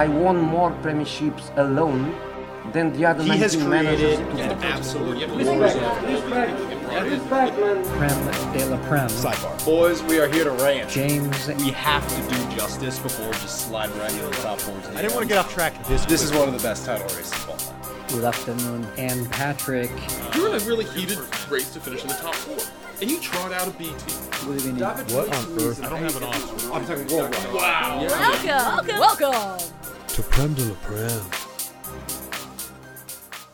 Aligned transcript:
I 0.00 0.08
won 0.08 0.40
more 0.40 0.70
premierships 0.82 1.54
alone 1.58 2.14
than 2.72 2.90
the 2.94 3.04
other 3.04 3.22
He 3.22 3.28
19 3.28 3.42
has 3.42 3.56
managers. 3.58 4.16
created 4.16 4.40
an 4.40 4.62
absolute 4.62 5.28
Prem 7.28 8.52
de 8.54 8.64
la 8.64 8.78
Prem. 8.88 9.08
sidebar. 9.10 9.62
Boys, 9.66 10.02
we 10.04 10.18
are 10.18 10.26
here 10.26 10.44
to 10.44 10.52
rant. 10.52 10.88
James 10.88 11.48
We 11.48 11.72
have 11.72 12.08
to 12.08 12.34
do 12.34 12.56
justice 12.56 12.98
before 12.98 13.26
we 13.26 13.32
just 13.32 13.68
slide 13.68 13.90
right 13.96 14.10
into 14.10 14.24
the 14.24 14.36
top 14.36 14.58
14. 14.60 14.96
I 14.96 15.02
didn't 15.02 15.12
want 15.12 15.24
to 15.24 15.28
get 15.28 15.36
off 15.36 15.52
track 15.52 15.74
this. 15.84 16.06
This 16.06 16.22
is 16.22 16.32
one 16.32 16.48
of 16.48 16.54
the 16.54 16.66
best 16.66 16.86
title 16.86 17.06
races 17.08 17.34
of 17.34 17.50
all 17.50 17.56
time. 17.58 17.76
Good 18.08 18.24
afternoon. 18.24 18.86
And 18.96 19.30
Patrick. 19.30 19.90
You're 20.34 20.48
in 20.48 20.62
a 20.62 20.64
really 20.64 20.86
heated 20.86 21.18
race 21.50 21.74
to 21.74 21.80
finish 21.80 22.00
in 22.00 22.08
the 22.08 22.14
top 22.14 22.34
four, 22.36 22.56
and 23.02 23.10
you 23.10 23.20
trot 23.20 23.52
out 23.52 23.68
a 23.68 23.70
B 23.72 23.84
team. 23.84 23.96
Good 24.46 24.64
evening. 24.64 24.82
What 24.82 25.28
on 25.28 25.60
earth? 25.60 25.84
I 25.84 25.90
don't 25.90 25.98
have 25.98 26.16
an 26.16 26.24
officer. 26.24 26.72
I'm 26.72 26.86
talking 26.86 27.06
worldwide. 27.14 27.52
Wow. 27.52 28.06
Welcome, 28.08 28.98
welcome. 28.98 29.79
To 30.14 30.22
Prem 30.22 30.54
de 30.54 30.64
la 30.64 30.74
Prem. 30.82 31.20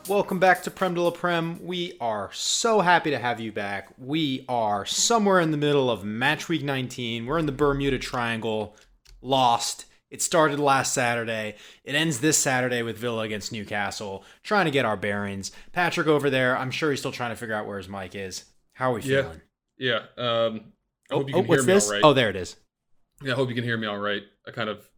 Welcome 0.08 0.38
back 0.38 0.62
to 0.62 0.70
Prem 0.70 0.94
de 0.94 1.02
la 1.02 1.10
Prem. 1.10 1.58
We 1.64 1.96
are 2.00 2.30
so 2.32 2.80
happy 2.80 3.10
to 3.10 3.18
have 3.18 3.40
you 3.40 3.52
back. 3.52 3.88
We 3.98 4.44
are 4.48 4.86
somewhere 4.86 5.40
in 5.40 5.50
the 5.50 5.56
middle 5.56 5.90
of 5.90 6.04
match 6.04 6.48
week 6.48 6.62
19. 6.62 7.26
We're 7.26 7.38
in 7.38 7.46
the 7.46 7.52
Bermuda 7.52 7.98
Triangle, 7.98 8.76
lost. 9.20 9.84
It 10.10 10.22
started 10.22 10.58
last 10.60 10.94
Saturday. 10.94 11.56
It 11.84 11.94
ends 11.94 12.20
this 12.20 12.38
Saturday 12.38 12.82
with 12.82 12.96
Villa 12.98 13.22
against 13.22 13.52
Newcastle. 13.52 14.24
Trying 14.42 14.64
to 14.66 14.70
get 14.70 14.84
our 14.84 14.96
bearings. 14.96 15.52
Patrick 15.72 16.06
over 16.06 16.30
there, 16.30 16.56
I'm 16.56 16.70
sure 16.70 16.90
he's 16.90 17.00
still 17.00 17.12
trying 17.12 17.30
to 17.30 17.36
figure 17.36 17.54
out 17.54 17.66
where 17.66 17.78
his 17.78 17.88
mic 17.88 18.14
is. 18.14 18.44
How 18.74 18.92
are 18.92 18.94
we 18.94 19.02
Yeah. 19.02 19.22
feeling? 19.22 19.40
Yeah. 19.78 19.96
Um, 20.16 20.72
I 21.10 21.14
Oh, 21.14 21.18
hope 21.18 21.28
you 21.28 21.34
oh, 21.36 21.40
can 21.40 21.48
what's 21.48 21.62
hear 21.64 21.66
me 21.66 21.74
this? 21.74 21.86
all 21.88 21.92
right. 21.92 22.00
Oh, 22.04 22.12
there 22.12 22.30
it 22.30 22.36
is. 22.36 22.56
Yeah, 23.22 23.32
I 23.32 23.36
hope 23.36 23.48
you 23.48 23.54
can 23.54 23.64
hear 23.64 23.76
me 23.76 23.86
all 23.86 23.98
right. 23.98 24.22
I 24.46 24.50
kind 24.52 24.68
of 24.68 24.88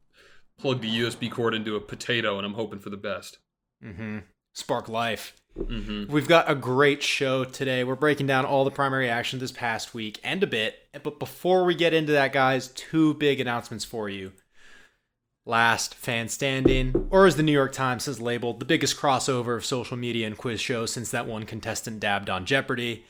plugged 0.59 0.83
the 0.83 1.01
USB 1.01 1.31
cord 1.31 1.55
into 1.55 1.77
a 1.77 1.81
potato, 1.81 2.37
and 2.37 2.47
I'm 2.47 2.55
hoping 2.55 2.79
for 2.79 2.91
the 2.91 2.97
best. 2.97 3.39
Mm-hmm. 3.85 4.19
Spark 4.55 4.89
Life. 4.89 5.41
hmm 5.57 6.05
We've 6.09 6.29
got 6.29 6.51
a 6.51 6.55
great 6.55 7.03
show 7.03 7.45
today. 7.45 7.85
We're 7.85 7.95
breaking 7.95 8.27
down 8.27 8.45
all 8.45 8.65
the 8.65 8.71
primary 8.71 9.09
action 9.09 9.39
this 9.39 9.53
past 9.53 9.95
week 9.95 10.21
and 10.25 10.43
a 10.43 10.47
bit. 10.47 10.77
But 11.03 11.19
before 11.19 11.65
we 11.65 11.75
get 11.75 11.95
into 11.95 12.13
that, 12.13 12.33
guys, 12.33 12.69
two 12.69 13.15
big 13.15 13.41
announcements 13.41 13.85
for 13.85 14.09
you. 14.09 14.33
Last 15.47 15.95
fan 15.95 16.29
standing, 16.29 17.09
or 17.11 17.25
as 17.25 17.37
the 17.37 17.43
New 17.43 17.53
York 17.53 17.73
Times 17.73 18.05
has 18.05 18.21
labeled, 18.21 18.61
the 18.61 18.67
biggest 18.67 18.99
crossover 18.99 19.57
of 19.57 19.65
social 19.65 19.97
media 19.97 20.27
and 20.27 20.37
quiz 20.37 20.61
shows 20.61 20.93
since 20.93 21.11
that 21.11 21.27
one 21.27 21.45
contestant 21.47 22.01
dabbed 22.01 22.29
on 22.29 22.45
Jeopardy. 22.45 23.07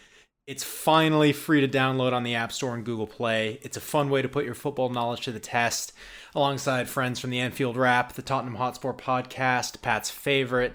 It's 0.46 0.62
finally 0.62 1.32
free 1.32 1.60
to 1.60 1.68
download 1.68 2.12
on 2.12 2.22
the 2.22 2.36
App 2.36 2.52
Store 2.52 2.74
and 2.74 2.84
Google 2.84 3.08
Play. 3.08 3.58
It's 3.62 3.76
a 3.76 3.80
fun 3.80 4.08
way 4.08 4.22
to 4.22 4.28
put 4.28 4.44
your 4.44 4.54
football 4.54 4.88
knowledge 4.88 5.22
to 5.22 5.32
the 5.32 5.40
test, 5.40 5.92
alongside 6.34 6.88
friends 6.88 7.20
from 7.20 7.30
the 7.30 7.40
Anfield 7.40 7.76
Wrap, 7.76 8.14
the 8.14 8.22
Tottenham 8.22 8.56
Hotspur 8.56 8.92
podcast, 8.92 9.82
Pat's 9.82 10.10
favorite. 10.10 10.74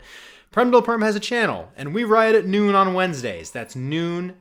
Prem 0.52 0.72
de 0.72 0.78
la 0.78 0.84
Prem 0.84 1.02
has 1.02 1.16
a 1.16 1.20
channel, 1.20 1.72
and 1.76 1.94
we 1.94 2.04
write 2.04 2.36
at 2.36 2.46
noon 2.46 2.76
on 2.76 2.94
Wednesdays. 2.94 3.52
That's 3.52 3.76
noon 3.76 4.38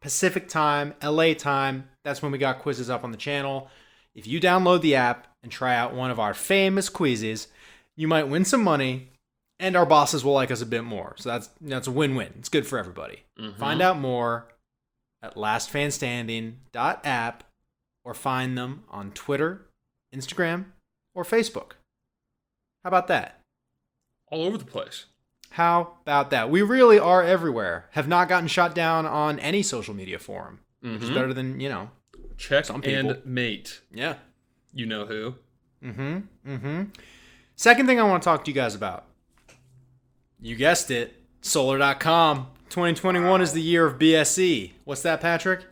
Pacific 0.00 0.48
time, 0.48 0.94
LA 1.02 1.34
time. 1.34 1.88
That's 2.04 2.22
when 2.22 2.32
we 2.32 2.38
got 2.38 2.60
quizzes 2.60 2.90
up 2.90 3.04
on 3.04 3.10
the 3.10 3.18
channel. 3.18 3.68
If 4.14 4.26
you 4.26 4.40
download 4.40 4.80
the 4.80 4.96
app 4.96 5.28
and 5.42 5.52
try 5.52 5.76
out 5.76 5.94
one 5.94 6.10
of 6.10 6.18
our 6.18 6.34
famous 6.34 6.88
quizzes, 6.88 7.48
you 7.96 8.08
might 8.08 8.28
win 8.28 8.44
some 8.44 8.62
money, 8.62 9.10
and 9.58 9.76
our 9.76 9.86
bosses 9.86 10.24
will 10.24 10.32
like 10.32 10.50
us 10.50 10.62
a 10.62 10.66
bit 10.66 10.84
more. 10.84 11.14
So 11.18 11.28
that's 11.28 11.50
that's 11.60 11.86
a 11.86 11.92
win-win. 11.92 12.32
It's 12.38 12.48
good 12.48 12.66
for 12.66 12.78
everybody. 12.78 13.24
Mm-hmm. 13.38 13.58
Find 13.58 13.82
out 13.82 13.98
more 13.98 14.48
at 15.22 15.36
lastfanstanding.app 15.36 17.44
or 18.04 18.14
find 18.14 18.56
them 18.56 18.84
on 18.90 19.10
Twitter, 19.12 19.66
Instagram, 20.14 20.66
or 21.14 21.24
Facebook. 21.24 21.72
How 22.84 22.88
about 22.88 23.08
that? 23.08 23.40
All 24.30 24.44
over 24.44 24.56
the 24.58 24.64
place. 24.64 25.06
How 25.50 25.94
about 26.02 26.30
that? 26.30 26.48
We 26.50 26.62
really 26.62 26.98
are 26.98 27.22
everywhere. 27.22 27.88
Have 27.92 28.06
not 28.08 28.28
gotten 28.28 28.48
shot 28.48 28.74
down 28.74 29.04
on 29.06 29.38
any 29.40 29.62
social 29.62 29.94
media 29.94 30.18
forum, 30.18 30.60
which 30.80 31.02
is 31.02 31.10
Mhm. 31.10 31.14
better 31.14 31.34
than, 31.34 31.58
you 31.60 31.68
know. 31.68 31.90
Check 32.36 32.64
Some 32.66 32.80
people. 32.80 33.10
and 33.10 33.26
mate. 33.26 33.80
Yeah. 33.92 34.14
You 34.72 34.86
know 34.86 35.06
who? 35.06 35.34
Mm-hmm. 35.82 36.18
Mm-hmm. 36.48 36.82
Second 37.56 37.86
thing 37.86 37.98
I 37.98 38.04
want 38.04 38.22
to 38.22 38.24
talk 38.24 38.44
to 38.44 38.50
you 38.50 38.54
guys 38.54 38.74
about. 38.74 39.04
You 40.40 40.56
guessed 40.56 40.90
it. 40.90 41.16
Solar.com. 41.42 42.46
2021 42.70 43.42
is 43.42 43.52
the 43.52 43.60
year 43.60 43.84
of 43.86 43.98
BSE. 43.98 44.72
What's 44.84 45.02
that, 45.02 45.20
Patrick? 45.20 45.64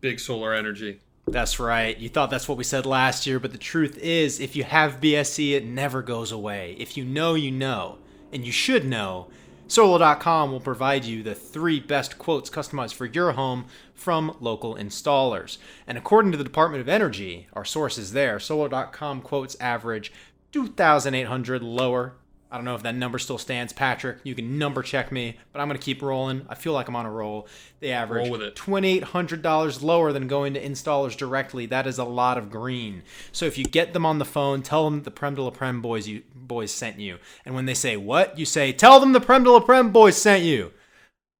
Big 0.00 0.18
solar 0.18 0.54
energy. 0.54 1.00
That's 1.30 1.60
right. 1.60 1.96
You 1.98 2.08
thought 2.08 2.30
that's 2.30 2.48
what 2.48 2.58
we 2.58 2.64
said 2.64 2.86
last 2.86 3.26
year, 3.26 3.38
but 3.38 3.52
the 3.52 3.58
truth 3.58 3.98
is, 3.98 4.40
if 4.40 4.56
you 4.56 4.64
have 4.64 5.00
BSC, 5.00 5.52
it 5.52 5.64
never 5.64 6.02
goes 6.02 6.32
away. 6.32 6.74
If 6.78 6.96
you 6.96 7.04
know, 7.04 7.34
you 7.34 7.50
know. 7.50 7.98
And 8.32 8.44
you 8.44 8.52
should 8.52 8.84
know. 8.86 9.28
Solar.com 9.66 10.50
will 10.50 10.60
provide 10.60 11.04
you 11.04 11.22
the 11.22 11.34
three 11.34 11.78
best 11.78 12.18
quotes 12.18 12.48
customized 12.48 12.94
for 12.94 13.04
your 13.04 13.32
home 13.32 13.66
from 13.94 14.34
local 14.40 14.74
installers. 14.74 15.58
And 15.86 15.98
according 15.98 16.32
to 16.32 16.38
the 16.38 16.44
Department 16.44 16.80
of 16.80 16.88
Energy, 16.88 17.48
our 17.52 17.66
sources 17.66 18.12
there, 18.12 18.40
Solar.com 18.40 19.20
quotes 19.20 19.56
average 19.60 20.10
2,800 20.52 21.62
lower. 21.62 22.14
I 22.50 22.56
don't 22.56 22.64
know 22.64 22.74
if 22.74 22.82
that 22.82 22.94
number 22.94 23.18
still 23.18 23.36
stands, 23.36 23.74
Patrick. 23.74 24.18
You 24.24 24.34
can 24.34 24.58
number 24.58 24.82
check 24.82 25.12
me, 25.12 25.36
but 25.52 25.60
I'm 25.60 25.68
going 25.68 25.78
to 25.78 25.84
keep 25.84 26.00
rolling. 26.00 26.46
I 26.48 26.54
feel 26.54 26.72
like 26.72 26.88
I'm 26.88 26.96
on 26.96 27.04
a 27.04 27.10
roll. 27.10 27.46
They 27.80 27.92
average 27.92 28.28
Roll 28.28 28.38
$2,800 28.38 29.82
lower 29.82 30.12
than 30.12 30.28
going 30.28 30.54
to 30.54 30.64
installers 30.64 31.14
directly. 31.14 31.66
That 31.66 31.86
is 31.86 31.98
a 31.98 32.04
lot 32.04 32.38
of 32.38 32.50
green. 32.50 33.02
So 33.32 33.44
if 33.44 33.58
you 33.58 33.64
get 33.64 33.92
them 33.92 34.06
on 34.06 34.18
the 34.18 34.24
phone, 34.24 34.62
tell 34.62 34.84
them 34.88 35.02
the 35.02 35.10
Prem 35.10 35.34
de 35.34 35.42
la 35.42 35.50
Prem 35.50 35.82
boys 35.82 36.08
you 36.08 36.22
boys 36.34 36.72
sent 36.72 36.98
you. 36.98 37.18
And 37.44 37.54
when 37.54 37.66
they 37.66 37.74
say 37.74 37.98
what, 37.98 38.38
you 38.38 38.46
say, 38.46 38.72
tell 38.72 38.98
them 38.98 39.12
the 39.12 39.20
Prem 39.20 39.44
de 39.44 39.50
la 39.50 39.60
Prem 39.60 39.92
boys 39.92 40.16
sent 40.16 40.42
you. 40.42 40.72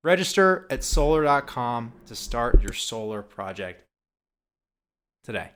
Register 0.04 0.66
at 0.70 0.84
solar.com 0.84 1.92
to 2.06 2.14
start 2.14 2.62
your 2.62 2.74
solar 2.74 3.22
project 3.22 3.84
today. 5.24 5.50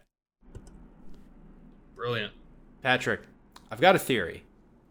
Brilliant. 1.95 2.33
Patrick, 2.83 3.21
I've 3.71 3.81
got 3.81 3.95
a 3.95 3.99
theory. 3.99 4.45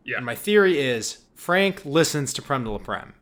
Yeah. 0.03 0.17
And 0.17 0.25
my 0.25 0.35
theory 0.35 0.79
is 0.79 1.19
Frank 1.35 1.85
listens 1.85 2.33
to 2.33 2.41
Prem 2.41 2.63
de 2.63 2.71
la 2.71 2.77
Prem. 2.77 3.13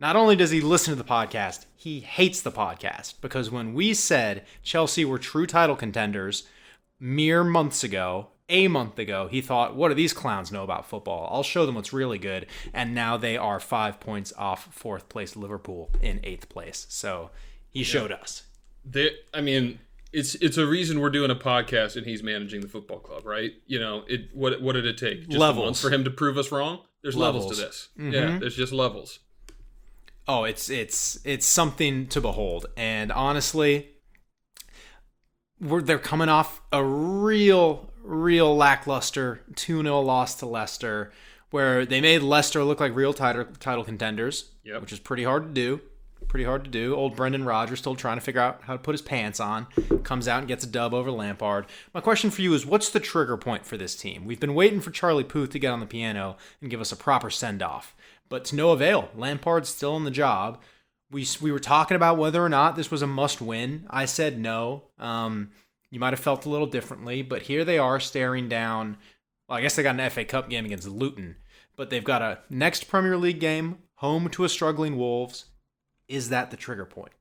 Not 0.00 0.16
only 0.16 0.36
does 0.36 0.50
he 0.50 0.60
listen 0.60 0.92
to 0.92 1.02
the 1.02 1.08
podcast, 1.08 1.66
he 1.74 2.00
hates 2.00 2.40
the 2.40 2.52
podcast 2.52 3.14
because 3.20 3.50
when 3.50 3.74
we 3.74 3.94
said 3.94 4.44
Chelsea 4.62 5.04
were 5.04 5.18
true 5.18 5.46
title 5.46 5.76
contenders 5.76 6.46
mere 7.00 7.42
months 7.42 7.82
ago, 7.82 8.28
a 8.48 8.68
month 8.68 8.98
ago, 8.98 9.28
he 9.28 9.40
thought, 9.40 9.76
what 9.76 9.88
do 9.88 9.94
these 9.94 10.12
clowns 10.12 10.50
know 10.50 10.62
about 10.62 10.86
football? 10.88 11.28
I'll 11.30 11.42
show 11.42 11.66
them 11.66 11.74
what's 11.74 11.92
really 11.92 12.18
good. 12.18 12.46
And 12.72 12.94
now 12.94 13.16
they 13.16 13.36
are 13.36 13.60
five 13.60 14.00
points 14.00 14.32
off 14.38 14.72
fourth 14.72 15.08
place 15.08 15.36
Liverpool 15.36 15.90
in 16.00 16.20
eighth 16.22 16.48
place. 16.48 16.86
So 16.88 17.30
he 17.68 17.82
showed 17.82 18.12
us. 18.12 18.44
They, 18.84 19.10
I 19.34 19.42
mean, 19.42 19.80
it's 20.18 20.34
it's 20.36 20.56
a 20.56 20.66
reason 20.66 21.00
we're 21.00 21.10
doing 21.10 21.30
a 21.30 21.34
podcast 21.36 21.96
and 21.96 22.06
he's 22.06 22.22
managing 22.22 22.60
the 22.60 22.68
football 22.68 22.98
club, 22.98 23.24
right? 23.26 23.52
You 23.66 23.78
know, 23.78 24.04
it 24.08 24.28
what 24.34 24.60
what 24.60 24.72
did 24.74 24.86
it 24.86 24.98
take? 24.98 25.28
Just 25.28 25.38
Levels. 25.38 25.80
for 25.80 25.90
him 25.90 26.04
to 26.04 26.10
prove 26.10 26.36
us 26.36 26.50
wrong? 26.52 26.80
There's 27.02 27.16
levels, 27.16 27.44
Levels. 27.44 27.58
to 27.58 27.64
this. 27.64 27.88
Mhm. 27.98 28.12
Yeah, 28.12 28.38
there's 28.38 28.56
just 28.56 28.72
levels. 28.72 29.20
Oh, 30.26 30.44
it's 30.44 30.68
it's 30.68 31.18
it's 31.24 31.46
something 31.46 32.06
to 32.08 32.20
behold. 32.20 32.66
And 32.76 33.10
honestly, 33.12 33.88
we're 35.60 35.82
they're 35.82 35.98
coming 35.98 36.28
off 36.28 36.60
a 36.72 36.84
real 36.84 37.90
real 38.02 38.56
lackluster 38.56 39.42
2-0 39.54 40.04
loss 40.04 40.34
to 40.36 40.46
Leicester 40.46 41.12
where 41.50 41.84
they 41.86 42.00
made 42.00 42.22
Leicester 42.22 42.62
look 42.64 42.80
like 42.80 42.94
real 42.94 43.12
title 43.12 43.46
title 43.58 43.84
contenders, 43.84 44.50
Yep. 44.64 44.80
which 44.82 44.92
is 44.92 44.98
pretty 44.98 45.24
hard 45.24 45.44
to 45.44 45.52
do. 45.52 45.80
Pretty 46.28 46.44
hard 46.44 46.64
to 46.64 46.70
do. 46.70 46.94
Old 46.94 47.16
Brendan 47.16 47.44
Rodgers 47.44 47.78
still 47.78 47.94
trying 47.94 48.18
to 48.18 48.20
figure 48.20 48.42
out 48.42 48.60
how 48.62 48.74
to 48.74 48.78
put 48.78 48.92
his 48.92 49.00
pants 49.00 49.40
on. 49.40 49.66
Comes 50.02 50.28
out 50.28 50.40
and 50.40 50.48
gets 50.48 50.62
a 50.62 50.66
dub 50.68 50.92
over 50.92 51.10
Lampard. 51.10 51.64
My 51.94 52.02
question 52.02 52.30
for 52.30 52.42
you 52.42 52.52
is 52.52 52.66
what's 52.66 52.90
the 52.90 53.00
trigger 53.00 53.38
point 53.38 53.64
for 53.64 53.78
this 53.78 53.96
team? 53.96 54.26
We've 54.26 54.38
been 54.38 54.54
waiting 54.54 54.80
for 54.80 54.90
Charlie 54.90 55.24
Puth 55.24 55.50
to 55.50 55.58
get 55.58 55.72
on 55.72 55.80
the 55.80 55.86
piano 55.86 56.36
and 56.60 56.70
give 56.70 56.82
us 56.82 56.92
a 56.92 56.96
proper 56.96 57.30
send 57.30 57.62
off, 57.62 57.96
but 58.28 58.44
to 58.46 58.56
no 58.56 58.72
avail. 58.72 59.08
Lampard's 59.16 59.70
still 59.70 59.96
in 59.96 60.04
the 60.04 60.10
job. 60.10 60.60
We, 61.10 61.26
we 61.40 61.50
were 61.50 61.58
talking 61.58 61.94
about 61.94 62.18
whether 62.18 62.44
or 62.44 62.50
not 62.50 62.76
this 62.76 62.90
was 62.90 63.00
a 63.00 63.06
must 63.06 63.40
win. 63.40 63.86
I 63.88 64.04
said 64.04 64.38
no. 64.38 64.84
Um, 64.98 65.52
you 65.90 65.98
might 65.98 66.12
have 66.12 66.20
felt 66.20 66.44
a 66.44 66.50
little 66.50 66.66
differently, 66.66 67.22
but 67.22 67.42
here 67.42 67.64
they 67.64 67.78
are 67.78 67.98
staring 67.98 68.50
down. 68.50 68.98
Well, 69.48 69.56
I 69.56 69.62
guess 69.62 69.76
they 69.76 69.82
got 69.82 69.98
an 69.98 70.10
FA 70.10 70.26
Cup 70.26 70.50
game 70.50 70.66
against 70.66 70.86
Luton, 70.86 71.36
but 71.74 71.88
they've 71.88 72.04
got 72.04 72.20
a 72.20 72.40
next 72.50 72.88
Premier 72.88 73.16
League 73.16 73.40
game 73.40 73.78
home 73.94 74.28
to 74.28 74.44
a 74.44 74.48
struggling 74.50 74.98
Wolves. 74.98 75.46
Is 76.08 76.30
that 76.30 76.50
the 76.50 76.56
trigger 76.56 76.86
point? 76.86 77.12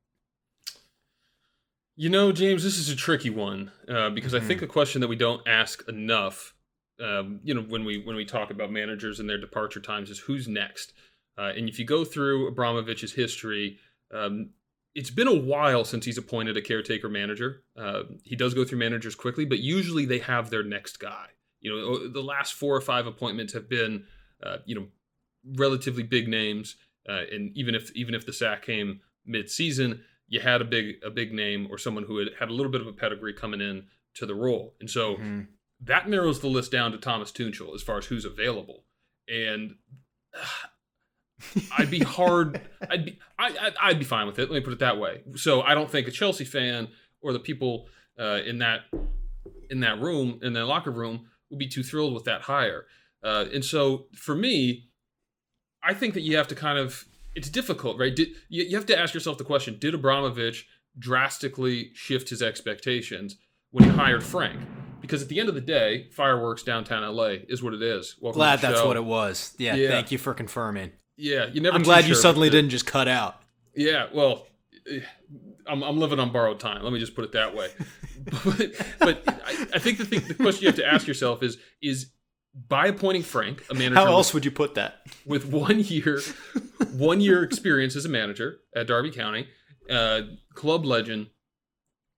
You 1.95 2.10
know, 2.10 2.31
James, 2.31 2.63
this 2.63 2.78
is 2.78 2.89
a 2.89 2.95
tricky 2.95 3.30
one 3.31 3.72
uh, 3.89 4.12
because 4.12 4.34
I 4.34 4.38
Mm-hmm. 4.38 4.48
think 4.48 4.62
a 4.62 4.68
question 4.68 5.01
that 5.01 5.07
we 5.07 5.16
don't 5.16 5.45
ask 5.48 5.88
enough, 5.89 6.54
um, 7.01 7.39
you 7.44 7.54
know, 7.54 7.62
when 7.62 7.86
we 7.86 8.00
when 8.04 8.16
we 8.16 8.24
talk 8.25 8.51
about 8.51 8.72
managers 8.72 9.19
and 9.19 9.28
their 9.30 9.39
departure 9.39 9.80
times 9.80 10.10
is 10.10 10.19
who's 10.19 10.48
next. 10.48 10.94
Uh, 11.38 11.51
and 11.56 11.68
if 11.69 11.80
you 11.80 11.86
go 11.86 12.06
through 12.06 12.51
Abramovich's 12.51 13.13
history, 13.13 13.78
um, 14.13 14.51
it's 14.95 15.12
been 15.12 15.28
a 15.28 15.36
while 15.36 15.84
since 15.86 16.06
he's 16.06 16.18
appointed 16.18 16.57
a 16.57 16.62
caretaker 16.62 17.10
manager. 17.10 17.63
Uh, 17.75 18.04
he 18.24 18.36
does 18.36 18.54
go 18.54 18.66
through 18.66 18.80
managers 18.80 19.13
quickly, 19.16 19.45
but 19.45 19.60
usually 19.60 20.06
they 20.06 20.19
have 20.19 20.50
their 20.50 20.63
next 20.63 20.98
guy. 20.98 21.28
You 21.62 21.72
know, 21.72 22.07
the 22.07 22.22
last 22.24 22.54
four 22.54 22.75
or 22.75 22.81
five 22.81 23.06
appointments 23.06 23.54
have 23.54 23.69
been, 23.69 24.06
uh, 24.42 24.57
you 24.66 24.75
know, 24.75 24.88
relatively 25.56 26.04
big 26.04 26.28
names, 26.28 26.75
uh, 27.07 27.24
and 27.31 27.56
even 27.57 27.75
if 27.75 27.92
even 27.95 28.13
if 28.15 28.25
the 28.25 28.33
sack 28.33 28.63
came 28.65 29.01
mid-season, 29.25 30.01
you 30.27 30.39
had 30.39 30.62
a 30.62 30.65
big 30.65 30.95
a 31.06 31.09
big 31.09 31.33
name 31.33 31.68
or 31.69 31.77
someone 31.77 32.04
who 32.04 32.18
had 32.18 32.30
had 32.39 32.50
a 32.50 32.54
little 32.54 32.71
bit 32.71 32.81
of 32.81 32.88
a 32.88 32.94
pedigree 32.94 33.33
coming 33.33 33.62
in 33.62 33.86
to 34.15 34.25
the 34.25 34.36
role, 34.36 34.75
and 34.80 34.89
so 34.89 35.15
Mhm. 35.15 35.48
that 35.81 36.09
narrows 36.09 36.39
the 36.42 36.48
list 36.48 36.71
down 36.71 36.92
to 36.92 36.98
Thomas 36.98 37.31
Tuchel 37.31 37.74
as 37.75 37.81
far 37.83 37.98
as 37.98 38.06
who's 38.06 38.25
available, 38.25 38.86
and. 39.27 39.75
I'd 41.77 41.92
be 41.92 42.00
hard. 42.00 42.59
I'd 42.89 43.06
be. 43.06 43.19
I, 43.38 43.56
I'd, 43.62 43.74
I'd 43.80 44.00
be 44.00 44.06
fine 44.06 44.25
with 44.25 44.39
it. 44.39 44.50
Let 44.50 44.57
me 44.57 44.62
put 44.62 44.74
it 44.74 44.80
that 44.80 44.98
way. 44.98 45.21
So 45.36 45.62
I 45.62 45.75
don't 45.75 45.89
think 45.89 46.07
a 46.07 46.12
Chelsea 46.12 46.45
fan 46.45 46.88
or 47.21 47.31
the 47.31 47.39
people 47.39 47.88
uh, 48.19 48.39
in 48.45 48.57
that 48.60 48.81
in 49.69 49.81
that 49.81 50.01
room 50.01 50.39
in 50.42 50.53
the 50.53 50.65
locker 50.65 50.89
room 50.92 51.27
would 51.51 51.60
be 51.60 51.68
too 51.68 51.83
thrilled 51.83 52.13
with 52.15 52.24
that 52.24 52.42
hire. 52.42 52.86
Uh, 53.24 53.45
and 53.53 53.63
so 53.63 54.07
for 54.15 54.33
me, 54.33 54.87
I 55.83 55.94
think 55.94 56.13
that 56.13 56.21
you 56.21 56.38
have 56.38 56.47
to 56.50 56.56
kind 56.56 56.77
of. 56.77 57.06
It's 57.35 57.50
difficult, 57.50 58.00
right? 58.00 58.15
Did, 58.15 58.29
you, 58.50 58.63
you 58.63 58.75
have 58.77 58.88
to 58.88 58.97
ask 58.97 59.13
yourself 59.13 59.38
the 59.38 59.44
question: 59.44 59.77
Did 59.79 59.94
Abramovich 59.94 60.68
drastically 60.97 61.91
shift 61.94 62.29
his 62.29 62.41
expectations 62.41 63.38
when 63.71 63.83
he 63.85 63.89
hired 63.91 64.24
Frank? 64.24 64.59
Because 65.01 65.21
at 65.21 65.29
the 65.29 65.39
end 65.39 65.47
of 65.47 65.56
the 65.56 65.62
day, 65.62 66.07
fireworks 66.12 66.63
downtown 66.63 67.03
LA 67.15 67.35
is 67.47 67.62
what 67.62 67.74
it 67.74 67.81
is. 67.81 68.15
Welcome 68.19 68.39
Glad 68.39 68.59
that's 68.59 68.79
show. 68.79 68.88
what 68.88 68.97
it 68.97 69.06
was. 69.06 69.53
Yeah, 69.57 69.75
Yeah. 69.75 69.89
thank 69.89 70.12
you 70.12 70.18
for 70.18 70.33
confirming. 70.33 70.91
Yeah, 71.15 71.45
you 71.47 71.62
never. 71.62 71.75
I'm 71.75 71.83
glad 71.83 72.06
you 72.06 72.15
suddenly 72.15 72.50
didn't 72.50 72.71
just 72.71 72.85
cut 72.85 73.07
out. 73.07 73.41
Yeah, 73.75 74.07
well, 74.13 74.47
eh, 74.89 75.00
I'm, 75.68 75.83
I'm 75.83 75.97
living 76.00 76.19
on 76.19 76.31
borrowed 76.31 76.59
time. 76.59 76.83
Let 76.83 76.91
me 76.94 77.00
just 77.00 77.15
put 77.15 77.25
it 77.25 77.31
that 77.33 77.56
way. 77.56 77.69
but 78.44 78.71
but 79.00 79.24
I, 79.45 79.68
I 79.75 79.79
think 79.79 79.97
the 80.00 80.06
thing, 80.06 80.21
the 80.27 80.33
question 80.33 80.63
you 80.63 80.68
have 80.69 80.75
to 80.77 80.85
ask 80.85 81.07
yourself 81.07 81.44
is 81.44 81.57
is 81.81 82.09
by 82.69 82.88
appointing 82.88 83.24
Frank, 83.24 83.63
a 83.69 83.74
manager 83.74 83.95
How 83.95 84.06
with- 84.06 84.13
else 84.13 84.33
would 84.33 84.45
you 84.45 84.51
put 84.51 84.75
that? 84.75 85.01
with 85.25 85.45
one 85.45 85.80
year 85.80 86.21
one 86.94 87.21
year 87.21 87.44
experience 87.44 87.95
as 87.95 88.06
a 88.06 88.09
manager 88.09 88.59
at 88.75 88.88
Derby 88.88 89.12
County, 89.12 89.48
uh, 89.89 90.21
club 90.54 90.86
legend. 90.86 91.27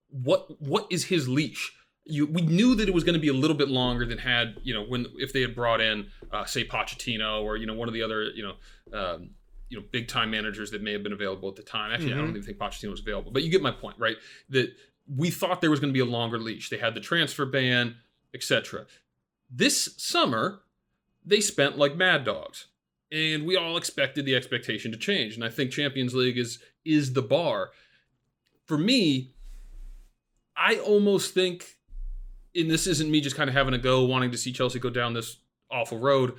What 0.08 0.60
what 0.60 0.86
is 0.90 1.04
his 1.04 1.28
leash? 1.28 1.72
You, 2.06 2.26
we 2.26 2.42
knew 2.42 2.74
that 2.74 2.88
it 2.88 2.94
was 2.94 3.04
going 3.04 3.14
to 3.14 3.20
be 3.20 3.28
a 3.28 3.32
little 3.34 3.56
bit 3.56 3.68
longer 3.68 4.04
than 4.04 4.18
had 4.18 4.56
you 4.62 4.74
know 4.74 4.82
when 4.84 5.06
if 5.18 5.32
they 5.32 5.42
had 5.42 5.54
brought 5.54 5.80
in 5.80 6.08
uh, 6.32 6.44
say 6.44 6.66
Pochettino 6.66 7.42
or 7.42 7.56
you 7.56 7.66
know 7.66 7.74
one 7.74 7.86
of 7.88 7.94
the 7.94 8.02
other 8.02 8.24
you 8.24 8.42
know 8.42 8.98
um, 8.98 9.30
you 9.68 9.78
know 9.78 9.84
big 9.92 10.08
time 10.08 10.30
managers 10.30 10.70
that 10.72 10.82
may 10.82 10.92
have 10.92 11.02
been 11.02 11.12
available 11.12 11.48
at 11.48 11.56
the 11.56 11.62
time. 11.62 11.92
Actually, 11.92 12.14
I 12.14 12.16
don't 12.16 12.30
even 12.30 12.42
think 12.42 12.58
Pochettino 12.58 12.90
was 12.90 13.00
available, 13.00 13.30
but 13.30 13.42
you 13.44 13.50
get 13.50 13.62
my 13.62 13.70
point, 13.70 13.96
right? 13.98 14.16
That 14.48 14.72
we 15.14 15.30
thought 15.30 15.60
there 15.60 15.70
was 15.70 15.78
going 15.80 15.92
to 15.92 15.94
be 15.94 16.00
a 16.00 16.04
longer 16.10 16.38
leash. 16.38 16.70
They 16.70 16.78
had 16.78 16.94
the 16.94 17.00
transfer 17.00 17.46
ban, 17.46 17.96
etc. 18.34 18.86
This 19.50 19.94
summer, 19.96 20.62
they 21.24 21.40
spent 21.40 21.76
like 21.76 21.96
mad 21.96 22.24
dogs. 22.24 22.66
And 23.12 23.44
we 23.44 23.56
all 23.56 23.76
expected 23.76 24.24
the 24.24 24.36
expectation 24.36 24.92
to 24.92 24.98
change. 24.98 25.34
And 25.34 25.44
i 25.44 25.48
think 25.48 25.72
champions 25.72 26.14
league 26.14 26.38
is 26.38 26.58
is 26.84 27.12
the 27.12 27.22
bar. 27.22 27.70
For 28.66 28.78
me 28.78 29.32
i 30.56 30.76
almost 30.76 31.34
think 31.34 31.76
and 32.54 32.70
this 32.70 32.86
isn't 32.86 33.10
me 33.10 33.20
just 33.20 33.36
kind 33.36 33.48
of 33.48 33.54
having 33.54 33.74
a 33.74 33.78
go 33.78 34.04
wanting 34.04 34.30
to 34.30 34.38
see 34.38 34.52
chelsea 34.52 34.78
go 34.78 34.90
down 34.90 35.14
this 35.14 35.38
awful 35.70 35.98
road. 35.98 36.34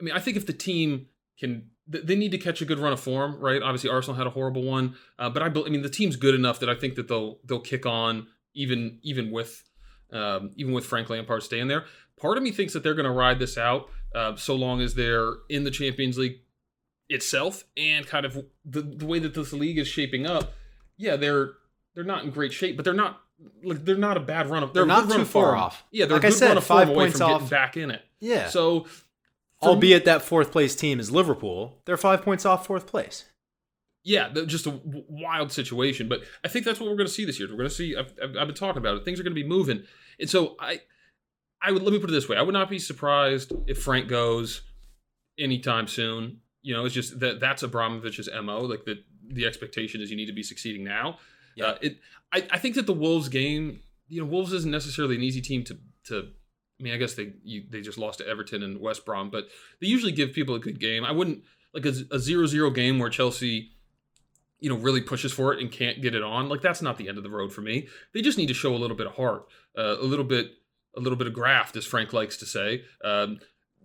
I 0.00 0.04
mean 0.04 0.14
i 0.14 0.18
think 0.18 0.36
if 0.36 0.46
the 0.46 0.52
team 0.52 1.06
can 1.38 1.70
they 1.88 2.16
need 2.16 2.32
to 2.32 2.38
catch 2.38 2.60
a 2.60 2.64
good 2.64 2.80
run 2.80 2.92
of 2.92 2.98
form 2.98 3.38
right? 3.38 3.62
Obviously 3.62 3.90
arsenal 3.90 4.16
had 4.16 4.26
a 4.26 4.30
horrible 4.30 4.64
one 4.64 4.96
uh, 5.20 5.30
but 5.30 5.42
I, 5.42 5.46
I 5.46 5.68
mean 5.68 5.82
the 5.82 5.88
team's 5.88 6.16
good 6.16 6.34
enough 6.34 6.58
that 6.60 6.68
i 6.68 6.74
think 6.74 6.96
that 6.96 7.06
they'll 7.06 7.38
they'll 7.44 7.60
kick 7.60 7.86
on 7.86 8.26
even 8.54 8.98
even 9.02 9.30
with 9.30 9.62
um, 10.12 10.50
even 10.56 10.72
with 10.72 10.84
frank 10.84 11.10
lampard 11.10 11.42
staying 11.44 11.68
there 11.68 11.84
part 12.20 12.36
of 12.36 12.42
me 12.42 12.50
thinks 12.52 12.72
that 12.72 12.82
they're 12.82 12.94
going 12.94 13.04
to 13.04 13.10
ride 13.10 13.38
this 13.38 13.56
out 13.58 13.88
uh, 14.14 14.36
so 14.36 14.54
long 14.54 14.80
as 14.80 14.94
they're 14.94 15.32
in 15.48 15.64
the 15.64 15.70
Champions 15.70 16.16
League 16.18 16.40
itself 17.08 17.64
and 17.76 18.06
kind 18.06 18.26
of 18.26 18.44
the, 18.64 18.82
the 18.82 19.06
way 19.06 19.18
that 19.18 19.34
this 19.34 19.52
league 19.52 19.78
is 19.78 19.86
shaping 19.88 20.26
up. 20.26 20.52
Yeah, 20.96 21.16
they're 21.16 21.50
they're 21.94 22.04
not 22.04 22.24
in 22.24 22.30
great 22.30 22.52
shape, 22.52 22.76
but 22.76 22.84
they're 22.84 22.94
not 22.94 23.20
like 23.62 23.84
they're 23.84 23.96
not 23.96 24.16
a 24.16 24.20
bad 24.20 24.48
run 24.48 24.62
of 24.62 24.72
they're, 24.72 24.84
They're 24.86 24.86
not 24.86 25.10
too 25.10 25.24
far 25.24 25.48
form. 25.50 25.58
off. 25.58 25.84
Yeah, 25.90 26.06
they're 26.06 26.16
Like 26.16 26.24
a 26.24 26.26
I 26.28 26.30
good 26.30 26.38
said, 26.38 26.48
run 26.48 26.56
of 26.58 26.64
five 26.64 26.86
form 26.88 26.96
away 26.96 27.04
points 27.06 27.18
from 27.18 27.30
off. 27.30 27.40
getting 27.42 27.48
back 27.50 27.76
in 27.76 27.90
it. 27.90 28.02
Yeah. 28.20 28.48
So 28.48 28.86
Albeit 29.62 30.04
that 30.04 30.22
fourth 30.22 30.52
place 30.52 30.74
team 30.76 31.00
is 31.00 31.10
Liverpool, 31.10 31.78
they're 31.86 31.96
five 31.96 32.22
points 32.22 32.44
off 32.44 32.66
fourth 32.66 32.86
place. 32.86 33.24
yeah, 34.04 34.28
just 34.46 34.66
a 34.66 34.78
wild 34.84 35.50
situation. 35.50 36.08
But 36.08 36.22
I 36.44 36.48
think 36.48 36.64
that's 36.64 36.78
what 36.78 36.88
we're 36.90 36.96
going 36.96 37.06
to 37.08 37.12
see 37.12 37.24
this 37.24 37.38
year. 37.40 37.48
We're 37.48 37.56
going 37.56 37.68
to 37.68 37.74
see. 37.74 37.96
I've, 37.96 38.12
I've, 38.22 38.36
I've 38.36 38.46
been 38.46 38.54
talking 38.54 38.78
about 38.78 38.96
it. 38.96 39.04
Things 39.04 39.18
are 39.18 39.22
going 39.22 39.34
to 39.34 39.42
be 39.42 39.48
moving, 39.48 39.84
and 40.20 40.28
so 40.30 40.56
I, 40.60 40.80
I 41.62 41.72
would 41.72 41.82
let 41.82 41.92
me 41.92 41.98
put 41.98 42.10
it 42.10 42.12
this 42.12 42.28
way: 42.28 42.36
I 42.36 42.42
would 42.42 42.52
not 42.52 42.70
be 42.70 42.78
surprised 42.78 43.52
if 43.66 43.82
Frank 43.82 44.08
goes 44.08 44.62
anytime 45.38 45.86
soon. 45.86 46.40
You 46.62 46.74
know, 46.74 46.84
it's 46.84 46.94
just 46.94 47.20
that 47.20 47.40
that's 47.40 47.62
Abramovich's 47.62 48.28
mo. 48.42 48.60
Like 48.60 48.84
the 48.84 49.02
the 49.28 49.46
expectation 49.46 50.00
is 50.00 50.10
you 50.10 50.16
need 50.16 50.26
to 50.26 50.32
be 50.32 50.42
succeeding 50.42 50.84
now. 50.84 51.18
Yeah. 51.56 51.66
Uh, 51.66 51.78
it. 51.80 51.98
I, 52.32 52.46
I 52.50 52.58
think 52.58 52.74
that 52.74 52.86
the 52.86 52.92
Wolves 52.92 53.28
game. 53.28 53.80
You 54.08 54.22
know, 54.22 54.28
Wolves 54.28 54.52
isn't 54.52 54.70
necessarily 54.70 55.16
an 55.16 55.22
easy 55.22 55.40
team 55.40 55.64
to 55.64 55.78
to. 56.04 56.28
I 56.78 56.82
mean, 56.82 56.92
I 56.92 56.98
guess 56.98 57.14
they 57.14 57.32
you, 57.42 57.64
they 57.70 57.80
just 57.80 57.98
lost 57.98 58.18
to 58.18 58.26
Everton 58.28 58.62
and 58.62 58.80
West 58.80 59.04
Brom, 59.06 59.30
but 59.30 59.48
they 59.80 59.86
usually 59.86 60.12
give 60.12 60.32
people 60.32 60.54
a 60.54 60.60
good 60.60 60.78
game. 60.78 61.04
I 61.04 61.12
wouldn't 61.12 61.42
like 61.72 61.86
a, 61.86 61.88
a 61.88 62.18
0-0 62.18 62.74
game 62.74 62.98
where 62.98 63.10
Chelsea 63.10 63.70
you 64.60 64.70
know 64.70 64.76
really 64.76 65.00
pushes 65.00 65.32
for 65.32 65.52
it 65.52 65.60
and 65.60 65.70
can't 65.70 66.00
get 66.00 66.14
it 66.14 66.22
on 66.22 66.48
like 66.48 66.62
that's 66.62 66.80
not 66.80 66.96
the 66.96 67.08
end 67.08 67.18
of 67.18 67.24
the 67.24 67.30
road 67.30 67.52
for 67.52 67.60
me 67.60 67.86
they 68.14 68.22
just 68.22 68.38
need 68.38 68.46
to 68.46 68.54
show 68.54 68.74
a 68.74 68.78
little 68.78 68.96
bit 68.96 69.06
of 69.06 69.14
heart 69.14 69.46
uh, 69.76 69.96
a 70.00 70.04
little 70.04 70.24
bit 70.24 70.52
a 70.96 71.00
little 71.00 71.16
bit 71.18 71.26
of 71.26 71.32
graft 71.32 71.76
as 71.76 71.84
frank 71.84 72.12
likes 72.12 72.36
to 72.36 72.46
say 72.46 72.82
um, 73.04 73.38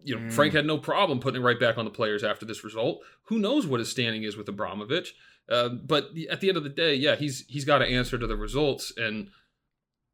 you 0.03 0.15
know 0.15 0.21
Mm. 0.21 0.31
frank 0.33 0.53
had 0.53 0.65
no 0.65 0.77
problem 0.77 1.19
putting 1.19 1.41
it 1.41 1.45
right 1.45 1.59
back 1.59 1.77
on 1.77 1.85
the 1.85 1.91
players 1.91 2.23
after 2.23 2.45
this 2.45 2.63
result 2.63 3.01
who 3.23 3.39
knows 3.39 3.67
what 3.67 3.79
his 3.79 3.89
standing 3.89 4.23
is 4.23 4.35
with 4.37 4.47
abramovich 4.49 5.13
uh, 5.49 5.69
but 5.69 6.09
at 6.29 6.41
the 6.41 6.49
end 6.49 6.57
of 6.57 6.63
the 6.63 6.69
day 6.69 6.95
yeah 6.95 7.15
he's 7.15 7.45
he's 7.47 7.65
got 7.65 7.79
to 7.79 7.85
answer 7.85 8.17
to 8.17 8.27
the 8.27 8.35
results 8.35 8.91
and 8.97 9.29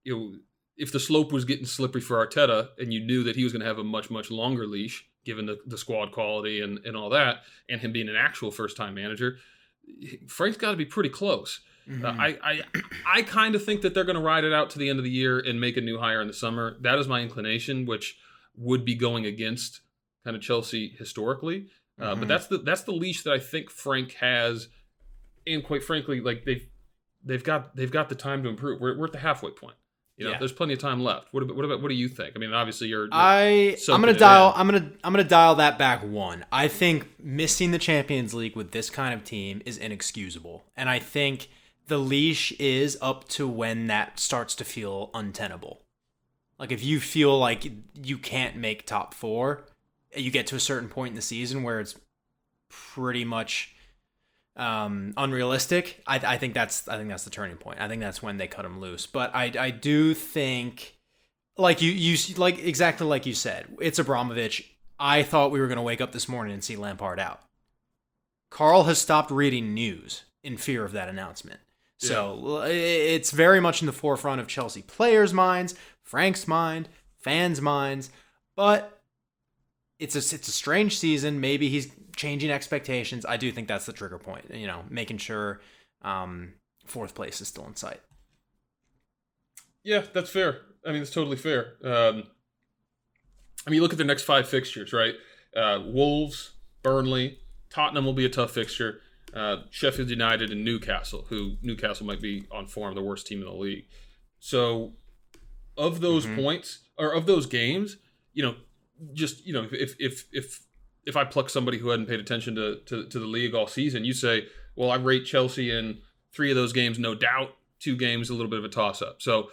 you 0.03 0.15
know 0.15 0.35
if 0.75 0.91
the 0.91 0.99
slope 0.99 1.31
was 1.31 1.45
getting 1.45 1.65
slippery 1.65 2.01
for 2.01 2.25
arteta 2.25 2.69
and 2.77 2.93
you 2.93 2.99
knew 2.99 3.23
that 3.23 3.35
he 3.35 3.43
was 3.43 3.51
going 3.53 3.61
to 3.61 3.67
have 3.67 3.79
a 3.79 3.83
much 3.83 4.09
much 4.09 4.29
longer 4.29 4.67
leash 4.67 5.05
given 5.25 5.45
the, 5.45 5.57
the 5.65 5.77
squad 5.77 6.11
quality 6.11 6.61
and, 6.61 6.79
and 6.85 6.95
all 6.95 7.09
that 7.09 7.37
and 7.67 7.81
him 7.81 7.91
being 7.91 8.07
an 8.09 8.15
actual 8.15 8.51
first 8.51 8.77
time 8.77 8.93
manager 8.93 9.37
Frank's 10.27 10.57
got 10.57 10.71
to 10.71 10.77
be 10.77 10.83
pretty 10.83 11.07
close. 11.09 11.61
Uh, 11.89 12.07
I 12.07 12.37
I, 12.43 12.61
I 13.05 13.21
kind 13.21 13.55
of 13.55 13.63
think 13.63 13.81
that 13.81 13.93
they're 13.93 14.03
going 14.03 14.15
to 14.17 14.21
ride 14.21 14.43
it 14.43 14.53
out 14.53 14.69
to 14.71 14.79
the 14.79 14.89
end 14.89 14.99
of 14.99 15.05
the 15.05 15.11
year 15.11 15.39
and 15.39 15.59
make 15.61 15.77
a 15.77 15.81
new 15.81 15.97
hire 15.99 16.21
in 16.21 16.27
the 16.27 16.33
summer. 16.33 16.75
That 16.81 16.99
is 16.99 17.07
my 17.07 17.21
inclination, 17.21 17.85
which 17.85 18.17
would 18.57 18.83
be 18.83 18.95
going 18.95 19.25
against 19.25 19.81
kind 20.25 20.35
of 20.35 20.41
Chelsea 20.41 20.95
historically. 20.97 21.67
Uh, 21.99 22.13
Mhm. 22.15 22.19
But 22.19 22.27
that's 22.27 22.47
the 22.47 22.57
that's 22.59 22.81
the 22.81 22.91
leash 22.91 23.23
that 23.23 23.33
I 23.33 23.39
think 23.39 23.69
Frank 23.69 24.13
has, 24.15 24.67
and 25.45 25.63
quite 25.63 25.83
frankly, 25.83 26.19
like 26.21 26.43
they've 26.45 26.67
they've 27.23 27.43
got 27.43 27.75
they've 27.75 27.91
got 27.91 28.09
the 28.09 28.15
time 28.15 28.43
to 28.43 28.49
improve. 28.49 28.79
We're, 28.81 28.97
we're 28.97 29.05
at 29.05 29.11
the 29.13 29.19
halfway 29.19 29.51
point. 29.51 29.75
You 30.17 30.25
know, 30.25 30.31
Yeah. 30.31 30.39
there's 30.39 30.51
plenty 30.51 30.73
of 30.73 30.79
time 30.79 31.03
left. 31.03 31.27
What 31.31 31.43
about 31.43 31.55
what 31.55 31.63
about 31.65 31.81
what 31.81 31.89
do 31.89 31.93
you 31.95 32.07
think? 32.07 32.33
I 32.35 32.39
mean, 32.39 32.51
obviously 32.51 32.87
you're, 32.87 33.03
you're 33.05 33.09
I 33.13 33.77
I'm 33.89 34.01
gonna 34.01 34.13
dial. 34.13 34.51
I'm 34.55 34.67
gonna 34.67 34.91
I'm 35.03 35.13
gonna 35.13 35.23
dial 35.23 35.55
that 35.55 35.77
back 35.77 36.03
one. 36.03 36.43
I 36.51 36.67
think 36.67 37.07
missing 37.23 37.71
the 37.71 37.77
Champions 37.79 38.33
League 38.33 38.55
with 38.55 38.71
this 38.71 38.89
kind 38.89 39.13
of 39.13 39.23
team 39.23 39.61
is 39.65 39.77
inexcusable, 39.77 40.65
and 40.75 40.89
I 40.89 40.99
think 40.99 41.49
the 41.87 41.97
leash 41.97 42.51
is 42.53 42.97
up 43.01 43.27
to 43.29 43.47
when 43.47 43.87
that 43.87 44.19
starts 44.19 44.55
to 44.55 44.65
feel 44.65 45.09
untenable. 45.13 45.81
Like 46.59 46.71
if 46.71 46.83
you 46.83 46.99
feel 46.99 47.37
like 47.37 47.71
you 47.93 48.17
can't 48.17 48.55
make 48.55 48.85
top 48.85 49.13
four, 49.13 49.65
you 50.15 50.31
get 50.31 50.47
to 50.47 50.55
a 50.55 50.59
certain 50.59 50.89
point 50.89 51.11
in 51.11 51.15
the 51.15 51.21
season 51.21 51.63
where 51.63 51.79
it's 51.79 51.95
pretty 52.69 53.23
much 53.23 53.75
um, 54.55 55.13
unrealistic. 55.15 56.01
I, 56.07 56.15
I 56.15 56.37
think 56.37 56.53
that's 56.53 56.87
I 56.87 56.97
think 56.97 57.09
that's 57.09 57.23
the 57.23 57.29
turning 57.29 57.57
point. 57.57 57.79
I 57.79 57.87
think 57.87 58.01
that's 58.01 58.23
when 58.23 58.37
they 58.37 58.47
cut 58.47 58.65
him 58.65 58.79
loose. 58.79 59.05
But 59.05 59.33
I 59.35 59.51
I 59.57 59.69
do 59.69 60.13
think 60.13 60.95
like 61.57 61.81
you 61.81 61.91
you 61.91 62.17
like 62.35 62.59
exactly 62.59 63.07
like 63.07 63.25
you 63.25 63.33
said, 63.33 63.67
it's 63.79 63.99
Abramovich. 63.99 64.73
I 64.99 65.21
thought 65.21 65.51
we 65.51 65.59
were 65.59 65.67
going 65.67 65.77
to 65.77 65.83
wake 65.83 66.01
up 66.01 66.11
this 66.11 66.27
morning 66.27 66.53
and 66.53 66.63
see 66.63 66.75
Lampard 66.75 67.19
out. 67.19 67.41
Carl 68.49 68.85
has 68.85 68.97
stopped 68.97 69.29
reading 69.29 69.75
news 69.75 70.23
in 70.43 70.57
fear 70.57 70.83
of 70.83 70.91
that 70.93 71.07
announcement. 71.07 71.59
So 71.99 72.57
i- 72.61 72.69
it's 72.69 73.31
very 73.31 73.59
much 73.59 73.81
in 73.81 73.85
the 73.87 73.93
forefront 73.93 74.39
of 74.39 74.47
Chelsea 74.47 74.81
players' 74.83 75.33
minds, 75.33 75.73
Frank's 76.03 76.47
mind, 76.47 76.89
fans' 77.17 77.59
minds, 77.61 78.11
but 78.55 79.01
it's 79.99 80.15
a 80.15 80.19
it's 80.35 80.47
a 80.47 80.51
strange 80.51 80.97
season. 80.99 81.39
Maybe 81.39 81.69
he's 81.69 81.91
changing 82.15 82.51
expectations. 82.51 83.25
I 83.25 83.37
do 83.37 83.51
think 83.51 83.67
that's 83.67 83.85
the 83.87 83.93
trigger 83.93 84.19
point. 84.19 84.53
You 84.53 84.67
know, 84.67 84.83
making 84.89 85.17
sure 85.17 85.59
um, 86.03 86.53
fourth 86.85 87.15
place 87.15 87.41
is 87.41 87.47
still 87.47 87.65
in 87.65 87.75
sight. 87.75 87.99
Yeah, 89.83 90.03
that's 90.13 90.29
fair. 90.29 90.61
I 90.85 90.91
mean, 90.91 91.01
it's 91.01 91.11
totally 91.11 91.37
fair. 91.37 91.73
Um, 91.83 92.23
I 93.65 93.69
mean, 93.69 93.81
look 93.81 93.91
at 93.91 93.97
the 93.97 94.03
next 94.03 94.23
five 94.23 94.47
fixtures, 94.47 94.93
right? 94.93 95.15
Uh, 95.55 95.81
Wolves, 95.85 96.51
Burnley, 96.83 97.39
Tottenham 97.69 98.05
will 98.05 98.13
be 98.13 98.25
a 98.25 98.29
tough 98.29 98.51
fixture. 98.51 99.01
Uh, 99.33 99.57
Sheffield 99.69 100.09
United 100.09 100.51
and 100.51 100.63
Newcastle, 100.63 101.25
who 101.29 101.57
Newcastle 101.61 102.05
might 102.05 102.21
be 102.21 102.45
on 102.51 102.65
form, 102.67 102.95
the 102.95 103.03
worst 103.03 103.27
team 103.27 103.39
in 103.39 103.45
the 103.45 103.53
league. 103.53 103.85
So, 104.39 104.93
of 105.77 105.99
those 105.99 106.25
points 106.25 106.79
or 106.97 107.13
of 107.13 107.25
those 107.25 107.45
games, 107.45 107.97
you 108.33 108.43
know, 108.43 108.55
just 109.13 109.45
you 109.45 109.53
know, 109.53 109.67
if 109.71 109.95
if 109.99 110.25
if 110.31 110.61
if 111.05 111.15
I 111.15 111.23
pluck 111.23 111.49
somebody 111.49 111.77
who 111.77 111.89
hadn't 111.89 112.07
paid 112.07 112.19
attention 112.19 112.55
to 112.55 112.77
to, 112.85 113.05
to 113.07 113.19
the 113.19 113.25
league 113.25 113.53
all 113.53 113.67
season, 113.67 114.05
you 114.05 114.13
say, 114.13 114.47
well, 114.75 114.91
I 114.91 114.95
rate 114.95 115.25
Chelsea 115.25 115.71
in 115.71 115.99
three 116.31 116.49
of 116.49 116.55
those 116.55 116.73
games, 116.73 116.99
no 116.99 117.15
doubt. 117.15 117.55
Two 117.79 117.95
games, 117.95 118.29
a 118.29 118.33
little 118.33 118.49
bit 118.49 118.59
of 118.59 118.65
a 118.65 118.69
toss 118.69 119.01
up. 119.01 119.21
So 119.21 119.51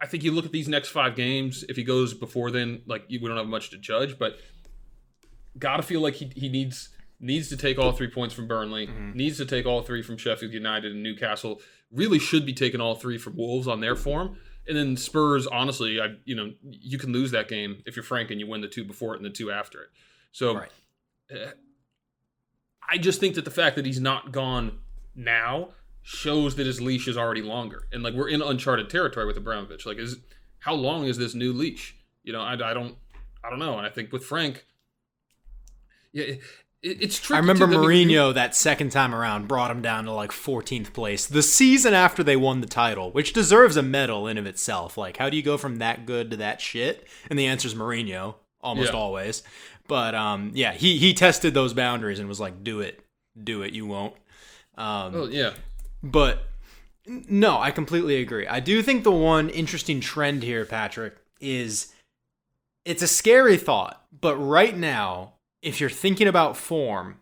I 0.00 0.06
think 0.06 0.24
you 0.24 0.32
look 0.32 0.44
at 0.44 0.52
these 0.52 0.68
next 0.68 0.88
five 0.88 1.14
games. 1.14 1.64
If 1.68 1.76
he 1.76 1.84
goes 1.84 2.14
before 2.14 2.50
then, 2.50 2.82
like 2.86 3.04
we 3.08 3.18
don't 3.18 3.36
have 3.36 3.46
much 3.46 3.70
to 3.70 3.78
judge, 3.78 4.18
but 4.18 4.38
gotta 5.58 5.82
feel 5.82 6.00
like 6.00 6.14
he 6.14 6.30
he 6.34 6.48
needs 6.48 6.88
needs 7.20 7.48
to 7.48 7.56
take 7.56 7.78
all 7.78 7.92
three 7.92 8.08
points 8.10 8.34
from 8.34 8.46
Burnley, 8.46 8.88
needs 9.14 9.36
to 9.38 9.44
take 9.46 9.66
all 9.66 9.82
three 9.82 10.02
from 10.02 10.16
Sheffield 10.16 10.52
United 10.52 10.92
and 10.92 11.02
Newcastle. 11.02 11.60
Really 11.90 12.18
should 12.18 12.44
be 12.46 12.52
taking 12.52 12.80
all 12.80 12.94
three 12.94 13.18
from 13.18 13.36
Wolves 13.36 13.66
on 13.66 13.80
their 13.80 13.96
form. 13.96 14.36
And 14.66 14.76
then 14.76 14.96
Spurs, 14.96 15.46
honestly, 15.46 16.00
I 16.00 16.14
you 16.24 16.36
know 16.36 16.52
you 16.62 16.98
can 16.98 17.12
lose 17.12 17.30
that 17.30 17.48
game 17.48 17.82
if 17.86 17.96
you're 17.96 18.02
Frank 18.02 18.30
and 18.30 18.38
you 18.38 18.46
win 18.46 18.60
the 18.60 18.68
two 18.68 18.84
before 18.84 19.14
it 19.14 19.16
and 19.16 19.24
the 19.26 19.30
two 19.30 19.50
after 19.50 19.82
it. 19.82 19.88
So 20.32 20.54
Right. 20.56 20.70
uh, 21.32 21.52
I 22.90 22.98
just 22.98 23.18
think 23.20 23.34
that 23.34 23.44
the 23.44 23.50
fact 23.50 23.76
that 23.76 23.86
he's 23.86 24.00
not 24.00 24.32
gone 24.32 24.78
now 25.14 25.70
shows 26.02 26.54
that 26.56 26.66
his 26.66 26.80
leash 26.80 27.08
is 27.08 27.16
already 27.18 27.42
longer, 27.42 27.86
and 27.92 28.02
like 28.02 28.14
we're 28.14 28.28
in 28.28 28.40
uncharted 28.42 28.88
territory 28.90 29.26
with 29.26 29.36
Abramovich. 29.36 29.84
Like, 29.86 29.98
is 29.98 30.16
how 30.60 30.74
long 30.74 31.04
is 31.04 31.18
this 31.18 31.34
new 31.34 31.52
leash? 31.52 31.96
You 32.22 32.32
know, 32.32 32.40
I, 32.42 32.52
I 32.52 32.74
don't 32.74 32.96
I 33.42 33.50
don't 33.50 33.58
know. 33.58 33.78
And 33.78 33.86
I 33.86 33.90
think 33.90 34.12
with 34.12 34.24
Frank, 34.24 34.64
yeah, 36.12 36.34
it, 36.82 37.02
it's 37.02 37.18
tricky. 37.20 37.36
I 37.36 37.40
remember 37.40 37.66
we- 37.66 37.76
Mourinho 37.76 38.32
that 38.34 38.54
second 38.54 38.90
time 38.90 39.14
around 39.14 39.48
brought 39.48 39.70
him 39.70 39.82
down 39.82 40.04
to 40.04 40.12
like 40.12 40.30
14th 40.30 40.92
place 40.92 41.26
the 41.26 41.42
season 41.42 41.94
after 41.94 42.22
they 42.22 42.36
won 42.36 42.60
the 42.60 42.66
title, 42.66 43.10
which 43.10 43.32
deserves 43.32 43.76
a 43.76 43.82
medal 43.82 44.26
in 44.26 44.38
of 44.38 44.46
itself. 44.46 44.96
Like, 44.96 45.16
how 45.16 45.28
do 45.30 45.36
you 45.36 45.42
go 45.42 45.56
from 45.56 45.76
that 45.76 46.06
good 46.06 46.30
to 46.30 46.36
that 46.38 46.60
shit? 46.60 47.06
And 47.30 47.38
the 47.38 47.46
answer 47.46 47.66
is 47.68 47.74
Mourinho, 47.74 48.36
almost 48.60 48.92
Yeah. 48.92 48.98
always. 48.98 49.42
But 49.86 50.14
um, 50.14 50.50
yeah, 50.54 50.72
he 50.72 50.98
he 50.98 51.14
tested 51.14 51.54
those 51.54 51.72
boundaries 51.72 52.18
and 52.18 52.28
was 52.28 52.38
like, 52.40 52.62
"Do 52.62 52.80
it, 52.80 53.00
do 53.42 53.62
it, 53.62 53.72
you 53.72 53.86
won't." 53.86 54.14
Um, 54.76 55.14
Oh 55.14 55.28
yeah, 55.28 55.54
but 56.02 56.44
no, 57.06 57.58
I 57.58 57.70
completely 57.70 58.16
agree. 58.20 58.46
I 58.46 58.60
do 58.60 58.82
think 58.82 59.02
the 59.02 59.10
one 59.10 59.48
interesting 59.48 60.00
trend 60.00 60.42
here, 60.42 60.66
Patrick, 60.66 61.16
is 61.40 61.94
it's 62.84 63.02
a 63.02 63.06
scary 63.08 63.56
thought, 63.56 64.04
but 64.20 64.36
right 64.36 64.76
now, 64.76 65.32
if 65.62 65.80
you're 65.80 65.90
thinking 65.90 66.28
about 66.28 66.56
form, 66.56 67.20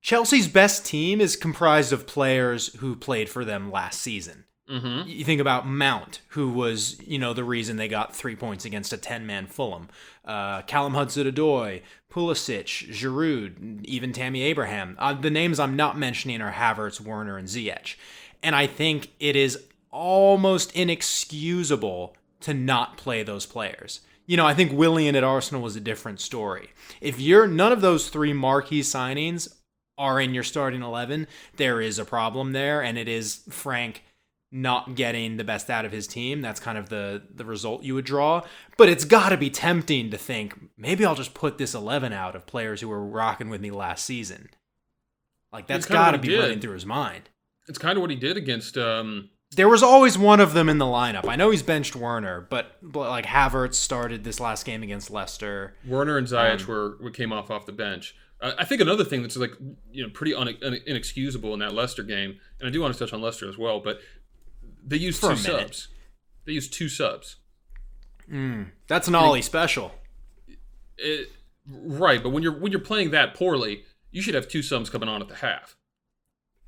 Chelsea's 0.00 0.48
best 0.48 0.84
team 0.84 1.20
is 1.20 1.36
comprised 1.36 1.92
of 1.92 2.06
players 2.06 2.74
who 2.76 2.94
played 2.94 3.28
for 3.28 3.44
them 3.44 3.72
last 3.72 4.00
season. 4.02 4.44
mm-hmm. 4.68 5.08
You 5.08 5.24
think 5.24 5.40
about 5.40 5.66
Mount, 5.66 6.20
who 6.28 6.50
was, 6.50 7.00
you 7.06 7.18
know, 7.18 7.32
the 7.32 7.44
reason 7.44 7.76
they 7.76 7.88
got 7.88 8.14
three 8.14 8.36
points 8.36 8.64
against 8.66 8.92
a 8.92 8.98
10 8.98 9.26
man 9.26 9.46
Fulham. 9.46 9.88
Uh, 10.24 10.62
Callum 10.62 10.94
Hudson 10.94 11.26
Odoi, 11.26 11.82
Pulisic, 12.10 12.90
Giroud, 12.92 13.84
even 13.84 14.12
Tammy 14.12 14.42
Abraham. 14.42 14.96
Uh, 14.98 15.14
the 15.14 15.30
names 15.30 15.58
I'm 15.58 15.76
not 15.76 15.98
mentioning 15.98 16.42
are 16.42 16.52
Havertz, 16.52 17.00
Werner, 17.00 17.38
and 17.38 17.48
Ziyech. 17.48 17.96
And 18.42 18.54
I 18.54 18.66
think 18.66 19.10
it 19.18 19.36
is 19.36 19.58
almost 19.90 20.72
inexcusable 20.72 22.14
to 22.40 22.52
not 22.52 22.98
play 22.98 23.22
those 23.22 23.46
players. 23.46 24.00
You 24.26 24.36
know, 24.36 24.46
I 24.46 24.54
think 24.54 24.72
Willian 24.72 25.16
at 25.16 25.24
Arsenal 25.24 25.62
was 25.62 25.76
a 25.76 25.80
different 25.80 26.20
story. 26.20 26.70
If 27.00 27.20
you're 27.20 27.46
none 27.46 27.72
of 27.72 27.80
those 27.80 28.08
three 28.08 28.32
marquee 28.32 28.80
signings 28.80 29.54
are 29.98 30.20
in 30.20 30.34
your 30.34 30.42
starting 30.42 30.82
11, 30.82 31.26
there 31.56 31.80
is 31.80 31.98
a 31.98 32.04
problem 32.04 32.52
there, 32.52 32.82
and 32.82 32.96
it 32.98 33.08
is 33.08 33.42
Frank 33.50 34.02
not 34.50 34.94
getting 34.94 35.36
the 35.36 35.44
best 35.44 35.68
out 35.68 35.84
of 35.84 35.90
his 35.90 36.06
team. 36.06 36.40
That's 36.40 36.60
kind 36.60 36.78
of 36.78 36.88
the 36.88 37.22
the 37.34 37.44
result 37.44 37.82
you 37.82 37.94
would 37.94 38.04
draw. 38.04 38.42
But 38.76 38.88
it's 38.88 39.04
got 39.04 39.30
to 39.30 39.36
be 39.36 39.50
tempting 39.50 40.10
to 40.10 40.16
think 40.16 40.54
maybe 40.76 41.04
I'll 41.04 41.16
just 41.16 41.34
put 41.34 41.58
this 41.58 41.74
11 41.74 42.12
out 42.12 42.36
of 42.36 42.46
players 42.46 42.80
who 42.80 42.88
were 42.88 43.04
rocking 43.04 43.50
with 43.50 43.60
me 43.60 43.72
last 43.72 44.04
season. 44.04 44.48
Like 45.52 45.66
that's 45.66 45.86
got 45.86 46.12
to 46.12 46.18
be 46.18 46.28
did. 46.28 46.38
running 46.38 46.60
through 46.60 46.74
his 46.74 46.86
mind. 46.86 47.30
it's 47.66 47.78
kind 47.78 47.98
of 47.98 48.00
what 48.00 48.10
he 48.10 48.16
did 48.16 48.36
against. 48.36 48.78
Um, 48.78 49.30
There 49.56 49.68
was 49.68 49.82
always 49.82 50.16
one 50.18 50.40
of 50.40 50.52
them 50.54 50.68
in 50.68 50.78
the 50.78 50.84
lineup. 50.84 51.26
I 51.28 51.36
know 51.36 51.50
he's 51.50 51.62
benched 51.62 51.94
Werner, 51.96 52.46
but, 52.50 52.76
but 52.82 53.08
like 53.10 53.26
Havertz 53.26 53.74
started 53.74 54.24
this 54.24 54.40
last 54.40 54.64
game 54.64 54.82
against 54.82 55.10
Leicester. 55.10 55.74
Werner 55.86 56.18
and 56.18 56.26
Ziyech 56.26 56.62
Um, 56.62 56.66
were, 56.66 56.96
were 57.00 57.10
came 57.10 57.32
off 57.32 57.50
off 57.50 57.66
the 57.66 57.72
bench. 57.72 58.14
Uh, 58.40 58.52
I 58.58 58.64
think 58.64 58.80
another 58.80 59.04
thing 59.04 59.22
that's 59.22 59.36
like 59.36 59.52
you 59.92 60.02
know 60.02 60.10
pretty 60.10 60.34
un, 60.34 60.48
un, 60.62 60.78
inexcusable 60.86 61.52
in 61.54 61.60
that 61.60 61.72
Leicester 61.72 62.02
game, 62.02 62.38
and 62.58 62.68
I 62.68 62.72
do 62.72 62.80
want 62.80 62.92
to 62.92 62.98
touch 62.98 63.12
on 63.12 63.22
Leicester 63.22 63.48
as 63.48 63.56
well, 63.56 63.80
but 63.80 64.00
they 64.84 64.96
used 64.96 65.20
two 65.20 65.28
subs. 65.36 65.88
They 66.44 66.52
used 66.52 66.72
two 66.72 66.88
subs. 66.88 67.36
That's 68.88 69.08
an 69.08 69.14
Ollie 69.14 69.42
special. 69.42 69.92
It, 70.98 71.30
right, 71.66 72.22
but 72.22 72.30
when 72.30 72.42
you're 72.42 72.58
when 72.58 72.72
you're 72.72 72.80
playing 72.80 73.10
that 73.12 73.34
poorly, 73.34 73.84
you 74.10 74.20
should 74.20 74.34
have 74.34 74.48
two 74.48 74.62
subs 74.62 74.90
coming 74.90 75.08
on 75.08 75.22
at 75.22 75.28
the 75.28 75.36
half. 75.36 75.76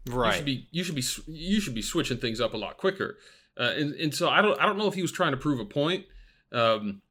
You 0.07 0.37
should 0.37 0.45
be 0.47 0.69
you 0.71 0.85
should 0.85 0.95
be 0.95 1.05
you 1.27 1.61
should 1.61 1.75
be 1.75 1.83
switching 1.83 2.19
things 2.19 2.41
up 2.41 2.55
a 2.55 2.57
lot 2.57 2.77
quicker. 2.77 3.19
Uh, 3.59 3.73
and 3.77 3.95
and 3.95 4.15
so 4.15 4.29
I 4.29 4.43
don't 4.43 4.59
I 4.61 4.67
don't 4.67 4.79
know 4.79 4.87
if 4.89 4.95
he 4.95 5.03
was 5.03 5.13
trying 5.13 5.33
to 5.33 5.37
prove 5.37 5.61
a 5.61 5.65
point. 5.65 6.05
Um, 6.53 7.03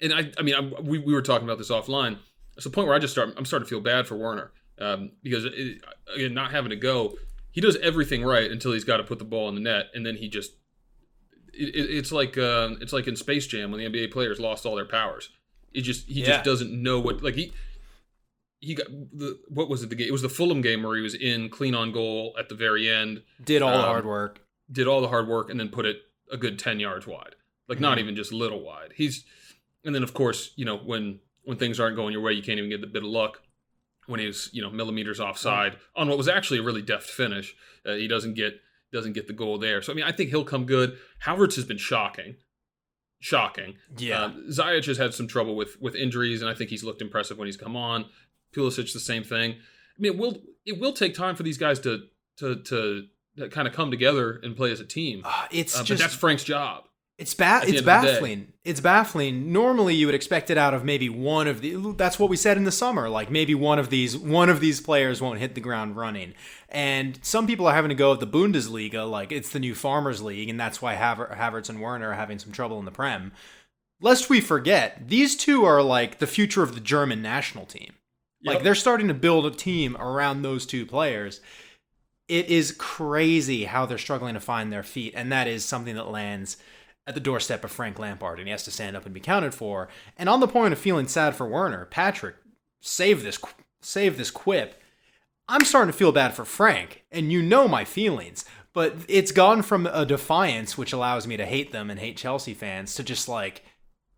and 0.00 0.12
I 0.12 0.30
I 0.38 0.42
mean 0.42 0.54
I, 0.54 0.60
we 0.80 0.98
we 0.98 1.12
were 1.12 1.22
talking 1.22 1.46
about 1.46 1.58
this 1.58 1.70
offline. 1.70 2.18
It's 2.56 2.66
a 2.66 2.70
point 2.70 2.86
where 2.88 2.96
I 2.96 2.98
just 2.98 3.12
start 3.12 3.32
I'm 3.36 3.44
starting 3.44 3.66
to 3.66 3.70
feel 3.70 3.80
bad 3.80 4.06
for 4.06 4.16
Werner 4.16 4.50
um, 4.80 5.12
because 5.22 5.44
it, 5.44 5.80
again 6.14 6.34
not 6.34 6.50
having 6.50 6.70
to 6.70 6.76
go, 6.76 7.16
he 7.52 7.60
does 7.60 7.76
everything 7.76 8.24
right 8.24 8.50
until 8.50 8.72
he's 8.72 8.84
got 8.84 8.96
to 8.98 9.04
put 9.04 9.18
the 9.18 9.24
ball 9.24 9.48
in 9.48 9.54
the 9.54 9.60
net, 9.60 9.86
and 9.94 10.04
then 10.04 10.16
he 10.16 10.28
just 10.28 10.52
it, 11.52 11.74
it- 11.74 11.90
it's 11.96 12.10
like 12.12 12.36
uh, 12.38 12.70
it's 12.80 12.92
like 12.92 13.06
in 13.06 13.14
Space 13.16 13.46
Jam 13.46 13.70
when 13.70 13.80
the 13.80 13.86
NBA 13.88 14.10
players 14.12 14.40
lost 14.40 14.66
all 14.66 14.74
their 14.76 14.84
powers. 14.86 15.28
He 15.72 15.82
just 15.82 16.06
he 16.08 16.20
Yeah. 16.22 16.26
just 16.26 16.44
doesn't 16.44 16.72
know 16.82 16.98
what 16.98 17.22
like 17.22 17.34
he 17.34 17.52
he 18.60 18.74
got 18.74 18.86
the 18.88 19.38
what 19.48 19.68
was 19.68 19.82
it 19.82 19.90
the 19.90 19.94
game? 19.96 20.08
It 20.08 20.12
was 20.12 20.22
the 20.22 20.28
Fulham 20.28 20.60
game 20.60 20.82
where 20.82 20.96
he 20.96 21.02
was 21.02 21.14
in 21.14 21.48
clean 21.48 21.74
on 21.74 21.92
goal 21.92 22.34
at 22.38 22.48
the 22.48 22.54
very 22.54 22.88
end, 22.88 23.22
Did 23.44 23.62
all 23.62 23.72
the 23.72 23.78
um, 23.78 23.84
hard 23.84 24.06
work. 24.06 24.40
did 24.70 24.86
all 24.86 25.00
the 25.00 25.08
hard 25.08 25.28
work, 25.28 25.50
and 25.50 25.58
then 25.60 25.68
put 25.68 25.86
it 25.86 25.98
a 26.30 26.36
good 26.36 26.58
ten 26.58 26.80
yards 26.80 27.06
wide, 27.06 27.34
like 27.68 27.80
not 27.80 27.98
even 27.98 28.16
just 28.16 28.32
little 28.32 28.60
wide. 28.62 28.92
He's 28.96 29.24
and 29.84 29.94
then 29.94 30.02
of 30.02 30.12
course 30.14 30.52
you 30.56 30.64
know 30.64 30.76
when 30.78 31.20
when 31.44 31.56
things 31.56 31.78
aren't 31.80 31.96
going 31.96 32.12
your 32.12 32.20
way, 32.22 32.32
you 32.32 32.42
can't 32.42 32.58
even 32.58 32.68
get 32.70 32.80
the 32.80 32.86
bit 32.86 33.02
of 33.04 33.08
luck. 33.08 33.42
When 34.06 34.20
he 34.20 34.26
was 34.26 34.50
you 34.52 34.62
know 34.62 34.70
millimeters 34.70 35.20
offside 35.20 35.76
on 35.94 36.08
what 36.08 36.18
was 36.18 36.28
actually 36.28 36.58
a 36.58 36.62
really 36.62 36.82
deft 36.82 37.08
finish, 37.08 37.54
uh, 37.86 37.94
he 37.94 38.08
doesn't 38.08 38.34
get 38.34 38.54
doesn't 38.92 39.12
get 39.12 39.26
the 39.26 39.34
goal 39.34 39.58
there. 39.58 39.82
So 39.82 39.92
I 39.92 39.96
mean 39.96 40.04
I 40.04 40.12
think 40.12 40.30
he'll 40.30 40.44
come 40.44 40.64
good. 40.64 40.96
Havertz 41.24 41.56
has 41.56 41.64
been 41.66 41.76
shocking, 41.78 42.36
shocking. 43.20 43.74
Yeah. 43.96 44.24
Uh, 44.24 44.30
Ziyech 44.50 44.86
has 44.86 44.98
had 44.98 45.14
some 45.14 45.28
trouble 45.28 45.56
with 45.56 45.80
with 45.80 45.94
injuries, 45.94 46.40
and 46.40 46.50
I 46.50 46.54
think 46.54 46.70
he's 46.70 46.84
looked 46.84 47.02
impressive 47.02 47.38
when 47.38 47.46
he's 47.46 47.56
come 47.56 47.76
on. 47.76 48.06
Pulisic 48.54 48.92
the 48.92 49.00
same 49.00 49.24
thing. 49.24 49.52
I 49.52 50.00
mean, 50.00 50.12
it 50.12 50.18
will 50.18 50.38
it 50.64 50.78
will 50.78 50.92
take 50.92 51.14
time 51.14 51.36
for 51.36 51.42
these 51.42 51.58
guys 51.58 51.80
to 51.80 52.04
to 52.38 52.56
to, 52.62 53.04
kind 53.50 53.68
of 53.68 53.74
come 53.74 53.90
together 53.90 54.40
and 54.42 54.56
play 54.56 54.70
as 54.72 54.80
a 54.80 54.84
team. 54.84 55.22
Ah, 55.24 55.48
it's 55.50 55.74
Uh, 55.74 55.80
but 55.80 55.86
just 55.86 56.02
that's 56.02 56.14
Frank's 56.14 56.44
job. 56.44 56.84
It's 57.18 57.34
ba- 57.34 57.60
it's 57.62 57.70
end 57.70 57.78
of 57.78 57.84
the 57.84 57.90
day. 57.90 58.12
baffling. 58.12 58.52
It's 58.64 58.80
baffling. 58.80 59.52
Normally 59.52 59.96
you 59.96 60.06
would 60.06 60.14
expect 60.14 60.50
it 60.50 60.58
out 60.58 60.72
of 60.72 60.84
maybe 60.84 61.08
one 61.08 61.48
of 61.48 61.60
the 61.60 61.94
that's 61.96 62.16
what 62.16 62.30
we 62.30 62.36
said 62.36 62.56
in 62.56 62.62
the 62.62 62.70
summer, 62.70 63.08
like 63.08 63.28
maybe 63.28 63.56
one 63.56 63.80
of 63.80 63.90
these 63.90 64.16
one 64.16 64.48
of 64.48 64.60
these 64.60 64.80
players 64.80 65.20
won't 65.20 65.40
hit 65.40 65.56
the 65.56 65.60
ground 65.60 65.96
running. 65.96 66.34
And 66.68 67.18
some 67.22 67.48
people 67.48 67.66
are 67.66 67.74
having 67.74 67.88
to 67.88 67.96
go 67.96 68.12
at 68.12 68.20
the 68.20 68.26
Bundesliga 68.26 69.08
like 69.10 69.32
it's 69.32 69.50
the 69.50 69.58
new 69.58 69.74
Farmers 69.74 70.22
League 70.22 70.48
and 70.48 70.60
that's 70.60 70.80
why 70.80 70.94
Haver- 70.94 71.34
Havertz 71.36 71.68
and 71.68 71.80
Werner 71.80 72.10
are 72.10 72.14
having 72.14 72.38
some 72.38 72.52
trouble 72.52 72.78
in 72.78 72.84
the 72.84 72.92
Prem. 72.92 73.32
Lest 74.00 74.30
we 74.30 74.40
forget, 74.40 75.08
these 75.08 75.34
two 75.34 75.64
are 75.64 75.82
like 75.82 76.18
the 76.18 76.26
future 76.28 76.62
of 76.62 76.74
the 76.74 76.80
German 76.80 77.20
national 77.20 77.66
team. 77.66 77.94
Like 78.44 78.62
they're 78.62 78.74
starting 78.74 79.08
to 79.08 79.14
build 79.14 79.46
a 79.46 79.50
team 79.50 79.96
around 79.96 80.42
those 80.42 80.64
two 80.64 80.86
players. 80.86 81.40
It 82.28 82.46
is 82.46 82.72
crazy 82.72 83.64
how 83.64 83.86
they're 83.86 83.98
struggling 83.98 84.34
to 84.34 84.40
find 84.40 84.72
their 84.72 84.82
feet, 84.82 85.14
and 85.16 85.32
that 85.32 85.48
is 85.48 85.64
something 85.64 85.94
that 85.96 86.10
lands 86.10 86.56
at 87.06 87.14
the 87.14 87.20
doorstep 87.20 87.64
of 87.64 87.70
Frank 87.70 87.98
Lampard, 87.98 88.38
and 88.38 88.46
he 88.46 88.52
has 88.52 88.64
to 88.64 88.70
stand 88.70 88.94
up 88.94 89.06
and 89.06 89.14
be 89.14 89.20
counted 89.20 89.54
for. 89.54 89.88
And 90.16 90.28
on 90.28 90.40
the 90.40 90.46
point 90.46 90.74
of 90.74 90.78
feeling 90.78 91.08
sad 91.08 91.34
for 91.34 91.48
Werner, 91.48 91.86
Patrick, 91.86 92.36
save 92.80 93.22
this, 93.22 93.38
save 93.80 94.18
this 94.18 94.30
quip. 94.30 94.80
I'm 95.48 95.64
starting 95.64 95.90
to 95.90 95.96
feel 95.98 96.12
bad 96.12 96.34
for 96.34 96.44
Frank, 96.44 97.04
and 97.10 97.32
you 97.32 97.42
know 97.42 97.66
my 97.66 97.86
feelings, 97.86 98.44
but 98.74 98.94
it's 99.08 99.32
gone 99.32 99.62
from 99.62 99.86
a 99.86 100.04
defiance, 100.04 100.76
which 100.76 100.92
allows 100.92 101.26
me 101.26 101.38
to 101.38 101.46
hate 101.46 101.72
them 101.72 101.90
and 101.90 101.98
hate 101.98 102.18
Chelsea 102.18 102.52
fans, 102.52 102.94
to 102.96 103.02
just 103.02 103.26
like, 103.26 103.64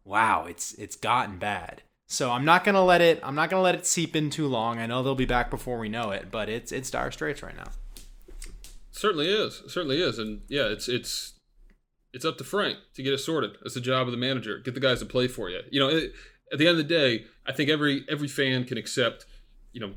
wow, 0.04 0.46
it's 0.46 0.72
it's 0.74 0.96
gotten 0.96 1.38
bad. 1.38 1.82
So 2.10 2.32
I'm 2.32 2.44
not 2.44 2.64
gonna 2.64 2.84
let 2.84 3.00
it. 3.00 3.20
I'm 3.22 3.36
not 3.36 3.50
gonna 3.50 3.62
let 3.62 3.76
it 3.76 3.86
seep 3.86 4.16
in 4.16 4.30
too 4.30 4.48
long. 4.48 4.80
I 4.80 4.86
know 4.86 5.00
they'll 5.00 5.14
be 5.14 5.26
back 5.26 5.48
before 5.48 5.78
we 5.78 5.88
know 5.88 6.10
it, 6.10 6.28
but 6.28 6.48
it's 6.48 6.72
it's 6.72 6.90
dire 6.90 7.12
straits 7.12 7.40
right 7.40 7.56
now. 7.56 7.70
Certainly 8.90 9.28
is. 9.28 9.62
Certainly 9.68 10.02
is. 10.02 10.18
And 10.18 10.40
yeah, 10.48 10.64
it's 10.64 10.88
it's 10.88 11.34
it's 12.12 12.24
up 12.24 12.36
to 12.38 12.44
Frank 12.44 12.78
to 12.94 13.04
get 13.04 13.12
it 13.12 13.18
sorted. 13.18 13.52
It's 13.64 13.74
the 13.74 13.80
job 13.80 14.08
of 14.08 14.10
the 14.10 14.18
manager. 14.18 14.58
Get 14.58 14.74
the 14.74 14.80
guys 14.80 14.98
to 14.98 15.06
play 15.06 15.28
for 15.28 15.50
you. 15.50 15.60
You 15.70 15.78
know, 15.78 15.88
it, 15.88 16.12
at 16.52 16.58
the 16.58 16.66
end 16.66 16.80
of 16.80 16.88
the 16.88 16.94
day, 16.94 17.26
I 17.46 17.52
think 17.52 17.70
every 17.70 18.04
every 18.10 18.26
fan 18.26 18.64
can 18.64 18.76
accept, 18.76 19.24
you 19.72 19.80
know, 19.80 19.92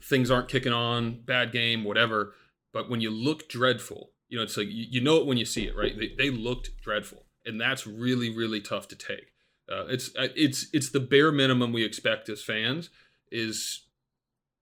things 0.00 0.30
aren't 0.30 0.48
kicking 0.48 0.72
on, 0.72 1.22
bad 1.24 1.50
game, 1.50 1.82
whatever. 1.82 2.34
But 2.72 2.88
when 2.88 3.00
you 3.00 3.10
look 3.10 3.48
dreadful, 3.48 4.12
you 4.28 4.38
know, 4.38 4.44
it's 4.44 4.56
like 4.56 4.68
you, 4.68 4.86
you 4.88 5.00
know 5.00 5.16
it 5.16 5.26
when 5.26 5.38
you 5.38 5.44
see 5.44 5.66
it, 5.66 5.76
right? 5.76 5.98
They, 5.98 6.12
they 6.16 6.30
looked 6.30 6.70
dreadful, 6.80 7.26
and 7.44 7.60
that's 7.60 7.84
really 7.84 8.30
really 8.30 8.60
tough 8.60 8.86
to 8.88 8.96
take. 8.96 9.32
Uh, 9.70 9.86
it's 9.88 10.10
uh, 10.16 10.28
it's 10.36 10.66
it's 10.72 10.90
the 10.90 11.00
bare 11.00 11.32
minimum 11.32 11.72
we 11.72 11.84
expect 11.84 12.28
as 12.28 12.42
fans 12.42 12.88
is 13.32 13.82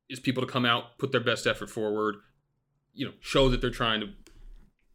is 0.08 0.18
people 0.20 0.44
to 0.44 0.50
come 0.50 0.64
out, 0.64 0.98
put 0.98 1.12
their 1.12 1.20
best 1.20 1.46
effort 1.46 1.68
forward, 1.70 2.16
you 2.94 3.06
know, 3.06 3.12
show 3.20 3.48
that 3.48 3.60
they're 3.60 3.70
trying 3.70 4.00
to 4.00 4.08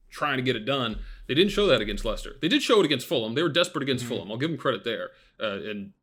trying 0.09 0.37
to 0.37 0.43
get 0.43 0.55
it 0.55 0.65
done. 0.65 0.97
They 1.27 1.35
didn't 1.35 1.51
show 1.51 1.67
that 1.67 1.81
against 1.81 2.03
Leicester. 2.05 2.35
They 2.41 2.47
did 2.47 2.63
show 2.63 2.79
it 2.79 2.85
against 2.85 3.05
Fulham. 3.07 3.35
They 3.35 3.43
were 3.43 3.49
desperate 3.49 3.83
against 3.83 4.05
Mm-hmm. 4.05 4.13
Fulham. 4.15 4.31
I'll 4.31 4.37
give 4.37 4.49
them 4.49 4.57
credit 4.57 4.83
there. 4.83 5.09
Uh, 5.39 5.59
and 5.69 5.93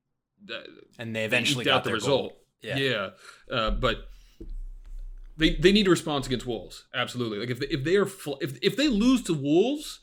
uh, 0.48 0.54
And 0.98 1.14
they 1.16 1.24
eventually 1.24 1.64
got 1.64 1.82
the 1.84 1.92
result. 1.92 2.30
goal. 2.32 2.36
Yeah. 2.62 2.76
Yeah, 2.78 3.10
Uh, 3.50 3.70
but 3.70 4.08
they 5.36 5.56
they 5.56 5.72
need 5.72 5.86
a 5.86 5.90
response 5.90 6.26
against 6.26 6.46
Wolves. 6.46 6.84
Absolutely. 6.94 7.38
Like 7.38 7.50
if 7.50 7.58
they, 7.58 7.66
if 7.66 7.82
they 7.84 7.96
are 7.96 8.06
fl- 8.06 8.38
if 8.40 8.56
if 8.62 8.76
they 8.76 8.88
lose 8.88 9.22
to 9.24 9.34
Wolves, 9.34 10.00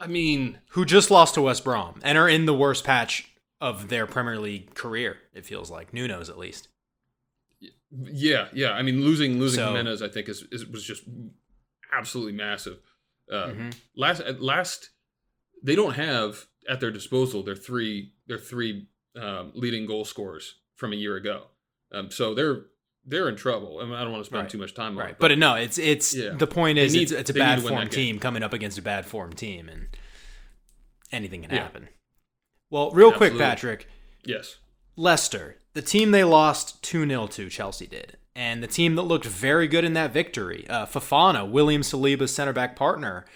I 0.00 0.06
mean, 0.06 0.58
Who 0.70 0.84
just 0.84 1.10
lost 1.10 1.34
to 1.34 1.42
West 1.42 1.62
Brom 1.62 2.00
and 2.02 2.16
are 2.16 2.28
in 2.28 2.46
the 2.46 2.54
worst 2.54 2.84
patch 2.84 3.30
of 3.60 3.88
their 3.88 4.06
Premier 4.06 4.38
League 4.38 4.74
career, 4.74 5.18
it 5.34 5.44
feels 5.44 5.70
like. 5.70 5.92
Nuno's 5.92 6.30
at 6.30 6.38
least. 6.38 6.68
yeah, 7.90 8.48
yeah. 8.52 8.72
I 8.72 8.82
mean, 8.82 9.02
losing 9.04 9.38
losing 9.38 9.58
So- 9.58 9.68
Jimenez, 9.68 10.00
I 10.02 10.08
think 10.08 10.28
is, 10.28 10.44
is 10.50 10.66
was 10.66 10.82
just 10.84 11.02
absolutely 11.92 12.32
massive. 12.32 12.78
Uh, 13.30 13.48
Mhm. 13.48 13.74
Last 13.96 14.20
at 14.20 14.40
last, 14.42 14.90
they 15.62 15.74
don't 15.74 15.94
have 15.94 16.46
at 16.68 16.80
their 16.80 16.90
disposal 16.90 17.42
their 17.42 17.56
three 17.56 18.12
their 18.26 18.38
three 18.38 18.86
um, 19.16 19.52
leading 19.54 19.86
goal 19.86 20.04
scorers 20.04 20.54
from 20.76 20.92
a 20.92 20.96
year 20.96 21.16
ago. 21.16 21.48
Um, 21.92 22.10
so 22.10 22.32
they're 22.32 22.66
they're 23.04 23.28
in 23.28 23.36
trouble. 23.36 23.78
I, 23.80 23.84
mean, 23.84 23.94
I 23.94 24.02
don't 24.02 24.12
want 24.12 24.24
to 24.24 24.28
spend 24.28 24.42
Right. 24.42 24.50
too 24.50 24.58
much 24.58 24.74
time 24.74 24.92
on 24.92 24.96
Right. 24.98 25.10
it, 25.10 25.16
But 25.18 25.36
no, 25.38 25.54
it's 25.54 25.78
it's 25.78 26.14
Yeah. 26.14 26.30
the 26.36 26.46
point 26.46 26.78
is 26.78 26.92
need- 26.94 27.02
it's, 27.04 27.12
it's 27.12 27.30
a 27.30 27.34
bad 27.34 27.60
form 27.62 27.88
team 27.88 28.18
coming 28.18 28.42
up 28.42 28.52
against 28.52 28.78
a 28.78 28.82
bad 28.82 29.06
form 29.06 29.32
team 29.32 29.68
and 29.68 29.88
anything 31.12 31.42
can 31.42 31.50
Yeah. 31.50 31.62
happen. 31.62 31.88
Well, 32.70 32.90
real 32.92 33.12
quick, 33.12 33.36
Patrick. 33.36 33.88
yes, 34.24 34.56
Leicester, 34.96 35.56
the 35.72 35.82
team 35.82 36.10
they 36.10 36.24
lost 36.24 36.82
2 36.82 37.06
0 37.06 37.26
to, 37.28 37.48
Chelsea 37.48 37.86
did. 37.86 38.16
And 38.36 38.62
the 38.62 38.68
team 38.68 38.94
that 38.94 39.02
looked 39.02 39.24
very 39.24 39.66
good 39.66 39.84
in 39.84 39.92
that 39.94 40.12
victory, 40.12 40.66
uh, 40.68 40.86
Fofana, 40.86 41.48
William 41.50 41.82
Saliba's 41.82 42.32
center 42.34 42.52
back 42.52 42.76
partner, 42.76 43.26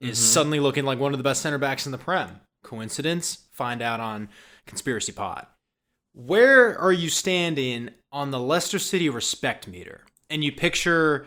is 0.00 0.18
Mm-hmm. 0.18 0.24
suddenly 0.26 0.60
looking 0.60 0.84
like 0.84 0.98
one 0.98 1.12
of 1.14 1.18
the 1.18 1.24
best 1.24 1.40
center 1.42 1.58
backs 1.58 1.86
in 1.86 1.92
the 1.92 1.98
Prem. 1.98 2.40
Coincidence? 2.62 3.46
Find 3.52 3.80
out 3.80 3.98
on 4.00 4.28
Conspiracy 4.66 5.12
Pod. 5.12 5.46
Where 6.14 6.78
are 6.78 6.92
you 6.92 7.08
standing 7.08 7.90
on 8.10 8.30
the 8.30 8.40
Leicester 8.40 8.78
City 8.78 9.08
respect 9.08 9.66
meter? 9.66 10.02
And 10.28 10.44
you 10.44 10.52
picture 10.52 11.26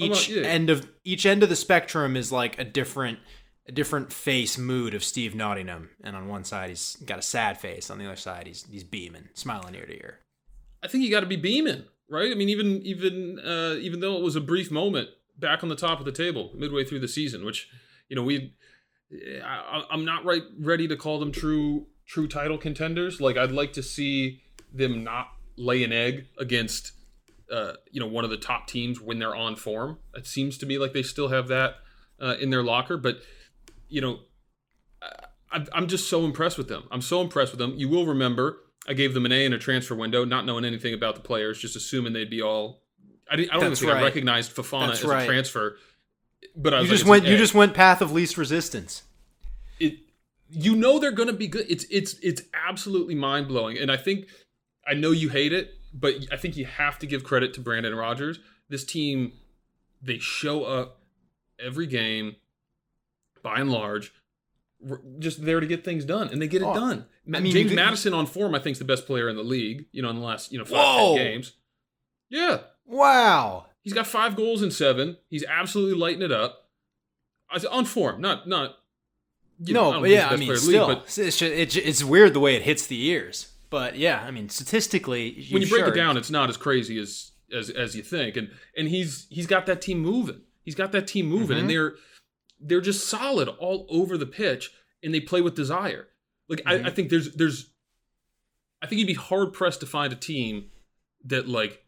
Oh, 0.00 0.06
no, 0.06 0.12
each 0.12 0.28
yeah. 0.28 0.42
end 0.42 0.70
of 0.70 0.88
each 1.04 1.24
end 1.24 1.42
of 1.42 1.48
the 1.48 1.56
spectrum 1.56 2.16
is 2.16 2.32
like 2.32 2.58
a 2.58 2.64
different 2.64 3.20
a 3.66 3.72
different 3.72 4.12
face 4.12 4.58
mood 4.58 4.92
of 4.92 5.04
Steve 5.04 5.34
Nottingham. 5.34 5.90
And 6.02 6.16
on 6.16 6.28
one 6.28 6.44
side 6.44 6.70
he's 6.70 6.96
got 7.04 7.18
a 7.18 7.22
sad 7.22 7.58
face, 7.58 7.90
on 7.90 7.98
the 7.98 8.06
other 8.06 8.16
side 8.16 8.46
he's 8.46 8.64
he's 8.70 8.84
beaming, 8.84 9.28
smiling 9.34 9.74
ear 9.74 9.86
to 9.86 9.94
ear. 9.94 10.18
I 10.82 10.88
think 10.88 11.04
you 11.04 11.10
got 11.10 11.20
to 11.20 11.26
be 11.26 11.36
beaming, 11.36 11.84
right? 12.10 12.30
I 12.30 12.34
mean, 12.34 12.48
even 12.48 12.82
even 12.82 13.38
uh, 13.38 13.76
even 13.78 14.00
though 14.00 14.16
it 14.16 14.22
was 14.22 14.36
a 14.36 14.40
brief 14.40 14.70
moment 14.70 15.10
back 15.38 15.62
on 15.62 15.68
the 15.68 15.76
top 15.76 16.00
of 16.00 16.04
the 16.04 16.12
table 16.12 16.50
midway 16.54 16.84
through 16.84 17.00
the 17.00 17.08
season, 17.08 17.44
which 17.44 17.68
you 18.08 18.16
know 18.16 18.22
we, 18.24 18.52
I, 19.44 19.84
I'm 19.90 20.04
not 20.04 20.24
right 20.24 20.42
ready 20.58 20.88
to 20.88 20.96
call 20.96 21.20
them 21.20 21.30
true 21.30 21.86
true 22.06 22.28
title 22.28 22.58
contenders. 22.58 23.20
Like 23.20 23.36
I'd 23.36 23.52
like 23.52 23.72
to 23.74 23.82
see 23.82 24.42
them 24.72 25.04
not 25.04 25.28
lay 25.56 25.84
an 25.84 25.92
egg 25.92 26.26
against 26.38 26.92
uh, 27.52 27.74
you 27.90 28.00
know 28.00 28.06
one 28.06 28.24
of 28.24 28.30
the 28.30 28.36
top 28.36 28.66
teams 28.66 29.00
when 29.00 29.18
they're 29.18 29.34
on 29.36 29.56
form. 29.56 29.98
It 30.14 30.26
seems 30.26 30.58
to 30.58 30.66
me 30.66 30.78
like 30.78 30.92
they 30.92 31.02
still 31.02 31.28
have 31.28 31.48
that 31.48 31.76
uh, 32.20 32.36
in 32.40 32.50
their 32.50 32.62
locker, 32.62 32.96
but 32.96 33.18
you 33.88 34.00
know 34.00 34.20
I- 35.52 35.66
I'm 35.72 35.86
just 35.86 36.08
so 36.08 36.24
impressed 36.24 36.58
with 36.58 36.68
them. 36.68 36.84
I'm 36.90 37.02
so 37.02 37.20
impressed 37.20 37.52
with 37.52 37.58
them. 37.60 37.74
You 37.76 37.88
will 37.88 38.06
remember 38.06 38.58
I 38.88 38.92
gave 38.94 39.14
them 39.14 39.24
an 39.24 39.32
A 39.32 39.44
in 39.44 39.52
a 39.52 39.58
transfer 39.58 39.94
window, 39.94 40.24
not 40.24 40.44
knowing 40.44 40.64
anything 40.64 40.92
about 40.94 41.14
the 41.14 41.20
players, 41.20 41.58
just 41.58 41.76
assuming 41.76 42.12
they'd 42.12 42.28
be 42.30 42.42
all. 42.42 42.82
I, 43.30 43.36
didn't, 43.36 43.50
I 43.52 43.54
don't 43.54 43.64
even 43.64 43.76
think 43.76 43.90
I 43.92 44.02
recognized 44.02 44.54
Fofana 44.54 44.88
That's 44.88 45.00
as 45.00 45.06
right. 45.06 45.22
a 45.22 45.26
transfer, 45.26 45.78
but 46.54 46.74
I 46.74 46.80
You 46.80 46.88
just 46.88 47.04
like, 47.04 47.22
went 47.22 47.24
you 47.26 47.38
just 47.38 47.54
went 47.54 47.72
path 47.72 48.02
of 48.02 48.12
least 48.12 48.36
resistance. 48.36 49.02
You 50.50 50.76
know 50.76 50.98
they're 50.98 51.10
going 51.12 51.28
to 51.28 51.32
be 51.34 51.46
good. 51.48 51.66
It's 51.68 51.84
it's 51.90 52.14
it's 52.22 52.42
absolutely 52.68 53.14
mind 53.14 53.48
blowing, 53.48 53.78
and 53.78 53.90
I 53.90 53.96
think 53.96 54.26
I 54.86 54.94
know 54.94 55.10
you 55.10 55.28
hate 55.30 55.52
it, 55.52 55.74
but 55.92 56.14
I 56.30 56.36
think 56.36 56.56
you 56.56 56.66
have 56.66 56.98
to 57.00 57.06
give 57.06 57.24
credit 57.24 57.54
to 57.54 57.60
Brendan 57.60 57.94
Rodgers. 57.94 58.38
This 58.68 58.84
team, 58.84 59.32
they 60.02 60.18
show 60.18 60.64
up 60.64 61.00
every 61.58 61.86
game, 61.86 62.36
by 63.42 63.56
and 63.60 63.70
large, 63.70 64.12
just 65.18 65.44
there 65.44 65.60
to 65.60 65.66
get 65.66 65.84
things 65.84 66.04
done, 66.04 66.28
and 66.28 66.40
they 66.40 66.48
get 66.48 66.62
it 66.62 66.66
Oh, 66.68 66.74
done. 66.74 67.06
I 67.34 67.40
mean, 67.40 67.52
James 67.52 67.72
Maddison 67.72 68.12
on 68.14 68.26
form, 68.26 68.54
I 68.54 68.58
think, 68.58 68.74
is 68.74 68.78
the 68.78 68.84
best 68.84 69.06
player 69.06 69.28
in 69.28 69.36
the 69.36 69.42
league. 69.42 69.86
You 69.92 70.02
know, 70.02 70.10
in 70.10 70.16
the 70.16 70.22
last 70.24 70.52
you 70.52 70.58
know 70.58 70.64
five 70.64 71.16
games. 71.16 71.52
Yeah, 72.28 72.58
Wow. 72.86 73.66
he's 73.82 73.92
got 73.94 74.06
five 74.06 74.36
goals 74.36 74.62
in 74.62 74.70
seven. 74.70 75.16
He's 75.28 75.44
absolutely 75.44 75.98
lighting 75.98 76.22
it 76.22 76.32
up. 76.32 76.68
I 77.50 77.58
said 77.58 77.70
on 77.70 77.84
form, 77.86 78.20
not 78.20 78.46
not. 78.46 78.76
You 79.60 79.74
know, 79.74 79.80
I 79.80 79.84
no, 79.84 79.92
don't 79.92 80.02
but 80.02 80.10
yeah, 80.10 80.28
I 80.28 80.36
mean, 80.36 80.48
player 80.48 80.58
still, 80.58 80.86
league, 80.88 80.98
but 80.98 81.04
it's, 81.18 81.38
just, 81.38 81.42
it's, 81.42 81.76
it's 81.76 82.04
weird 82.04 82.34
the 82.34 82.40
way 82.40 82.54
it 82.56 82.62
hits 82.62 82.86
the 82.86 83.04
ears. 83.06 83.52
But 83.70 83.96
yeah, 83.96 84.22
I 84.26 84.30
mean, 84.30 84.48
statistically, 84.48 85.46
when 85.50 85.62
you 85.62 85.68
break 85.68 85.86
it 85.86 85.94
down, 85.94 86.16
it's 86.16 86.30
not 86.30 86.48
as 86.48 86.56
crazy 86.56 86.98
as 86.98 87.32
as 87.52 87.70
as 87.70 87.96
you 87.96 88.02
think. 88.02 88.36
And 88.36 88.50
and 88.76 88.88
he's 88.88 89.26
he's 89.30 89.46
got 89.46 89.66
that 89.66 89.80
team 89.80 89.98
moving. 89.98 90.42
He's 90.62 90.74
got 90.74 90.92
that 90.92 91.06
team 91.06 91.26
moving, 91.26 91.58
and 91.58 91.66
Mhm. 91.66 91.72
they're 91.72 91.94
they're 92.60 92.80
just 92.80 93.08
solid 93.08 93.48
all 93.48 93.86
over 93.90 94.16
the 94.16 94.26
pitch, 94.26 94.70
and 95.02 95.12
they 95.12 95.20
play 95.20 95.40
with 95.40 95.54
desire. 95.54 96.08
Like 96.48 96.60
Mhm. 96.60 96.84
I, 96.84 96.88
I 96.88 96.90
think 96.90 97.10
there's 97.10 97.32
there's 97.34 97.70
I 98.80 98.86
think 98.86 98.98
you'd 99.00 99.06
be 99.06 99.14
hard 99.14 99.52
pressed 99.52 99.80
to 99.80 99.86
find 99.86 100.12
a 100.12 100.16
team 100.16 100.70
that 101.24 101.48
like 101.48 101.84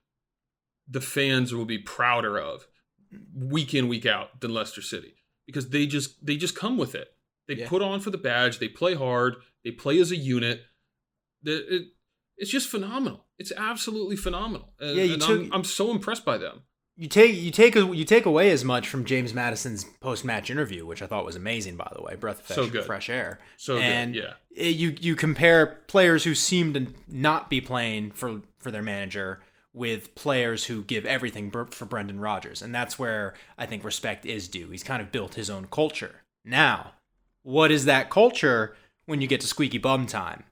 the 0.88 1.00
fans 1.00 1.54
will 1.54 1.66
be 1.66 1.78
prouder 1.78 2.38
of 2.38 2.66
week 3.34 3.74
in 3.74 3.86
week 3.88 4.06
out 4.06 4.40
than 4.40 4.52
Leicester 4.54 4.82
City 4.82 5.14
because 5.46 5.68
they 5.70 5.86
just 5.86 6.24
they 6.24 6.36
just 6.36 6.56
come 6.56 6.76
with 6.78 6.94
it. 6.94 7.12
They 7.48 7.54
Yeah. 7.54 7.68
put 7.68 7.82
on 7.82 8.00
for 8.00 8.10
the 8.10 8.18
badge. 8.18 8.58
They 8.58 8.68
play 8.68 8.94
hard. 8.94 9.36
They 9.64 9.70
play 9.70 9.98
as 10.00 10.10
a 10.10 10.16
unit. 10.16 10.64
The- 11.42 11.76
it- 11.76 11.88
it's 12.36 12.50
just 12.50 12.68
phenomenal. 12.68 13.26
It's 13.38 13.52
absolutely 13.56 14.16
phenomenal. 14.16 14.72
And, 14.80 14.96
Yeah, 14.96 15.04
you 15.04 15.16
took- 15.18 15.40
I'm, 15.46 15.52
I'm 15.52 15.64
so 15.64 15.90
impressed 15.90 16.24
by 16.24 16.38
them. 16.38 16.62
you 16.98 17.08
take 17.08 17.34
you 17.36 17.50
take 17.50 17.74
you 17.74 18.04
take 18.06 18.24
away 18.24 18.50
as 18.50 18.64
much 18.64 18.88
from 18.88 19.04
James 19.04 19.34
Maddison's 19.34 19.84
post 20.00 20.24
match 20.24 20.48
interview, 20.50 20.86
which 20.86 21.02
I 21.02 21.06
thought 21.06 21.26
was 21.26 21.36
amazing. 21.36 21.76
By 21.76 21.90
the 21.94 22.00
way, 22.02 22.14
breath 22.16 22.40
of 22.40 22.46
fresh, 22.46 22.56
So 22.56 22.68
good. 22.70 22.84
fresh 22.84 23.10
air. 23.10 23.38
So 23.58 23.76
and 23.78 24.14
good. 24.14 24.22
Yeah. 24.24 24.34
it- 24.50 24.76
you 24.76 24.96
you 25.00 25.14
compare 25.14 25.66
players 25.88 26.24
who 26.24 26.34
seem 26.34 26.72
to 26.74 26.86
not 27.06 27.50
be 27.50 27.60
playing 27.60 28.12
for 28.12 28.40
for 28.58 28.70
their 28.70 28.82
manager 28.82 29.42
with 29.74 30.14
players 30.14 30.64
who 30.64 30.82
give 30.84 31.04
everything 31.04 31.50
for 31.50 31.84
Brendan 31.84 32.18
Rodgers, 32.18 32.62
and 32.62 32.74
that's 32.74 32.98
where 32.98 33.34
I 33.58 33.66
think 33.66 33.84
respect 33.84 34.24
is 34.24 34.48
due. 34.48 34.70
He's 34.70 34.82
kind 34.82 35.02
of 35.02 35.12
built 35.12 35.34
his 35.34 35.50
own 35.50 35.66
culture. 35.70 36.22
Now, 36.46 36.94
what 37.46 37.70
is 37.70 37.84
that 37.84 38.10
culture 38.10 38.74
when 39.04 39.20
you 39.20 39.28
get 39.28 39.40
to 39.40 39.46
squeaky 39.46 39.78
bum 39.78 40.04
time? 40.06 40.42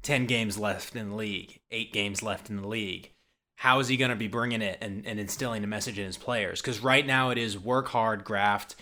Ten 0.00 0.24
games 0.24 0.58
left 0.58 0.96
in 0.96 1.10
the 1.10 1.14
league, 1.14 1.60
eight 1.70 1.92
games 1.92 2.22
left 2.22 2.48
in 2.48 2.56
the 2.56 2.66
league. 2.66 3.10
How 3.56 3.78
is 3.78 3.88
he 3.88 3.98
going 3.98 4.08
to 4.08 4.16
be 4.16 4.26
bringing 4.26 4.62
it 4.62 4.78
and, 4.80 5.06
and 5.06 5.20
instilling 5.20 5.62
a 5.62 5.66
message 5.66 5.98
in 5.98 6.06
his 6.06 6.16
players? 6.16 6.62
Because 6.62 6.80
right 6.80 7.06
now 7.06 7.28
it 7.28 7.36
is 7.36 7.58
work 7.58 7.88
hard, 7.88 8.24
graft, 8.24 8.74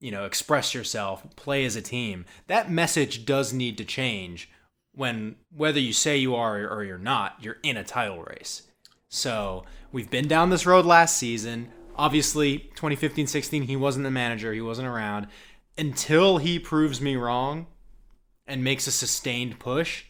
you 0.00 0.10
know, 0.10 0.24
express 0.24 0.74
yourself, 0.74 1.24
play 1.36 1.64
as 1.64 1.76
a 1.76 1.82
team. 1.82 2.24
That 2.48 2.68
message 2.68 3.24
does 3.24 3.52
need 3.52 3.78
to 3.78 3.84
change 3.84 4.50
when 4.92 5.36
whether 5.56 5.78
you 5.78 5.92
say 5.92 6.16
you 6.16 6.34
are 6.34 6.66
or 6.66 6.82
you're 6.82 6.98
not, 6.98 7.36
you're 7.40 7.58
in 7.62 7.76
a 7.76 7.84
title 7.84 8.24
race. 8.24 8.62
So 9.08 9.64
we've 9.92 10.10
been 10.10 10.26
down 10.26 10.50
this 10.50 10.66
road 10.66 10.84
last 10.84 11.16
season. 11.16 11.70
Obviously, 11.94 12.58
2015 12.74 13.28
16, 13.28 13.62
he 13.62 13.76
wasn't 13.76 14.02
the 14.02 14.10
manager, 14.10 14.52
he 14.52 14.60
wasn't 14.60 14.88
around. 14.88 15.28
Until 15.76 16.38
he 16.38 16.58
proves 16.58 17.00
me 17.00 17.16
wrong 17.16 17.66
and 18.46 18.62
makes 18.62 18.86
a 18.86 18.92
sustained 18.92 19.58
push, 19.58 20.04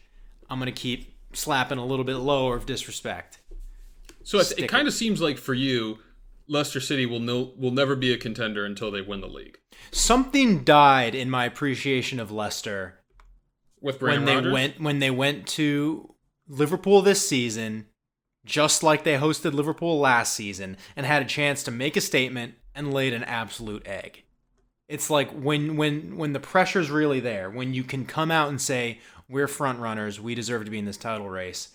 I'm 0.49 0.59
going 0.59 0.73
to 0.73 0.79
keep 0.79 1.15
slapping 1.33 1.77
a 1.77 1.85
little 1.85 2.05
bit 2.05 2.17
lower 2.17 2.55
of 2.55 2.65
disrespect. 2.65 3.39
So 4.23 4.39
it, 4.39 4.45
Stick 4.45 4.59
it 4.59 4.63
it. 4.65 4.69
kind 4.69 4.87
of 4.87 4.93
seems 4.93 5.21
like 5.21 5.37
for 5.37 5.53
you, 5.53 5.99
Leicester 6.47 6.79
City 6.79 7.05
will 7.05 7.19
no, 7.19 7.53
will 7.57 7.71
never 7.71 7.95
be 7.95 8.13
a 8.13 8.17
contender 8.17 8.65
until 8.65 8.91
they 8.91 9.01
win 9.01 9.21
the 9.21 9.27
league 9.27 9.57
Something 9.91 10.63
died 10.63 11.15
in 11.15 11.29
my 11.29 11.45
appreciation 11.45 12.19
of 12.19 12.31
Leicester 12.31 12.99
with 13.81 14.01
when 14.01 14.23
Brendan 14.25 14.45
they 14.45 14.51
went 14.51 14.79
when 14.79 14.99
they 14.99 15.11
went 15.11 15.47
to 15.47 16.13
Liverpool 16.47 17.01
this 17.01 17.27
season, 17.27 17.87
just 18.45 18.83
like 18.83 19.03
they 19.03 19.15
hosted 19.17 19.53
Liverpool 19.53 19.99
last 19.99 20.33
season, 20.33 20.77
and 20.95 21.05
had 21.05 21.21
a 21.21 21.25
chance 21.25 21.63
to 21.63 21.71
make 21.71 21.95
a 21.97 22.01
statement 22.01 22.55
and 22.75 22.93
laid 22.93 23.13
an 23.13 23.23
absolute 23.23 23.85
egg. 23.87 24.23
It's 24.87 25.09
like 25.09 25.31
when 25.31 25.77
when 25.77 26.15
when 26.17 26.33
the 26.33 26.39
pressure's 26.39 26.91
really 26.91 27.19
there, 27.19 27.49
when 27.49 27.73
you 27.73 27.83
can 27.83 28.05
come 28.05 28.29
out 28.31 28.49
and 28.49 28.61
say 28.61 28.99
we're 29.27 29.47
front 29.47 29.79
runners, 29.79 30.19
we 30.19 30.35
deserve 30.35 30.65
to 30.65 30.71
be 30.71 30.79
in 30.79 30.85
this 30.85 30.97
title 30.97 31.29
race. 31.29 31.69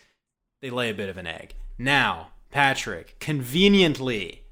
They 0.63 0.71
lay 0.71 0.91
a 0.91 0.95
bit 0.95 1.09
of 1.09 1.17
an 1.17 1.27
egg. 1.27 1.55
Now, 1.79 2.29
Patrick, 2.51 3.17
conveniently, 3.19 4.43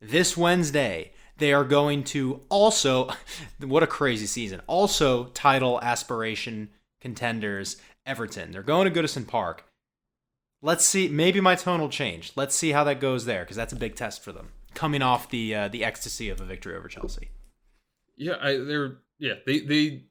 this 0.00 0.36
Wednesday, 0.36 1.12
They 1.38 1.52
are 1.52 1.64
going 1.64 2.02
to 2.04 2.40
also, 2.48 3.10
what 3.60 3.82
a 3.84 3.86
crazy 3.86 4.26
season. 4.26 4.60
Also, 4.66 5.26
title 5.26 5.78
aspiration 5.82 6.70
contenders 7.00 7.76
Everton. 8.04 8.50
They're 8.50 8.62
going 8.62 8.92
to 8.92 9.00
Goodison 9.00 9.26
Park. 9.26 9.64
Let's 10.62 10.84
see. 10.84 11.08
Maybe 11.08 11.40
my 11.40 11.54
tone 11.54 11.80
will 11.80 11.88
change. 11.88 12.32
Let's 12.34 12.56
see 12.56 12.72
how 12.72 12.82
that 12.84 13.00
goes 13.00 13.24
there 13.24 13.44
because 13.44 13.56
that's 13.56 13.72
a 13.72 13.76
big 13.76 13.94
test 13.94 14.24
for 14.24 14.32
them. 14.32 14.48
Coming 14.74 15.02
off 15.02 15.30
the 15.30 15.54
uh, 15.54 15.68
the 15.68 15.84
ecstasy 15.84 16.28
of 16.28 16.40
a 16.40 16.44
victory 16.44 16.76
over 16.76 16.88
Chelsea. 16.88 17.28
Yeah, 18.18 18.34
I, 18.40 18.56
they're 18.58 18.98
yeah 19.18 19.34
they 19.46 19.60
they 19.60 20.04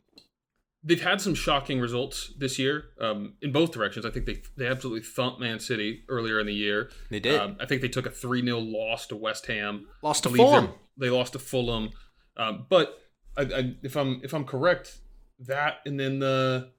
they've 0.84 1.02
had 1.02 1.20
some 1.22 1.36
shocking 1.36 1.80
results 1.80 2.34
this 2.38 2.58
year 2.58 2.86
um, 3.02 3.34
in 3.42 3.52
both 3.52 3.72
directions. 3.72 4.06
I 4.06 4.10
think 4.10 4.26
they 4.26 4.42
they 4.56 4.68
absolutely 4.68 5.02
thumped 5.02 5.40
Man 5.40 5.60
City 5.60 6.04
earlier 6.10 6.40
in 6.40 6.46
the 6.48 6.54
year. 6.54 6.90
They 7.10 7.20
did. 7.20 7.40
Um, 7.40 7.58
I 7.60 7.66
think 7.66 7.82
they 7.82 7.90
took 7.90 8.06
a 8.06 8.12
three 8.12 8.42
0 8.44 8.60
loss 8.60 9.08
to 9.08 9.16
West 9.16 9.46
Ham. 9.48 9.88
Lost 10.02 10.24
to 10.24 10.30
Fulham. 10.30 10.70
they're- 10.98 11.12
lost 11.12 11.34
to 11.34 11.40
Fulham, 11.40 11.90
um, 12.38 12.66
but 12.70 12.98
I, 13.38 13.42
I, 13.44 13.76
if 13.84 13.96
I'm 13.96 14.22
if 14.24 14.34
I'm 14.34 14.46
correct, 14.46 14.98
that 15.40 15.80
and 15.86 16.00
then 16.00 16.20
the 16.20 16.72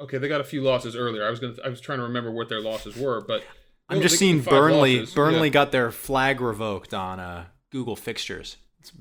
okay 0.00 0.18
they 0.18 0.28
got 0.28 0.40
a 0.40 0.44
few 0.44 0.62
losses 0.62 0.94
earlier. 0.94 1.26
I 1.26 1.30
was 1.30 1.40
gonna 1.40 1.54
I 1.64 1.68
was 1.68 1.80
trying 1.80 1.98
to 1.98 2.04
remember 2.04 2.30
what 2.30 2.48
their 2.48 2.60
losses 2.60 2.96
were, 2.96 3.20
but 3.26 3.42
I'm 3.88 4.00
just 4.00 4.18
seeing 4.18 4.40
Burnley. 4.40 5.00
losses. 5.00 5.14
Burnley 5.14 5.48
Yeah. 5.48 5.52
got 5.52 5.72
their 5.72 5.90
flag 5.90 6.40
revoked 6.40 6.94
on 6.94 7.18
uh, 7.20 7.46
Google 7.70 7.96
fixtures. 7.96 8.56
It's, 8.80 8.92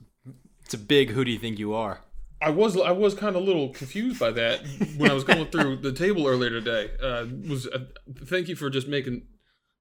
it's 0.73 0.81
a 0.81 0.86
big. 0.86 1.10
Who 1.12 1.25
do 1.25 1.31
you 1.31 1.38
think 1.39 1.60
you 1.60 1.73
are? 1.73 1.99
I 2.41 2.49
was 2.49 2.75
I 2.79 2.91
was 2.91 3.13
kind 3.13 3.36
of 3.36 3.41
a 3.41 3.45
little 3.45 3.69
confused 3.69 4.19
by 4.19 4.31
that 4.31 4.62
when 4.97 5.12
I 5.12 5.13
was 5.13 5.23
going 5.23 5.45
through 5.47 5.77
the 5.77 5.91
table 5.91 6.27
earlier 6.27 6.49
today. 6.49 6.89
Uh, 7.01 7.25
was 7.49 7.67
uh, 7.67 7.79
thank 8.25 8.47
you 8.47 8.55
for 8.55 8.69
just 8.69 8.88
making 8.88 9.23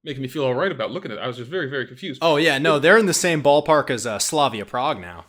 making 0.04 0.20
me 0.22 0.28
feel 0.28 0.44
all 0.44 0.54
right 0.54 0.72
about 0.72 0.90
looking 0.90 1.10
at 1.12 1.18
it. 1.18 1.20
I 1.20 1.26
was 1.26 1.36
just 1.36 1.50
very 1.50 1.70
very 1.70 1.86
confused. 1.86 2.18
Oh 2.22 2.36
yeah, 2.36 2.58
no, 2.58 2.78
they're 2.78 2.98
in 2.98 3.06
the 3.06 3.14
same 3.14 3.42
ballpark 3.42 3.88
as 3.88 4.06
uh, 4.06 4.18
Slavia 4.18 4.64
Prague 4.66 5.00
now. 5.00 5.26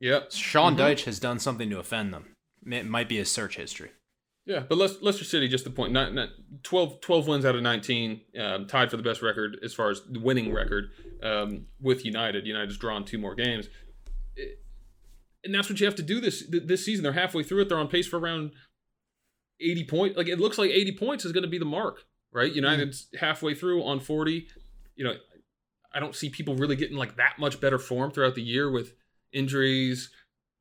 yeah, 0.00 0.20
Sean 0.30 0.74
Mhm. 0.74 0.78
Dyche 0.80 1.04
has 1.04 1.20
done 1.20 1.38
something 1.38 1.68
to 1.70 1.78
offend 1.78 2.12
them. 2.14 2.34
It 2.66 2.86
might 2.86 3.08
be 3.08 3.16
his 3.18 3.30
search 3.30 3.56
history. 3.56 3.90
yeah. 4.46 4.60
But 4.68 4.78
Leic- 4.78 5.00
Leicester 5.02 5.24
City, 5.24 5.46
just 5.48 5.64
the 5.64 5.70
point, 5.70 5.92
not, 5.92 6.12
not 6.14 6.30
12, 6.64 7.00
12 7.00 7.28
wins 7.28 7.44
out 7.44 7.54
of 7.54 7.62
nineteen, 7.62 8.22
um, 8.40 8.66
tied 8.66 8.90
for 8.90 8.96
the 8.96 9.02
best 9.02 9.22
record 9.22 9.58
as 9.62 9.74
far 9.74 9.90
as 9.90 10.00
the 10.10 10.18
winning 10.20 10.52
record 10.52 10.90
um, 11.22 11.66
with 11.80 12.04
United. 12.04 12.46
United's 12.46 12.76
drawn 12.78 13.04
two 13.04 13.18
more 13.18 13.34
games. 13.36 13.68
And 15.44 15.54
that's 15.54 15.70
what 15.70 15.78
you 15.80 15.86
have 15.86 15.94
to 15.96 16.02
do 16.02 16.20
this 16.20 16.44
this 16.50 16.84
season. 16.84 17.02
They're 17.02 17.12
halfway 17.12 17.42
through 17.42 17.62
it. 17.62 17.68
They're 17.68 17.78
on 17.78 17.88
pace 17.88 18.08
for 18.08 18.18
around 18.18 18.52
eighty 19.60 19.84
points. 19.84 20.16
Like 20.16 20.28
it 20.28 20.40
looks 20.40 20.58
like 20.58 20.70
eighty 20.70 20.96
points 20.96 21.24
is 21.24 21.32
going 21.32 21.44
to 21.44 21.48
be 21.48 21.58
the 21.58 21.64
mark, 21.64 22.04
right? 22.32 22.48
Mm-hmm. 22.48 22.56
United's 22.56 23.08
halfway 23.18 23.54
through 23.54 23.84
on 23.84 24.00
forty. 24.00 24.48
You 24.96 25.04
know, 25.04 25.14
I 25.94 26.00
don't 26.00 26.16
see 26.16 26.28
people 26.28 26.56
really 26.56 26.76
getting 26.76 26.96
like 26.96 27.16
that 27.16 27.38
much 27.38 27.60
better 27.60 27.78
form 27.78 28.10
throughout 28.10 28.34
the 28.34 28.42
year 28.42 28.70
with 28.70 28.94
injuries, 29.32 30.10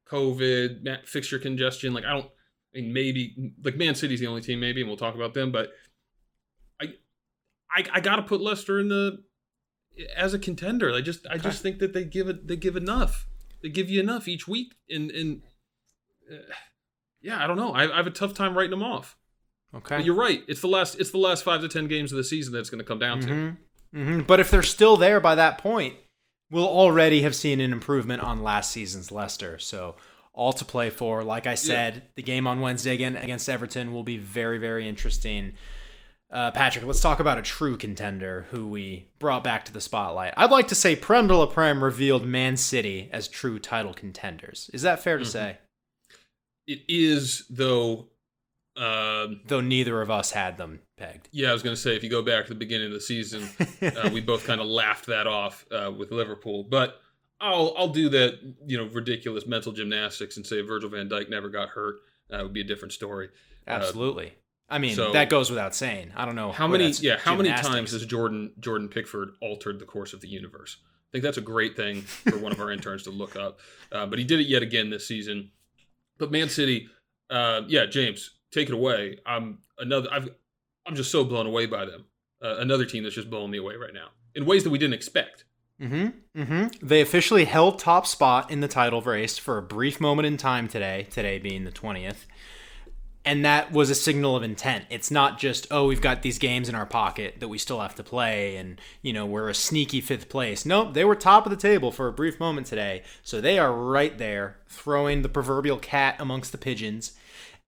COVID, 0.09 1.07
fixture 1.07 1.39
congestion. 1.39 1.93
Like 1.93 2.05
I 2.05 2.13
don't. 2.13 2.29
I 2.75 2.81
mean, 2.81 2.93
maybe 2.93 3.53
like 3.63 3.77
Man 3.77 3.95
City's 3.95 4.19
the 4.19 4.27
only 4.27 4.41
team, 4.41 4.59
maybe, 4.59 4.81
and 4.81 4.89
we'll 4.89 4.97
talk 4.97 5.15
about 5.15 5.33
them. 5.33 5.51
But 5.51 5.69
I, 6.79 6.93
I, 7.71 7.85
I 7.93 7.99
got 8.01 8.17
to 8.17 8.23
put 8.23 8.41
Leicester 8.41 8.79
in 8.79 8.89
the 8.89 9.23
as 10.15 10.35
a 10.35 10.39
contender. 10.39 10.93
I 10.93 11.01
just, 11.01 11.25
I 11.27 11.37
just 11.37 11.63
think 11.63 11.79
that 11.79 11.93
they 11.93 12.03
give 12.03 12.27
it, 12.27 12.47
they 12.47 12.55
give 12.55 12.75
enough. 12.75 13.25
They 13.61 13.69
give 13.69 13.89
you 13.89 13.99
enough 13.99 14.27
each 14.27 14.47
week, 14.47 14.73
and 14.89 15.11
and 15.11 15.41
uh, 16.31 16.53
yeah, 17.21 17.43
I 17.43 17.47
don't 17.47 17.57
know. 17.57 17.73
I, 17.73 17.91
I 17.91 17.97
have 17.97 18.07
a 18.07 18.11
tough 18.11 18.33
time 18.33 18.57
writing 18.57 18.71
them 18.71 18.83
off. 18.83 19.17
Okay. 19.75 19.97
But 19.97 20.05
you're 20.05 20.15
right. 20.15 20.43
It's 20.47 20.61
the 20.61 20.67
last, 20.67 20.99
it's 20.99 21.11
the 21.11 21.17
last 21.17 21.43
five 21.43 21.61
to 21.61 21.67
ten 21.67 21.87
games 21.87 22.11
of 22.11 22.17
the 22.17 22.23
season 22.23 22.53
that 22.53 22.59
it's 22.59 22.69
going 22.69 22.79
to 22.79 22.85
come 22.85 22.99
down 22.99 23.19
to. 23.21 23.27
Mm-hmm. 23.27 24.03
hmm 24.03 24.21
But 24.21 24.39
if 24.39 24.49
they're 24.49 24.63
still 24.63 24.97
there 24.97 25.19
by 25.19 25.35
that 25.35 25.57
point, 25.57 25.95
we'll 26.49 26.67
already 26.67 27.21
have 27.23 27.35
seen 27.35 27.59
an 27.59 27.73
improvement 27.73 28.23
on 28.23 28.43
last 28.43 28.71
season's 28.71 29.11
Leicester. 29.11 29.59
So 29.59 29.95
all 30.33 30.53
to 30.53 30.63
play 30.63 30.89
for. 30.89 31.23
Like 31.23 31.47
I 31.47 31.55
said, 31.55 32.03
the 32.15 32.21
game 32.23 32.47
on 32.47 32.61
Wednesday 32.61 32.93
again 32.93 33.17
against 33.17 33.49
Everton 33.49 33.91
will 33.91 34.03
be 34.03 34.17
very, 34.17 34.59
very 34.59 34.87
interesting. 34.87 35.53
Uh, 36.29 36.51
Patrick, 36.51 36.83
let's 36.85 36.99
talk 36.99 37.19
about 37.21 37.37
a 37.37 37.41
true 37.41 37.77
contender 37.77 38.47
who 38.51 38.67
we 38.67 39.07
brought 39.17 39.43
back 39.43 39.63
to 39.65 39.73
the 39.73 39.79
spotlight. 39.79 40.33
I'd 40.35 40.51
like 40.51 40.67
to 40.69 40.75
say 40.75 40.95
Prem 40.95 41.27
de 41.27 41.35
la 41.35 41.45
Prem 41.45 41.81
revealed 41.83 42.25
Man 42.25 42.57
City 42.57 43.09
as 43.13 43.27
true 43.29 43.59
title 43.59 43.93
contenders. 43.93 44.69
Is 44.73 44.81
that 44.81 45.01
fair 45.01 45.17
to 45.17 45.25
say? 45.25 45.57
It 46.67 46.81
is 46.89 47.45
though. 47.49 48.07
Um, 48.75 49.39
Though 49.47 49.61
neither 49.61 50.01
of 50.01 50.11
us 50.11 50.31
had 50.31 50.57
them 50.57 50.81
pegged. 50.97 51.29
yeah, 51.31 51.49
I 51.49 51.53
was 51.53 51.63
going 51.63 51.75
to 51.75 51.81
say 51.81 51.95
if 51.95 52.03
you 52.03 52.11
go 52.11 52.21
back 52.21 52.43
to 52.45 52.49
the 52.49 52.59
beginning 52.59 52.87
of 52.87 52.93
the 52.93 53.01
season, 53.01 53.49
uh, 53.81 54.11
we 54.13 54.21
both 54.21 54.45
kind 54.45 54.61
of 54.61 54.67
laughed 54.67 55.07
that 55.07 55.25
off 55.25 55.65
uh, 55.71 55.91
with 55.91 56.11
Liverpool. 56.11 56.63
But 56.63 57.01
I'll 57.39 57.73
I'll 57.77 57.87
do 57.87 58.09
that 58.09 58.39
you 58.67 58.77
know 58.77 58.85
ridiculous 58.85 59.47
mental 59.47 59.71
gymnastics 59.71 60.37
and 60.37 60.45
say 60.45 60.61
Virgil 60.61 60.89
van 60.89 61.09
Dijk 61.09 61.29
never 61.29 61.49
got 61.49 61.69
hurt. 61.69 61.95
That 62.29 62.43
would 62.43 62.53
be 62.53 62.61
a 62.61 62.65
different 62.65 62.91
story. 62.91 63.29
Uh, 63.67 63.71
Absolutely. 63.71 64.33
I 64.69 64.79
mean, 64.79 64.95
so- 64.95 65.13
that 65.13 65.29
goes 65.29 65.49
without 65.49 65.75
saying. 65.75 66.11
I 66.15 66.25
don't 66.25 66.35
know 66.35 66.51
how 66.51 66.67
many 66.67 66.89
yeah 66.99 67.17
how 67.17 67.35
many 67.35 67.49
times 67.49 67.91
has 67.91 68.05
Jordan 68.05 68.53
Jordan 68.59 68.89
Pickford 68.89 69.31
altered 69.41 69.79
the 69.79 69.85
course 69.85 70.13
of 70.13 70.21
the 70.21 70.27
universe? 70.27 70.77
I 70.83 71.09
think 71.11 71.23
that's 71.23 71.37
a 71.37 71.41
great 71.41 71.77
thing 71.77 72.01
for 72.01 72.37
one 72.37 72.51
of 72.51 72.59
our 72.59 72.71
interns 72.73 73.03
to 73.03 73.11
look 73.11 73.35
up. 73.35 73.59
Uh, 73.91 74.05
but 74.05 74.19
he 74.19 74.25
did 74.25 74.41
it 74.41 74.47
yet 74.47 74.61
again 74.61 74.89
this 74.89 75.07
season. 75.07 75.51
But 76.17 76.31
Man 76.31 76.49
City, 76.49 76.89
uh, 77.29 77.61
yeah, 77.67 77.85
James, 77.85 78.31
take 78.51 78.67
it 78.67 78.73
away. 78.73 79.19
I'm 79.25 79.59
another. 79.79 80.09
I've, 80.11 80.29
I'm 80.85 80.95
just 80.95 81.11
so 81.11 81.23
blown 81.23 81.45
away 81.45 81.65
by 81.65 81.85
them. 81.85 82.05
Uh, 82.41 82.57
another 82.57 82.85
team 82.85 83.03
that's 83.03 83.15
just 83.15 83.29
blowing 83.29 83.51
me 83.51 83.57
away 83.57 83.75
right 83.75 83.93
now 83.93 84.09
in 84.35 84.45
ways 84.45 84.63
that 84.63 84.69
we 84.69 84.77
didn't 84.77 84.93
expect. 84.93 85.45
Mm-hmm. 85.81 86.41
Mm-hmm. 86.41 86.85
They 86.85 87.01
officially 87.01 87.45
held 87.45 87.79
top 87.79 88.07
spot 88.07 88.49
in 88.49 88.61
the 88.61 88.67
title 88.67 89.01
race 89.01 89.37
for 89.37 89.57
a 89.57 89.61
brief 89.61 89.99
moment 90.01 90.25
in 90.25 90.37
time 90.37 90.67
today, 90.67 91.07
today 91.09 91.37
being 91.39 91.65
the 91.65 91.71
20th. 91.71 92.25
And 93.27 93.43
that 93.43 93.73
was 93.73 93.89
a 93.89 93.95
signal 93.95 94.37
of 94.37 94.43
intent. 94.43 94.85
It's 94.89 95.11
not 95.11 95.37
just, 95.37 95.67
oh, 95.69 95.87
we've 95.87 95.99
got 95.99 96.21
these 96.21 96.39
games 96.39 96.69
in 96.69 96.75
our 96.75 96.85
pocket 96.85 97.41
that 97.41 97.49
we 97.49 97.57
still 97.57 97.81
have 97.81 97.93
to 97.95 98.03
play 98.03 98.55
and, 98.55 98.79
you 99.01 99.11
know, 99.11 99.25
we're 99.25 99.49
a 99.49 99.53
sneaky 99.53 99.99
fifth 99.99 100.29
place. 100.29 100.65
Nope, 100.65 100.93
they 100.93 101.03
were 101.03 101.13
top 101.13 101.45
of 101.45 101.49
the 101.49 101.57
table 101.57 101.91
for 101.91 102.07
a 102.07 102.13
brief 102.13 102.39
moment 102.39 102.67
today. 102.67 103.03
So 103.23 103.41
they 103.41 103.59
are 103.59 103.73
right 103.73 104.17
there, 104.17 104.59
throwing 104.69 105.23
the 105.23 105.29
proverbial 105.29 105.75
cat 105.75 106.15
amongst 106.19 106.53
the 106.53 106.57
pigeons. 106.57 107.17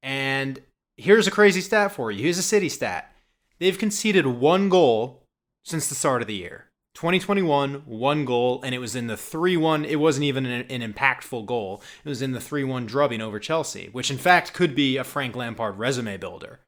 And 0.01 0.61
here's 0.95 1.27
a 1.27 1.31
crazy 1.31 1.59
stat 1.59 1.91
for 1.91 2.09
you. 2.09 2.23
Here's 2.23 2.37
a 2.37 2.41
city 2.41 2.69
stat. 2.69 3.13
They've 3.59 3.77
conceded 3.77 4.25
one 4.27 4.69
goal 4.69 5.23
since 5.65 5.89
the 5.89 5.95
start 5.95 6.21
of 6.21 6.29
the 6.29 6.35
year. 6.35 6.68
2021, 6.99 7.83
one 7.85 8.25
goal, 8.25 8.59
and 8.61 8.75
it 8.75 8.79
was 8.79 8.93
in 8.93 9.07
the 9.07 9.15
3 9.15 9.55
1. 9.55 9.85
It 9.85 10.01
wasn't 10.01 10.25
even 10.25 10.45
an, 10.45 10.65
an 10.69 10.93
impactful 10.93 11.45
goal. 11.45 11.81
It 12.03 12.09
was 12.09 12.21
in 12.21 12.33
the 12.33 12.41
3 12.41 12.65
1 12.65 12.85
drubbing 12.87 13.21
over 13.21 13.39
Chelsea, 13.39 13.87
which 13.93 14.11
in 14.11 14.17
fact 14.17 14.51
could 14.53 14.75
be 14.75 14.97
a 14.97 15.05
Frank 15.05 15.33
Lampard 15.33 15.77
resume 15.77 16.17
builder. 16.17 16.59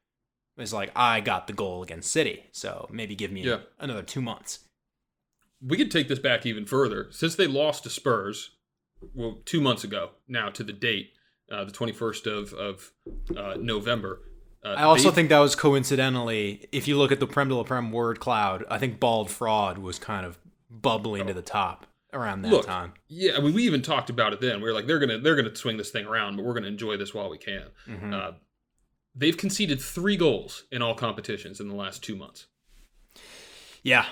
It's 0.56 0.72
like, 0.72 0.90
I 0.96 1.20
got 1.20 1.48
the 1.48 1.52
goal 1.52 1.82
against 1.82 2.10
City, 2.10 2.44
so 2.50 2.88
maybe 2.90 3.14
give 3.14 3.30
me 3.30 3.42
Yeah. 3.42 3.58
another 3.78 4.02
two 4.02 4.22
months. 4.22 4.60
We 5.60 5.76
could 5.76 5.90
take 5.90 6.08
this 6.08 6.18
back 6.18 6.46
even 6.46 6.64
further. 6.64 7.08
Since 7.10 7.34
they 7.34 7.46
lost 7.46 7.82
to 7.82 7.90
Spurs, 7.90 8.52
well, 9.14 9.42
two 9.44 9.60
months 9.60 9.84
ago 9.84 10.12
now 10.28 10.48
to 10.48 10.64
the 10.64 10.72
date, 10.72 11.10
uh, 11.50 11.64
the 11.66 11.72
21st 11.72 12.26
of, 12.26 12.54
of 12.54 12.92
uh, 13.36 13.58
November. 13.60 14.20
Uh, 14.64 14.68
I 14.68 14.82
also 14.84 15.10
think 15.10 15.28
that 15.30 15.40
was 15.40 15.56
coincidentally, 15.56 16.68
if 16.70 16.86
you 16.86 16.96
look 16.96 17.10
at 17.10 17.18
the 17.20 17.26
Prem 17.26 17.48
de 17.48 17.54
la 17.56 17.64
Prem 17.64 17.90
word 17.90 18.20
cloud, 18.20 18.64
I 18.70 18.78
think 18.78 19.00
bald 19.00 19.30
fraud 19.30 19.78
was 19.78 19.98
kind 19.98 20.24
of 20.24 20.38
bubbling 20.70 21.26
to 21.26 21.34
the 21.34 21.42
top 21.42 21.86
around 22.12 22.42
that 22.42 22.52
Look, 22.52 22.66
time. 22.66 22.92
Yeah, 23.08 23.32
I 23.36 23.40
mean, 23.40 23.54
we 23.54 23.64
even 23.64 23.82
talked 23.82 24.08
about 24.10 24.32
it 24.32 24.40
then. 24.40 24.60
We 24.60 24.68
were 24.68 24.72
like, 24.74 24.86
they're 24.86 24.98
gonna 25.00 25.18
they're 25.18 25.34
gonna 25.36 25.56
swing 25.56 25.78
this 25.78 25.90
thing 25.90 26.06
around, 26.06 26.36
but 26.36 26.44
we're 26.44 26.54
gonna 26.54 26.68
enjoy 26.68 26.96
this 26.96 27.12
while 27.12 27.28
we 27.28 27.38
can. 27.38 27.64
Mhm. 27.88 28.12
Uh, 28.14 28.32
they've 29.14 29.36
conceded 29.36 29.80
three 29.80 30.16
goals 30.16 30.64
in 30.70 30.80
all 30.80 30.94
competitions 30.94 31.60
in 31.60 31.68
the 31.68 31.74
last 31.74 32.02
two 32.02 32.14
months. 32.14 32.46
Yeah. 33.82 34.06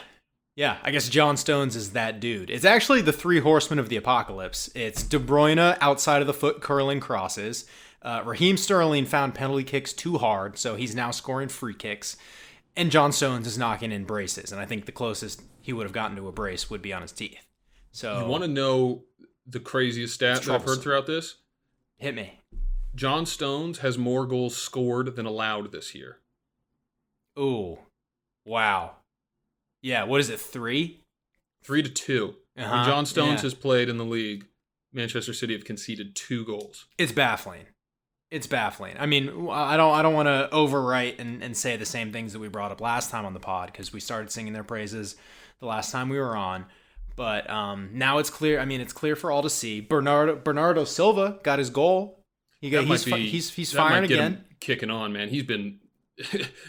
Yeah, 0.57 0.79
I 0.83 0.91
guess 0.91 1.09
John 1.09 1.37
Stones 1.37 1.77
is 1.77 1.93
that 1.93 2.21
dude. 2.21 2.51
It's 2.51 2.65
actually 2.65 3.01
the 3.03 3.13
three 3.13 3.41
horsemen 3.41 3.79
of 3.79 3.89
the 3.89 3.97
apocalypse. 3.97 4.69
It's 4.75 5.03
De 5.03 5.19
Bruyne 5.19 5.79
outside 5.81 6.21
of 6.21 6.27
the 6.27 6.35
foot 6.35 6.61
curling 6.61 7.01
crosses. 7.01 7.67
Uh, 8.03 8.23
Raheem 8.25 8.57
Sterling 8.57 9.05
found 9.07 9.35
penalty 9.35 9.65
kicks 9.65 9.93
too 9.93 10.19
hard, 10.19 10.57
so 10.59 10.75
he's 10.77 10.95
now 10.95 11.11
scoring 11.11 11.49
free 11.49 11.75
kicks. 11.75 12.17
And 12.77 12.91
John 12.91 13.13
Stones 13.13 13.47
is 13.47 13.59
knocking 13.59 13.93
in 13.93 14.05
braces, 14.05 14.53
and 14.53 14.61
I 14.61 14.65
think 14.65 14.87
the 14.87 14.93
closest 14.93 15.43
he 15.61 15.73
would 15.73 15.85
have 15.85 15.93
gotten 15.93 16.17
to 16.17 16.29
a 16.29 16.33
brace 16.33 16.71
would 16.71 16.81
be 16.81 16.93
on 16.93 17.03
his 17.03 17.13
teeth. 17.13 17.45
So 17.93 18.21
You 18.21 18.27
want 18.27 18.43
to 18.45 18.49
know 18.49 19.03
the 19.47 19.61
craziest 19.61 20.15
stat 20.15 20.43
that 20.43 20.55
I've 20.55 20.65
heard 20.65 20.81
throughout 20.81 21.07
this? 21.07 21.37
hit 21.99 22.15
me. 22.15 22.39
John 22.95 23.27
Stones 23.27 23.81
has 23.81 23.99
more 23.99 24.25
goals 24.27 24.57
scored 24.57 25.15
than 25.17 25.27
allowed 25.27 25.71
this 25.71 25.95
year. 25.95 26.19
Ooh, 27.39 27.79
wow. 28.45 28.97
Yeah, 29.83 30.05
what 30.05 30.21
is 30.21 30.31
it? 30.31 30.41
Three? 30.41 31.03
Three 31.63 31.83
to 31.83 31.91
2 31.91 32.35
Uh-huh, 32.59 32.75
When 32.77 32.85
John 32.87 33.07
Stones 33.07 33.39
yeah. 33.41 33.43
has 33.43 33.55
played 33.55 33.89
in 33.89 33.99
the 33.99 34.05
league, 34.05 34.47
Manchester 34.93 35.33
City 35.35 35.53
have 35.55 35.65
conceded 35.65 36.15
two 36.17 36.45
goals. 36.45 36.87
It's 36.99 37.13
baffling. 37.13 37.67
It's 38.31 38.47
baffling. 38.47 38.97
I 38.99 39.07
mean, 39.07 39.49
I 39.51 39.77
don't 39.77 39.93
I 39.93 40.03
don't 40.03 40.15
want 40.15 40.29
to 40.29 40.49
overwrite 40.53 41.19
and, 41.19 41.43
and 41.43 41.57
say 41.57 41.77
the 41.77 41.87
same 41.87 42.13
things 42.13 42.33
that 42.33 42.39
we 42.39 42.49
brought 42.49 42.71
up 42.71 42.81
last 42.81 43.11
time 43.11 43.27
on 43.27 43.35
the 43.35 43.41
pod 43.41 43.73
because 43.73 43.93
we 43.93 43.99
started 43.99 44.31
singing 44.31 44.53
their 44.53 44.65
praises 44.65 45.17
the 45.59 45.67
last 45.67 45.91
time 45.91 46.09
we 46.09 46.19
were 46.19 46.37
on. 46.37 46.67
But 47.17 47.51
um, 47.51 47.91
now 47.93 48.19
it's 48.19 48.31
clear. 48.31 48.61
I 48.61 48.65
mean, 48.65 48.81
it's 48.81 48.93
clear 48.93 49.17
for 49.17 49.31
all 49.31 49.43
to 49.43 49.51
see. 49.51 49.81
Bernardo 49.81 50.37
Bernardo 50.37 50.85
Silva 50.85 51.41
got 51.43 51.59
his 51.59 51.71
goal. 51.71 52.25
He 52.61 52.71
got, 52.71 52.85
he's, 52.85 53.05
be- 53.05 53.29
he's 53.29 53.51
he's 53.53 53.73
firing 53.73 54.05
again. 54.05 54.45
kicking 54.61 54.91
on, 54.91 55.13
man. 55.13 55.29
He's 55.29 55.43
been. 55.43 55.81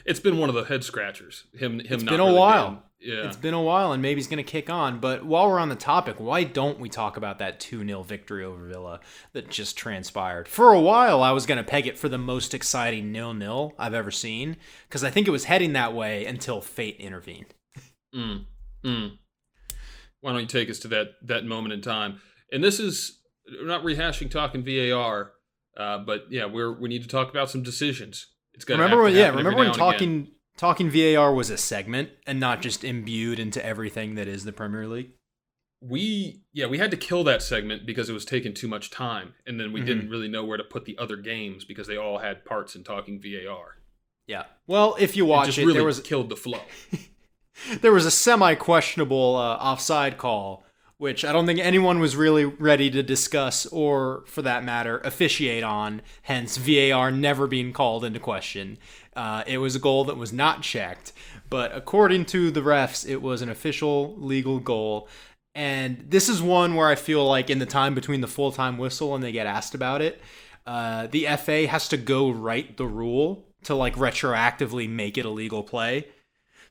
it's 0.05 0.19
been 0.19 0.37
one 0.37 0.49
of 0.49 0.55
the 0.55 0.63
head 0.63 0.83
scratchers. 0.83 1.43
Him, 1.53 1.79
him. 1.79 1.93
It's 1.93 2.03
been 2.03 2.19
a 2.19 2.25
really 2.25 2.39
while. 2.39 2.83
Yeah, 3.01 3.25
It's 3.25 3.35
been 3.35 3.55
a 3.55 3.61
while, 3.61 3.93
and 3.93 4.01
maybe 4.01 4.19
he's 4.19 4.27
going 4.27 4.37
to 4.37 4.43
kick 4.43 4.69
on. 4.69 4.99
But 4.99 5.25
while 5.25 5.49
we're 5.49 5.59
on 5.59 5.69
the 5.69 5.75
topic, 5.75 6.19
why 6.19 6.43
don't 6.43 6.79
we 6.79 6.87
talk 6.87 7.17
about 7.17 7.39
that 7.39 7.59
2 7.59 7.85
0 7.85 8.03
victory 8.03 8.45
over 8.45 8.67
Villa 8.67 8.99
that 9.33 9.49
just 9.49 9.75
transpired? 9.75 10.47
For 10.47 10.71
a 10.71 10.79
while, 10.79 11.23
I 11.23 11.31
was 11.31 11.47
going 11.47 11.57
to 11.57 11.63
peg 11.63 11.87
it 11.87 11.97
for 11.97 12.09
the 12.09 12.19
most 12.19 12.53
exciting 12.53 13.11
nil 13.11 13.33
nil 13.33 13.73
I've 13.79 13.95
ever 13.95 14.11
seen 14.11 14.57
because 14.87 15.03
I 15.03 15.09
think 15.09 15.27
it 15.27 15.31
was 15.31 15.45
heading 15.45 15.73
that 15.73 15.93
way 15.93 16.25
until 16.25 16.61
fate 16.61 16.97
intervened. 16.99 17.53
Mm, 18.15 18.45
mm. 18.85 19.17
Why 20.19 20.31
don't 20.31 20.41
you 20.41 20.47
take 20.47 20.69
us 20.69 20.77
to 20.79 20.87
that 20.89 21.07
that 21.23 21.45
moment 21.45 21.73
in 21.73 21.81
time? 21.81 22.21
And 22.51 22.63
this 22.63 22.79
is 22.79 23.19
we're 23.59 23.65
not 23.67 23.83
rehashing 23.83 24.29
talking 24.29 24.63
VAR, 24.63 25.31
uh, 25.75 25.97
but 25.99 26.25
yeah, 26.29 26.45
we're 26.45 26.71
we 26.71 26.87
need 26.87 27.01
to 27.01 27.09
talk 27.09 27.31
about 27.31 27.49
some 27.49 27.63
decisions. 27.63 28.27
It's 28.53 28.65
got 28.65 28.75
Remember 28.75 29.03
when, 29.03 29.15
yeah, 29.15 29.29
remember 29.29 29.55
when 29.55 29.71
talking 29.71 30.27
talking 30.57 30.89
VAR 30.89 31.33
was 31.33 31.49
a 31.49 31.57
segment 31.57 32.09
and 32.27 32.39
not 32.39 32.61
just 32.61 32.83
imbued 32.83 33.39
into 33.39 33.63
everything 33.65 34.15
that 34.15 34.27
is 34.27 34.43
the 34.43 34.51
Premier 34.53 34.87
League? 34.87 35.11
we 35.83 36.43
yeah 36.53 36.67
we 36.67 36.77
had 36.77 36.91
to 36.91 36.97
kill 36.97 37.23
that 37.23 37.41
segment 37.41 37.87
because 37.87 38.07
it 38.07 38.13
was 38.13 38.23
taking 38.23 38.53
too 38.53 38.67
much 38.67 38.91
time, 38.91 39.33
and 39.47 39.59
then 39.59 39.73
we 39.73 39.81
Mhm. 39.81 39.85
didn't 39.87 40.09
really 40.09 40.27
know 40.27 40.45
where 40.45 40.57
to 40.57 40.63
put 40.63 40.85
the 40.85 40.95
other 40.99 41.15
games 41.17 41.65
because 41.65 41.87
they 41.87 41.97
all 41.97 42.19
had 42.19 42.45
parts 42.45 42.75
in 42.75 42.83
talking 42.83 43.19
VAR. 43.19 43.77
Yeah. 44.27 44.43
Well, 44.67 44.95
if 44.99 45.15
you 45.17 45.25
It 45.25 45.29
watch 45.29 45.45
just 45.47 45.57
it, 45.57 45.61
really 45.65 45.73
there 45.79 45.83
was 45.83 45.99
killed 45.99 46.29
the 46.29 46.35
flow. 46.35 46.61
there 47.81 47.91
was 47.91 48.05
a 48.05 48.11
semi 48.11 48.53
questionable 48.53 49.35
uh, 49.35 49.55
offside 49.55 50.19
call, 50.19 50.63
which 51.01 51.25
I 51.25 51.31
don't 51.31 51.47
think 51.47 51.57
anyone 51.57 51.97
was 51.97 52.15
really 52.15 52.45
ready 52.45 52.91
to 52.91 53.01
discuss 53.01 53.65
or, 53.65 54.23
for 54.27 54.43
that 54.43 54.63
matter, 54.63 54.99
officiate 54.99 55.63
on. 55.63 56.03
Hence, 56.21 56.57
VAR 56.57 57.09
never 57.09 57.47
being 57.47 57.73
called 57.73 58.05
into 58.05 58.19
question. 58.19 58.77
Uh, 59.15 59.41
it 59.47 59.57
was 59.57 59.75
a 59.75 59.79
goal 59.79 60.05
that 60.05 60.15
was 60.15 60.31
not 60.31 60.61
checked, 60.61 61.11
but 61.49 61.75
according 61.75 62.25
to 62.25 62.51
the 62.51 62.61
refs, 62.61 63.03
it 63.09 63.19
was 63.19 63.41
an 63.41 63.49
official 63.49 64.15
legal 64.19 64.59
goal. 64.59 65.07
And 65.55 66.05
this 66.07 66.29
is 66.29 66.39
one 66.39 66.75
where 66.75 66.87
I 66.87 66.93
feel 66.93 67.27
like 67.27 67.49
in 67.49 67.57
the 67.57 67.65
time 67.65 67.95
between 67.95 68.21
the 68.21 68.27
full 68.27 68.51
time 68.51 68.77
whistle 68.77 69.15
and 69.15 69.23
they 69.23 69.31
get 69.31 69.47
asked 69.47 69.73
about 69.73 70.03
it, 70.03 70.21
uh, 70.67 71.07
the 71.07 71.25
FA 71.37 71.65
has 71.65 71.87
to 71.87 71.97
go 71.97 72.29
write 72.29 72.77
the 72.77 72.85
rule 72.85 73.47
to 73.63 73.73
like 73.73 73.95
retroactively 73.95 74.87
make 74.87 75.17
it 75.17 75.25
a 75.25 75.31
legal 75.31 75.63
play. 75.63 76.09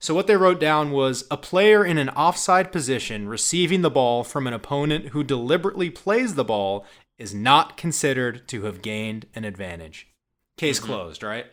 So 0.01 0.15
what 0.15 0.27
they 0.27 0.37
wrote 0.37 0.59
down 0.59 0.93
was 0.93 1.25
a 1.31 1.37
player 1.37 1.85
in 1.85 1.99
an 1.99 2.09
offside 2.09 2.73
position 2.73 3.29
receiving 3.29 3.83
the 3.83 3.91
ball 3.91 4.25
from 4.25 4.47
an 4.47 4.55
opponent 4.55 5.09
who 5.09 5.23
deliberately 5.23 5.91
plays 5.91 6.35
the 6.35 6.45
ball 6.45 6.87
is 7.19 7.35
not 7.35 7.77
considered 7.77 8.49
to 8.49 8.63
have 8.63 8.81
gained 8.81 9.27
an 9.35 9.45
advantage. 9.45 10.09
Case 10.57 10.81
closed, 10.81 11.23
right? 11.23 11.45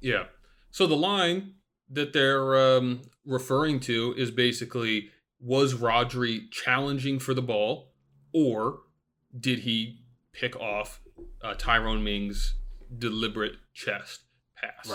Yeah. 0.00 0.24
So 0.72 0.88
the 0.88 0.96
line 0.96 1.54
that 1.88 2.12
they're 2.12 2.56
um, 2.58 3.02
referring 3.24 3.78
to 3.80 4.12
is 4.16 4.32
basically 4.32 5.10
was 5.40 5.74
Rodri 5.74 6.50
challenging 6.50 7.20
for 7.20 7.32
the 7.32 7.42
ball, 7.42 7.92
or 8.34 8.80
did 9.38 9.60
he 9.60 10.00
pick 10.32 10.56
off 10.56 11.00
uh, 11.42 11.54
Tyrone 11.54 12.02
Mings' 12.02 12.56
deliberate 12.96 13.54
chest 13.72 14.22
pass? 14.56 14.90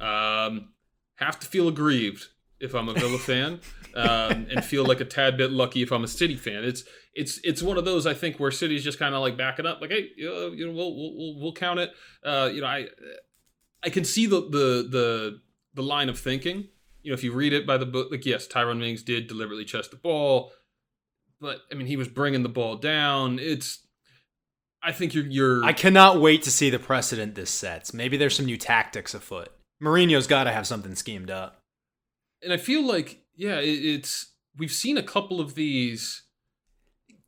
Right. 0.00 0.46
Um, 0.46 0.74
have 1.18 1.38
to 1.40 1.46
feel 1.46 1.68
aggrieved 1.68 2.26
if 2.60 2.74
I'm 2.74 2.88
a 2.88 2.94
Villa 2.94 3.18
fan, 3.18 3.60
um, 3.94 4.46
and 4.50 4.64
feel 4.64 4.84
like 4.84 5.00
a 5.00 5.04
tad 5.04 5.36
bit 5.36 5.50
lucky 5.50 5.82
if 5.82 5.92
I'm 5.92 6.04
a 6.04 6.08
City 6.08 6.36
fan. 6.36 6.64
It's 6.64 6.84
it's 7.14 7.38
it's 7.44 7.62
one 7.62 7.78
of 7.78 7.84
those 7.84 8.06
I 8.06 8.14
think 8.14 8.38
where 8.38 8.50
City's 8.50 8.84
just 8.84 8.98
kind 8.98 9.14
of 9.14 9.20
like 9.20 9.36
backing 9.36 9.66
up, 9.66 9.80
like 9.80 9.90
hey, 9.90 10.10
you 10.16 10.26
know, 10.26 10.48
you 10.48 10.66
know 10.66 10.72
we'll, 10.72 10.96
we'll 10.96 11.16
we'll 11.16 11.40
we'll 11.40 11.52
count 11.52 11.80
it. 11.80 11.90
Uh, 12.24 12.50
you 12.52 12.60
know, 12.60 12.66
I 12.66 12.86
I 13.82 13.90
can 13.90 14.04
see 14.04 14.26
the 14.26 14.40
the 14.40 14.88
the 14.88 15.40
the 15.74 15.82
line 15.82 16.08
of 16.08 16.18
thinking. 16.18 16.68
You 17.02 17.12
know, 17.12 17.14
if 17.14 17.24
you 17.24 17.32
read 17.32 17.52
it 17.52 17.66
by 17.66 17.78
the 17.78 17.86
book, 17.86 18.08
like 18.10 18.26
yes, 18.26 18.46
Tyrone 18.46 18.80
Mings 18.80 19.02
did 19.02 19.28
deliberately 19.28 19.64
chest 19.64 19.90
the 19.90 19.96
ball, 19.96 20.52
but 21.40 21.60
I 21.70 21.74
mean 21.74 21.86
he 21.86 21.96
was 21.96 22.08
bringing 22.08 22.42
the 22.42 22.48
ball 22.48 22.76
down. 22.76 23.38
It's 23.38 23.86
I 24.82 24.92
think 24.92 25.14
you're 25.14 25.26
you're 25.26 25.64
I 25.64 25.72
cannot 25.72 26.20
wait 26.20 26.42
to 26.44 26.50
see 26.50 26.70
the 26.70 26.78
precedent 26.78 27.34
this 27.34 27.50
sets. 27.50 27.92
Maybe 27.92 28.16
there's 28.16 28.36
some 28.36 28.46
new 28.46 28.56
tactics 28.56 29.14
afoot. 29.14 29.50
Mourinho's 29.82 30.26
got 30.26 30.44
to 30.44 30.52
have 30.52 30.66
something 30.66 30.94
schemed 30.94 31.30
up. 31.30 31.62
and 32.42 32.52
I 32.52 32.56
feel 32.56 32.82
like 32.86 33.22
yeah, 33.36 33.58
it's 33.62 34.32
we've 34.56 34.72
seen 34.72 34.96
a 34.98 35.02
couple 35.02 35.40
of 35.40 35.54
these. 35.54 36.22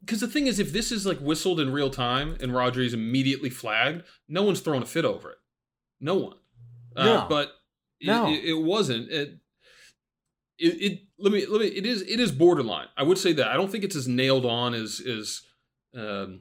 Because 0.00 0.20
the 0.20 0.26
thing 0.28 0.46
is, 0.46 0.58
if 0.58 0.72
this 0.72 0.90
is 0.90 1.04
like 1.06 1.18
whistled 1.20 1.60
in 1.60 1.72
real 1.72 1.90
time 1.90 2.36
and 2.40 2.54
Rodri's 2.54 2.94
immediately 2.94 3.50
flagged, 3.50 4.02
no 4.28 4.42
one's 4.42 4.60
throwing 4.60 4.82
a 4.82 4.86
fit 4.86 5.04
over 5.04 5.30
it. 5.30 5.38
No 6.00 6.14
one. 6.14 6.36
Uh, 6.96 7.04
No. 7.04 7.26
but 7.28 7.52
it, 8.00 8.06
No. 8.06 8.28
it, 8.32 8.44
it 8.44 8.54
wasn't. 8.62 9.10
It, 9.10 9.38
it, 10.58 10.82
it 10.82 10.98
let 11.18 11.32
me 11.32 11.44
let 11.46 11.60
me. 11.60 11.66
It 11.68 11.84
is 11.86 12.02
it 12.02 12.18
is 12.18 12.32
borderline. 12.32 12.88
I 12.96 13.02
would 13.02 13.18
say 13.18 13.32
that. 13.34 13.48
I 13.48 13.54
don't 13.54 13.70
think 13.70 13.84
it's 13.84 13.94
as 13.96 14.08
nailed 14.08 14.46
on 14.46 14.74
as 14.74 15.00
as 15.00 15.42
um, 15.94 16.40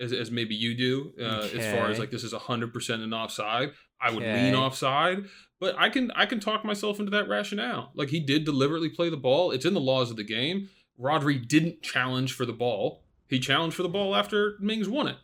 as, 0.00 0.12
as 0.12 0.30
maybe 0.30 0.54
you 0.54 0.74
do 0.74 1.12
uh, 1.20 1.48
as 1.54 1.66
far 1.72 1.90
as 1.90 1.98
like 1.98 2.10
this 2.10 2.24
is 2.24 2.32
hundred 2.32 2.72
percent 2.72 3.02
an 3.02 3.12
offside. 3.14 3.72
I 4.00 4.10
would 4.10 4.22
Okay. 4.22 4.34
lean 4.34 4.54
offside, 4.54 5.24
but 5.60 5.74
I 5.78 5.88
can 5.88 6.10
I 6.12 6.26
can 6.26 6.40
talk 6.40 6.64
myself 6.64 6.98
into 6.98 7.10
that 7.12 7.28
rationale. 7.28 7.90
Like 7.94 8.08
he 8.10 8.20
did 8.20 8.44
deliberately 8.44 8.88
play 8.90 9.08
the 9.08 9.16
ball. 9.16 9.50
It's 9.50 9.64
in 9.64 9.74
the 9.74 9.80
laws 9.80 10.10
of 10.10 10.16
the 10.16 10.24
game. 10.24 10.68
Rodri 11.00 11.46
didn't 11.46 11.82
challenge 11.82 12.32
for 12.34 12.44
the 12.46 12.52
ball. 12.52 13.02
He 13.28 13.38
challenged 13.40 13.74
for 13.76 13.82
the 13.82 13.88
ball 13.88 14.14
after 14.14 14.56
Mings 14.60 14.88
won 14.88 15.08
it. 15.08 15.16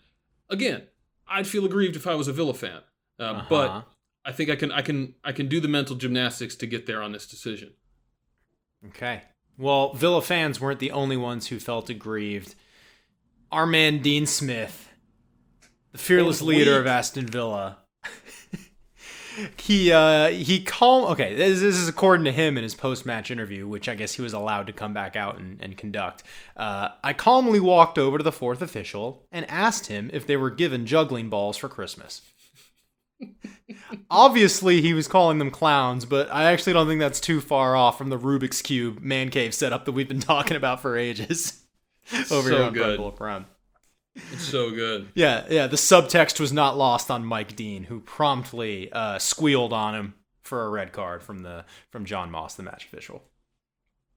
Again, 0.49 0.85
I'd 1.29 1.47
feel 1.47 1.65
aggrieved 1.65 1.95
if 1.97 2.07
I 2.07 2.15
was 2.15 2.27
a 2.29 2.33
Villa 2.33 2.55
fan, 2.55 2.81
uh, 3.19 3.23
Uh-huh. 3.23 3.47
but 3.49 3.85
I 4.25 4.33
think 4.33 4.51
I 4.51 4.57
can 4.57 4.73
I 4.73 4.83
can 4.83 5.15
I 5.23 5.33
can 5.33 5.49
do 5.49 5.61
the 5.61 5.69
mental 5.69 5.97
gymnastics 5.97 6.55
to 6.57 6.67
get 6.67 6.87
there 6.87 7.03
on 7.03 7.13
this 7.13 7.27
decision. 7.27 7.73
Okay. 8.89 9.23
Well, 9.59 9.93
Villa 9.95 10.23
fans 10.23 10.61
weren't 10.61 10.81
the 10.81 10.91
only 10.91 11.17
ones 11.17 11.49
who 11.49 11.59
felt 11.61 11.91
aggrieved. 11.91 12.55
Our 13.53 13.67
man 13.67 14.01
Dean 14.01 14.27
Smith, 14.27 14.89
the 15.93 15.99
fearless 15.99 16.41
leader 16.41 16.73
weak. 16.73 16.81
of 16.81 16.87
Aston 16.87 17.27
Villa, 17.27 17.79
he 19.57 19.91
uh 19.91 20.29
he 20.29 20.63
calm. 20.63 21.11
Okay, 21.13 21.35
this, 21.35 21.61
this 21.61 21.75
is 21.75 21.89
according 21.89 22.25
to 22.27 22.33
him 22.33 22.57
in 22.57 22.63
his 22.63 22.77
post 22.77 23.05
match 23.05 23.31
interview, 23.31 23.67
which 23.67 23.89
I 23.89 23.97
guess 23.97 24.15
he 24.15 24.23
was 24.23 24.33
allowed 24.33 24.69
to 24.69 24.73
come 24.73 24.95
back 24.95 25.17
out 25.17 25.39
and, 25.39 25.61
and 25.61 25.77
conduct. 25.77 26.23
Uh, 26.57 26.91
I 27.03 27.13
calmly 27.13 27.59
walked 27.59 27.99
over 27.99 28.19
to 28.19 28.25
the 28.25 28.33
fourth 28.33 28.63
official 28.63 29.27
and 29.33 29.51
asked 29.51 29.87
him 29.87 30.11
if 30.13 30.27
they 30.27 30.37
were 30.37 30.51
given 30.51 30.87
juggling 30.87 31.29
balls 31.29 31.57
for 31.57 31.69
Christmas. 31.69 32.23
Obviously, 34.11 34.81
he 34.81 34.95
was 34.95 35.09
calling 35.09 35.39
them 35.39 35.51
clowns, 35.51 36.05
but 36.05 36.33
I 36.33 36.53
actually 36.53 36.73
don't 36.73 36.87
think 36.87 37.01
that's 37.01 37.21
too 37.21 37.41
far 37.41 37.77
off 37.77 37.99
from 37.99 38.11
the 38.11 38.19
Rubik's 38.19 38.63
Cube 38.63 39.01
man 39.01 39.29
cave 39.31 39.55
setup 39.55 39.85
that 39.85 39.93
we've 39.93 40.09
been 40.09 40.21
talking 40.21 40.57
about 40.57 40.81
for 40.81 40.97
ages 40.97 41.60
over 42.13 42.27
So 42.29 42.43
here 42.43 42.63
on 42.63 42.73
good. 42.73 42.97
Bull 42.97 43.13
Prime. 43.13 43.47
It's 44.33 44.43
so 44.43 44.71
good. 44.71 45.09
Yeah, 45.15 45.45
yeah. 45.49 45.67
The 45.67 45.77
subtext 45.77 46.41
was 46.41 46.53
not 46.53 46.77
lost 46.77 47.11
on 47.11 47.25
Mike 47.25 47.55
Dean, 47.57 47.85
who 47.85 48.01
promptly 48.01 48.91
uh, 48.93 49.19
squealed 49.19 49.73
on 49.73 49.95
him 49.95 50.15
for 50.43 50.65
a 50.65 50.69
red 50.69 50.93
card 50.93 51.23
from 51.23 51.43
the 51.43 51.65
from 51.91 52.05
John 52.05 52.31
Moss, 52.31 52.55
the 52.55 52.63
match 52.63 52.85
official. 52.87 53.23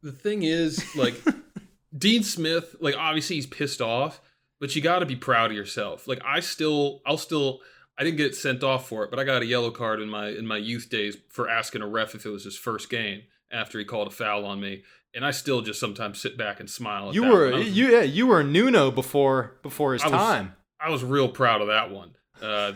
The 0.01 0.11
thing 0.11 0.43
is, 0.43 0.95
like 0.95 1.15
Dean 1.97 2.23
Smith, 2.23 2.75
like 2.79 2.95
obviously 2.97 3.35
he's 3.37 3.45
pissed 3.45 3.81
off, 3.81 4.19
but 4.59 4.75
you 4.75 4.81
got 4.81 4.99
to 4.99 5.05
be 5.05 5.15
proud 5.15 5.51
of 5.51 5.57
yourself. 5.57 6.07
Like 6.07 6.21
I 6.25 6.39
still, 6.39 7.01
I'll 7.05 7.17
still, 7.17 7.59
I 7.97 8.03
didn't 8.03 8.17
get 8.17 8.35
sent 8.35 8.63
off 8.63 8.87
for 8.89 9.03
it, 9.03 9.11
but 9.11 9.19
I 9.19 9.23
got 9.23 9.43
a 9.43 9.45
yellow 9.45 9.71
card 9.71 10.01
in 10.01 10.09
my 10.09 10.29
in 10.29 10.47
my 10.47 10.57
youth 10.57 10.89
days 10.89 11.17
for 11.29 11.47
asking 11.49 11.83
a 11.83 11.87
ref 11.87 12.15
if 12.15 12.25
it 12.25 12.29
was 12.29 12.45
his 12.45 12.57
first 12.57 12.89
game 12.89 13.21
after 13.51 13.77
he 13.77 13.85
called 13.85 14.07
a 14.07 14.11
foul 14.11 14.45
on 14.45 14.59
me, 14.59 14.83
and 15.15 15.25
I 15.25 15.31
still 15.31 15.61
just 15.61 15.79
sometimes 15.79 16.19
sit 16.21 16.37
back 16.37 16.59
and 16.59 16.69
smile. 16.69 17.09
At 17.09 17.15
You 17.15 17.23
were 17.23 17.51
was- 17.51 17.69
you 17.69 17.91
yeah 17.91 18.01
you 18.01 18.27
were 18.27 18.43
Nuno 18.43 18.91
before 18.91 19.57
before 19.63 19.93
his 19.93 20.01
I 20.03 20.07
was- 20.07 20.13
time. 20.17 20.55
I 20.79 20.89
was 20.89 21.03
real 21.03 21.29
proud 21.29 21.61
of 21.61 21.67
that 21.67 21.91
one. 21.91 22.15
Uh, 22.41 22.73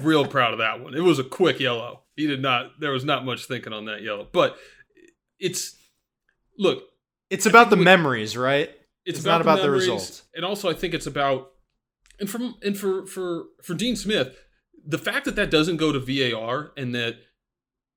real 0.00 0.26
proud 0.26 0.52
of 0.54 0.58
that 0.58 0.80
one. 0.80 0.94
It 0.94 1.02
was 1.02 1.18
a 1.20 1.24
quick 1.24 1.60
yellow. 1.60 2.02
He 2.16 2.26
did 2.26 2.42
not. 2.42 2.80
There 2.80 2.90
was 2.90 3.04
not 3.04 3.24
much 3.24 3.44
thinking 3.46 3.72
on 3.72 3.84
that 3.84 4.02
yellow, 4.02 4.26
but 4.32 4.56
it's 5.38 5.76
look. 6.58 6.84
It's 7.30 7.46
about 7.46 7.70
the 7.70 7.76
we- 7.76 7.84
memories, 7.84 8.36
right? 8.36 8.70
It's, 9.04 9.18
It's 9.18 9.26
not 9.26 9.40
about, 9.40 9.54
about 9.54 9.62
the 9.62 9.68
memories, 9.68 9.82
results. 9.82 10.22
and 10.34 10.44
also 10.44 10.70
I 10.70 10.74
think 10.74 10.94
it's 10.94 11.06
about 11.06 11.50
and 12.18 12.28
from 12.30 12.54
and 12.62 12.76
for 12.76 13.06
for 13.06 13.44
for 13.62 13.74
Dean 13.74 13.96
Smith, 13.96 14.36
the 14.86 14.98
fact 14.98 15.26
that 15.26 15.36
that 15.36 15.50
doesn't 15.50 15.76
go 15.76 15.92
to 15.92 16.00
VAR 16.00 16.72
and 16.76 16.94
that 16.94 17.18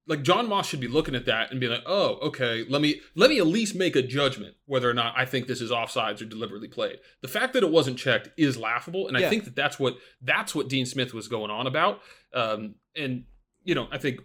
like 0.07 0.23
John 0.23 0.47
Moss 0.47 0.67
should 0.67 0.79
be 0.79 0.87
looking 0.87 1.15
at 1.15 1.25
that 1.25 1.51
and 1.51 1.59
be 1.59 1.67
like, 1.67 1.83
oh, 1.85 2.15
okay, 2.21 2.65
let 2.69 2.81
me 2.81 3.01
let 3.15 3.29
me 3.29 3.39
at 3.39 3.47
least 3.47 3.75
make 3.75 3.95
a 3.95 4.01
judgment 4.01 4.55
whether 4.65 4.89
or 4.89 4.93
not 4.93 5.13
I 5.17 5.25
think 5.25 5.47
this 5.47 5.61
is 5.61 5.69
offsides 5.71 6.21
or 6.21 6.25
deliberately 6.25 6.67
played. 6.69 6.99
The 7.21 7.27
fact 7.27 7.53
that 7.53 7.63
it 7.63 7.71
wasn't 7.71 7.97
checked 7.97 8.29
is 8.37 8.57
laughable, 8.57 9.07
and 9.07 9.17
Yeah. 9.19 9.27
I 9.27 9.29
think 9.29 9.43
that 9.45 9.55
that's 9.55 9.77
what 9.79 9.97
that's 10.21 10.55
what 10.55 10.69
Dean 10.69 10.85
Smith 10.85 11.13
was 11.13 11.27
going 11.27 11.51
on 11.51 11.67
about. 11.67 12.01
Um, 12.33 12.75
and 12.95 13.25
you 13.63 13.75
know, 13.75 13.87
I 13.91 13.97
think 13.97 14.21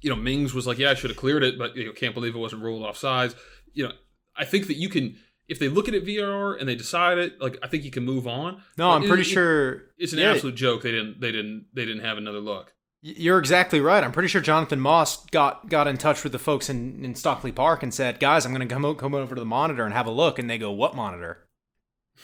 you 0.00 0.10
know 0.10 0.16
Mings 0.16 0.54
was 0.54 0.66
like, 0.66 0.78
yeah, 0.78 0.90
I 0.90 0.94
should 0.94 1.10
have 1.10 1.16
cleared 1.16 1.42
it, 1.42 1.58
but 1.58 1.76
you 1.76 1.86
know, 1.86 1.92
can't 1.92 2.14
believe 2.14 2.34
it 2.34 2.38
wasn't 2.38 2.62
ruled 2.62 2.82
offsides. 2.82 3.34
You 3.72 3.88
know, 3.88 3.92
I 4.36 4.44
think 4.44 4.66
that 4.68 4.76
you 4.76 4.88
can 4.88 5.16
if 5.48 5.58
they 5.58 5.68
look 5.68 5.88
at 5.88 5.94
it 5.94 6.04
VAR 6.06 6.54
and 6.54 6.68
they 6.68 6.76
decide 6.76 7.18
it, 7.18 7.40
like 7.40 7.58
I 7.62 7.66
think 7.68 7.84
you 7.84 7.90
can 7.90 8.04
move 8.04 8.26
on. 8.28 8.62
No, 8.78 8.88
But 8.88 8.90
I'm 8.90 9.02
it- 9.02 9.08
pretty 9.08 9.22
it- 9.22 9.32
sure 9.32 9.82
it's 9.98 10.12
an 10.12 10.20
yeah, 10.20 10.30
absolute 10.32 10.54
joke. 10.54 10.82
They 10.82 10.92
didn't 10.92 11.20
they 11.20 11.32
didn't 11.32 11.66
they 11.74 11.84
didn't 11.84 12.04
have 12.04 12.18
another 12.18 12.38
look. 12.40 12.72
You're 13.04 13.40
exactly 13.40 13.80
right. 13.80 14.04
I'm 14.04 14.12
pretty 14.12 14.28
sure 14.28 14.40
Jonathan 14.40 14.78
Moss 14.78 15.26
got 15.26 15.68
got 15.68 15.88
in 15.88 15.98
touch 15.98 16.22
with 16.22 16.30
the 16.30 16.38
folks 16.38 16.70
in, 16.70 17.04
in 17.04 17.16
Stockley 17.16 17.50
Park 17.50 17.82
and 17.82 17.92
said, 17.92 18.20
"Guys, 18.20 18.46
I'm 18.46 18.54
going 18.54 18.66
to 18.66 18.72
come 18.72 18.84
o- 18.84 18.94
come 18.94 19.12
over 19.12 19.34
to 19.34 19.40
the 19.40 19.44
monitor 19.44 19.84
and 19.84 19.92
have 19.92 20.06
a 20.06 20.12
look." 20.12 20.38
And 20.38 20.48
they 20.48 20.56
go, 20.56 20.70
"What 20.70 20.94
monitor?" 20.94 21.38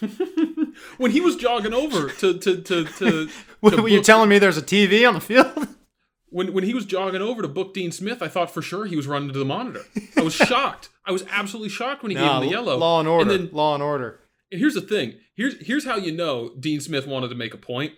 when 0.98 1.10
he 1.10 1.20
was 1.20 1.34
jogging 1.34 1.72
over 1.72 2.10
to 2.10 2.38
to 2.38 2.62
to 2.62 2.84
to, 2.84 3.28
What, 3.60 3.70
to 3.74 3.86
you're 3.88 4.02
telling 4.04 4.28
me 4.28 4.38
there's 4.38 4.56
a 4.56 4.62
TV 4.62 5.06
on 5.06 5.14
the 5.14 5.20
field? 5.20 5.66
when 6.28 6.52
when 6.52 6.62
he 6.62 6.74
was 6.74 6.86
jogging 6.86 7.22
over 7.22 7.42
to 7.42 7.48
book 7.48 7.74
Dean 7.74 7.90
Smith, 7.90 8.22
I 8.22 8.28
thought 8.28 8.52
for 8.52 8.62
sure 8.62 8.86
he 8.86 8.94
was 8.94 9.08
running 9.08 9.32
to 9.32 9.38
the 9.38 9.44
monitor. 9.44 9.82
I 10.16 10.22
was 10.22 10.34
shocked. 10.34 10.90
I 11.04 11.10
was 11.10 11.24
absolutely 11.28 11.70
shocked 11.70 12.02
when 12.04 12.10
he 12.10 12.16
gave 12.16 12.30
him 12.30 12.42
the 12.42 12.50
yellow. 12.50 12.76
Law 12.76 13.00
and 13.00 13.08
order. 13.08 13.30
And 13.30 13.46
then 13.46 13.50
law 13.52 13.74
and 13.74 13.82
order. 13.82 14.20
And 14.52 14.60
here's 14.60 14.74
the 14.74 14.80
thing. 14.80 15.14
Here's 15.34 15.54
here's 15.66 15.84
how 15.86 15.96
you 15.96 16.12
know 16.12 16.52
Dean 16.58 16.80
Smith 16.80 17.06
wanted 17.06 17.30
to 17.30 17.34
make 17.34 17.54
a 17.54 17.58
point. 17.58 17.94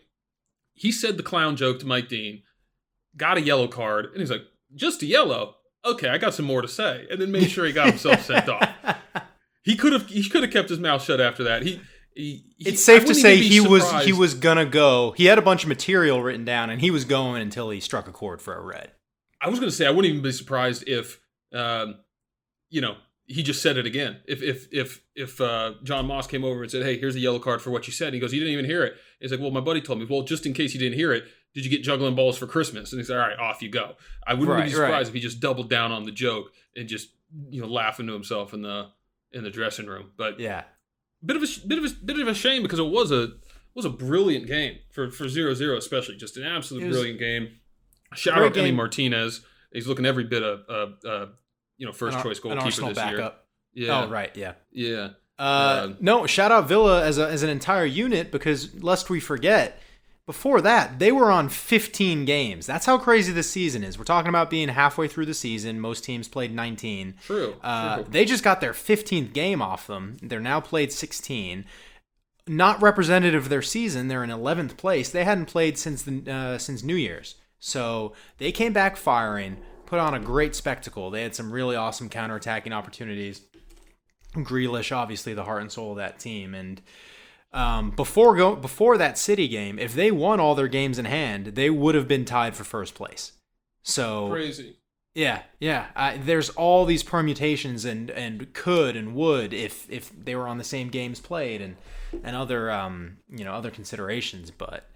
He 0.72 0.90
said 0.90 1.18
the 1.18 1.22
clown 1.22 1.56
joke 1.56 1.78
to 1.80 1.86
Mike 1.86 2.08
Dean, 2.08 2.42
got 3.16 3.38
a 3.38 3.42
yellow 3.42 3.68
card, 3.68 4.06
and 4.06 4.18
he's 4.20 4.30
like, 4.30 4.44
just 4.74 5.02
a 5.02 5.06
yellow. 5.06 5.56
Okay, 5.84 6.08
I 6.08 6.18
got 6.18 6.34
some 6.34 6.46
more 6.46 6.62
to 6.62 6.68
say, 6.68 7.06
and 7.10 7.20
then 7.20 7.32
made 7.32 7.50
sure 7.50 7.64
he 7.64 7.72
got 7.72 7.88
himself 7.88 8.24
sent 8.24 8.48
off. 8.48 8.68
He 9.62 9.76
could 9.76 9.92
have 9.92 10.08
he 10.08 10.26
could 10.26 10.42
have 10.42 10.50
kept 10.50 10.70
his 10.70 10.78
mouth 10.78 11.02
shut 11.02 11.20
after 11.20 11.44
that. 11.44 11.62
He, 11.62 11.82
he 12.14 12.44
It's 12.58 12.82
safe 12.82 13.04
to 13.04 13.14
say 13.14 13.36
he 13.36 13.60
was 13.60 13.88
he 14.04 14.12
was 14.12 14.32
gonna 14.32 14.64
go. 14.64 15.12
He 15.12 15.26
had 15.26 15.38
a 15.38 15.42
bunch 15.42 15.64
of 15.64 15.68
material 15.68 16.22
written 16.22 16.46
down, 16.46 16.70
and 16.70 16.80
he 16.80 16.90
was 16.90 17.04
going 17.04 17.42
until 17.42 17.68
he 17.68 17.78
struck 17.78 18.08
a 18.08 18.10
chord 18.10 18.40
for 18.40 18.54
a 18.54 18.62
red. 18.62 18.92
I 19.40 19.48
was 19.48 19.58
going 19.58 19.70
to 19.70 19.76
say 19.76 19.86
I 19.86 19.90
wouldn't 19.90 20.10
even 20.10 20.22
be 20.22 20.32
surprised 20.32 20.84
if, 20.86 21.18
um, 21.54 21.96
you 22.68 22.80
know, 22.80 22.96
he 23.26 23.42
just 23.42 23.62
said 23.62 23.78
it 23.78 23.86
again. 23.86 24.18
If 24.26 24.42
if 24.42 24.66
if 24.72 25.02
if 25.14 25.40
uh, 25.40 25.74
John 25.84 26.06
Moss 26.06 26.26
came 26.26 26.44
over 26.44 26.62
and 26.62 26.70
said, 26.70 26.82
"Hey, 26.82 26.98
here's 26.98 27.14
a 27.14 27.20
yellow 27.20 27.38
card 27.38 27.62
for 27.62 27.70
what 27.70 27.86
you 27.86 27.92
said," 27.92 28.12
he 28.12 28.18
goes, 28.18 28.32
"You 28.32 28.40
didn't 28.40 28.54
even 28.54 28.64
hear 28.64 28.82
it." 28.82 28.94
He's 29.20 29.30
like, 29.30 29.40
"Well, 29.40 29.52
my 29.52 29.60
buddy 29.60 29.80
told 29.80 30.00
me." 30.00 30.06
Well, 30.08 30.22
just 30.22 30.46
in 30.46 30.52
case 30.52 30.74
you 30.74 30.80
didn't 30.80 30.98
hear 30.98 31.12
it, 31.12 31.24
did 31.54 31.64
you 31.64 31.70
get 31.70 31.82
juggling 31.82 32.14
balls 32.14 32.38
for 32.38 32.46
Christmas? 32.46 32.92
And 32.92 33.00
he's 33.00 33.10
like, 33.10 33.18
"All 33.20 33.28
right, 33.28 33.38
off 33.38 33.62
you 33.62 33.68
go." 33.68 33.96
I 34.26 34.34
wouldn't 34.34 34.50
Right, 34.50 34.68
be 34.68 34.74
right. 34.74 34.86
surprised 34.86 35.08
if 35.08 35.14
he 35.14 35.20
just 35.20 35.40
doubled 35.40 35.68
down 35.70 35.92
on 35.92 36.04
the 36.04 36.12
joke 36.12 36.52
and 36.76 36.88
just 36.88 37.10
you 37.50 37.60
know 37.60 37.66
laughing 37.68 38.06
to 38.06 38.12
himself 38.12 38.52
in 38.54 38.62
the 38.62 38.88
in 39.32 39.44
the 39.44 39.50
dressing 39.50 39.86
room. 39.86 40.10
But 40.16 40.38
Yeah, 40.40 40.64
bit 41.24 41.36
of 41.36 41.42
a 41.42 41.66
bit 41.66 41.78
of 41.78 41.84
a 41.84 41.94
bit 42.04 42.18
of 42.18 42.28
a 42.28 42.34
shame 42.34 42.62
because 42.62 42.78
it 42.78 42.86
was 42.86 43.10
a 43.12 43.22
it 43.24 43.32
was 43.74 43.84
a 43.84 43.90
brilliant 43.90 44.46
game 44.46 44.78
for 44.90 45.10
for 45.10 45.28
zero 45.28 45.54
zero 45.54 45.76
especially 45.76 46.16
just 46.16 46.36
an 46.36 46.44
absolute 46.44 46.84
was 46.84 46.92
brilliant 46.96 47.18
game. 47.18 47.48
Shout 48.14 48.38
out 48.42 48.54
game. 48.54 48.74
Martinez. 48.74 49.42
He's 49.72 49.86
looking 49.86 50.04
every 50.06 50.24
bit 50.24 50.42
of 50.42 50.60
uh, 50.68 51.08
uh, 51.08 51.26
you 51.78 51.86
know 51.86 51.92
first 51.92 52.16
An 52.18 52.22
choice 52.24 52.40
goalkeeper 52.40 52.88
this 52.92 52.98
year. 53.10 53.32
Yeah. 53.72 54.02
Oh 54.04 54.08
right, 54.08 54.36
yeah. 54.36 54.54
Yeah. 54.72 55.10
Uh, 55.38 55.82
Um, 55.86 55.96
no, 56.00 56.26
shout 56.26 56.50
out 56.52 56.68
Villa 56.68 57.04
as 57.04 57.16
a, 57.18 57.28
as 57.28 57.42
an 57.42 57.48
entire 57.50 57.84
unit 57.86 58.30
because 58.32 58.74
lest 58.82 59.08
we 59.08 59.20
forget, 59.20 59.80
before 60.30 60.60
that 60.60 61.00
they 61.00 61.10
were 61.10 61.28
on 61.28 61.48
15 61.48 62.24
games. 62.24 62.64
That's 62.64 62.86
how 62.86 62.98
crazy 62.98 63.32
this 63.32 63.50
season 63.50 63.82
is. 63.82 63.98
We're 63.98 64.04
talking 64.04 64.28
about 64.28 64.48
being 64.48 64.68
halfway 64.68 65.08
through 65.08 65.26
the 65.26 65.34
season. 65.34 65.80
Most 65.80 66.04
teams 66.04 66.28
played 66.28 66.54
19. 66.54 67.14
True. 67.26 67.56
Uh, 67.60 67.96
true. 67.96 68.06
they 68.08 68.24
just 68.24 68.44
got 68.44 68.60
their 68.60 68.72
15th 68.72 69.32
game 69.32 69.60
off 69.60 69.88
them. 69.88 70.18
They're 70.22 70.38
now 70.38 70.60
played 70.60 70.92
16. 70.92 71.64
Not 72.46 72.80
representative 72.80 73.42
of 73.42 73.48
their 73.48 73.60
season. 73.60 74.06
They're 74.06 74.22
in 74.22 74.30
11th 74.30 74.76
place. 74.76 75.10
They 75.10 75.24
hadn't 75.24 75.46
played 75.46 75.76
since 75.76 76.04
the 76.04 76.32
uh, 76.32 76.58
since 76.58 76.84
New 76.84 76.94
Year's. 76.94 77.34
So 77.58 78.12
they 78.38 78.52
came 78.52 78.72
back 78.72 78.96
firing, 78.96 79.56
put 79.84 79.98
on 79.98 80.14
a 80.14 80.20
great 80.20 80.54
spectacle. 80.54 81.10
They 81.10 81.24
had 81.24 81.34
some 81.34 81.50
really 81.50 81.74
awesome 81.74 82.08
counterattacking 82.08 82.70
opportunities. 82.70 83.42
Grealish, 84.34 84.94
obviously 84.94 85.34
the 85.34 85.42
heart 85.42 85.62
and 85.62 85.72
soul 85.72 85.90
of 85.90 85.96
that 85.96 86.20
team, 86.20 86.54
and 86.54 86.80
um, 87.52 87.90
before 87.90 88.36
go 88.36 88.54
before 88.54 88.96
that 88.98 89.18
City 89.18 89.48
game, 89.48 89.78
if 89.78 89.94
they 89.94 90.10
won 90.10 90.40
all 90.40 90.54
their 90.54 90.68
games 90.68 90.98
in 90.98 91.04
hand, 91.04 91.46
they 91.46 91.70
would 91.70 91.94
have 91.94 92.06
been 92.06 92.24
tied 92.24 92.56
for 92.56 92.64
first 92.64 92.94
place. 92.94 93.32
So 93.82 94.28
Crazy. 94.30 94.76
yeah, 95.14 95.42
yeah. 95.58 95.86
I, 95.96 96.16
there's 96.16 96.50
all 96.50 96.84
these 96.84 97.02
permutations 97.02 97.84
and 97.84 98.10
and 98.10 98.52
could 98.52 98.96
and 98.96 99.14
would 99.14 99.52
if 99.52 99.90
if 99.90 100.12
they 100.12 100.36
were 100.36 100.46
on 100.46 100.58
the 100.58 100.64
same 100.64 100.88
games 100.88 101.18
played 101.20 101.60
and 101.60 101.76
and 102.22 102.36
other 102.36 102.70
um 102.70 103.18
you 103.28 103.44
know 103.44 103.54
other 103.54 103.70
considerations, 103.70 104.50
but 104.50 104.88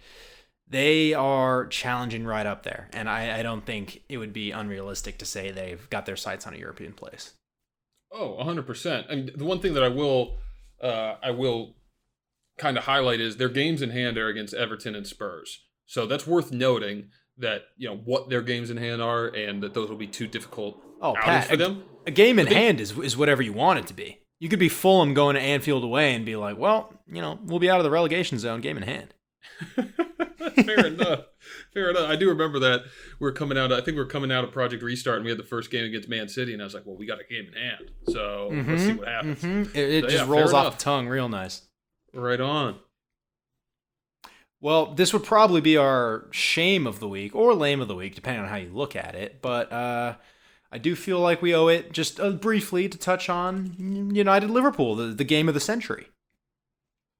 they 0.68 1.12
are 1.12 1.66
challenging 1.66 2.24
right 2.24 2.46
up 2.46 2.62
there, 2.62 2.88
and 2.92 3.08
I, 3.08 3.40
I 3.40 3.42
don't 3.42 3.66
think 3.66 4.02
it 4.08 4.16
would 4.18 4.32
be 4.32 4.50
unrealistic 4.50 5.18
to 5.18 5.24
say 5.26 5.50
they've 5.50 5.88
got 5.90 6.06
their 6.06 6.16
sights 6.16 6.46
on 6.46 6.54
a 6.54 6.58
European 6.58 6.92
place. 6.92 7.34
Oh, 8.10 8.38
100%. 8.40 9.06
I 9.10 9.14
mean, 9.14 9.30
the 9.34 9.44
one 9.44 9.60
thing 9.60 9.74
that 9.74 9.82
I 9.82 9.88
will 9.88 10.38
uh, 10.80 11.16
I 11.22 11.32
will 11.32 11.74
kind 12.58 12.76
of 12.78 12.84
highlight 12.84 13.20
is 13.20 13.36
their 13.36 13.48
games 13.48 13.82
in 13.82 13.90
hand 13.90 14.16
are 14.18 14.28
against 14.28 14.54
Everton 14.54 14.94
and 14.94 15.06
Spurs. 15.06 15.60
So 15.86 16.06
that's 16.06 16.26
worth 16.26 16.52
noting 16.52 17.08
that, 17.38 17.62
you 17.76 17.88
know, 17.88 17.96
what 17.96 18.28
their 18.30 18.42
games 18.42 18.70
in 18.70 18.76
hand 18.76 19.02
are 19.02 19.26
and 19.26 19.62
that 19.62 19.74
those 19.74 19.90
will 19.90 19.96
be 19.96 20.06
too 20.06 20.26
difficult 20.26 20.80
Oh, 21.02 21.14
Pat, 21.14 21.48
for 21.48 21.54
a, 21.54 21.56
them. 21.56 21.84
a 22.06 22.10
game 22.10 22.38
in 22.38 22.46
they- 22.46 22.54
hand 22.54 22.80
is 22.80 22.96
is 22.98 23.16
whatever 23.16 23.42
you 23.42 23.52
want 23.52 23.78
it 23.80 23.86
to 23.88 23.94
be. 23.94 24.20
You 24.40 24.48
could 24.48 24.58
be 24.58 24.68
Fulham 24.68 25.14
going 25.14 25.34
to 25.36 25.40
Anfield 25.40 25.84
away 25.84 26.14
and 26.14 26.24
be 26.26 26.36
like, 26.36 26.58
well, 26.58 26.92
you 27.10 27.20
know, 27.22 27.38
we'll 27.44 27.58
be 27.60 27.70
out 27.70 27.78
of 27.78 27.84
the 27.84 27.90
relegation 27.90 28.38
zone, 28.38 28.60
game 28.60 28.76
in 28.76 28.82
hand. 28.82 29.14
Fair 30.64 30.86
enough. 30.86 31.20
Fair 31.72 31.90
enough. 31.90 32.08
I 32.10 32.16
do 32.16 32.28
remember 32.28 32.58
that 32.60 32.82
we 33.20 33.28
are 33.28 33.32
coming 33.32 33.56
out. 33.58 33.72
I 33.72 33.80
think 33.80 33.96
we 33.96 34.02
are 34.02 34.06
coming 34.06 34.30
out 34.32 34.44
of 34.44 34.52
Project 34.52 34.82
Restart, 34.82 35.16
and 35.16 35.24
we 35.24 35.30
had 35.30 35.38
the 35.38 35.44
first 35.44 35.70
game 35.70 35.84
against 35.84 36.08
Man 36.08 36.28
City, 36.28 36.52
and 36.52 36.60
I 36.62 36.64
was 36.64 36.74
like, 36.74 36.84
"Well, 36.86 36.96
we 36.96 37.06
got 37.06 37.18
a 37.20 37.24
game 37.24 37.46
in 37.48 37.52
hand, 37.54 37.90
so 38.08 38.50
let's 38.52 38.82
see 38.82 38.92
what 38.92 39.08
happens." 39.08 39.42
Mhm. 39.42 39.74
It, 39.74 39.76
it 39.76 40.04
So, 40.04 40.08
just 40.10 40.24
yeah, 40.26 40.30
rolls 40.32 40.52
off 40.52 40.64
enough. 40.66 40.78
the 40.78 40.84
tongue 40.84 41.08
real 41.08 41.28
nice. 41.28 41.62
Right 42.14 42.40
on. 42.40 42.78
Well, 44.60 44.94
this 44.94 45.12
would 45.12 45.24
probably 45.24 45.60
be 45.60 45.76
our 45.76 46.26
shame 46.30 46.86
of 46.86 46.98
the 47.00 47.08
week 47.08 47.34
or 47.34 47.54
lame 47.54 47.80
of 47.80 47.88
the 47.88 47.94
week, 47.94 48.14
depending 48.14 48.42
on 48.44 48.48
how 48.48 48.56
you 48.56 48.70
look 48.72 48.96
at 48.96 49.14
it. 49.14 49.42
But 49.42 49.70
uh, 49.70 50.14
I 50.72 50.78
do 50.78 50.96
feel 50.96 51.18
like 51.20 51.42
we 51.42 51.54
owe 51.54 51.68
it 51.68 51.92
just 51.92 52.18
uh, 52.18 52.30
briefly 52.30 52.88
to 52.88 52.96
touch 52.96 53.28
on 53.28 54.10
United 54.14 54.48
Liverpool, 54.50 54.94
the, 54.96 55.06
the 55.08 55.24
game 55.24 55.48
of 55.48 55.54
the 55.54 55.60
century. 55.60 56.06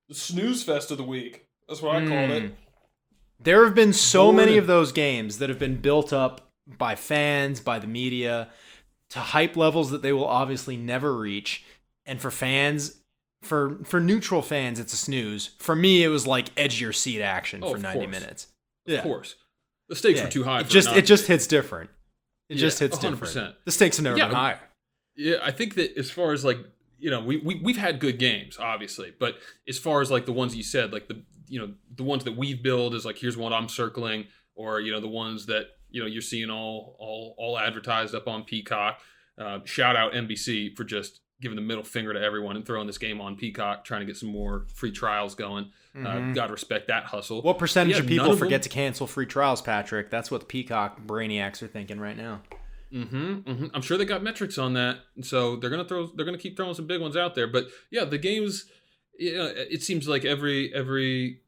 The 0.09 0.14
snooze 0.14 0.62
fest 0.62 0.90
of 0.90 0.96
the 0.96 1.04
week. 1.04 1.46
That's 1.68 1.83
what 1.83 1.96
I 1.96 2.00
called 2.00 2.30
Mm. 2.30 2.44
it. 2.44 2.54
There 3.40 3.64
have 3.66 3.74
been 3.74 3.92
so 3.92 4.33
many 4.33 4.57
of 4.57 4.66
those 4.66 4.92
games 4.92 5.37
that 5.38 5.50
have 5.50 5.59
been 5.59 5.76
built 5.76 6.12
up 6.14 6.50
by 6.78 6.94
fans, 6.94 7.61
by 7.61 7.78
the 7.78 7.87
media, 7.87 8.48
to 9.11 9.18
hype 9.18 9.54
levels 9.54 9.90
that 9.90 10.00
they 10.00 10.14
will 10.14 10.26
obviously 10.26 10.78
never 10.78 11.14
reach. 11.14 11.62
And 12.07 12.20
for 12.22 12.30
fans, 12.30 13.02
for 13.44 13.78
for 13.85 14.00
neutral 14.00 14.42
fans, 14.42 14.78
it's 14.80 14.92
a 14.92 14.96
snooze. 14.96 15.50
For 15.59 15.76
me, 15.76 16.02
it 16.02 16.09
was 16.09 16.26
like 16.26 16.48
edge 16.57 16.80
your 16.80 16.92
seat 16.92 17.22
action 17.22 17.61
Oh, 17.62 17.72
for 17.72 17.78
ninety 17.78 18.07
course. 18.07 18.11
minutes. 18.20 18.46
Of 18.88 19.02
course, 19.02 19.37
the 19.88 19.96
stakes 19.96 20.18
Yeah. 20.18 20.24
were 20.26 20.30
too 20.30 20.44
high. 20.44 20.61
It 20.61 20.68
just 20.68 20.88
it 20.94 21.02
just 21.07 21.26
hits 21.26 21.46
different. 21.46 21.90
It 22.50 22.57
just 22.57 22.78
hits 22.78 22.98
100%. 22.98 23.20
different. 23.20 23.54
The 23.64 23.72
stakes 23.72 23.96
have 23.96 24.04
never 24.04 24.18
Yeah, 24.18 24.26
been 24.26 24.37
higher. 24.37 24.61
Yeah, 25.16 25.37
I 25.42 25.50
think 25.50 25.76
that 25.76 25.96
as 25.96 26.11
far 26.11 26.33
as 26.33 26.44
like 26.44 26.59
you 26.98 27.11
know, 27.11 27.20
we, 27.20 27.38
we 27.38 27.61
we've 27.62 27.76
had 27.76 27.98
good 28.00 28.18
games, 28.18 28.59
obviously, 28.59 29.12
but 29.18 29.37
as 29.68 29.78
far 29.78 30.00
as 30.00 30.11
like 30.11 30.26
the 30.26 30.33
ones 30.33 30.54
you 30.54 30.62
said, 30.62 30.92
like 30.92 31.09
the 31.09 31.22
you 31.48 31.59
know 31.61 31.72
the 31.96 32.02
ones 32.04 32.24
that 32.24 32.37
we've 32.37 32.62
built 32.62 32.94
is 32.94 33.04
like 33.04 33.18
here's 33.18 33.37
one 33.37 33.52
I'm 33.52 33.68
circling, 33.68 34.26
or 34.54 34.80
you 34.80 34.92
know 34.92 35.00
the 35.00 35.09
ones 35.09 35.46
that 35.46 35.66
you 35.90 36.00
know 36.00 36.07
you're 36.07 36.22
seeing 36.22 36.50
all 36.50 36.96
all 36.98 37.35
all 37.38 37.59
advertised 37.59 38.14
up 38.14 38.28
on 38.28 38.44
Peacock. 38.44 39.00
Uh, 39.38 39.59
shout 39.64 39.96
out 39.96 40.12
NBC 40.12 40.76
for 40.76 40.85
just 40.85 41.20
giving 41.44 41.54
the 41.54 41.62
middle 41.62 41.85
finger 41.85 42.12
to 42.12 42.20
everyone 42.20 42.57
and 42.57 42.66
throwing 42.66 42.88
this 42.88 42.98
game 42.98 43.20
on 43.20 43.37
Peacock, 43.37 43.85
trying 43.85 44.00
to 44.00 44.07
get 44.07 44.16
some 44.16 44.30
more 44.30 44.66
free 44.74 44.90
trials 44.90 45.37
going. 45.37 45.70
Uh, 45.96 46.33
Got 46.33 46.46
to 46.48 46.52
respect 46.52 46.88
that 46.88 47.04
hustle. 47.04 47.40
What 47.42 47.59
percentage 47.59 47.94
Yeah, 47.94 48.00
of 48.02 48.09
people 48.09 48.33
of 48.33 48.38
forget 48.40 48.62
them- 48.62 48.68
to 48.70 48.74
cancel 48.74 49.07
free 49.07 49.26
trials, 49.26 49.62
Patrick? 49.62 50.11
That's 50.11 50.28
what 50.28 50.40
the 50.40 50.46
Peacock 50.46 51.07
brainiacs 51.07 51.62
are 51.62 51.68
thinking 51.68 52.00
right 52.00 52.16
now. 52.16 52.42
Mm-hmm, 52.92 53.35
hmm 53.52 53.66
I'm 53.74 53.83
sure 53.83 53.96
they 53.96 54.04
got 54.04 54.22
metrics 54.22 54.59
on 54.59 54.74
that, 54.74 54.98
so 55.22 55.57
they're 55.57 55.70
gonna 55.70 55.85
throw. 55.85 56.07
They're 56.14 56.24
gonna 56.26 56.38
keep 56.38 56.57
throwing 56.57 56.74
some 56.74 56.87
big 56.87 57.00
ones 57.00 57.16
out 57.16 57.35
there. 57.35 57.46
But 57.46 57.66
yeah, 57.90 58.04
the 58.04 58.18
games. 58.18 58.66
You 59.18 59.37
know, 59.37 59.52
it 59.54 59.83
seems 59.83 60.09
like 60.09 60.24
every 60.24 60.72
every 60.74 61.40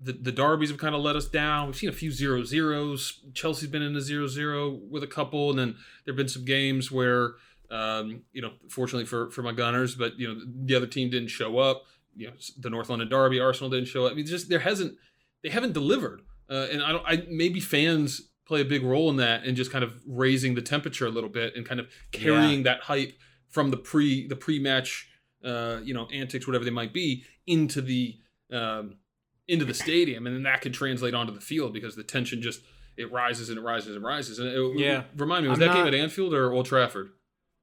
the 0.00 0.12
the 0.12 0.32
derbies 0.32 0.70
have 0.70 0.78
kind 0.78 0.94
of 0.94 1.00
let 1.00 1.16
us 1.16 1.26
down. 1.26 1.66
We've 1.66 1.76
seen 1.76 1.88
a 1.88 1.92
few 1.92 2.10
zero 2.12 2.42
zeros. 2.44 3.20
Chelsea's 3.34 3.68
been 3.70 3.82
in 3.82 3.94
a 3.96 4.00
zero 4.00 4.26
zero 4.26 4.70
with 4.90 5.02
a 5.02 5.06
couple, 5.08 5.50
and 5.50 5.58
then 5.58 5.76
there've 6.04 6.16
been 6.16 6.28
some 6.28 6.44
games 6.44 6.90
where, 6.92 7.34
um, 7.70 8.22
you 8.32 8.42
know, 8.42 8.52
fortunately 8.68 9.06
for 9.06 9.30
for 9.30 9.42
my 9.42 9.52
Gunners, 9.52 9.94
but 9.94 10.18
you 10.18 10.28
know 10.28 10.40
the 10.64 10.74
other 10.74 10.86
team 10.86 11.10
didn't 11.10 11.28
show 11.28 11.58
up. 11.58 11.84
You 12.16 12.28
know, 12.28 12.32
the 12.58 12.70
North 12.70 12.88
London 12.88 13.08
Derby, 13.08 13.40
Arsenal 13.40 13.70
didn't 13.70 13.88
show 13.88 14.06
up. 14.06 14.12
I 14.12 14.14
mean, 14.14 14.26
just 14.26 14.48
there 14.48 14.60
hasn't 14.60 14.94
they 15.42 15.50
haven't 15.50 15.72
delivered, 15.72 16.22
uh, 16.50 16.66
and 16.70 16.82
I 16.82 16.92
don't. 16.92 17.04
I 17.06 17.26
maybe 17.30 17.60
fans 17.60 18.22
play 18.46 18.60
a 18.60 18.64
big 18.64 18.82
role 18.84 19.10
in 19.10 19.16
that 19.16 19.44
and 19.44 19.56
just 19.56 19.72
kind 19.72 19.82
of 19.82 19.92
raising 20.06 20.54
the 20.54 20.62
temperature 20.62 21.04
a 21.06 21.10
little 21.10 21.28
bit 21.28 21.56
and 21.56 21.66
kind 21.66 21.80
of 21.80 21.88
carrying 22.12 22.62
that 22.62 22.80
hype 22.82 23.12
from 23.48 23.70
the 23.70 23.76
pre 23.76 24.26
the 24.28 24.36
pre 24.36 24.58
match 24.60 25.08
uh, 25.44 25.78
you 25.82 25.92
know 25.92 26.06
antics 26.12 26.46
whatever 26.46 26.64
they 26.64 26.70
might 26.70 26.92
be 26.94 27.24
into 27.48 27.80
the 27.82 28.16
um, 28.52 28.96
into 29.48 29.64
the 29.64 29.74
stadium 29.74 30.26
and 30.28 30.36
then 30.36 30.42
that 30.44 30.60
could 30.60 30.72
translate 30.72 31.12
onto 31.12 31.32
the 31.34 31.40
field 31.40 31.72
because 31.72 31.96
the 31.96 32.04
tension 32.04 32.40
just 32.40 32.60
it 32.96 33.10
rises 33.12 33.48
and 33.50 33.58
it 33.58 33.62
rises 33.62 33.96
and 33.96 34.04
rises 34.04 34.38
and 34.38 34.48
it, 34.48 34.78
Yeah. 34.78 35.02
remind 35.16 35.42
me 35.44 35.50
was 35.50 35.60
I'm 35.60 35.66
that 35.66 35.74
game 35.74 35.86
at 35.86 35.94
Anfield 35.94 36.32
or 36.32 36.52
Old 36.52 36.66
Trafford 36.66 37.10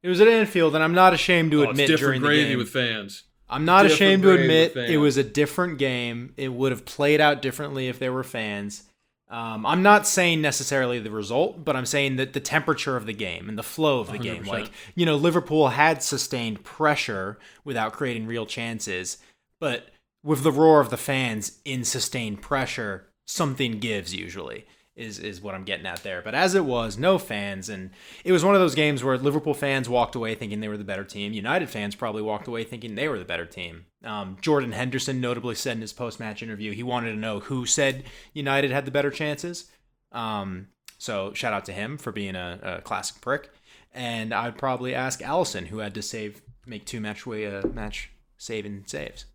It 0.03 0.09
was 0.09 0.21
at 0.21 0.27
Anfield, 0.27 0.75
and 0.75 0.83
I'm 0.83 0.93
not 0.93 1.13
ashamed 1.13 1.51
to 1.51 1.61
oh, 1.61 1.69
it's 1.69 1.77
different 1.77 1.87
different 1.87 1.99
during 1.99 2.21
the 2.21 2.27
gravy 2.27 2.49
game. 2.49 2.57
with 2.59 2.69
fans 2.69 3.23
I'm 3.53 3.65
not 3.65 3.83
Different 3.83 3.93
ashamed 3.93 4.23
to 4.23 4.31
admit 4.31 4.75
it 4.75 4.97
was 4.97 5.17
a 5.17 5.23
different 5.23 5.77
game. 5.77 6.33
It 6.37 6.51
would 6.51 6.71
have 6.71 6.85
played 6.85 7.21
out 7.21 7.41
differently 7.43 7.87
if 7.87 7.99
there 7.99 8.11
were 8.11 8.23
fans. 8.23 8.83
Um, 9.29 9.65
I'm 9.65 9.83
not 9.83 10.07
saying 10.07 10.41
necessarily 10.41 10.99
the 10.99 11.11
result, 11.11 11.63
but 11.63 11.75
I'm 11.75 11.85
saying 11.85 12.15
that 12.15 12.33
the 12.33 12.39
temperature 12.39 12.97
of 12.97 13.05
the 13.05 13.13
game 13.13 13.49
and 13.49 13.57
the 13.57 13.63
flow 13.63 13.99
of 13.99 14.11
the 14.11 14.17
game. 14.17 14.43
100%. 14.43 14.47
Like, 14.47 14.71
you 14.95 15.05
know, 15.05 15.15
Liverpool 15.15 15.69
had 15.69 16.01
sustained 16.01 16.63
pressure 16.63 17.37
without 17.63 17.93
creating 17.93 18.25
real 18.25 18.45
chances, 18.45 19.17
but 19.59 19.89
with 20.23 20.43
the 20.43 20.51
roar 20.51 20.79
of 20.79 20.89
the 20.89 20.97
fans 20.97 21.59
in 21.63 21.83
sustained 21.83 22.41
pressure, 22.41 23.07
something 23.27 23.79
gives 23.79 24.15
usually. 24.15 24.65
Is, 24.95 25.17
is 25.17 25.41
what 25.41 25.55
I'm 25.55 25.63
getting 25.63 25.87
at 25.87 26.03
there. 26.03 26.21
But 26.21 26.35
as 26.35 26.53
it 26.53 26.65
was, 26.65 26.99
no 26.99 27.17
fans. 27.17 27.67
And 27.67 27.89
it 28.23 28.31
was 28.31 28.45
one 28.45 28.53
of 28.53 28.61
those 28.61 28.75
games 28.75 29.03
where 29.03 29.17
Liverpool 29.17 29.55
fans 29.55 29.89
walked 29.89 30.13
away 30.13 30.35
thinking 30.35 30.59
they 30.59 30.67
were 30.67 30.77
the 30.77 30.83
better 30.83 31.03
team. 31.03 31.33
United 31.33 31.67
fans 31.67 31.95
probably 31.95 32.21
walked 32.21 32.47
away 32.47 32.63
thinking 32.63 32.93
they 32.93 33.07
were 33.07 33.17
the 33.17 33.25
better 33.25 33.47
team. 33.47 33.85
Um, 34.03 34.37
Jordan 34.39 34.71
Henderson 34.71 35.19
notably 35.19 35.55
said 35.55 35.77
in 35.77 35.81
his 35.81 35.93
post 35.93 36.19
match 36.19 36.43
interview 36.43 36.73
he 36.73 36.83
wanted 36.83 37.11
to 37.11 37.17
know 37.17 37.39
who 37.39 37.65
said 37.65 38.03
United 38.33 38.69
had 38.69 38.85
the 38.85 38.91
better 38.91 39.09
chances. 39.09 39.71
Um, 40.11 40.67
so 40.99 41.33
shout 41.33 41.53
out 41.53 41.65
to 41.65 41.73
him 41.73 41.97
for 41.97 42.11
being 42.11 42.35
a, 42.35 42.59
a 42.61 42.81
classic 42.81 43.19
prick. 43.19 43.49
And 43.93 44.31
I'd 44.31 44.57
probably 44.57 44.93
ask 44.93 45.21
Alisson, 45.21 45.67
who 45.67 45.79
had 45.79 45.95
to 45.95 46.01
save, 46.01 46.41
make 46.65 46.85
two 46.85 47.01
match 47.01 47.25
way 47.25 47.47
uh, 47.47 47.65
match 47.67 48.11
saving 48.37 48.83
saves. 48.85 49.25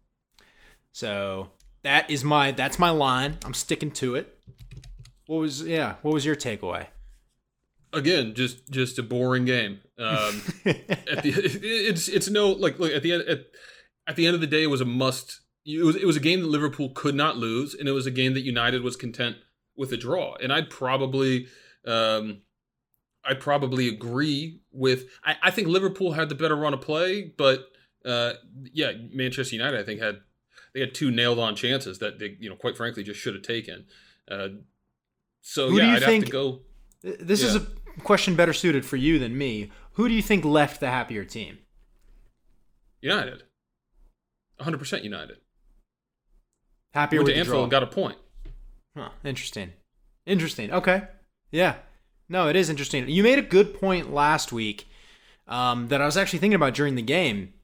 So 0.93 1.51
that 1.83 2.11
is 2.11 2.25
my 2.25 2.53
that's 2.53 2.79
my 2.79 2.91
line. 2.91 3.39
I'm 3.45 3.55
sticking 3.55 3.91
to 3.93 4.15
it. 4.15 4.38
What 5.29 5.39
was 5.39 5.63
yeah? 5.63 5.95
What 6.03 6.15
was 6.15 6.25
your 6.25 6.35
takeaway? 6.35 6.89
again 7.93 8.35
just 8.35 8.71
just 8.71 8.99
a 8.99 9.03
boring 9.03 9.45
game 9.45 9.81
um 9.99 10.43
at 10.67 11.23
the 11.23 11.33
it's 11.35 12.09
it's 12.09 12.29
no 12.29 12.51
like 12.51 12.79
look 12.79 12.93
at 12.93 13.03
the 13.03 13.13
end 13.13 13.23
at, 13.23 13.41
at 14.07 14.17
the 14.17 14.27
end 14.27 14.35
of 14.35 14.41
the 14.41 14.47
day 14.47 14.63
it 14.63 14.69
was 14.69 14.81
a 14.81 14.85
must 14.85 15.41
it 15.65 15.83
was 15.83 15.97
it 15.97 16.07
was 16.07 16.17
a 16.17 16.21
game 16.21 16.41
that 16.41 16.49
liverpool 16.49 16.91
could 16.95 17.15
not 17.15 17.37
lose 17.37 17.75
and 17.75 17.89
it 17.89 17.93
was 17.93 18.07
a 18.07 18.11
game 18.11 18.35
that 18.35 18.43
united 18.43 18.83
was 18.83 18.97
content 18.97 19.37
with 19.77 19.93
a 19.93 19.97
draw 19.97 20.35
and 20.37 20.53
i'd 20.53 20.69
probably 20.69 21.47
um 21.87 22.43
i'd 23.25 23.41
probably 23.41 23.89
agree 23.89 24.61
with 24.71 25.07
i, 25.25 25.37
I 25.45 25.51
think 25.51 25.69
liverpool 25.69 26.13
had 26.13 26.29
the 26.29 26.35
better 26.35 26.57
run 26.57 26.75
of 26.75 26.83
play 26.83 27.33
but 27.39 27.69
uh 28.05 28.35
yeah 28.73 28.93
manchester 29.15 29.57
united 29.57 29.81
i 29.81 29.83
think 29.83 30.01
had 30.01 30.19
they 30.75 30.81
had 30.81 30.95
two 30.95 31.11
nailed 31.11 31.39
on 31.39 31.57
chances 31.57 32.01
that 32.01 32.19
they 32.19 32.37
you 32.39 32.51
know 32.51 32.57
quite 32.57 32.77
frankly 32.77 33.03
just 33.03 33.21
should 33.21 33.35
have 33.35 33.43
taken 33.43 33.87
uh 34.31 34.49
so 35.51 35.69
Who 35.71 35.77
do 35.81 35.83
yeah 35.87 35.91
you 35.93 35.97
i'd 35.97 36.03
think- 36.03 36.25
have 36.25 36.31
to 36.33 36.33
go 36.33 36.61
This 37.25 37.43
is 37.43 37.55
a 37.57 37.67
question 38.05 38.35
better 38.37 38.53
suited 38.53 38.85
for 38.85 38.97
you 38.97 39.19
than 39.19 39.37
me. 39.39 39.71
Who 39.93 40.09
do 40.09 40.15
you 40.15 40.23
think 40.23 40.45
left 40.45 40.79
the 40.81 40.89
happier 40.89 41.25
team? 41.25 41.59
United. 43.01 43.43
100% 44.61 45.03
United. 45.05 45.37
Happier 46.93 47.21
Went 47.21 47.27
with 47.29 47.35
to. 47.35 47.41
Anfield 47.41 47.63
and 47.63 47.71
got 47.71 47.83
a 47.83 47.87
point. 47.87 48.19
Huh, 48.97 49.11
interesting. 49.25 49.73
Interesting. 50.27 50.73
Okay. 50.73 51.03
Yeah. 51.51 51.77
No, 52.29 52.49
it 52.49 52.57
is 52.57 52.69
interesting. 52.71 53.09
You 53.09 53.23
made 53.23 53.39
a 53.39 53.43
good 53.43 53.75
point 53.81 54.13
last 54.13 54.53
week 54.53 54.87
um, 55.47 55.89
that 55.89 56.01
I 56.03 56.07
was 56.07 56.17
actually 56.17 56.41
thinking 56.41 56.57
about 56.57 56.75
during 56.75 56.95
the 56.95 57.03
game. 57.03 57.55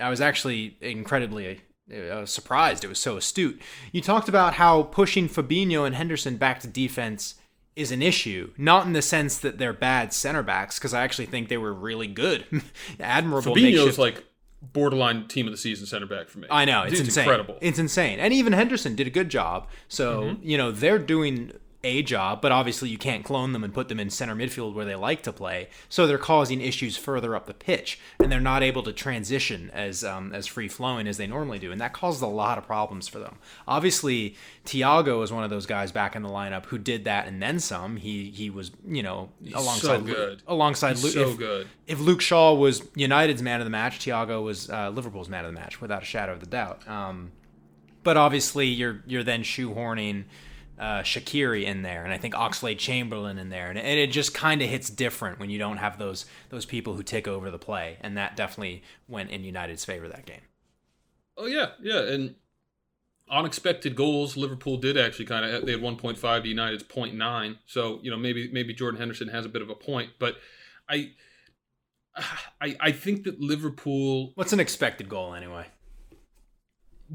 I 0.00 0.08
was 0.10 0.20
actually 0.20 0.76
incredibly 0.80 1.60
uh, 1.92 2.26
surprised. 2.26 2.84
It 2.84 2.88
was 2.88 2.98
so 2.98 3.16
astute. 3.16 3.60
You 3.92 4.00
talked 4.00 4.28
about 4.28 4.54
how 4.54 4.84
pushing 4.84 5.28
Fabinho 5.28 5.86
and 5.86 5.94
Henderson 5.94 6.36
back 6.36 6.60
to 6.60 6.66
defense 6.68 7.34
is 7.76 7.92
an 7.92 8.02
issue, 8.02 8.52
not 8.58 8.86
in 8.86 8.92
the 8.92 9.02
sense 9.02 9.38
that 9.38 9.58
they're 9.58 9.72
bad 9.72 10.12
center 10.12 10.42
backs, 10.42 10.78
because 10.78 10.92
I 10.92 11.02
actually 11.02 11.26
think 11.26 11.48
they 11.48 11.56
were 11.56 11.72
really 11.72 12.08
good, 12.08 12.44
admirable. 13.00 13.54
Fabinho's 13.54 13.96
makeshift- 13.96 13.98
like 13.98 14.24
borderline 14.72 15.26
team 15.26 15.46
of 15.46 15.52
the 15.52 15.56
season 15.56 15.86
center 15.86 16.04
back 16.06 16.28
for 16.28 16.38
me. 16.40 16.46
I 16.50 16.64
know 16.66 16.82
it's 16.82 16.90
Dude's 16.92 17.08
insane. 17.08 17.24
incredible. 17.24 17.56
It's 17.62 17.78
insane, 17.78 18.18
and 18.20 18.32
even 18.34 18.52
Henderson 18.52 18.94
did 18.94 19.06
a 19.06 19.10
good 19.10 19.28
job. 19.30 19.68
So 19.88 20.22
Mm-hmm. 20.22 20.48
you 20.48 20.58
know 20.58 20.70
they're 20.70 20.98
doing 20.98 21.52
a 21.82 22.02
job, 22.02 22.42
but 22.42 22.52
obviously 22.52 22.90
you 22.90 22.98
can't 22.98 23.24
clone 23.24 23.52
them 23.54 23.64
and 23.64 23.72
put 23.72 23.88
them 23.88 23.98
in 23.98 24.10
center 24.10 24.34
midfield 24.36 24.74
where 24.74 24.84
they 24.84 24.94
like 24.94 25.22
to 25.22 25.32
play. 25.32 25.68
So 25.88 26.06
they're 26.06 26.18
causing 26.18 26.60
issues 26.60 26.98
further 26.98 27.34
up 27.34 27.46
the 27.46 27.54
pitch, 27.54 27.98
and 28.18 28.30
they're 28.30 28.38
not 28.38 28.62
able 28.62 28.82
to 28.82 28.92
transition 28.92 29.70
as 29.72 30.04
um, 30.04 30.32
as 30.34 30.46
free 30.46 30.68
flowing 30.68 31.06
as 31.06 31.16
they 31.16 31.26
normally 31.26 31.58
do, 31.58 31.72
and 31.72 31.80
that 31.80 31.94
caused 31.94 32.22
a 32.22 32.26
lot 32.26 32.58
of 32.58 32.66
problems 32.66 33.08
for 33.08 33.18
them. 33.18 33.38
Obviously, 33.66 34.36
Thiago 34.66 35.22
is 35.24 35.32
one 35.32 35.42
of 35.42 35.48
those 35.48 35.64
guys 35.64 35.90
back 35.90 36.14
in 36.14 36.22
the 36.22 36.28
lineup 36.28 36.66
who 36.66 36.76
did 36.76 37.04
that 37.04 37.26
and 37.26 37.40
then 37.42 37.58
some. 37.60 37.96
He 37.96 38.30
he 38.30 38.50
was 38.50 38.70
you 38.86 39.02
know 39.02 39.30
alongside 39.54 40.02
Lu- 40.02 40.14
good. 40.14 40.42
alongside 40.46 40.98
He's 40.98 41.14
so 41.14 41.30
if- 41.30 41.38
good. 41.38 41.66
if 41.86 41.98
Luke 41.98 42.20
Shaw 42.20 42.52
was 42.54 42.82
United's 42.94 43.40
man 43.40 43.60
of 43.60 43.64
the 43.64 43.70
match, 43.70 44.00
Thiago 44.00 44.44
was 44.44 44.68
uh, 44.68 44.90
Liverpool's 44.90 45.30
man 45.30 45.46
of 45.46 45.52
the 45.54 45.58
match, 45.58 45.80
without 45.80 46.02
a 46.02 46.04
shadow 46.04 46.32
of 46.34 46.42
a 46.42 46.46
doubt. 46.46 46.86
Um, 46.86 47.32
but 48.02 48.18
obviously, 48.18 48.66
you're 48.66 49.02
you're 49.06 49.24
then 49.24 49.42
shoehorning 49.42 50.24
uh, 50.80 51.02
Shaqiri 51.02 51.64
in 51.64 51.82
there, 51.82 52.04
and 52.04 52.12
I 52.12 52.16
think 52.16 52.32
Oxlade 52.32 52.78
Chamberlain 52.78 53.38
in 53.38 53.50
there, 53.50 53.68
and, 53.68 53.78
and 53.78 54.00
it 54.00 54.10
just 54.10 54.32
kind 54.32 54.62
of 54.62 54.68
hits 54.68 54.88
different 54.88 55.38
when 55.38 55.50
you 55.50 55.58
don't 55.58 55.76
have 55.76 55.98
those 55.98 56.24
those 56.48 56.64
people 56.64 56.94
who 56.94 57.02
take 57.02 57.28
over 57.28 57.50
the 57.50 57.58
play, 57.58 57.98
and 58.00 58.16
that 58.16 58.34
definitely 58.34 58.82
went 59.06 59.30
in 59.30 59.44
United's 59.44 59.84
favor 59.84 60.08
that 60.08 60.24
game. 60.24 60.40
Oh 61.36 61.44
yeah, 61.44 61.72
yeah, 61.82 62.00
and 62.00 62.34
unexpected 63.30 63.94
goals. 63.94 64.38
Liverpool 64.38 64.78
did 64.78 64.96
actually 64.96 65.26
kind 65.26 65.44
of 65.44 65.66
they 65.66 65.72
had 65.72 65.82
1.5 65.82 66.42
to 66.42 66.48
United's 66.48 66.82
0.9. 66.82 67.58
So 67.66 68.00
you 68.02 68.10
know 68.10 68.16
maybe 68.16 68.50
maybe 68.50 68.72
Jordan 68.72 68.98
Henderson 68.98 69.28
has 69.28 69.44
a 69.44 69.50
bit 69.50 69.60
of 69.60 69.68
a 69.68 69.74
point, 69.74 70.12
but 70.18 70.36
I 70.88 71.12
I 72.60 72.76
I 72.80 72.92
think 72.92 73.24
that 73.24 73.38
Liverpool 73.38 74.32
What's 74.34 74.54
an 74.54 74.60
expected 74.60 75.10
goal 75.10 75.34
anyway? 75.34 75.66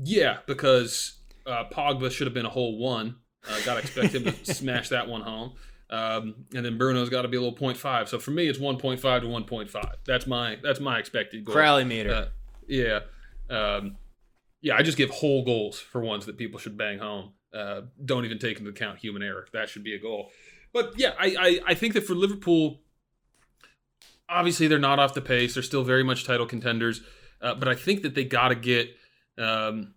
yeah 0.03 0.39
because 0.45 1.19
uh, 1.47 1.63
Pogba 1.71 2.11
should 2.11 2.27
have 2.27 2.33
been 2.33 2.45
a 2.45 2.49
whole 2.49 2.77
one. 2.77 3.15
Uh, 3.49 3.59
got 3.65 3.75
to 3.75 3.81
expect 3.81 4.13
him 4.13 4.23
to 4.23 4.33
smash 4.53 4.89
that 4.89 5.07
one 5.07 5.21
home. 5.21 5.53
Um, 5.89 6.45
and 6.55 6.65
then 6.65 6.77
Bruno's 6.77 7.09
got 7.09 7.23
to 7.23 7.27
be 7.27 7.37
a 7.37 7.41
little 7.41 7.57
0.5. 7.57 8.07
So 8.07 8.19
for 8.19 8.31
me, 8.31 8.47
it's 8.47 8.57
1.5 8.59 8.99
to 9.01 9.27
1.5. 9.27 9.93
That's 10.05 10.25
my 10.25 10.57
that's 10.63 10.79
my 10.79 10.97
expected 10.97 11.45
goal. 11.45 11.53
Crowley 11.53 11.83
meter. 11.83 12.11
Uh, 12.11 12.25
yeah. 12.67 12.99
Um, 13.49 13.97
yeah, 14.61 14.75
I 14.75 14.81
just 14.81 14.97
give 14.97 15.11
whole 15.11 15.45
goals 15.45 15.79
for 15.79 16.01
ones 16.01 16.25
that 16.25 16.37
people 16.37 16.59
should 16.59 16.77
bang 16.77 16.97
home. 16.97 17.33
Uh, 17.53 17.81
don't 18.03 18.25
even 18.25 18.39
take 18.39 18.57
into 18.57 18.69
account 18.69 18.97
human 18.97 19.21
error. 19.21 19.47
That 19.53 19.69
should 19.69 19.83
be 19.83 19.93
a 19.93 19.99
goal. 19.99 20.31
But 20.73 20.93
yeah, 20.97 21.13
I, 21.19 21.35
I, 21.39 21.59
I 21.67 21.73
think 21.75 21.93
that 21.93 22.05
for 22.05 22.15
Liverpool, 22.15 22.81
obviously 24.27 24.67
they're 24.67 24.79
not 24.79 24.99
off 24.99 25.13
the 25.13 25.21
pace. 25.21 25.53
They're 25.53 25.63
still 25.63 25.83
very 25.83 26.03
much 26.03 26.25
title 26.25 26.45
contenders. 26.45 27.01
Uh, 27.41 27.53
but 27.53 27.67
I 27.67 27.75
think 27.75 28.01
that 28.01 28.15
they 28.15 28.23
got 28.23 28.49
to 28.49 28.55
get, 28.55 28.89
um, 29.37 29.93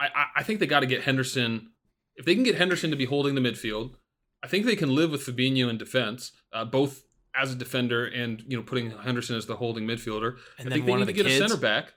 I, 0.00 0.06
I, 0.06 0.24
I 0.36 0.42
think 0.42 0.60
they 0.60 0.66
got 0.66 0.80
to 0.80 0.86
get 0.86 1.02
Henderson. 1.02 1.70
If 2.18 2.24
they 2.24 2.34
can 2.34 2.44
get 2.44 2.56
Henderson 2.56 2.90
to 2.90 2.96
be 2.96 3.06
holding 3.06 3.34
the 3.34 3.40
midfield, 3.40 3.94
I 4.42 4.48
think 4.48 4.66
they 4.66 4.76
can 4.76 4.94
live 4.94 5.12
with 5.12 5.24
Fabinho 5.24 5.70
in 5.70 5.78
defense, 5.78 6.32
uh, 6.52 6.64
both 6.64 7.04
as 7.34 7.52
a 7.52 7.54
defender 7.54 8.04
and 8.04 8.42
you 8.46 8.56
know 8.56 8.62
putting 8.62 8.90
Henderson 8.90 9.36
as 9.36 9.46
the 9.46 9.56
holding 9.56 9.86
midfielder. 9.86 10.36
And 10.58 10.66
I 10.66 10.70
then 10.70 10.72
think 10.72 10.86
they 10.86 10.94
need 10.94 11.02
of 11.02 11.08
to 11.08 11.14
the 11.14 11.22
get 11.22 11.26
a 11.26 11.38
center 11.38 11.56
back, 11.56 11.94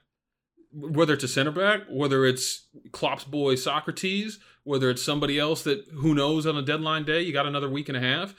whether 0.72 1.12
it's 1.12 1.24
a 1.24 1.28
center 1.28 1.50
back, 1.50 1.82
whether 1.90 2.24
it's 2.24 2.68
Klopp's 2.92 3.24
boy 3.24 3.56
Sokratis, 3.56 4.34
whether 4.64 4.88
it's 4.88 5.04
somebody 5.04 5.38
else 5.38 5.62
that 5.64 5.84
who 5.96 6.14
knows 6.14 6.46
on 6.46 6.56
a 6.56 6.62
deadline 6.62 7.04
day. 7.04 7.22
You 7.22 7.32
got 7.32 7.46
another 7.46 7.68
week 7.68 7.88
and 7.88 7.96
a 7.96 8.00
half, 8.00 8.34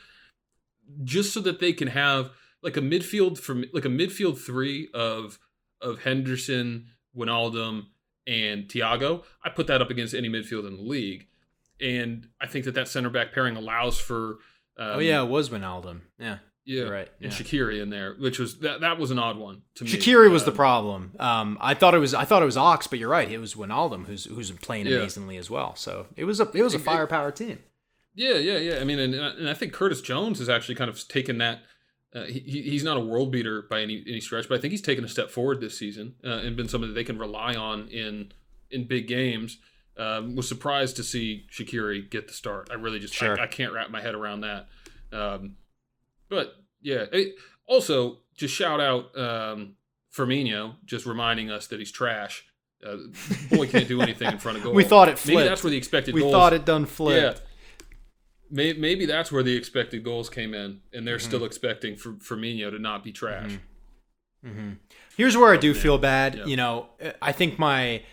just 1.03 1.33
so 1.33 1.41
that 1.41 1.59
they 1.59 1.73
can 1.73 1.89
have 1.89 2.31
like 2.61 2.77
a 2.77 2.81
midfield 2.81 3.37
from 3.37 3.65
like 3.73 3.85
a 3.85 3.89
midfield 3.89 4.37
three 4.39 4.89
of 4.93 5.39
of 5.81 6.03
Henderson, 6.03 6.87
Wijnaldum, 7.15 7.87
and 8.25 8.67
Thiago. 8.67 9.23
I 9.43 9.49
put 9.49 9.67
that 9.67 9.81
up 9.81 9.89
against 9.89 10.13
any 10.13 10.29
midfield 10.29 10.65
in 10.65 10.77
the 10.77 10.83
league, 10.83 11.27
and 11.83 12.27
I 12.41 12.47
think 12.47 12.65
that 12.65 12.75
that 12.75 12.87
center 12.87 13.09
back 13.09 13.33
pairing 13.33 13.55
allows 13.57 13.99
for. 13.99 14.37
Um, 14.77 14.95
oh 14.95 14.99
yeah, 14.99 15.21
it 15.21 15.27
was 15.29 15.49
Wijnaldum. 15.49 16.01
Yeah. 16.17 16.37
yeah, 16.65 16.81
you're 16.83 16.91
right, 16.91 17.09
and. 17.21 17.31
Shaqiri 17.31 17.81
in 17.81 17.89
there, 17.89 18.15
which 18.17 18.39
was 18.39 18.59
that 18.59 18.81
that 18.81 18.97
was 18.97 19.11
an 19.11 19.19
odd 19.19 19.37
one 19.37 19.61
to 19.75 19.83
me. 19.83 19.89
Shaqiri 19.91 20.31
was 20.31 20.45
the 20.45 20.51
Um, 20.51 20.57
problem. 20.57 21.15
Um, 21.19 21.57
I 21.61 21.73
thought 21.75 21.93
it 21.93 21.99
was 21.99 22.13
I 22.13 22.25
thought 22.25 22.41
it 22.41 22.45
was 22.45 22.57
Ox, 22.57 22.87
but 22.87 22.97
you're 22.99 23.09
right. 23.09 23.29
It 23.31 23.37
was 23.39 23.53
Wijnaldum 23.55 24.05
who's 24.07 24.25
who's 24.25 24.49
playing 24.51 24.87
Yeah. 24.87 24.97
amazingly 24.97 25.37
as 25.37 25.49
well. 25.49 25.75
So 25.75 26.07
it 26.15 26.23
was 26.23 26.39
a 26.39 26.49
it 26.53 26.63
was 26.63 26.73
a 26.73 26.79
firepower 26.79 27.31
team. 27.31 27.59
Yeah, 28.15 28.35
yeah, 28.35 28.57
yeah. 28.57 28.79
I 28.79 28.83
mean, 28.83 28.99
and, 28.99 29.13
and 29.15 29.49
I 29.49 29.53
think 29.55 29.73
Curtis 29.73 29.99
Jones 30.01 30.37
has 30.39 30.47
actually 30.49 30.75
kind 30.75 30.89
of 30.89 31.07
taken 31.07 31.39
that. 31.39 31.59
Uh, 32.15 32.25
he, 32.25 32.39
he- 32.41 32.61
he's 32.69 32.83
not 32.83 32.95
a 32.95 32.99
world 32.99 33.31
beater 33.31 33.63
by 33.69 33.81
any 33.81 34.03
any 34.07 34.19
stretch, 34.21 34.47
but 34.47 34.55
I 34.57 34.61
think 34.61 34.71
he's 34.71 34.83
taken 34.83 35.03
a 35.03 35.07
step 35.07 35.29
forward 35.31 35.61
this 35.61 35.77
season 35.77 36.15
uh, 36.23 36.29
and 36.45 36.55
been 36.55 36.67
somebody 36.69 36.93
that 36.93 36.95
they 36.95 37.03
can 37.03 37.17
rely 37.17 37.55
on 37.55 37.87
in 37.89 38.31
in 38.69 38.87
big 38.87 39.07
games. 39.07 39.57
Um, 39.95 40.35
was 40.35 40.47
surprised 40.47 40.95
to 40.95 41.03
see 41.03 41.45
Shaqiri 41.51 42.09
get 42.09 42.27
the 42.27 42.33
start. 42.33 42.69
I 42.71 42.75
really 42.75 42.99
just 42.99 43.13
Sure. 43.13 43.39
I, 43.39 43.43
I 43.43 43.47
can't 43.47 43.71
wrap 43.73 43.91
my 43.91 44.01
head 44.01 44.15
around 44.15 44.41
that. 44.41 44.67
Um, 45.11 45.57
but 46.29 46.55
yeah, 46.81 47.05
it, 47.11 47.35
also 47.67 48.17
just 48.35 48.55
shout 48.55 48.81
out 48.81 49.15
um, 49.17 49.75
Firmino, 50.11 50.75
just 50.85 51.05
reminding 51.05 51.51
us 51.51 51.67
that 51.67 51.77
he's 51.79 51.91
trash. 51.91 52.43
Uh, 52.83 52.97
boy 53.51 53.67
can't 53.67 53.87
do 53.87 54.01
anything 54.01 54.31
in 54.31 54.39
front 54.39 54.57
of 54.57 54.63
goal. 54.65 54.73
We 54.73 54.83
thought 54.83 55.09
it 55.09 55.23
Maybe 55.27 55.43
that's 55.43 55.63
where 55.63 55.69
the 55.71 55.77
expected 55.77 56.13
goals. 56.13 56.15
We 56.15 56.21
goals. 56.21 56.33
thought 56.33 56.53
it 56.53 56.65
done 56.65 56.85
flipped. 56.87 57.39
Yeah. 57.39 57.45
Maybe, 58.49 58.79
maybe 58.79 59.05
that's 59.05 59.31
where 59.31 59.41
the 59.43 59.55
expected 59.55 60.03
goals 60.03 60.29
came 60.29 60.53
in, 60.53 60.61
and 60.61 60.81
Mm-hmm. 60.93 61.05
they're 61.05 61.19
still 61.19 61.43
expecting 61.45 61.95
for 61.95 62.13
Firmino 62.13 62.69
to 62.71 62.79
not 62.79 63.03
be 63.03 63.11
trash. 63.11 63.57
Here's 65.15 65.37
where 65.37 65.53
I 65.53 65.57
do 65.57 65.73
feel 65.73 65.97
bad. 65.97 66.41
You 66.47 66.57
know, 66.57 66.87
I 67.21 67.31
think 67.31 67.57
my 67.57 68.03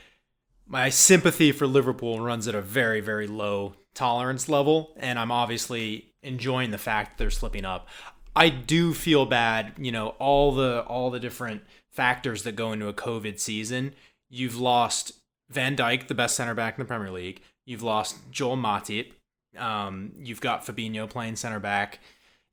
my 0.71 0.89
sympathy 0.89 1.53
for 1.53 1.67
Liverpool 1.67 2.21
runs 2.21 2.49
at 2.49 2.55
a 2.55 2.63
very 2.63 3.01
very 3.01 3.27
low 3.27 3.75
tolerance 3.93 4.49
level, 4.49 4.95
and 4.97 5.19
I'm 5.19 5.33
obviously 5.33 6.13
enjoying 6.23 6.71
the 6.71 6.79
fact 6.79 7.11
that 7.11 7.23
they're 7.23 7.31
slipping 7.31 7.65
up. 7.65 7.89
I 8.35 8.49
do 8.49 8.95
feel 8.95 9.27
bad. 9.27 9.75
You 9.77 9.93
know, 9.93 10.11
all 10.21 10.53
the 10.53 10.83
all 10.83 11.11
the 11.11 11.21
different 11.21 11.63
factors 11.91 12.45
that 12.45 12.53
go 12.53 12.73
into 12.73 12.89
a 12.89 12.95
COVID 12.95 13.39
season. 13.41 13.95
You've 14.29 14.57
lost 14.57 15.13
Van 15.49 15.77
Dijk, 15.77 16.07
the 16.07 16.15
best 16.15 16.37
center 16.37 16.55
back 16.55 16.79
in 16.79 16.85
the 16.85 16.89
Premier 16.89 17.11
League. 17.11 17.43
You've 17.67 17.83
lost 17.83 18.17
Joel 18.31 18.57
Matip. 18.57 19.13
Um, 19.59 20.13
you've 20.17 20.41
got 20.41 20.65
Fabinho 20.65 21.11
playing 21.11 21.35
center 21.35 21.59
back. 21.59 21.99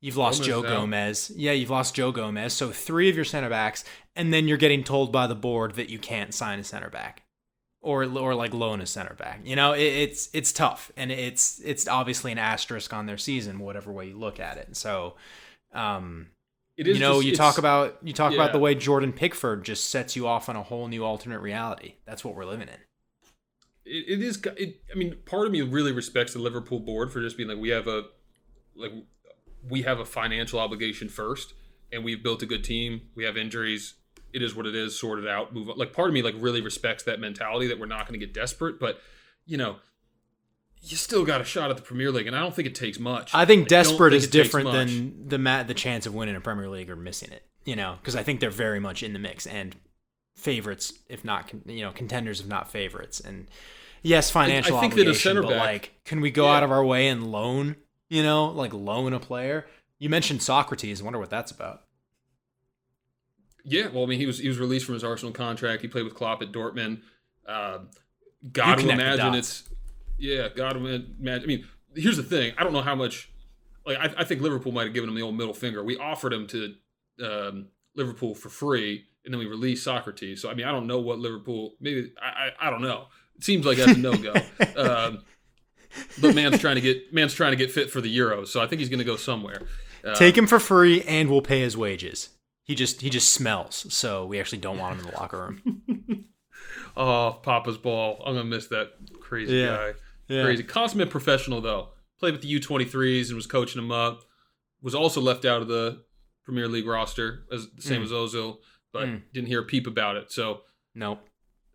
You've 0.00 0.16
lost 0.16 0.40
Gomez 0.40 0.46
Joe 0.48 0.58
out. 0.58 0.66
Gomez. 0.66 1.32
Yeah, 1.36 1.52
you've 1.52 1.70
lost 1.70 1.94
Joe 1.94 2.10
Gomez. 2.10 2.52
So 2.52 2.70
three 2.70 3.08
of 3.08 3.16
your 3.16 3.24
center 3.24 3.48
backs, 3.48 3.84
and 4.16 4.32
then 4.32 4.48
you're 4.48 4.56
getting 4.58 4.82
told 4.82 5.12
by 5.12 5.28
the 5.28 5.34
board 5.36 5.76
that 5.76 5.88
you 5.88 5.98
can't 5.98 6.34
sign 6.34 6.58
a 6.58 6.64
center 6.64 6.90
back, 6.90 7.22
or 7.80 8.04
or 8.04 8.34
like 8.34 8.52
loan 8.54 8.80
a 8.80 8.86
center 8.86 9.14
back. 9.14 9.40
You 9.44 9.56
know, 9.56 9.72
it, 9.72 9.82
it's 9.82 10.28
it's 10.32 10.52
tough, 10.52 10.90
and 10.96 11.10
it's 11.12 11.60
it's 11.64 11.86
obviously 11.88 12.32
an 12.32 12.38
asterisk 12.38 12.92
on 12.92 13.06
their 13.06 13.18
season, 13.18 13.58
whatever 13.58 13.92
way 13.92 14.08
you 14.08 14.18
look 14.18 14.40
at 14.40 14.56
it. 14.56 14.76
So, 14.76 15.14
um, 15.72 16.28
It 16.76 16.86
you 16.86 16.98
know, 16.98 17.14
just- 17.14 17.26
you 17.26 17.36
talk 17.36 17.58
about 17.58 17.98
you 18.02 18.12
talk 18.12 18.32
about 18.34 18.52
the 18.52 18.58
way 18.58 18.74
Jordan 18.74 19.12
Pickford 19.12 19.64
just 19.64 19.90
sets 19.90 20.16
you 20.16 20.26
off 20.26 20.48
on 20.48 20.56
a 20.56 20.62
whole 20.62 20.88
new 20.88 21.04
alternate 21.04 21.40
reality. 21.40 21.94
That's 22.04 22.24
what 22.24 22.34
we're 22.34 22.44
living 22.46 22.68
in. 22.68 22.74
it, 23.84 24.18
it 24.18 24.22
is 24.22 24.42
it, 24.56 24.80
i 24.92 24.98
mean 24.98 25.16
part 25.24 25.46
of 25.46 25.52
me 25.52 25.62
really 25.62 25.92
respects 25.92 26.32
the 26.34 26.38
liverpool 26.38 26.78
board 26.80 27.10
for 27.12 27.20
just 27.22 27.36
being 27.36 27.48
like 27.48 27.58
we 27.58 27.70
have 27.70 27.86
a 27.86 28.02
like 28.76 28.92
we 29.68 29.82
have 29.82 29.98
a 29.98 30.04
financial 30.04 30.58
obligation 30.58 31.08
first 31.08 31.54
and 31.90 32.04
we've 32.04 32.22
built 32.22 32.42
a 32.42 32.46
good 32.46 32.62
team 32.62 33.00
we 33.14 33.24
have 33.24 33.36
injuries 33.36 33.94
it 34.32 34.42
is 34.42 34.54
what 34.54 34.66
it 34.66 34.74
is 34.74 34.98
sort 34.98 35.18
it 35.18 35.28
out 35.28 35.54
move 35.54 35.68
on 35.70 35.76
like 35.78 35.92
part 35.92 36.08
of 36.08 36.14
me 36.14 36.22
like 36.22 36.34
really 36.38 36.60
respects 36.60 37.02
that 37.04 37.18
mentality 37.20 37.66
that 37.68 37.78
we're 37.78 37.86
not 37.86 38.06
going 38.06 38.18
to 38.18 38.24
get 38.24 38.34
desperate 38.34 38.78
but 38.80 39.00
you 39.46 39.56
know 39.56 39.76
you 40.82 40.96
still 40.96 41.24
got 41.24 41.40
a 41.40 41.44
shot 41.44 41.70
at 41.70 41.76
the 41.76 41.82
premier 41.82 42.10
league 42.10 42.26
and 42.26 42.36
i 42.36 42.40
don't 42.40 42.54
think 42.54 42.66
it 42.68 42.74
takes 42.74 42.98
much 43.00 43.34
I 43.34 43.44
think 43.44 43.68
don't 43.68 43.84
desperate 43.84 44.10
think 44.12 44.22
is 44.22 44.28
different 44.28 44.70
than 44.72 45.28
the 45.28 45.38
ma- 45.38 45.62
the 45.64 45.74
chance 45.74 46.06
of 46.06 46.14
winning 46.14 46.36
a 46.36 46.40
Premier 46.40 46.68
League 46.68 46.88
or 46.90 46.96
missing 46.96 47.30
it. 47.32 47.42
You 47.64 47.76
know, 47.76 47.96
because 48.00 48.16
I 48.16 48.22
think 48.22 48.40
they're 48.40 48.48
very 48.50 48.80
much 48.80 49.02
in 49.02 49.12
the 49.12 49.18
mix 49.18 49.46
and 49.46 49.76
favorites, 50.36 50.92
if 51.08 51.24
not 51.24 51.50
you 51.66 51.82
know 51.84 51.90
contenders, 51.92 52.40
if 52.40 52.46
not 52.46 52.70
favorites. 52.70 53.20
And 53.20 53.46
yes, 54.02 54.30
financial 54.30 54.76
I 54.76 54.80
think 54.80 54.94
that 54.94 55.06
a 55.08 55.14
center 55.14 55.42
but 55.42 55.50
back- 55.50 55.58
like, 55.60 55.94
can 56.04 56.20
we 56.20 56.30
go 56.30 56.46
Yeah. 56.46 56.56
out 56.58 56.62
of 56.62 56.70
our 56.70 56.84
way 56.84 57.08
and 57.08 57.30
loan? 57.30 57.76
You 58.08 58.22
know, 58.22 58.46
like 58.46 58.72
loan 58.72 59.12
a 59.12 59.20
player. 59.20 59.66
You 59.98 60.08
mentioned 60.08 60.40
Sokratis. 60.40 61.00
I 61.00 61.04
wonder 61.04 61.18
what 61.18 61.28
that's 61.30 61.50
about. 61.50 61.82
Yeah, 63.64 63.88
well, 63.88 64.04
I 64.04 64.06
mean, 64.06 64.18
he 64.18 64.26
was 64.26 64.38
he 64.38 64.48
was 64.48 64.58
released 64.58 64.86
from 64.86 64.94
his 64.94 65.04
Arsenal 65.04 65.32
contract. 65.32 65.82
He 65.82 65.88
played 65.88 66.04
with 66.04 66.14
Klopp 66.14 66.42
at 66.42 66.52
Dortmund. 66.52 67.02
Um, 67.46 67.88
to 68.42 68.50
connect 68.52 68.82
the 68.82 68.90
imagine 68.90 69.34
it's 69.34 69.64
yeah. 70.18 70.48
God 70.54 70.72
to 70.72 70.78
imagine. 70.78 71.42
I 71.42 71.46
mean, 71.46 71.66
here's 71.94 72.16
the 72.16 72.22
thing. 72.22 72.54
I 72.58 72.64
don't 72.64 72.72
know 72.72 72.82
how 72.82 72.94
much. 72.94 73.30
Like, 73.86 73.98
I, 73.98 74.20
I 74.20 74.24
think 74.24 74.42
Liverpool 74.42 74.72
might 74.72 74.84
have 74.84 74.94
given 74.94 75.08
him 75.08 75.14
the 75.14 75.22
old 75.22 75.36
middle 75.36 75.54
finger. 75.54 75.82
We 75.82 75.96
offered 75.96 76.32
him 76.32 76.46
to 76.48 76.74
um, 77.24 77.68
Liverpool 77.94 78.34
for 78.34 78.48
free, 78.48 79.04
and 79.24 79.32
then 79.32 79.38
we 79.38 79.46
released 79.46 79.86
Sokratis. 79.86 80.38
So 80.38 80.50
I 80.50 80.54
mean, 80.54 80.66
I 80.66 80.72
don't 80.72 80.86
know 80.86 81.00
what 81.00 81.18
Liverpool. 81.18 81.74
Maybe 81.80 82.12
I 82.20 82.50
I, 82.60 82.68
I 82.68 82.70
don't 82.70 82.82
know. 82.82 83.06
It 83.36 83.44
seems 83.44 83.64
like 83.64 83.78
that's 83.78 83.92
a 83.92 83.98
no 83.98 84.14
go. 84.14 84.32
um, 84.76 85.24
but 86.20 86.34
man's 86.34 86.58
trying 86.58 86.76
to 86.76 86.80
get 86.80 87.12
man's 87.12 87.34
trying 87.34 87.52
to 87.52 87.56
get 87.56 87.70
fit 87.70 87.90
for 87.90 88.00
the 88.00 88.16
Euros, 88.16 88.48
so 88.48 88.60
I 88.60 88.66
think 88.66 88.80
he's 88.80 88.88
going 88.88 88.98
to 88.98 89.04
go 89.04 89.16
somewhere. 89.16 89.62
Uh, 90.04 90.14
Take 90.14 90.36
him 90.36 90.46
for 90.46 90.60
free, 90.60 91.02
and 91.02 91.28
we'll 91.28 91.42
pay 91.42 91.60
his 91.60 91.76
wages. 91.76 92.30
He 92.68 92.74
just 92.76 93.00
he 93.00 93.08
just 93.10 93.30
smells, 93.32 93.86
so 93.92 94.26
we 94.26 94.38
actually 94.38 94.58
don't 94.58 94.78
want 94.78 94.94
him 95.00 95.06
in 95.06 95.10
the 95.10 95.16
locker 95.18 95.38
room. 95.64 96.24
Oh, 96.96 97.38
Papa's 97.42 97.78
ball. 97.78 98.20
I'm 98.26 98.34
gonna 98.34 98.44
miss 98.44 98.66
that 98.68 98.90
crazy 99.20 99.54
Yeah. 99.56 99.66
guy. 99.76 99.92
Yeah. 100.28 100.42
Crazy. 100.44 100.62
Consummate 100.64 101.10
professional 101.10 101.60
though. 101.60 101.90
Played 102.18 102.32
with 102.32 102.42
the 102.42 102.48
U23s 102.60 103.28
and 103.28 103.36
was 103.36 103.46
coaching 103.46 103.80
them 103.80 103.92
up. 103.92 104.22
Was 104.82 104.94
also 104.94 105.20
left 105.20 105.44
out 105.44 105.62
of 105.62 105.68
the 105.68 106.02
Premier 106.44 106.66
League 106.68 106.86
roster 106.86 107.44
as 107.52 107.68
the 107.70 107.82
same 107.82 108.02
Mm. 108.02 108.04
as 108.04 108.10
Ozil, 108.10 108.58
but 108.92 109.06
Mm. 109.06 109.22
didn't 109.32 109.46
hear 109.48 109.60
a 109.60 109.64
peep 109.64 109.86
about 109.86 110.16
it. 110.16 110.30
So 110.32 110.62
Nope. 110.94 111.24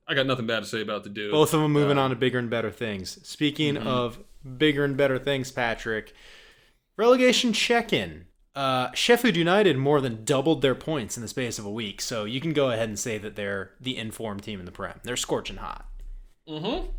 I 0.08 0.14
got 0.14 0.26
nothing 0.28 0.46
bad 0.46 0.60
to 0.60 0.66
say 0.70 0.82
about 0.82 1.04
the 1.06 1.10
dude. 1.10 1.32
Both 1.32 1.54
of 1.54 1.62
them 1.62 1.72
moving 1.72 1.98
Uh, 1.98 2.02
on 2.02 2.10
to 2.10 2.16
bigger 2.18 2.38
and 2.40 2.50
better 2.50 2.70
things. 2.72 3.26
Speaking 3.28 3.76
Mhm. 3.76 3.86
of 3.88 4.20
bigger 4.58 4.84
and 4.84 4.98
better 4.98 5.18
things, 5.18 5.52
Patrick, 5.52 6.14
relegation 6.98 7.54
check-in. 7.54 8.26
Uh, 8.56 8.92
Sheffield 8.94 9.36
United 9.36 9.78
more 9.78 10.00
than 10.00 10.24
doubled 10.24 10.62
their 10.62 10.76
points 10.76 11.18
in 11.18 11.22
the 11.22 11.28
space 11.28 11.58
of 11.58 11.66
a 11.66 11.72
week, 11.72 12.02
so 12.02 12.24
you 12.24 12.40
can 12.40 12.54
go 12.54 12.70
ahead 12.70 12.88
and 12.88 13.00
say 13.00 13.18
that 13.18 13.36
they're 13.36 13.72
the 13.80 13.98
informed 13.98 14.44
team 14.44 14.60
in 14.60 14.66
the 14.66 14.72
Prem. 14.72 15.00
They're 15.04 15.18
scorching 15.18 15.58
hot. 15.58 15.88
Mm-hmm. 16.48 16.90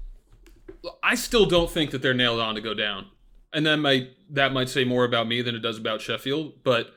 I 1.03 1.15
still 1.15 1.47
don't 1.47 1.71
think 1.71 1.93
that 1.93 2.03
they're 2.03 2.15
nailed 2.15 2.41
on 2.41 2.57
to 2.57 2.61
go 2.61 2.75
down, 2.75 3.07
and 3.53 3.65
that 3.67 3.77
might 3.77 4.09
that 4.31 4.53
might 4.53 4.69
say 4.69 4.85
more 4.85 5.05
about 5.05 5.29
me 5.29 5.43
than 5.43 5.55
it 5.55 5.61
does 5.61 5.79
about 5.79 6.01
Sheffield. 6.01 6.65
But 6.65 6.93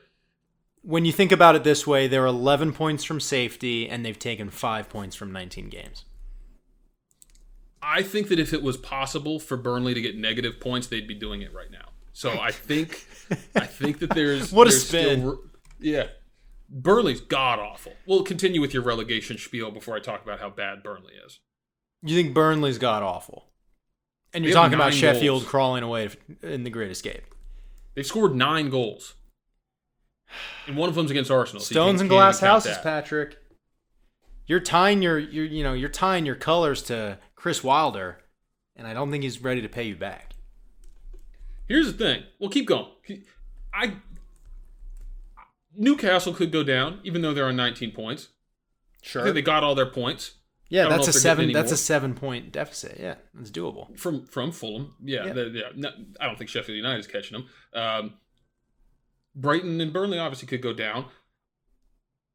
When 0.82 1.04
you 1.04 1.12
think 1.12 1.30
about 1.30 1.54
it 1.54 1.62
this 1.64 1.86
way, 1.86 2.08
they're 2.08 2.26
11 2.26 2.72
points 2.72 3.04
from 3.04 3.20
safety, 3.20 3.88
and 3.88 4.04
they've 4.04 4.18
taken 4.18 4.50
five 4.50 4.88
points 4.88 5.14
from 5.14 5.30
19 5.32 5.68
games. 5.68 6.04
I 7.82 8.02
think 8.02 8.28
that 8.28 8.38
if 8.40 8.52
it 8.52 8.62
was 8.62 8.76
possible 8.76 9.38
for 9.38 9.56
Burnley 9.56 9.94
to 9.94 10.00
get 10.00 10.16
negative 10.16 10.58
points, 10.60 10.88
they'd 10.88 11.06
be 11.06 11.14
doing 11.14 11.42
it 11.42 11.54
right 11.54 11.70
now. 11.70 11.90
So 12.18 12.40
I 12.40 12.50
think 12.50 13.06
I 13.54 13.64
think 13.64 14.00
that 14.00 14.10
there's 14.10 14.50
What 14.52 14.66
a 14.66 14.70
there's 14.70 14.88
still 14.88 15.12
spin. 15.12 15.28
r- 15.28 15.36
yeah, 15.78 16.08
Burnley's 16.68 17.20
god 17.20 17.60
awful. 17.60 17.92
We'll 18.06 18.24
continue 18.24 18.60
with 18.60 18.74
your 18.74 18.82
relegation 18.82 19.38
spiel 19.38 19.70
before 19.70 19.94
I 19.94 20.00
talk 20.00 20.24
about 20.24 20.40
how 20.40 20.50
bad 20.50 20.82
Burnley 20.82 21.12
is. 21.24 21.38
You 22.02 22.20
think 22.20 22.34
Burnley's 22.34 22.78
god 22.78 23.04
awful, 23.04 23.46
and 24.34 24.44
you're 24.44 24.52
talking 24.52 24.74
about 24.74 24.94
Sheffield 24.94 25.42
goals. 25.42 25.44
crawling 25.48 25.84
away 25.84 26.08
in 26.42 26.64
the 26.64 26.70
Great 26.70 26.90
Escape. 26.90 27.22
They've 27.94 28.04
scored 28.04 28.34
nine 28.34 28.68
goals, 28.68 29.14
and 30.66 30.76
one 30.76 30.88
of 30.88 30.96
them's 30.96 31.12
against 31.12 31.30
Arsenal. 31.30 31.62
so 31.62 31.72
Stones 31.72 32.00
and 32.00 32.10
glass 32.10 32.40
houses, 32.40 32.74
that. 32.74 32.82
Patrick. 32.82 33.36
You're 34.48 34.58
tying 34.58 35.02
your, 35.02 35.20
you're, 35.20 35.44
you 35.44 35.62
know, 35.62 35.72
you're 35.72 35.88
tying 35.88 36.26
your 36.26 36.34
colors 36.34 36.82
to 36.84 37.18
Chris 37.36 37.62
Wilder, 37.62 38.18
and 38.74 38.88
I 38.88 38.92
don't 38.92 39.12
think 39.12 39.22
he's 39.22 39.40
ready 39.40 39.62
to 39.62 39.68
pay 39.68 39.84
you 39.84 39.94
back. 39.94 40.27
Here's 41.68 41.86
the 41.86 41.92
thing. 41.92 42.24
Well, 42.38 42.50
keep 42.50 42.66
going. 42.66 42.86
I 43.74 43.94
Newcastle 45.76 46.32
could 46.34 46.50
go 46.50 46.64
down, 46.64 47.00
even 47.04 47.22
though 47.22 47.32
they're 47.34 47.46
on 47.46 47.56
19 47.56 47.92
points. 47.92 48.28
Think 49.04 49.34
they 49.34 49.42
got 49.42 49.62
all 49.62 49.74
their 49.74 49.86
points. 49.86 50.32
Yeah, 50.70 50.88
that's 50.88 51.08
a 51.08 51.12
seven. 51.12 51.52
That's 51.52 51.72
a 51.72 51.76
seven 51.76 52.14
point 52.14 52.52
deficit. 52.52 52.98
Yeah, 53.00 53.14
that's 53.32 53.50
doable. 53.50 53.96
from 53.98 54.26
from 54.26 54.52
Fulham. 54.52 54.94
Yeah, 55.02 55.26
Yeah. 55.26 55.32
the- 55.32 55.50
yeah. 55.54 55.62
No, 55.74 55.90
I 56.20 56.26
don't 56.26 56.36
think 56.36 56.50
Sheffield 56.50 56.76
United 56.76 56.98
is 57.00 57.06
catching 57.06 57.38
them. 57.38 57.48
Um, 57.72 58.14
Brighton 59.34 59.80
and 59.80 59.92
Burnley 59.92 60.18
obviously 60.18 60.46
could 60.48 60.60
go 60.60 60.74
down. 60.74 61.06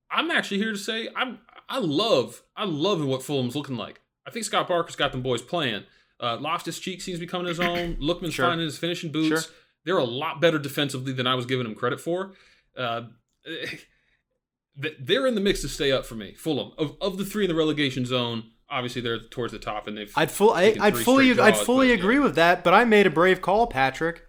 I'm 0.09 0.31
actually 0.31 0.57
here 0.59 0.71
to 0.71 0.77
say 0.77 1.09
I'm 1.15 1.39
I 1.69 1.77
love 1.79 2.41
I 2.55 2.63
love 2.65 3.05
what 3.05 3.21
Fulham's 3.23 3.55
looking 3.55 3.77
like. 3.77 4.01
I 4.25 4.31
think 4.31 4.45
Scott 4.45 4.67
Parker's 4.67 4.95
got 4.95 5.11
them 5.11 5.21
boys 5.21 5.41
playing. 5.41 5.83
Uh, 6.23 6.37
Loftus 6.39 6.79
Cheek 6.79 7.01
seems 7.01 7.17
to 7.19 7.25
be 7.25 7.29
coming 7.29 7.47
his 7.47 7.59
own. 7.69 7.95
Lookman's 7.97 8.33
Sure. 8.33 8.47
finding 8.47 8.65
his 8.65 8.77
finishing 8.77 9.11
boots. 9.11 9.27
Sure. 9.43 9.53
They're 9.85 9.97
a 9.97 10.05
lot 10.05 10.39
better 10.39 10.57
defensively 10.57 11.11
than 11.11 11.27
I 11.27 11.35
was 11.35 11.45
giving 11.45 11.65
them 11.65 11.75
credit 11.75 11.99
for. 11.99 12.33
Uh, 12.77 13.01
they're 14.75 15.27
in 15.27 15.35
the 15.35 15.41
mix 15.41 15.61
to 15.61 15.67
stay 15.67 15.91
up 15.91 16.05
for 16.05 16.15
me. 16.15 16.33
Fulham 16.33 16.71
of 16.77 16.95
of 17.01 17.17
the 17.17 17.25
three 17.25 17.43
in 17.43 17.49
the 17.49 17.55
relegation 17.55 18.05
zone. 18.05 18.51
Obviously, 18.69 19.01
they're 19.01 19.19
towards 19.19 19.51
the 19.53 19.59
top, 19.59 19.87
and 19.87 19.97
they've 19.97 20.11
I'd 20.15 20.31
full. 20.31 20.51
I, 20.51 20.75
I'd 20.79 20.97
fully. 20.97 21.31
straight 21.33 21.43
I'd 21.43 21.57
fully 21.57 21.89
but, 21.89 21.99
agree 21.99 22.15
yeah. 22.15 22.21
with 22.21 22.35
that. 22.35 22.63
But 22.63 22.73
I 22.73 22.85
made 22.85 23.05
a 23.05 23.11
brave 23.11 23.41
call, 23.41 23.67
Patrick. 23.67 24.23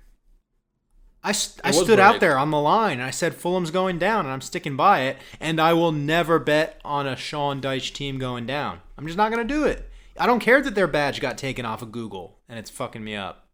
I, 1.27 1.33
st- 1.33 1.65
I 1.65 1.71
stood 1.71 1.99
out 1.99 2.21
there 2.21 2.37
on 2.37 2.51
the 2.51 2.61
line. 2.61 2.99
and 2.99 3.03
I 3.03 3.11
said 3.11 3.35
Fulham's 3.35 3.71
going 3.71 3.99
down, 3.99 4.27
and 4.27 4.33
I'm 4.35 4.43
sticking 4.43 4.77
by 4.77 5.03
it. 5.03 5.17
And 5.41 5.59
I 5.59 5.73
will 5.73 5.93
never 5.93 6.39
bet 6.39 6.79
on 6.85 7.07
a 7.07 7.17
Sean 7.17 7.63
Dyche 7.63 7.95
team 7.95 8.19
going 8.19 8.45
down. 8.45 8.81
I'm 8.99 9.07
just 9.07 9.17
not 9.17 9.33
going 9.33 9.47
to 9.47 9.55
do 9.55 9.65
it. 9.65 9.91
I 10.19 10.27
don't 10.27 10.41
care 10.41 10.61
that 10.63 10.75
their 10.75 10.87
badge 10.87 11.21
got 11.21 11.39
taken 11.39 11.65
off 11.65 11.83
of 11.83 11.93
Google 11.93 12.39
and 12.49 12.59
it's 12.59 12.71
fucking 12.71 13.03
me 13.03 13.17
up. 13.17 13.49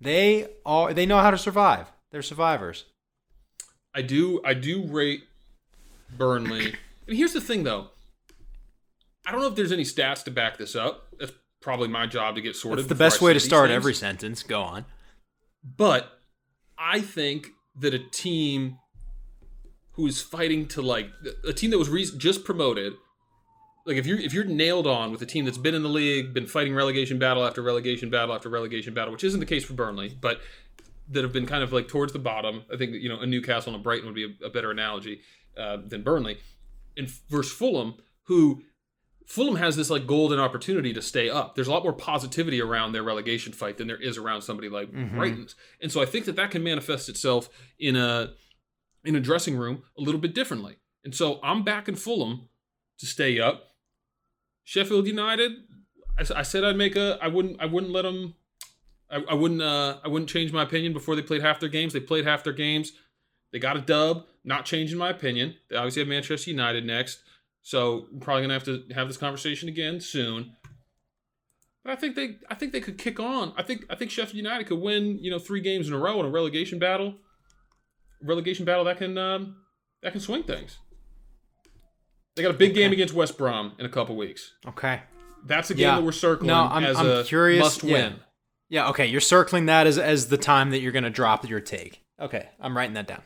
They 0.00 0.48
are. 0.64 0.94
They 0.94 1.06
know 1.06 1.18
how 1.18 1.30
to 1.30 1.38
survive. 1.38 1.92
They're 2.10 2.22
survivors. 2.22 2.86
I 3.94 4.02
do 4.02 4.40
I 4.44 4.54
do 4.54 4.86
rate 4.86 5.24
Burnley. 6.16 6.74
and 7.06 7.16
here's 7.16 7.32
the 7.32 7.40
thing 7.40 7.64
though. 7.64 7.88
I 9.26 9.32
don't 9.32 9.40
know 9.40 9.48
if 9.48 9.54
there's 9.54 9.72
any 9.72 9.84
stats 9.84 10.24
to 10.24 10.30
back 10.30 10.56
this 10.56 10.74
up. 10.74 11.08
That's 11.18 11.32
probably 11.60 11.88
my 11.88 12.06
job 12.06 12.36
to 12.36 12.40
get 12.40 12.56
sorted. 12.56 12.80
It's 12.80 12.88
the 12.88 12.94
best 12.94 13.20
way 13.20 13.34
to 13.34 13.40
start 13.40 13.68
things. 13.68 13.76
every 13.76 13.94
sentence. 13.94 14.42
Go 14.42 14.62
on. 14.62 14.86
But 15.62 16.10
I 16.78 17.00
think 17.00 17.48
that 17.76 17.92
a 17.92 17.98
team 17.98 18.78
who 19.92 20.06
is 20.06 20.22
fighting 20.22 20.66
to 20.68 20.82
like 20.82 21.10
a 21.46 21.52
team 21.52 21.70
that 21.70 21.78
was 21.78 21.90
re- 21.90 22.10
just 22.16 22.44
promoted, 22.44 22.94
like 23.86 23.96
if 23.96 24.06
you're 24.06 24.18
if 24.18 24.32
you're 24.32 24.44
nailed 24.44 24.86
on 24.86 25.10
with 25.10 25.22
a 25.22 25.26
team 25.26 25.44
that's 25.44 25.58
been 25.58 25.74
in 25.74 25.82
the 25.82 25.88
league, 25.88 26.34
been 26.34 26.46
fighting 26.46 26.74
relegation 26.74 27.18
battle 27.18 27.44
after 27.44 27.62
relegation 27.62 28.10
battle 28.10 28.34
after 28.34 28.48
relegation 28.48 28.94
battle, 28.94 29.12
which 29.12 29.24
isn't 29.24 29.40
the 29.40 29.46
case 29.46 29.64
for 29.64 29.72
Burnley, 29.74 30.16
but 30.20 30.40
that 31.08 31.24
have 31.24 31.32
been 31.32 31.46
kind 31.46 31.62
of 31.62 31.72
like 31.72 31.88
towards 31.88 32.12
the 32.12 32.18
bottom. 32.18 32.62
I 32.72 32.76
think 32.76 32.92
you 32.94 33.08
know 33.08 33.20
a 33.20 33.26
Newcastle 33.26 33.72
and 33.72 33.80
a 33.80 33.82
Brighton 33.82 34.06
would 34.06 34.14
be 34.14 34.36
a, 34.42 34.46
a 34.46 34.50
better 34.50 34.70
analogy 34.70 35.20
uh, 35.58 35.78
than 35.86 36.02
Burnley. 36.02 36.38
and 36.96 37.08
versus 37.28 37.52
Fulham, 37.52 37.94
who 38.24 38.62
Fulham 39.26 39.56
has 39.56 39.76
this 39.76 39.90
like 39.90 40.06
golden 40.06 40.38
opportunity 40.38 40.92
to 40.92 41.02
stay 41.02 41.30
up. 41.30 41.54
There's 41.54 41.68
a 41.68 41.70
lot 41.72 41.82
more 41.82 41.92
positivity 41.92 42.60
around 42.60 42.92
their 42.92 43.02
relegation 43.02 43.52
fight 43.52 43.78
than 43.78 43.86
there 43.86 44.00
is 44.00 44.18
around 44.18 44.42
somebody 44.42 44.68
like 44.68 44.88
Brighton's, 45.14 45.54
and 45.80 45.90
so 45.90 46.02
I 46.02 46.06
think 46.06 46.26
that 46.26 46.36
that 46.36 46.50
can 46.50 46.62
manifest 46.62 47.08
itself 47.08 47.48
in 47.78 47.96
a 47.96 48.32
in 49.04 49.16
a 49.16 49.20
dressing 49.20 49.56
room 49.56 49.82
a 49.96 50.02
little 50.02 50.20
bit 50.20 50.34
differently. 50.34 50.76
And 51.04 51.14
so 51.14 51.40
I'm 51.42 51.64
back 51.64 51.88
in 51.88 51.96
Fulham 51.96 52.48
to 52.98 53.06
stay 53.06 53.40
up. 53.40 53.69
Sheffield 54.70 55.08
United, 55.08 55.64
I 56.16 56.42
said 56.42 56.62
I'd 56.62 56.76
make 56.76 56.94
a. 56.94 57.18
I 57.20 57.26
wouldn't. 57.26 57.60
I 57.60 57.66
wouldn't 57.66 57.92
let 57.92 58.02
them. 58.02 58.36
I, 59.10 59.20
I 59.30 59.34
wouldn't. 59.34 59.60
Uh, 59.60 59.96
I 60.04 60.06
wouldn't 60.06 60.30
change 60.30 60.52
my 60.52 60.62
opinion 60.62 60.92
before 60.92 61.16
they 61.16 61.22
played 61.22 61.42
half 61.42 61.58
their 61.58 61.68
games. 61.68 61.92
They 61.92 61.98
played 61.98 62.24
half 62.24 62.44
their 62.44 62.52
games. 62.52 62.92
They 63.50 63.58
got 63.58 63.76
a 63.76 63.80
dub. 63.80 64.26
Not 64.44 64.66
changing 64.66 64.96
my 64.96 65.10
opinion. 65.10 65.56
They 65.68 65.74
obviously 65.74 66.02
have 66.02 66.08
Manchester 66.08 66.52
United 66.52 66.86
next, 66.86 67.18
so 67.62 68.06
I'm 68.12 68.20
probably 68.20 68.42
gonna 68.42 68.54
have 68.54 68.62
to 68.62 68.84
have 68.94 69.08
this 69.08 69.16
conversation 69.16 69.68
again 69.68 70.00
soon. 70.00 70.54
But 71.82 71.94
I 71.94 71.96
think 71.96 72.14
they. 72.14 72.36
I 72.48 72.54
think 72.54 72.70
they 72.70 72.80
could 72.80 72.96
kick 72.96 73.18
on. 73.18 73.52
I 73.56 73.64
think. 73.64 73.86
I 73.90 73.96
think 73.96 74.12
Sheffield 74.12 74.36
United 74.36 74.68
could 74.68 74.78
win. 74.78 75.18
You 75.18 75.32
know, 75.32 75.40
three 75.40 75.62
games 75.62 75.88
in 75.88 75.94
a 75.94 75.98
row 75.98 76.20
in 76.20 76.26
a 76.26 76.30
relegation 76.30 76.78
battle. 76.78 77.16
Relegation 78.22 78.64
battle 78.64 78.84
that 78.84 78.98
can 78.98 79.18
um, 79.18 79.56
that 80.04 80.12
can 80.12 80.20
swing 80.20 80.44
things. 80.44 80.78
They 82.36 82.42
got 82.42 82.50
a 82.50 82.58
big 82.58 82.74
game 82.74 82.92
against 82.92 83.12
West 83.14 83.36
Brom 83.36 83.72
in 83.78 83.86
a 83.86 83.88
couple 83.88 84.16
weeks. 84.16 84.54
Okay. 84.66 85.02
That's 85.44 85.70
a 85.70 85.74
game 85.74 85.82
Yeah. 85.88 85.96
that 85.96 86.04
we're 86.04 86.12
circling 86.12 86.48
No, 86.48 86.64
I'm- 86.64 86.84
as 86.84 86.96
I'm 86.98 87.06
a 87.10 87.24
curious- 87.24 87.60
must 87.60 87.82
yeah. 87.82 87.92
win. 87.92 88.20
Yeah, 88.68 88.88
okay. 88.90 89.06
You're 89.06 89.20
circling 89.20 89.66
that 89.66 89.86
as 89.86 89.98
as 89.98 90.28
the 90.28 90.36
time 90.38 90.70
that 90.70 90.78
you're 90.80 90.92
gonna 90.92 91.10
drop 91.10 91.48
your 91.48 91.60
take. 91.60 92.02
Okay, 92.20 92.50
I'm 92.60 92.76
writing 92.76 92.94
that 92.94 93.08
down. 93.08 93.22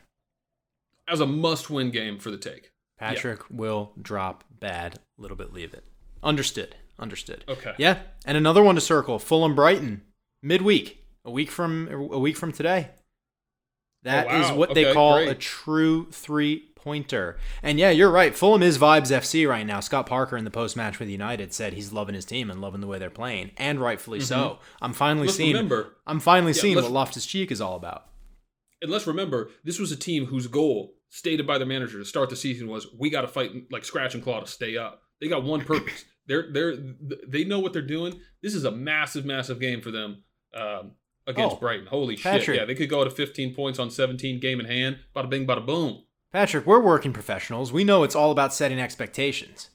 As 1.07 1.19
a 1.19 1.27
must 1.27 1.69
win 1.69 1.91
game 1.91 2.17
for 2.17 2.31
the 2.31 2.37
take. 2.37 2.71
Patrick 2.97 3.41
will 3.51 3.93
drop 4.01 4.43
bad, 4.49 4.99
a 5.17 5.21
little 5.21 5.37
bit 5.37 5.53
leave 5.53 5.73
it. 5.73 5.83
Understood. 6.23 6.75
Understood. 6.97 7.43
Okay. 7.47 7.73
Yeah, 7.77 7.99
and 8.25 8.37
another 8.37 8.63
one 8.63 8.75
to 8.75 8.81
circle: 8.81 9.19
Fulham 9.19 9.53
Brighton 9.53 10.01
midweek, 10.41 11.05
a 11.25 11.29
week 11.29 11.51
from 11.51 11.89
a 11.91 12.17
week 12.17 12.37
from 12.37 12.51
today. 12.53 12.91
That 14.03 14.27
oh, 14.29 14.39
is 14.39 14.45
Oh, 14.47 14.49
wow. 14.51 14.55
what 14.57 14.73
they 14.73 14.93
call 14.93 15.17
great. 15.17 15.29
a 15.29 15.35
true 15.35 16.09
three 16.11 16.69
pointer. 16.85 17.35
And 17.63 17.79
yeah, 17.79 17.89
you're 17.89 18.11
right. 18.11 18.33
Fulham 18.37 18.61
is 18.61 18.77
vibes 18.77 19.11
FC 19.11 19.49
right 19.49 19.65
now. 19.65 19.79
Scott 19.79 20.05
Parker 20.05 20.37
in 20.37 20.45
the 20.45 20.51
post 20.51 20.77
match 20.77 20.99
with 20.99 21.09
United 21.09 21.51
said 21.51 21.73
he's 21.73 21.91
loving 21.91 22.13
his 22.15 22.25
team 22.25 22.51
and 22.51 22.61
loving 22.61 22.79
the 22.79 22.87
way 22.87 22.99
they're 22.99 23.09
playing, 23.09 23.51
and 23.57 23.81
rightfully 23.81 24.19
so. 24.21 24.59
I'm 24.81 24.93
finally 24.93 25.15
Mm-hmm. 25.23 25.25
Let's 25.27 25.37
seeing. 25.37 25.53
remember- 25.55 25.95
I'm 26.05 26.19
finally 26.19 26.51
Yeah, 26.53 26.61
seeing 26.61 26.75
what 26.75 26.91
Loftus 26.91 27.25
Cheek 27.25 27.51
is 27.51 27.59
all 27.59 27.75
about. 27.75 28.05
And 28.83 28.91
let's 28.91 29.07
remember, 29.07 29.49
this 29.63 29.79
was 29.79 29.91
a 29.91 29.95
team 29.95 30.27
whose 30.27 30.45
goal, 30.47 30.93
stated 31.09 31.47
by 31.47 31.57
the 31.57 31.65
manager 31.65 31.97
to 31.97 32.05
start 32.05 32.29
the 32.29 32.35
season, 32.35 32.67
was 32.67 32.85
we 32.99 33.09
got 33.09 33.21
to 33.21 33.27
fight 33.27 33.51
like 33.71 33.83
scratch 33.83 34.13
and 34.13 34.23
claw 34.23 34.39
to 34.41 34.45
stay 34.47 34.77
up. 34.77 35.01
They 35.19 35.27
got 35.27 35.43
one 35.43 35.61
purpose. 35.61 36.05
they're 36.27 36.51
they're 36.51 36.75
they 37.27 37.43
know 37.45 37.59
what 37.59 37.73
they're 37.73 37.81
doing. 37.81 38.19
This 38.43 38.53
is 38.53 38.63
a 38.63 38.71
massive, 38.71 39.25
massive 39.25 39.59
game 39.59 39.81
for 39.81 39.89
them 39.89 40.23
um, 40.55 40.91
against 41.25 41.55
Oh, 41.55 41.59
Brighton. 41.59 41.87
Holy 41.87 42.15
shit! 42.15 42.47
Yeah, 42.47 42.65
they 42.65 42.75
could 42.75 42.89
go 42.89 43.03
to 43.03 43.09
15 43.09 43.55
points 43.55 43.79
on 43.79 43.89
17 43.89 44.39
game 44.39 44.59
in 44.59 44.65
hand. 44.67 44.97
Bada 45.15 45.29
bing, 45.29 45.47
bada 45.47 45.65
boom. 45.65 46.03
Patrick, 46.31 46.65
we're 46.65 46.81
working 46.81 47.13
professionals. 47.13 47.71
We 47.71 47.83
know 47.83 48.03
it's 48.03 48.15
all 48.15 48.31
about 48.31 48.53
setting 48.53 48.79
expectations. 48.79 49.69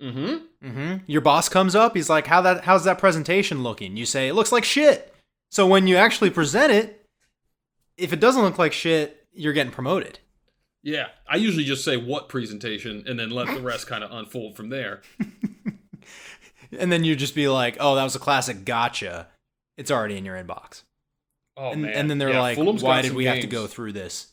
Mm-hmm. 0.00 0.68
hmm 0.68 0.96
Your 1.06 1.20
boss 1.20 1.48
comes 1.48 1.74
up. 1.74 1.94
He's 1.96 2.10
like, 2.10 2.26
"How 2.26 2.40
that? 2.42 2.64
How's 2.64 2.84
that 2.84 2.98
presentation 2.98 3.62
looking?" 3.62 3.96
You 3.96 4.04
say, 4.06 4.28
"It 4.28 4.34
looks 4.34 4.52
like 4.52 4.64
shit." 4.64 5.14
So 5.50 5.66
when 5.66 5.86
you 5.86 5.96
actually 5.96 6.30
present 6.30 6.72
it, 6.72 7.06
if 7.96 8.12
it 8.12 8.20
doesn't 8.20 8.42
look 8.42 8.58
like 8.58 8.72
shit, 8.72 9.24
you're 9.32 9.52
getting 9.52 9.72
promoted. 9.72 10.18
Yeah, 10.82 11.08
I 11.28 11.36
usually 11.36 11.64
just 11.64 11.84
say 11.84 11.96
what 11.96 12.28
presentation 12.28 13.04
and 13.06 13.18
then 13.18 13.30
let 13.30 13.48
the 13.48 13.60
rest 13.60 13.86
kind 13.86 14.04
of 14.04 14.12
unfold 14.12 14.56
from 14.56 14.68
there. 14.68 15.02
And 16.72 16.90
then 16.90 17.04
you 17.04 17.14
just 17.16 17.34
be 17.34 17.48
like, 17.48 17.76
"Oh, 17.80 17.94
that 17.94 18.02
was 18.02 18.16
a 18.16 18.18
classic 18.18 18.64
gotcha." 18.64 19.28
It's 19.76 19.90
already 19.90 20.16
in 20.16 20.24
your 20.24 20.36
inbox. 20.36 20.82
Oh 21.56 21.70
and, 21.70 21.82
man! 21.82 21.92
and 21.92 22.10
then 22.10 22.18
they're 22.18 22.30
Yeah, 22.30 22.40
like, 22.40 22.56
Fulham's 22.56 22.82
"Why 22.82 23.02
did 23.02 23.14
we 23.14 23.26
have 23.26 23.40
to 23.40 23.46
go 23.46 23.66
through 23.66 23.92
this?" 23.92 24.32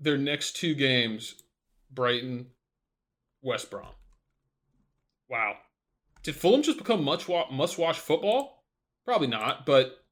Their 0.00 0.16
next 0.18 0.56
two 0.56 0.74
games, 0.74 1.34
Brighton, 1.90 2.46
West 3.42 3.70
Brom. 3.70 3.86
Wow. 5.28 5.56
Did 6.22 6.36
Fulham 6.36 6.62
just 6.62 6.78
become 6.78 7.04
much 7.04 7.28
wa- 7.28 7.50
must 7.50 7.78
watch 7.78 7.98
football? 7.98 8.64
Probably 9.04 9.26
not, 9.28 9.64
but 9.64 10.04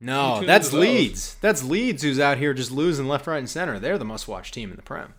No, 0.00 0.42
that's. 0.44 0.72
Leeds. 0.72 1.36
That's 1.40 1.62
Leeds 1.64 2.02
who's 2.02 2.20
out 2.20 2.38
here 2.38 2.52
just 2.52 2.70
losing 2.70 3.08
left, 3.08 3.26
right, 3.26 3.38
and 3.38 3.48
center. 3.48 3.78
They're 3.78 3.98
the 3.98 4.04
must-watch 4.04 4.50
team 4.52 4.70
in 4.70 4.76
the 4.76 4.82
Prem. 4.82 5.14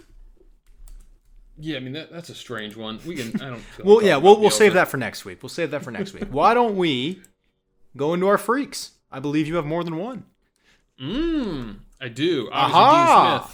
yeah, 1.57 1.77
I 1.77 1.79
mean 1.79 1.93
that, 1.93 2.11
that's 2.11 2.29
a 2.29 2.35
strange 2.35 2.75
one. 2.75 2.99
We 3.05 3.15
can 3.15 3.41
I 3.41 3.49
don't. 3.49 3.63
Well, 3.83 4.03
yeah, 4.03 4.17
we'll 4.17 4.39
we'll 4.39 4.51
save 4.51 4.73
that 4.73 4.87
for 4.89 4.97
next 4.97 5.25
week. 5.25 5.41
We'll 5.41 5.49
save 5.49 5.71
that 5.71 5.83
for 5.83 5.89
next 5.91 6.13
week. 6.13 6.25
Why 6.29 6.53
don't 6.53 6.75
we 6.75 7.21
go 7.95 8.13
into 8.13 8.27
our 8.27 8.37
freaks? 8.37 8.91
I 9.11 9.19
believe 9.19 9.47
you 9.47 9.55
have 9.55 9.65
more 9.65 9.83
than 9.83 9.97
one. 9.97 10.25
Mm, 11.01 11.77
I 12.01 12.09
do. 12.09 12.49
Aha! 12.51 13.51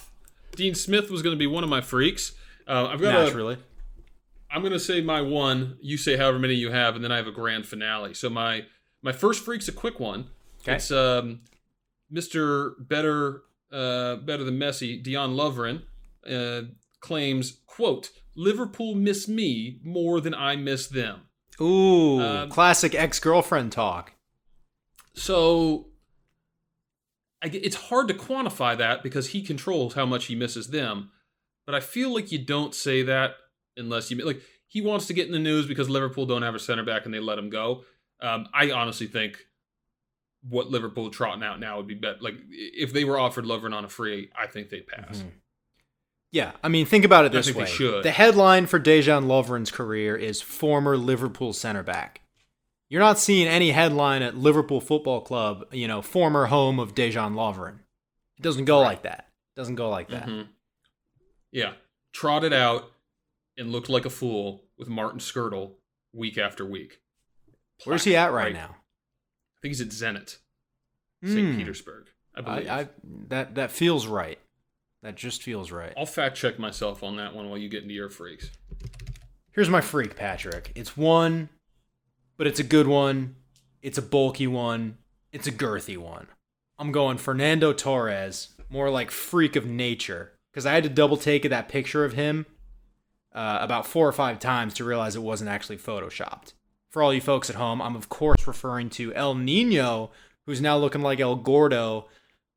Dean 0.56 0.76
Smith. 0.76 1.10
Was 1.10 1.22
going 1.22 1.36
to 1.36 1.39
be 1.39 1.47
one 1.47 1.64
of 1.64 1.70
my 1.70 1.82
freaks. 1.82 2.34
Uh, 2.68 2.88
I've 2.91 3.01
got 3.01 3.16
a, 3.16 3.24
Naturally. 3.26 3.58
I'm 4.49 4.62
gonna 4.62 4.80
say 4.80 5.01
my 5.01 5.20
one. 5.22 5.78
You 5.82 5.97
say 5.97 6.16
however 6.16 6.38
many 6.38 6.54
you 6.54 6.72
have, 6.72 6.95
and 6.95 7.04
then 7.04 7.12
I 7.12 7.18
have 7.18 7.26
a 7.28 7.32
grand 7.32 7.66
finale. 7.66 8.14
So 8.14 8.30
my 8.30 8.66
my 9.01 9.12
first 9.12 9.43
freak's 9.43 9.68
a 9.68 9.72
quick 9.72 9.99
one. 9.99 10.28
Okay. 10.62 10.76
It's 10.76 10.91
um, 10.91 11.41
Mr. 12.14 12.74
Better 12.80 13.41
uh, 13.72 14.18
Better 14.18 14.43
Than 14.43 14.60
Messi, 14.60 15.04
Dejan 15.04 15.36
Lovren, 15.36 15.82
uh, 16.32 16.68
claims 16.99 17.58
quote 17.66 18.12
Liverpool 18.36 18.93
miss 18.93 19.28
me 19.28 19.80
more 19.84 20.22
than 20.22 20.36
I 20.36 20.56
miss 20.56 20.88
them. 20.88 21.22
Ooh, 21.60 22.22
Um, 22.22 22.49
classic 22.49 22.93
ex-girlfriend 22.95 23.72
talk. 23.72 24.14
So 25.16 25.88
it's 27.43 27.75
hard 27.75 28.07
to 28.07 28.13
quantify 28.13 28.77
that 28.77 29.03
because 29.03 29.29
he 29.29 29.41
controls 29.41 29.93
how 29.93 30.05
much 30.05 30.25
he 30.25 30.35
misses 30.35 30.67
them. 30.69 31.11
But 31.65 31.75
I 31.75 31.79
feel 31.79 32.13
like 32.13 32.31
you 32.31 32.39
don't 32.39 32.73
say 32.75 33.03
that 33.03 33.35
unless 33.77 34.11
you 34.11 34.23
like 34.25 34.41
he 34.67 34.81
wants 34.81 35.07
to 35.07 35.13
get 35.13 35.27
in 35.27 35.33
the 35.33 35.39
news 35.39 35.67
because 35.67 35.89
Liverpool 35.89 36.25
don't 36.25 36.41
have 36.41 36.55
a 36.55 36.59
center 36.59 36.83
back 36.83 37.05
and 37.05 37.13
they 37.13 37.19
let 37.19 37.37
him 37.37 37.49
go. 37.49 37.83
Um, 38.21 38.47
I 38.53 38.71
honestly 38.71 39.07
think 39.07 39.37
what 40.49 40.69
Liverpool 40.69 41.09
trotting 41.09 41.43
out 41.43 41.59
now 41.59 41.77
would 41.77 41.87
be 41.87 41.93
better. 41.93 42.17
Like 42.21 42.35
if 42.49 42.91
they 42.91 43.03
were 43.03 43.19
offered 43.19 43.45
Lovren 43.45 43.73
on 43.73 43.85
a 43.85 43.89
free, 43.89 44.29
I 44.37 44.47
think 44.47 44.69
they'd 44.69 44.87
pass. 44.87 45.19
Mhm. 45.19 45.31
Yeah, 46.31 46.53
I 46.63 46.67
mean, 46.67 46.87
think 46.87 47.05
about 47.05 47.25
it 47.25 47.31
I 47.31 47.35
this 47.35 47.53
way. 47.53 47.65
should. 47.65 48.03
The 48.03 48.11
headline 48.11 48.65
for 48.65 48.79
Dejan 48.79 49.25
Lovren's 49.25 49.69
career 49.69 50.15
is 50.15 50.41
former 50.41 50.97
Liverpool 50.97 51.53
center 51.53 51.83
back. 51.83 52.21
You're 52.93 53.01
not 53.01 53.17
seeing 53.17 53.47
any 53.47 53.71
headline 53.71 54.21
at 54.21 54.37
Liverpool 54.37 54.79
Football 54.79 55.21
Club, 55.21 55.65
you 55.71 55.87
know, 55.87 56.03
former 56.03 56.45
home 56.45 56.79
of 56.79 56.93
Dejan 56.93 57.33
Lovren. 57.33 57.79
It 58.37 58.43
doesn't 58.43 58.65
go 58.65 58.81
like 58.81 59.01
that. 59.01 59.29
It 59.55 59.59
doesn't 59.59 59.73
go 59.77 59.89
like 59.89 60.09
that. 60.09 60.27
Mhm. 60.27 60.49
Yeah, 61.51 61.73
trotted 62.13 62.53
out 62.53 62.91
and 63.57 63.71
looked 63.71 63.89
like 63.89 64.05
a 64.05 64.11
fool 64.11 64.65
with 64.77 64.89
Martin 64.89 65.19
Skrtel 65.19 65.73
week 66.13 66.37
after 66.37 66.67
week. 66.67 67.01
Where's 67.83 68.03
he 68.03 68.15
at 68.15 68.31
right, 68.31 68.43
Right. 68.43 68.53
now? 68.53 68.75
I 69.57 69.59
think 69.63 69.71
he's 69.73 69.81
at 69.81 69.87
Zenit, 69.87 70.37
St. 71.23 71.53
Hmm. 71.53 71.57
Petersburg. 71.57 72.09
I 72.35 72.41
believe. 72.41 72.69
I, 72.69 72.79
I 72.81 72.89
that 73.29 73.55
that 73.55 73.71
feels 73.71 74.05
right. 74.05 74.37
That 75.01 75.15
just 75.15 75.41
feels 75.41 75.71
right. 75.71 75.93
I'll 75.97 76.05
fact 76.05 76.37
check 76.37 76.59
myself 76.59 77.01
on 77.01 77.15
that 77.17 77.33
one 77.33 77.49
while 77.49 77.57
you 77.57 77.69
get 77.69 77.81
into 77.81 77.95
your 77.95 78.11
freaks. 78.11 78.51
Here's 79.53 79.67
my 79.67 79.81
freak, 79.81 80.15
Patrick. 80.15 80.71
It's 80.75 80.95
one, 80.95 81.49
but 82.38 82.47
it's 82.47 82.59
a 82.59 82.63
good 82.63 82.88
one. 82.88 83.36
It's 83.81 83.97
a 83.97 84.01
bulky 84.01 84.47
one. 84.47 84.97
It's 85.31 85.47
a 85.47 85.51
girthy 85.51 85.97
one. 85.97 86.27
I'm 86.77 86.91
going 86.91 87.17
Fernando 87.17 87.73
Torres, 87.73 88.49
more 88.69 88.89
like 88.89 89.11
freak 89.11 89.55
of 89.55 89.65
nature, 89.65 90.34
because 90.51 90.65
I 90.65 90.73
had 90.73 90.84
to 90.84 90.89
double 90.89 91.17
take 91.17 91.43
that 91.43 91.69
picture 91.69 92.05
of 92.05 92.13
him 92.13 92.45
uh, 93.34 93.59
about 93.61 93.88
four 93.88 94.07
or 94.07 94.11
five 94.11 94.39
times 94.39 94.73
to 94.75 94.84
realize 94.84 95.15
it 95.15 95.21
wasn't 95.21 95.49
actually 95.49 95.77
photoshopped. 95.77 96.53
For 96.89 97.01
all 97.01 97.13
you 97.13 97.21
folks 97.21 97.49
at 97.49 97.55
home, 97.55 97.81
I'm 97.81 97.95
of 97.95 98.09
course 98.09 98.47
referring 98.47 98.89
to 98.91 99.13
El 99.13 99.36
Nino, 99.36 100.11
who's 100.45 100.61
now 100.61 100.77
looking 100.77 101.01
like 101.01 101.19
El 101.19 101.36
Gordo 101.36 102.07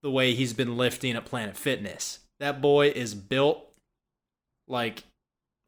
the 0.03 0.11
way 0.11 0.35
he's 0.35 0.53
been 0.53 0.77
lifting 0.77 1.16
at 1.16 1.24
Planet 1.24 1.57
Fitness. 1.57 2.20
That 2.39 2.61
boy 2.61 2.89
is 2.89 3.14
built 3.14 3.66
like, 4.68 5.05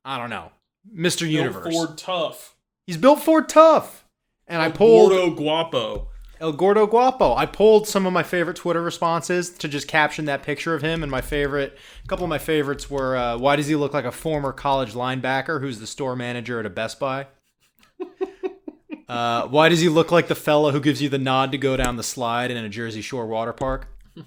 I 0.04 0.18
don't 0.18 0.30
know, 0.30 0.52
Mr. 0.94 1.28
Universe. 1.28 1.74
Ford 1.74 1.96
tough. 1.96 2.54
He's 2.88 2.96
built 2.96 3.22
for 3.22 3.42
tough. 3.42 4.06
And 4.46 4.62
I 4.62 4.70
pulled 4.70 5.10
Gordo 5.10 5.34
Guapo. 5.34 6.08
El 6.40 6.52
Gordo 6.52 6.86
Guapo. 6.86 7.34
I 7.34 7.44
pulled 7.44 7.86
some 7.86 8.06
of 8.06 8.14
my 8.14 8.22
favorite 8.22 8.56
Twitter 8.56 8.80
responses 8.80 9.50
to 9.50 9.68
just 9.68 9.86
caption 9.86 10.24
that 10.24 10.42
picture 10.42 10.74
of 10.74 10.80
him. 10.80 11.02
And 11.02 11.12
my 11.12 11.20
favorite, 11.20 11.76
a 12.02 12.08
couple 12.08 12.24
of 12.24 12.30
my 12.30 12.38
favorites 12.38 12.90
were, 12.90 13.14
uh, 13.14 13.36
why 13.36 13.56
does 13.56 13.66
he 13.66 13.76
look 13.76 13.92
like 13.92 14.06
a 14.06 14.10
former 14.10 14.54
college 14.54 14.94
linebacker 14.94 15.60
who's 15.60 15.80
the 15.80 15.86
store 15.86 16.16
manager 16.16 16.60
at 16.60 16.64
a 16.64 16.70
Best 16.70 16.98
Buy? 16.98 17.26
uh, 19.08 19.46
why 19.48 19.68
does 19.68 19.80
he 19.80 19.90
look 19.90 20.10
like 20.10 20.28
the 20.28 20.34
fella 20.34 20.72
who 20.72 20.80
gives 20.80 21.02
you 21.02 21.10
the 21.10 21.18
nod 21.18 21.52
to 21.52 21.58
go 21.58 21.76
down 21.76 21.96
the 21.96 22.02
slide 22.02 22.50
in 22.50 22.56
a 22.56 22.70
Jersey 22.70 23.02
Shore 23.02 23.26
water 23.26 23.52
park? 23.52 23.88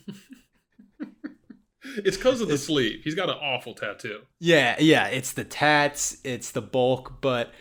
It's 1.97 2.18
because 2.18 2.41
of 2.41 2.47
the 2.47 2.57
sleeve. 2.57 3.01
He's 3.03 3.16
got 3.16 3.30
an 3.30 3.36
awful 3.41 3.74
tattoo. 3.74 4.22
Yeah, 4.39 4.76
yeah, 4.80 5.07
it's 5.07 5.34
the 5.34 5.43
tats, 5.43 6.18
it's 6.24 6.51
the 6.51 6.62
bulk, 6.62 7.22
but 7.22 7.51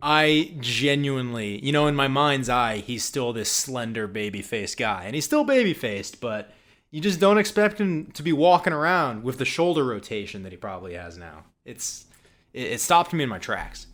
I 0.00 0.54
genuinely, 0.60 1.64
you 1.64 1.72
know, 1.72 1.86
in 1.88 1.96
my 1.96 2.08
mind's 2.08 2.48
eye, 2.48 2.78
he's 2.78 3.04
still 3.04 3.32
this 3.32 3.50
slender 3.50 4.06
baby 4.06 4.42
faced 4.42 4.78
guy. 4.78 5.04
And 5.04 5.14
he's 5.14 5.24
still 5.24 5.44
baby 5.44 5.74
faced, 5.74 6.20
but 6.20 6.52
you 6.90 7.00
just 7.00 7.20
don't 7.20 7.38
expect 7.38 7.80
him 7.80 8.06
to 8.12 8.22
be 8.22 8.32
walking 8.32 8.72
around 8.72 9.24
with 9.24 9.38
the 9.38 9.44
shoulder 9.44 9.84
rotation 9.84 10.44
that 10.44 10.52
he 10.52 10.58
probably 10.58 10.94
has 10.94 11.18
now. 11.18 11.44
It's 11.64 12.06
it, 12.52 12.72
it 12.72 12.80
stopped 12.80 13.12
me 13.12 13.24
in 13.24 13.28
my 13.28 13.38
tracks. 13.38 13.88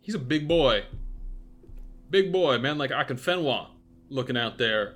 He's 0.00 0.14
a 0.14 0.20
big 0.20 0.46
boy. 0.46 0.84
Big 2.10 2.32
boy, 2.32 2.58
man, 2.58 2.78
like 2.78 2.90
Akinfenwa 2.90 3.68
looking 4.08 4.36
out 4.36 4.58
there. 4.58 4.94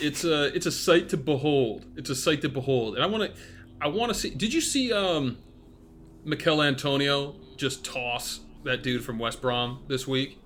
It's 0.00 0.22
a 0.24 0.54
it's 0.54 0.66
a 0.66 0.72
sight 0.72 1.08
to 1.10 1.16
behold. 1.16 1.86
It's 1.96 2.10
a 2.10 2.14
sight 2.14 2.42
to 2.42 2.48
behold. 2.48 2.94
And 2.94 3.02
I 3.02 3.06
want 3.06 3.34
to 3.34 3.40
I 3.80 3.88
want 3.88 4.12
to 4.12 4.18
see 4.18 4.30
Did 4.30 4.52
you 4.52 4.60
see 4.60 4.92
um 4.92 5.38
Michail 6.24 6.60
Antonio 6.60 7.36
just 7.56 7.84
toss 7.84 8.40
that 8.64 8.82
dude 8.82 9.04
from 9.04 9.18
West 9.18 9.40
Brom 9.40 9.84
this 9.88 10.06
week? 10.06 10.38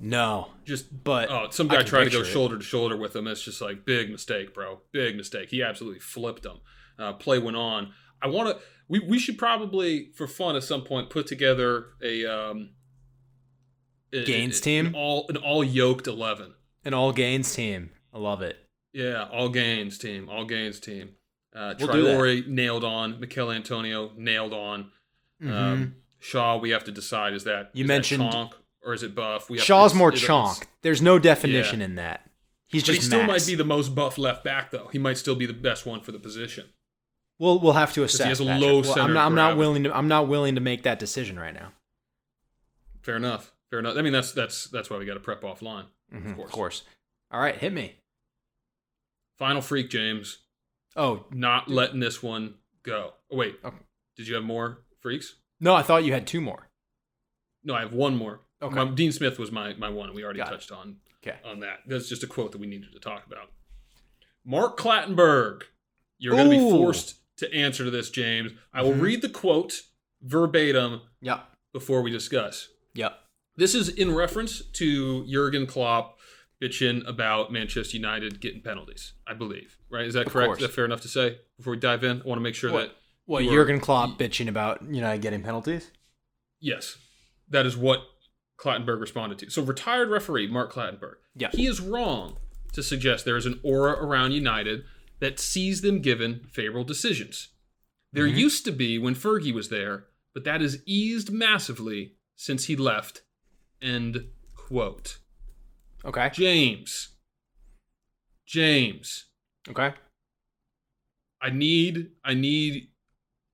No. 0.00 0.48
Just 0.64 1.02
But 1.04 1.30
oh, 1.30 1.48
some 1.50 1.68
guy 1.68 1.82
tried 1.82 2.04
to 2.04 2.10
go 2.10 2.20
it. 2.20 2.24
shoulder 2.26 2.56
to 2.58 2.62
shoulder 2.64 2.96
with 2.96 3.16
him. 3.16 3.26
It's 3.26 3.42
just 3.42 3.60
like 3.60 3.84
big 3.84 4.10
mistake, 4.10 4.54
bro. 4.54 4.80
Big 4.92 5.16
mistake. 5.16 5.50
He 5.50 5.62
absolutely 5.62 6.00
flipped 6.00 6.44
him. 6.46 6.58
Uh, 6.98 7.12
play 7.14 7.38
went 7.38 7.56
on. 7.56 7.92
I 8.22 8.28
want 8.28 8.48
to. 8.56 8.62
We 8.88 9.00
we 9.00 9.18
should 9.18 9.38
probably 9.38 10.10
for 10.16 10.26
fun 10.26 10.56
at 10.56 10.62
some 10.64 10.82
point 10.82 11.10
put 11.10 11.26
together 11.26 11.86
a 12.02 12.24
um 12.26 12.70
a- 14.12 14.24
team? 14.24 14.86
an 14.86 14.94
all 14.94 15.26
an 15.28 15.36
all 15.36 15.62
yoked 15.64 16.06
eleven. 16.06 16.54
An 16.84 16.94
all 16.94 17.12
gains 17.12 17.54
team. 17.54 17.90
I 18.14 18.18
love 18.18 18.40
it. 18.42 18.56
Yeah, 18.92 19.28
all 19.30 19.48
gains 19.50 19.98
team, 19.98 20.28
all 20.28 20.44
gains 20.46 20.80
team. 20.80 21.10
Uh, 21.54 21.74
We'll. 21.78 21.88
Traore 21.88 22.46
nailed 22.46 22.84
on. 22.84 23.20
Michail 23.20 23.50
Antonio 23.50 24.12
nailed 24.16 24.52
on. 24.52 24.90
Um, 25.44 25.96
Shaw, 26.20 26.56
we 26.58 26.70
have 26.70 26.84
to 26.84 26.92
decide 26.92 27.32
is 27.34 27.44
that 27.44 27.68
Mm-hmm. 27.68 27.78
You 27.78 27.84
is 27.84 27.88
that 27.88 27.94
mentioned- 27.94 28.22
chonk 28.24 28.52
or 28.82 28.94
is 28.94 29.02
it 29.02 29.14
buff? 29.14 29.50
We 29.50 29.58
have 29.58 29.64
Shaw's 29.66 29.92
to, 29.92 29.98
more 29.98 30.12
chonk. 30.12 30.64
There's 30.82 31.02
no 31.02 31.18
definition 31.18 31.80
Yeah. 31.80 31.86
in 31.86 31.94
that. 31.96 32.30
He's 32.66 32.84
But 32.84 32.96
he 32.96 33.00
still 33.00 33.20
max. 33.24 33.28
might 33.44 33.46
be 33.50 33.54
the 33.54 33.64
most 33.64 33.94
buff 33.94 34.18
left 34.18 34.44
back, 34.44 34.70
though. 34.70 34.88
He 34.92 34.98
might 34.98 35.16
still 35.16 35.34
be 35.34 35.46
the 35.46 35.52
best 35.54 35.86
one 35.86 36.00
for 36.02 36.12
the 36.12 36.18
position. 36.18 36.66
We'll 37.38 37.60
we'll 37.60 37.72
have 37.74 37.92
to 37.94 38.02
assess. 38.02 38.22
he 38.24 38.28
has 38.28 38.40
a 38.40 38.44
Patrick. 38.44 38.62
low 38.62 38.74
Well, 38.80 38.84
center 38.94 39.00
I'm 39.02 39.14
not, 39.14 39.26
I'm 39.26 39.34
not 39.34 39.56
willing 39.56 39.84
to. 39.84 39.96
I'm 39.96 40.08
not 40.08 40.28
willing 40.28 40.56
to 40.56 40.60
make 40.60 40.82
that 40.82 40.98
decision 40.98 41.38
right 41.38 41.54
now. 41.54 41.72
Fair 43.02 43.16
enough. 43.16 43.52
Fair 43.70 43.78
enough. 43.78 43.96
I 43.96 44.02
mean, 44.02 44.12
that's 44.12 44.32
that's 44.32 44.64
that's 44.66 44.90
why 44.90 44.98
we 44.98 45.06
got 45.06 45.14
to 45.14 45.20
prep 45.20 45.42
offline. 45.42 45.84
Mhm, 46.12 46.30
Of 46.30 46.36
course. 46.36 46.46
Of 46.48 46.52
course. 46.52 46.82
All 47.30 47.40
right, 47.40 47.56
hit 47.56 47.72
me. 47.72 47.94
Final 49.36 49.62
freak, 49.62 49.88
James. 49.90 50.38
Oh 50.96 51.26
Not 51.30 51.68
letting 51.68 52.00
this 52.00 52.22
one 52.22 52.54
go. 52.82 53.12
Oh, 53.30 53.36
wait. 53.36 53.56
Okay. 53.64 53.76
Did 54.16 54.26
you 54.26 54.34
have 54.34 54.44
more 54.44 54.80
freaks? 55.00 55.36
No, 55.60 55.74
I 55.74 55.82
thought 55.82 56.04
you 56.04 56.12
had 56.12 56.26
two 56.26 56.40
more. 56.40 56.68
No, 57.64 57.74
I 57.74 57.80
have 57.80 57.92
one 57.92 58.16
more. 58.16 58.40
Okay. 58.62 58.74
My- 58.74 58.84
Dean 58.90 59.12
Smith 59.12 59.38
was 59.38 59.50
my 59.52 59.74
my 59.74 59.88
one. 59.88 60.14
We 60.14 60.24
already 60.24 60.38
Got 60.38 60.48
it. 60.48 60.50
touched 60.52 60.72
on 60.72 60.96
Okay. 61.26 61.38
on 61.44 61.60
that. 61.60 61.80
That's 61.86 62.08
just 62.08 62.22
a 62.22 62.26
quote 62.26 62.52
that 62.52 62.58
we 62.58 62.66
needed 62.66 62.92
to 62.92 62.98
talk 63.00 63.26
about. 63.26 63.50
Mark 64.44 64.78
Clattenburg. 64.78 65.62
You're 66.18 66.34
going 66.34 66.50
to 66.50 66.56
be 66.56 66.70
forced 66.70 67.16
to 67.36 67.52
answer 67.54 67.84
to 67.84 67.90
this, 67.90 68.10
James. 68.10 68.52
I 68.72 68.82
will 68.82 68.92
Mhm. 68.94 69.00
read 69.02 69.22
the 69.22 69.28
quote 69.28 69.82
verbatim 70.20 71.02
Yep. 71.20 71.48
before 71.72 72.02
we 72.02 72.10
discuss. 72.10 72.68
Yep. 72.94 73.24
This 73.56 73.74
is 73.74 73.88
in 73.88 74.12
reference 74.14 74.64
to 74.72 75.24
Jurgen 75.26 75.66
Klopp 75.66 76.18
bitching 76.60 77.06
about 77.06 77.52
Manchester 77.52 77.96
United 77.96 78.40
getting 78.40 78.62
penalties, 78.62 79.12
I 79.28 79.34
believe. 79.34 79.76
Right? 79.90 80.06
Is 80.06 80.14
that 80.14 80.26
Of 80.26 80.32
correct? 80.32 80.46
course. 80.48 80.58
Is 80.60 80.66
that 80.66 80.74
fair 80.74 80.84
enough 80.84 81.02
to 81.02 81.08
say? 81.08 81.38
Before 81.56 81.72
we 81.72 81.78
dive 81.78 82.02
in, 82.02 82.20
I 82.20 82.24
want 82.24 82.38
to 82.38 82.42
make 82.42 82.56
sure 82.56 82.72
What? 82.72 82.88
that 82.88 82.96
What 83.28 83.44
were- 83.44 83.52
Jurgen 83.52 83.78
Klopp 83.78 84.18
bitching 84.18 84.48
about? 84.48 84.82
You 84.90 85.00
know, 85.02 85.16
getting 85.18 85.42
penalties. 85.42 85.90
yes, 86.60 86.96
that 87.50 87.64
is 87.66 87.76
what 87.76 88.00
Clattenburg 88.58 89.00
responded 89.00 89.38
to. 89.38 89.50
So 89.50 89.62
retired 89.62 90.08
referee 90.10 90.48
Mark 90.48 90.72
Clattenburg. 90.72 91.14
Yeah. 91.36 91.50
He 91.52 91.66
is 91.66 91.80
wrong 91.80 92.38
to 92.72 92.82
suggest 92.82 93.24
there 93.24 93.36
is 93.36 93.46
an 93.46 93.60
aura 93.62 93.92
around 94.04 94.32
United 94.32 94.82
that 95.20 95.38
sees 95.38 95.80
them 95.82 96.00
given 96.00 96.46
favorable 96.52 96.84
decisions. 96.84 97.48
There 98.12 98.26
Mm-hmm. 98.26 98.38
used 98.38 98.64
to 98.64 98.72
be 98.72 98.98
when 98.98 99.14
Fergie 99.14 99.52
was 99.54 99.68
there, 99.68 100.06
but 100.34 100.44
that 100.44 100.60
has 100.62 100.82
eased 100.86 101.30
massively 101.30 102.14
since 102.34 102.64
he 102.64 102.76
left. 102.76 103.22
End 103.82 104.24
quote. 104.56 105.18
Okay. 106.04 106.30
James. 106.32 107.10
James. 108.46 109.26
Okay. 109.68 109.92
I 111.40 111.50
need 111.50 112.10
I 112.24 112.34
need 112.34 112.88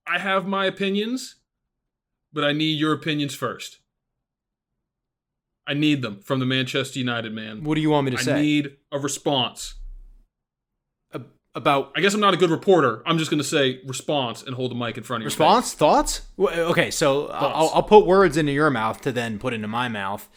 I 0.06 0.18
have 0.18 0.46
my 0.46 0.66
opinions, 0.66 1.36
but 2.32 2.44
I 2.44 2.52
need 2.52 2.78
your 2.78 2.92
opinions 2.92 3.34
first. 3.34 3.78
I 5.66 5.74
need 5.74 6.02
them 6.02 6.20
from 6.20 6.40
the 6.40 6.46
Manchester 6.46 6.98
United 6.98 7.32
man. 7.32 7.64
What 7.64 7.76
do 7.76 7.80
you 7.80 7.90
want 7.90 8.04
me 8.04 8.10
to 8.12 8.18
I 8.18 8.22
say 8.22 8.34
I 8.34 8.42
need 8.42 8.76
a 8.92 8.98
response. 8.98 9.74
Ab- 11.14 11.28
about 11.54 11.92
I 11.96 12.00
guess 12.00 12.12
I'm 12.12 12.20
not 12.20 12.34
a 12.34 12.36
good 12.36 12.50
reporter. 12.50 13.02
I'm 13.06 13.18
just 13.18 13.30
going 13.30 13.38
to 13.38 13.44
say 13.44 13.80
response 13.86 14.42
and 14.42 14.54
hold 14.54 14.70
the 14.70 14.74
mic 14.74 14.98
in 14.98 15.04
front 15.04 15.22
of 15.22 15.24
you. 15.24 15.26
response? 15.26 15.70
face. 15.70 15.78
Thoughts? 15.78 16.22
Okay, 16.38 16.90
so 16.90 17.28
I'll, 17.28 17.70
I'll 17.74 17.82
put 17.82 18.06
words 18.06 18.36
into 18.36 18.52
your 18.52 18.70
mouth 18.70 19.00
to 19.02 19.12
then 19.12 19.38
put 19.38 19.54
into 19.54 19.68
my 19.68 19.88
mouth. 19.88 20.28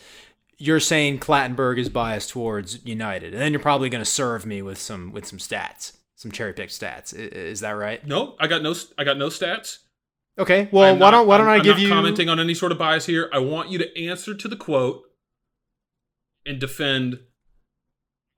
You're 0.59 0.80
saying 0.80 1.20
Clattenburg 1.20 1.78
is 1.78 1.89
biased 1.89 2.30
towards 2.30 2.84
United, 2.86 3.34
and 3.34 3.41
then 3.41 3.51
you're 3.51 3.59
probably 3.59 3.89
going 3.89 4.03
to 4.03 4.09
serve 4.09 4.45
me 4.45 4.61
with 4.61 4.80
some 4.80 5.11
with 5.11 5.26
some 5.26 5.39
stats, 5.39 5.97
some 6.18 6.32
cherry 6.32 6.51
picked 6.51 6.74
stats. 6.74 7.13
Is 7.15 7.61
that 7.61 7.72
right? 7.72 8.05
No, 8.05 8.36
I 8.39 8.47
got 8.47 8.61
no 8.61 8.74
I 8.97 9.03
got 9.05 9.18
no 9.18 9.28
stats. 9.30 9.78
Okay. 10.38 10.68
Well, 10.72 10.93
I'm 10.93 10.99
why 10.99 11.05
not- 11.09 11.11
don't 11.11 11.28
why 11.28 11.38
don't 11.38 11.47
I'm- 11.47 11.53
I 11.55 11.57
I'm 11.59 11.63
give 11.63 11.76
not 11.78 11.82
you 11.84 11.89
commenting 11.89 12.28
on 12.30 12.39
any 12.39 12.53
sort 12.53 12.72
of 12.72 12.78
bias 12.78 13.05
here. 13.05 13.30
I 13.32 13.39
want 13.39 13.70
you 13.70 13.78
to 13.80 14.05
answer 14.05 14.34
to 14.36 14.47
the 14.49 14.55
quote 14.57 15.03
and 16.45 16.59
defend. 16.59 17.20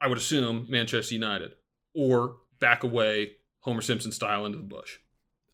I 0.01 0.07
would 0.07 0.17
assume 0.17 0.65
Manchester 0.69 1.13
United 1.15 1.51
or 1.93 2.37
back 2.59 2.83
away 2.83 3.31
Homer 3.61 3.81
Simpson 3.81 4.11
style 4.13 4.45
into 4.45 4.57
the 4.57 4.63
bush. 4.63 4.97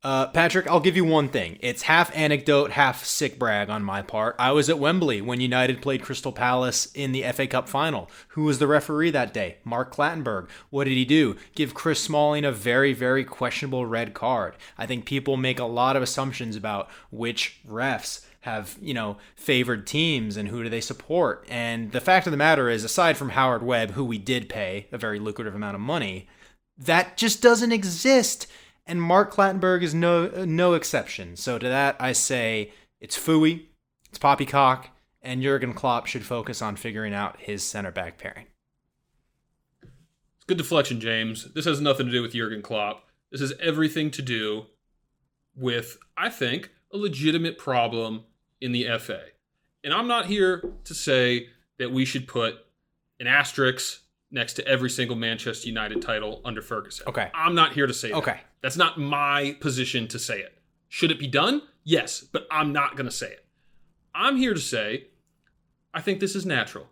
Uh, 0.05 0.27
Patrick, 0.27 0.67
I'll 0.67 0.81
give 0.81 0.95
you 0.95 1.03
one 1.03 1.29
thing. 1.29 1.57
It's 1.61 1.81
half 1.81 2.15
anecdote, 2.15 2.69
half 2.69 3.03
sick 3.03 3.39
brag 3.39 3.71
on 3.71 3.83
my 3.83 4.03
part. 4.03 4.35
I 4.37 4.51
was 4.51 4.69
at 4.69 4.77
Wembley 4.77 5.19
when 5.19 5.41
United 5.41 5.81
played 5.81 6.03
Crystal 6.03 6.31
Palace 6.31 6.91
in 6.93 7.11
the 7.11 7.23
FA 7.31 7.47
Cup 7.47 7.67
final. 7.67 8.07
Who 8.27 8.43
was 8.43 8.59
the 8.59 8.67
referee 8.67 9.09
that 9.09 9.33
day? 9.33 9.57
Mark 9.63 9.91
Clattenburg. 9.91 10.47
What 10.69 10.83
did 10.83 10.93
he 10.93 11.05
do? 11.05 11.37
Give 11.55 11.73
Chris 11.73 11.99
Smalling 11.99 12.45
a 12.45 12.51
very, 12.51 12.93
very 12.93 13.23
questionable 13.23 13.87
red 13.87 14.13
card. 14.13 14.53
I 14.77 14.85
think 14.85 15.05
people 15.05 15.37
make 15.37 15.57
a 15.57 15.65
lot 15.65 15.95
of 15.95 16.03
assumptions 16.03 16.55
about 16.55 16.87
which 17.09 17.59
refs 17.67 18.23
have, 18.41 18.77
you 18.79 18.93
know, 18.93 19.17
favored 19.35 19.87
teams 19.87 20.37
and 20.37 20.49
who 20.49 20.61
do 20.61 20.69
they 20.69 20.81
support. 20.81 21.47
And 21.49 21.91
the 21.93 21.99
fact 21.99 22.27
of 22.27 22.31
the 22.31 22.37
matter 22.37 22.69
is, 22.69 22.83
aside 22.83 23.17
from 23.17 23.29
Howard 23.29 23.63
Webb, 23.63 23.93
who 23.93 24.05
we 24.05 24.19
did 24.19 24.49
pay 24.49 24.85
a 24.91 24.99
very 24.99 25.17
lucrative 25.17 25.55
amount 25.55 25.73
of 25.73 25.81
money, 25.81 26.29
that 26.77 27.17
just 27.17 27.41
doesn't 27.41 27.71
exist. 27.71 28.45
And 28.87 29.01
Mark 29.01 29.33
Clattenburg 29.33 29.81
is 29.81 29.95
no 29.95 30.27
no 30.45 30.73
exception. 30.73 31.35
So 31.35 31.57
to 31.57 31.67
that, 31.67 31.95
I 31.99 32.11
say 32.11 32.71
it's 32.99 33.17
fooey, 33.17 33.65
it's 34.09 34.19
poppycock, 34.19 34.89
and 35.21 35.41
Jurgen 35.41 35.73
Klopp 35.73 36.05
should 36.05 36.25
focus 36.25 36.61
on 36.61 36.75
figuring 36.75 37.13
out 37.13 37.39
his 37.39 37.63
center 37.63 37.91
back 37.91 38.17
pairing. 38.17 38.45
It's 39.81 40.45
good 40.45 40.57
deflection, 40.57 40.99
James. 40.99 41.51
This 41.53 41.65
has 41.65 41.81
nothing 41.81 42.05
to 42.05 42.11
do 42.11 42.21
with 42.21 42.33
Jurgen 42.33 42.61
Klopp. 42.61 43.03
This 43.31 43.41
has 43.41 43.53
everything 43.59 44.11
to 44.11 44.21
do 44.21 44.67
with, 45.55 45.97
I 46.15 46.29
think, 46.29 46.69
a 46.93 46.97
legitimate 46.97 47.57
problem 47.57 48.25
in 48.61 48.71
the 48.71 48.87
FA. 48.99 49.21
And 49.83 49.93
I'm 49.93 50.07
not 50.07 50.27
here 50.27 50.63
to 50.83 50.93
say 50.93 51.47
that 51.79 51.91
we 51.91 52.05
should 52.05 52.27
put 52.27 52.55
an 53.19 53.27
asterisk 53.27 54.01
next 54.31 54.53
to 54.53 54.67
every 54.67 54.89
single 54.89 55.15
Manchester 55.15 55.67
United 55.67 56.01
title 56.01 56.41
under 56.45 56.61
Ferguson. 56.61 57.07
Okay. 57.07 57.29
I'm 57.33 57.55
not 57.55 57.73
here 57.73 57.87
to 57.87 57.93
say 57.93 58.09
that. 58.09 58.17
Okay. 58.17 58.39
That's 58.65 58.77
not 58.77 58.97
my 58.97 59.55
position 59.59 60.07
to 60.07 60.17
say 60.17 60.39
it. 60.39 60.57
Should 60.89 61.11
it 61.11 61.19
be 61.19 61.27
done? 61.27 61.61
Yes, 61.83 62.21
but 62.21 62.47
I'm 62.49 62.73
not 62.73 62.95
going 62.95 63.05
to 63.05 63.15
say 63.15 63.27
it. 63.27 63.45
I'm 64.15 64.37
here 64.37 64.55
to 64.55 64.59
say 64.59 65.05
I 65.93 66.01
think 66.01 66.19
this 66.19 66.35
is 66.35 66.47
natural. 66.47 66.87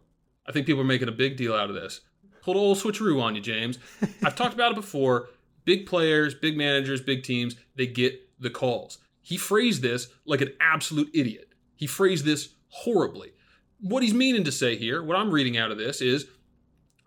I 0.46 0.52
think 0.52 0.68
people 0.68 0.82
are 0.82 0.86
making 0.86 1.08
a 1.08 1.12
big 1.12 1.36
deal 1.36 1.56
out 1.56 1.70
of 1.70 1.76
this. 1.76 2.02
Pulled 2.44 2.58
a 2.58 2.60
old 2.60 2.78
switcheroo 2.78 3.20
on 3.20 3.34
you, 3.34 3.42
James. 3.42 3.80
I've 4.24 4.36
talked 4.36 4.54
about 4.54 4.74
it 4.74 4.76
before. 4.76 5.30
Big 5.66 5.88
players, 5.88 6.36
big 6.36 6.56
managers, 6.56 7.02
big 7.02 7.24
teams, 7.24 7.56
they 7.76 7.88
get 7.88 8.22
the 8.40 8.52
calls. 8.52 9.00
He 9.24 9.36
phrased 9.36 9.82
this 9.82 10.10
like 10.26 10.42
an 10.42 10.54
absolute 10.62 11.10
idiot. 11.12 11.56
He 11.76 11.88
phrased 11.88 12.24
this 12.24 12.50
horribly. 12.68 13.32
What 13.82 14.04
he's 14.04 14.14
meaning 14.14 14.44
to 14.44 14.52
say 14.52 14.76
here, 14.76 15.02
what 15.02 15.18
I'm 15.18 15.32
reading 15.32 15.58
out 15.58 15.72
of 15.72 15.80
this 15.80 16.02
is 16.02 16.28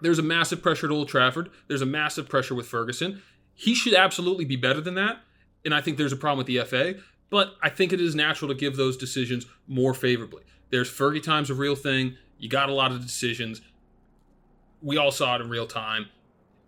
there's 0.00 0.18
a 0.18 0.24
massive 0.24 0.60
pressure 0.60 0.86
at 0.86 0.92
Old 0.92 1.06
Trafford. 1.06 1.50
There's 1.68 1.82
a 1.82 1.86
massive 1.86 2.28
pressure 2.28 2.56
with 2.56 2.66
Ferguson. 2.66 3.22
He 3.56 3.74
should 3.74 3.94
absolutely 3.94 4.44
be 4.44 4.56
better 4.56 4.80
than 4.80 4.94
that. 4.94 5.22
And 5.64 5.74
I 5.74 5.80
think 5.80 5.96
there's 5.96 6.12
a 6.12 6.16
problem 6.16 6.38
with 6.38 6.46
the 6.46 6.60
FA, 6.64 7.00
but 7.30 7.56
I 7.60 7.70
think 7.70 7.92
it 7.92 8.00
is 8.00 8.14
natural 8.14 8.48
to 8.48 8.54
give 8.54 8.76
those 8.76 8.96
decisions 8.96 9.46
more 9.66 9.94
favorably. 9.94 10.44
There's 10.70 10.90
Fergie 10.90 11.22
time's 11.22 11.50
a 11.50 11.54
real 11.54 11.74
thing. 11.74 12.16
You 12.38 12.48
got 12.48 12.68
a 12.68 12.72
lot 12.72 12.92
of 12.92 13.02
decisions. 13.02 13.62
We 14.80 14.96
all 14.96 15.10
saw 15.10 15.34
it 15.36 15.40
in 15.40 15.48
real 15.48 15.66
time. 15.66 16.06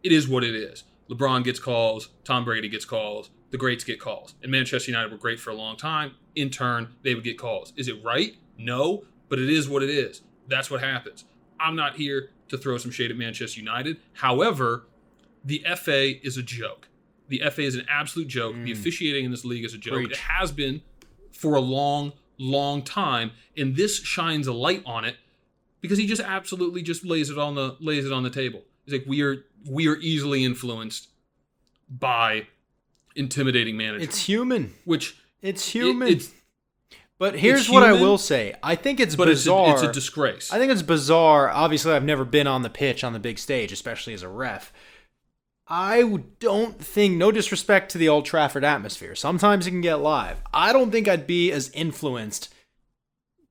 It 0.02 0.10
is 0.10 0.26
what 0.26 0.42
it 0.42 0.54
is. 0.54 0.84
LeBron 1.08 1.44
gets 1.44 1.60
calls, 1.60 2.08
Tom 2.24 2.44
Brady 2.44 2.68
gets 2.68 2.84
calls, 2.84 3.30
the 3.50 3.58
greats 3.58 3.84
get 3.84 4.00
calls. 4.00 4.34
And 4.42 4.50
Manchester 4.50 4.90
United 4.90 5.10
were 5.10 5.18
great 5.18 5.40
for 5.40 5.50
a 5.50 5.54
long 5.54 5.76
time. 5.76 6.12
In 6.34 6.50
turn, 6.50 6.94
they 7.02 7.14
would 7.14 7.24
get 7.24 7.38
calls. 7.38 7.72
Is 7.76 7.88
it 7.88 8.02
right? 8.04 8.36
No, 8.58 9.04
but 9.28 9.38
it 9.38 9.48
is 9.48 9.68
what 9.68 9.82
it 9.82 9.90
is. 9.90 10.22
That's 10.48 10.70
what 10.70 10.82
happens. 10.82 11.24
I'm 11.60 11.76
not 11.76 11.96
here 11.96 12.30
to 12.48 12.58
throw 12.58 12.78
some 12.78 12.90
shade 12.90 13.10
at 13.10 13.16
Manchester 13.16 13.60
United. 13.60 13.98
However, 14.14 14.86
the 15.44 15.64
FA 15.76 16.24
is 16.26 16.36
a 16.36 16.42
joke. 16.42 16.88
The 17.28 17.42
FA 17.50 17.62
is 17.62 17.74
an 17.74 17.86
absolute 17.88 18.28
joke. 18.28 18.54
The 18.54 18.70
mm. 18.70 18.72
officiating 18.72 19.24
in 19.24 19.30
this 19.30 19.44
league 19.44 19.64
is 19.64 19.74
a 19.74 19.78
joke. 19.78 19.94
Preach. 19.94 20.12
It 20.12 20.18
has 20.18 20.50
been 20.50 20.82
for 21.30 21.54
a 21.54 21.60
long, 21.60 22.12
long 22.38 22.82
time, 22.82 23.32
and 23.56 23.76
this 23.76 24.00
shines 24.00 24.46
a 24.46 24.52
light 24.52 24.82
on 24.86 25.04
it 25.04 25.16
because 25.80 25.98
he 25.98 26.06
just 26.06 26.22
absolutely 26.22 26.82
just 26.82 27.04
lays 27.04 27.30
it 27.30 27.38
on 27.38 27.54
the 27.54 27.76
lays 27.80 28.06
it 28.06 28.12
on 28.12 28.22
the 28.22 28.30
table. 28.30 28.62
He's 28.84 28.94
like, 28.94 29.04
we 29.06 29.22
are 29.22 29.44
we 29.68 29.88
are 29.88 29.96
easily 29.96 30.44
influenced 30.44 31.08
by 31.90 32.46
intimidating 33.14 33.76
managers, 33.76 34.08
It's 34.08 34.26
human. 34.26 34.74
which 34.84 35.18
It's 35.42 35.66
it- 35.68 35.72
human. 35.72 36.08
it's 36.08 36.32
but 37.18 37.36
here's 37.36 37.68
what 37.68 37.82
I 37.82 37.92
will 37.92 38.16
say. 38.16 38.54
I 38.62 38.76
think 38.76 39.00
it's 39.00 39.16
but 39.16 39.28
it's 39.28 39.42
a, 39.42 39.50
bizarre. 39.50 39.74
it's 39.74 39.82
a 39.82 39.92
disgrace. 39.92 40.52
I 40.52 40.58
think 40.58 40.70
it's 40.70 40.82
bizarre. 40.82 41.50
Obviously, 41.50 41.92
I've 41.92 42.04
never 42.04 42.24
been 42.24 42.46
on 42.46 42.62
the 42.62 42.70
pitch 42.70 43.02
on 43.02 43.12
the 43.12 43.18
big 43.18 43.40
stage, 43.40 43.72
especially 43.72 44.14
as 44.14 44.22
a 44.22 44.28
ref. 44.28 44.72
I 45.68 46.22
don't 46.40 46.82
think, 46.82 47.16
no 47.16 47.30
disrespect 47.30 47.92
to 47.92 47.98
the 47.98 48.08
Old 48.08 48.24
Trafford 48.24 48.64
atmosphere. 48.64 49.14
Sometimes 49.14 49.66
it 49.66 49.70
can 49.70 49.82
get 49.82 49.96
live. 49.96 50.38
I 50.52 50.72
don't 50.72 50.90
think 50.90 51.06
I'd 51.06 51.26
be 51.26 51.52
as 51.52 51.70
influenced 51.70 52.54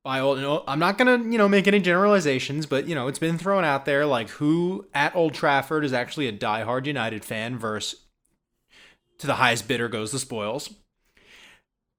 by 0.03 0.19
old. 0.19 0.37
You 0.37 0.43
know, 0.43 0.63
I'm 0.67 0.79
not 0.79 0.97
gonna, 0.97 1.17
you 1.17 1.37
know, 1.37 1.49
make 1.49 1.67
any 1.67 1.79
generalizations, 1.79 2.65
but 2.65 2.87
you 2.87 2.95
know, 2.95 3.07
it's 3.07 3.19
been 3.19 3.37
thrown 3.37 3.63
out 3.63 3.85
there 3.85 4.05
like 4.05 4.29
who 4.29 4.87
at 4.93 5.15
Old 5.15 5.33
Trafford 5.33 5.83
is 5.83 5.93
actually 5.93 6.27
a 6.27 6.33
diehard 6.33 6.85
United 6.85 7.23
fan 7.23 7.57
versus 7.57 8.01
to 9.19 9.27
the 9.27 9.35
highest 9.35 9.67
bidder 9.67 9.89
goes 9.89 10.11
the 10.11 10.19
spoils. 10.19 10.73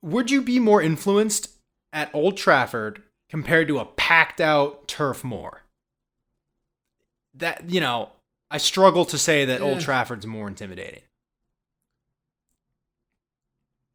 Would 0.03 0.31
you 0.31 0.43
be 0.43 0.59
more 0.59 0.81
influenced 0.81 1.51
at 1.93 2.15
Old 2.15 2.37
Trafford 2.37 3.03
compared 3.29 3.69
to 3.69 3.79
a 3.79 3.85
packed 3.85 4.41
out 4.41 4.89
turf 4.89 5.23
moor? 5.23 5.63
That 7.35 7.71
you 7.71 7.81
know, 7.81 8.11
I 8.51 8.59
struggle 8.59 9.05
to 9.07 9.19
say 9.19 9.45
that 9.45 9.61
Old 9.61 9.79
Eh. 9.79 9.81
Trafford's 9.81 10.27
more 10.27 10.49
intimidating. 10.49 11.03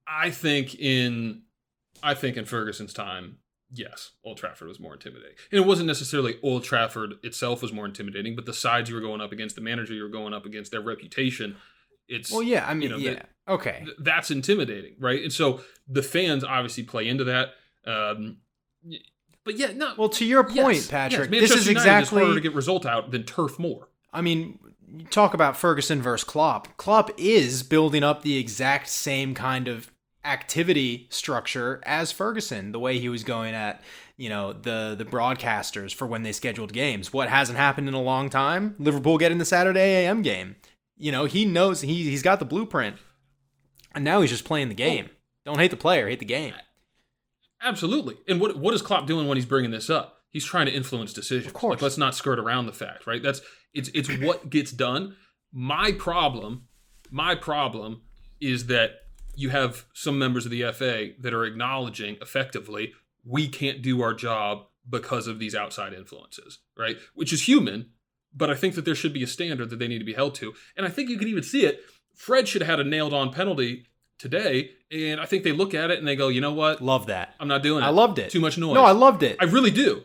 I 0.08 0.30
think 0.30 0.76
in 0.76 1.44
I 2.02 2.14
think 2.14 2.36
in 2.38 2.46
Ferguson's 2.46 2.94
time, 2.94 3.38
yes, 3.72 4.12
Old 4.24 4.38
Trafford 4.38 4.68
was 4.68 4.80
more 4.80 4.94
intimidating. 4.94 5.36
And 5.52 5.62
it 5.62 5.66
wasn't 5.66 5.88
necessarily 5.88 6.38
Old 6.44 6.64
Trafford 6.64 7.14
itself 7.24 7.62
was 7.62 7.72
more 7.72 7.86
intimidating, 7.86 8.36
but 8.36 8.46
the 8.46 8.54
sides 8.54 8.90
you 8.90 8.96
were 8.96 9.02
going 9.02 9.22
up 9.22 9.32
against, 9.32 9.56
the 9.56 9.62
manager 9.62 9.94
you 9.94 10.04
were 10.04 10.10
going 10.10 10.34
up 10.34 10.46
against, 10.46 10.72
their 10.72 10.82
reputation, 10.82 11.56
it's 12.10 12.30
Well, 12.32 12.44
yeah, 12.44 12.68
I 12.68 12.74
mean, 12.74 12.84
you 12.84 12.90
know, 12.90 12.98
yeah, 12.98 13.14
that- 13.14 13.30
okay. 13.48 13.82
th- 13.86 13.98
that's 14.00 14.30
intimidating, 14.32 14.96
right? 15.00 15.24
And 15.24 15.32
so 15.32 15.62
the 15.88 16.04
fans 16.04 16.44
obviously 16.44 16.84
play 16.84 17.08
into 17.08 17.24
that. 17.24 17.54
Um, 17.86 18.38
but 19.46 19.58
yeah, 19.58 19.72
no. 19.74 19.94
Well, 19.98 20.10
to 20.10 20.26
your 20.26 20.44
point, 20.44 20.76
yes, 20.76 20.88
Patrick, 20.88 21.32
yes, 21.32 21.42
this 21.50 21.52
is 21.60 21.68
United 21.68 21.88
exactly. 21.88 22.20
harder 22.20 22.36
to 22.36 22.42
get 22.42 22.54
result 22.54 22.86
out 22.86 23.12
than 23.12 23.24
Turf 23.24 23.58
Moor. 23.58 23.88
I 24.14 24.22
mean, 24.22 24.60
you 24.96 25.06
talk 25.06 25.34
about 25.34 25.58
Ferguson 25.58 26.02
versus 26.02 26.24
Klopp. 26.24 26.78
Klopp 26.78 27.10
is 27.18 27.64
building 27.64 28.04
up 28.04 28.22
the 28.22 28.38
exact 28.38 28.90
same 28.90 29.34
kind 29.34 29.68
of 29.68 29.92
activity 30.24 31.08
structure 31.10 31.82
as 31.86 32.12
Ferguson, 32.12 32.72
the 32.72 32.80
way 32.80 33.00
he 33.00 33.10
was 33.10 33.24
going 33.24 33.54
at, 33.54 33.82
you 34.16 34.30
know, 34.30 34.54
the 34.54 34.96
the 34.98 35.06
broadcasters 35.06 35.94
for 35.94 36.06
when 36.08 36.24
they 36.24 36.32
scheduled 36.32 36.72
games. 36.72 37.12
What 37.12 37.30
hasn't 37.30 37.58
happened 37.58 37.88
in 37.88 37.94
a 37.94 38.02
long 38.02 38.30
time? 38.30 38.76
Liverpool 38.80 39.18
getting 39.18 39.40
the 39.40 39.46
Saturday 39.46 40.06
AM 40.06 40.22
game. 40.22 40.56
You 40.96 41.12
know, 41.12 41.26
he 41.26 41.46
knows 41.46 41.82
he 41.82 42.10
he's 42.10 42.24
got 42.24 42.40
the 42.40 42.46
blueprint. 42.46 42.98
And 43.96 44.04
now 44.04 44.22
he's 44.22 44.32
just 44.32 44.46
playing 44.46 44.70
the 44.70 44.76
game. 44.76 45.06
Oh. 45.10 45.16
Don't 45.46 45.60
hate 45.60 45.72
the 45.72 45.78
player, 45.78 46.08
hate 46.08 46.20
the 46.20 46.26
game. 46.26 46.54
Absolutely. 47.62 48.18
And 48.28 48.40
what 48.40 48.58
what 48.58 48.74
is 48.74 48.82
Klopp 48.82 49.08
doing 49.08 49.28
when 49.28 49.38
he's 49.38 49.46
bringing 49.46 49.72
this 49.72 49.90
up? 49.90 50.13
He's 50.34 50.44
trying 50.44 50.66
to 50.66 50.74
influence 50.74 51.14
decisions. 51.14 51.48
Of 51.48 51.54
course. 51.54 51.76
Like, 51.76 51.84
let's 51.84 51.98
not 51.98 52.16
skirt 52.16 52.40
around 52.40 52.66
the 52.66 52.74
fact, 52.74 53.08
right? 53.08 53.24
That's 53.24 53.42
it's 53.74 53.90
it's 53.94 54.10
what 54.18 54.50
gets 54.50 54.72
done. 54.72 55.16
My 55.54 55.94
problem, 55.94 56.68
my 57.10 57.36
problem 57.36 58.02
is 58.42 58.66
that 58.66 58.92
you 59.36 59.50
have 59.50 59.86
some 59.94 60.20
members 60.20 60.46
of 60.46 60.52
the 60.52 60.64
FA 60.74 61.10
that 61.20 61.34
are 61.34 61.46
acknowledging 61.46 62.18
effectively 62.22 62.94
we 63.26 63.48
can't 63.48 63.82
do 63.82 64.02
our 64.02 64.14
job 64.14 64.66
because 64.90 65.28
of 65.28 65.40
these 65.40 65.56
outside 65.56 65.94
influences, 65.94 66.60
right? 66.78 66.98
Which 67.14 67.32
is 67.32 67.48
human, 67.48 67.92
but 68.34 68.50
I 68.50 68.56
think 68.56 68.76
that 68.76 68.86
there 68.86 68.96
should 68.96 69.14
be 69.14 69.24
a 69.24 69.28
standard 69.28 69.70
that 69.70 69.80
they 69.80 69.88
need 69.88 70.00
to 70.00 70.06
be 70.06 70.14
held 70.14 70.36
to. 70.36 70.54
And 70.76 70.86
I 70.86 70.90
think 70.90 71.10
you 71.10 71.18
can 71.18 71.30
even 71.30 71.44
see 71.44 71.66
it. 71.66 71.82
Fred 72.14 72.48
should 72.48 72.62
have 72.62 72.80
had 72.80 72.86
a 72.86 72.90
nailed 72.90 73.14
on 73.14 73.32
penalty 73.32 73.86
today, 74.18 74.72
and 74.92 75.22
I 75.22 75.26
think 75.26 75.44
they 75.44 75.52
look 75.52 75.74
at 75.74 75.90
it 75.90 76.00
and 76.00 76.08
they 76.08 76.16
go, 76.16 76.28
you 76.28 76.42
know 76.42 76.54
what? 76.54 76.82
Love 76.82 77.08
that. 77.08 77.34
I'm 77.40 77.48
not 77.48 77.64
doing 77.64 77.84
it. 77.84 77.88
I 77.88 77.90
loved 77.90 78.20
it. 78.20 78.30
Too 78.30 78.42
much 78.42 78.58
noise. 78.58 78.76
No, 78.76 78.84
I 78.84 78.92
loved 78.92 79.24
it. 79.24 79.38
I 79.40 79.46
really 79.46 79.72
do. 79.72 80.04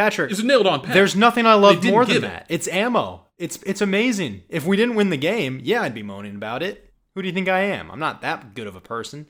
Patrick, 0.00 0.30
It's 0.30 0.40
a 0.40 0.46
nailed 0.46 0.66
on 0.66 0.80
pen. 0.82 0.92
There's 0.94 1.14
nothing 1.14 1.46
I 1.46 1.54
love 1.54 1.84
more 1.84 2.04
than 2.04 2.16
it. 2.18 2.20
that. 2.22 2.46
It's 2.48 2.68
ammo. 2.68 3.26
It's 3.38 3.58
it's 3.64 3.80
amazing. 3.80 4.42
If 4.48 4.64
we 4.66 4.76
didn't 4.76 4.94
win 4.94 5.10
the 5.10 5.16
game, 5.16 5.60
yeah, 5.62 5.82
I'd 5.82 5.94
be 5.94 6.02
moaning 6.02 6.34
about 6.36 6.62
it. 6.62 6.92
Who 7.14 7.22
do 7.22 7.28
you 7.28 7.34
think 7.34 7.48
I 7.48 7.60
am? 7.60 7.90
I'm 7.90 7.98
not 7.98 8.20
that 8.22 8.54
good 8.54 8.66
of 8.66 8.76
a 8.76 8.80
person. 8.80 9.26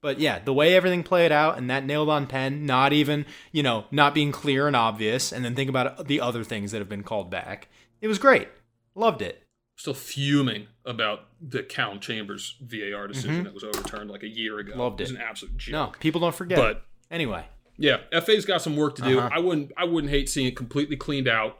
But 0.00 0.20
yeah, 0.20 0.38
the 0.38 0.52
way 0.52 0.74
everything 0.76 1.02
played 1.02 1.32
out 1.32 1.58
and 1.58 1.68
that 1.70 1.84
nailed 1.84 2.08
on 2.08 2.26
pen, 2.28 2.64
not 2.66 2.92
even, 2.92 3.26
you 3.52 3.62
know, 3.64 3.84
not 3.90 4.14
being 4.14 4.30
clear 4.30 4.66
and 4.68 4.76
obvious, 4.76 5.32
and 5.32 5.44
then 5.44 5.54
think 5.56 5.68
about 5.68 6.06
the 6.06 6.20
other 6.20 6.44
things 6.44 6.70
that 6.72 6.78
have 6.78 6.88
been 6.88 7.02
called 7.02 7.30
back. 7.30 7.68
It 8.00 8.06
was 8.08 8.18
great. 8.18 8.48
Loved 8.94 9.22
it. 9.22 9.42
Still 9.76 9.94
fuming 9.94 10.66
about 10.84 11.26
the 11.40 11.62
Cal 11.64 11.98
Chambers 11.98 12.56
VAR 12.60 13.06
decision 13.08 13.40
Mhm. 13.40 13.44
that 13.44 13.54
was 13.54 13.64
overturned 13.64 14.10
like 14.10 14.22
a 14.22 14.28
year 14.28 14.58
ago. 14.58 14.72
Loved 14.76 15.00
It 15.00 15.04
was 15.04 15.10
an 15.12 15.18
absolute 15.18 15.56
joke. 15.56 15.72
No, 15.72 15.92
people 16.00 16.20
don't 16.20 16.34
forget. 16.34 16.58
But 16.58 16.84
anyway, 17.10 17.44
yeah, 17.78 17.98
FA's 18.20 18.44
got 18.44 18.60
some 18.60 18.76
work 18.76 18.96
to 18.96 19.02
do. 19.02 19.18
Uh-huh. 19.20 19.30
I 19.32 19.38
wouldn't 19.38 19.72
I 19.76 19.84
wouldn't 19.84 20.10
hate 20.10 20.28
seeing 20.28 20.46
it 20.46 20.56
completely 20.56 20.96
cleaned 20.96 21.28
out. 21.28 21.58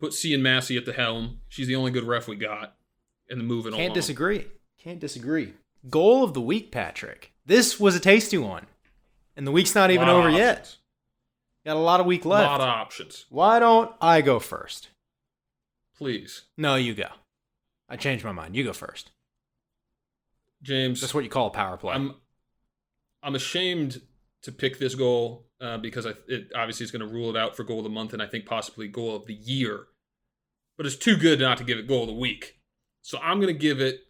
Put 0.00 0.12
Sian 0.12 0.42
Massey 0.42 0.76
at 0.76 0.84
the 0.84 0.92
helm. 0.92 1.38
She's 1.48 1.66
the 1.68 1.76
only 1.76 1.90
good 1.92 2.04
ref 2.04 2.28
we 2.28 2.36
got. 2.36 2.74
And 3.30 3.40
then 3.40 3.46
moving 3.46 3.72
can't 3.72 3.90
on. 3.90 3.94
disagree. 3.94 4.46
Can't 4.78 4.98
disagree. 5.00 5.54
Goal 5.88 6.24
of 6.24 6.34
the 6.34 6.40
week, 6.40 6.70
Patrick. 6.72 7.32
This 7.46 7.78
was 7.80 7.94
a 7.96 8.00
tasty 8.00 8.36
one. 8.36 8.66
And 9.36 9.46
the 9.46 9.52
week's 9.52 9.74
not 9.74 9.90
even 9.90 10.08
over 10.08 10.28
yet. 10.28 10.76
Got 11.64 11.76
a 11.76 11.80
lot 11.80 12.00
of 12.00 12.06
week 12.06 12.24
A 12.24 12.28
left. 12.28 12.46
lot 12.50 12.60
of 12.60 12.68
options. 12.68 13.24
Why 13.30 13.58
don't 13.58 13.90
I 14.00 14.20
go 14.20 14.38
first? 14.38 14.88
Please. 15.96 16.42
No, 16.58 16.74
you 16.74 16.94
go. 16.94 17.08
I 17.88 17.96
changed 17.96 18.24
my 18.24 18.32
mind. 18.32 18.54
You 18.56 18.64
go 18.64 18.72
first. 18.72 19.10
James. 20.62 21.00
That's 21.00 21.14
what 21.14 21.24
you 21.24 21.30
call 21.30 21.46
a 21.48 21.50
power 21.50 21.76
play. 21.76 21.94
I'm 21.94 22.14
I'm 23.22 23.34
ashamed 23.34 24.02
to 24.42 24.52
pick 24.52 24.78
this 24.78 24.94
goal 24.94 25.43
uh, 25.60 25.78
because 25.78 26.06
I, 26.06 26.14
it 26.28 26.50
obviously 26.54 26.84
is 26.84 26.90
going 26.90 27.06
to 27.06 27.12
rule 27.12 27.30
it 27.30 27.36
out 27.36 27.56
for 27.56 27.64
goal 27.64 27.78
of 27.78 27.84
the 27.84 27.90
month 27.90 28.12
and 28.12 28.22
I 28.22 28.26
think 28.26 28.46
possibly 28.46 28.88
goal 28.88 29.16
of 29.16 29.26
the 29.26 29.34
year. 29.34 29.86
But 30.76 30.86
it's 30.86 30.96
too 30.96 31.16
good 31.16 31.40
not 31.40 31.58
to 31.58 31.64
give 31.64 31.78
it 31.78 31.86
goal 31.86 32.02
of 32.02 32.08
the 32.08 32.14
week. 32.14 32.56
So 33.02 33.18
I'm 33.18 33.40
going 33.40 33.52
to 33.52 33.58
give 33.58 33.80
it 33.80 34.00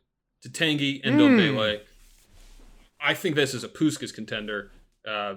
to 0.43 0.49
Tanguy 0.49 1.01
and 1.05 1.15
Hmm. 1.17 1.21
Dombele. 1.21 1.81
I 3.01 3.15
think 3.15 3.37
this 3.37 3.53
is 3.53 3.65
a 3.65 3.69
Puskas 3.69 4.15
contender. 4.15 4.71
Uh, 5.07 5.35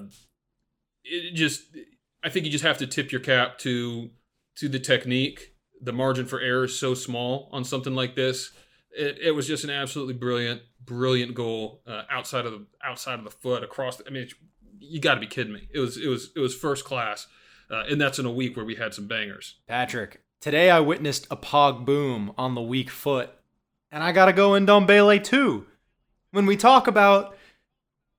it 1.03 1.33
just, 1.35 1.63
I 2.23 2.29
think 2.29 2.45
you 2.45 2.51
just 2.51 2.63
have 2.63 2.77
to 2.77 2.87
tip 2.87 3.11
your 3.11 3.21
cap 3.21 3.57
to 3.59 4.09
to 4.57 4.69
the 4.69 4.79
technique. 4.79 5.53
The 5.81 5.91
margin 5.93 6.25
for 6.25 6.39
error 6.39 6.63
is 6.63 6.79
so 6.79 6.93
small 6.93 7.49
on 7.51 7.63
something 7.63 7.93
like 7.93 8.15
this. 8.15 8.51
It, 8.97 9.17
it 9.21 9.31
was 9.31 9.47
just 9.47 9.63
an 9.63 9.69
absolutely 9.69 10.15
brilliant, 10.15 10.61
brilliant 10.83 11.35
goal 11.35 11.83
uh, 11.85 12.03
outside 12.09 12.45
of 12.45 12.53
the 12.53 12.65
outside 12.83 13.19
of 13.19 13.25
the 13.25 13.31
foot 13.31 13.63
across. 13.63 13.97
The, 13.97 14.07
I 14.07 14.09
mean, 14.09 14.23
it's, 14.23 14.33
you 14.79 14.99
got 14.99 15.15
to 15.15 15.19
be 15.19 15.27
kidding 15.27 15.53
me. 15.53 15.67
It 15.73 15.79
was 15.79 15.97
it 15.97 16.07
was 16.07 16.31
it 16.35 16.39
was 16.39 16.55
first 16.55 16.85
class, 16.85 17.27
uh, 17.69 17.83
and 17.89 17.99
that's 17.99 18.19
in 18.19 18.25
a 18.25 18.31
week 18.31 18.55
where 18.55 18.65
we 18.65 18.75
had 18.75 18.93
some 18.93 19.07
bangers. 19.07 19.55
Patrick, 19.67 20.21
today 20.41 20.69
I 20.69 20.79
witnessed 20.79 21.27
a 21.31 21.37
pog 21.37 21.85
boom 21.85 22.33
on 22.37 22.55
the 22.55 22.61
weak 22.61 22.89
foot, 22.89 23.29
and 23.91 24.03
I 24.03 24.11
got 24.11 24.25
to 24.25 24.33
go 24.33 24.55
in 24.55 24.65
Dombele 24.65 25.23
too. 25.23 25.65
When 26.31 26.45
we 26.45 26.57
talk 26.57 26.87
about 26.87 27.35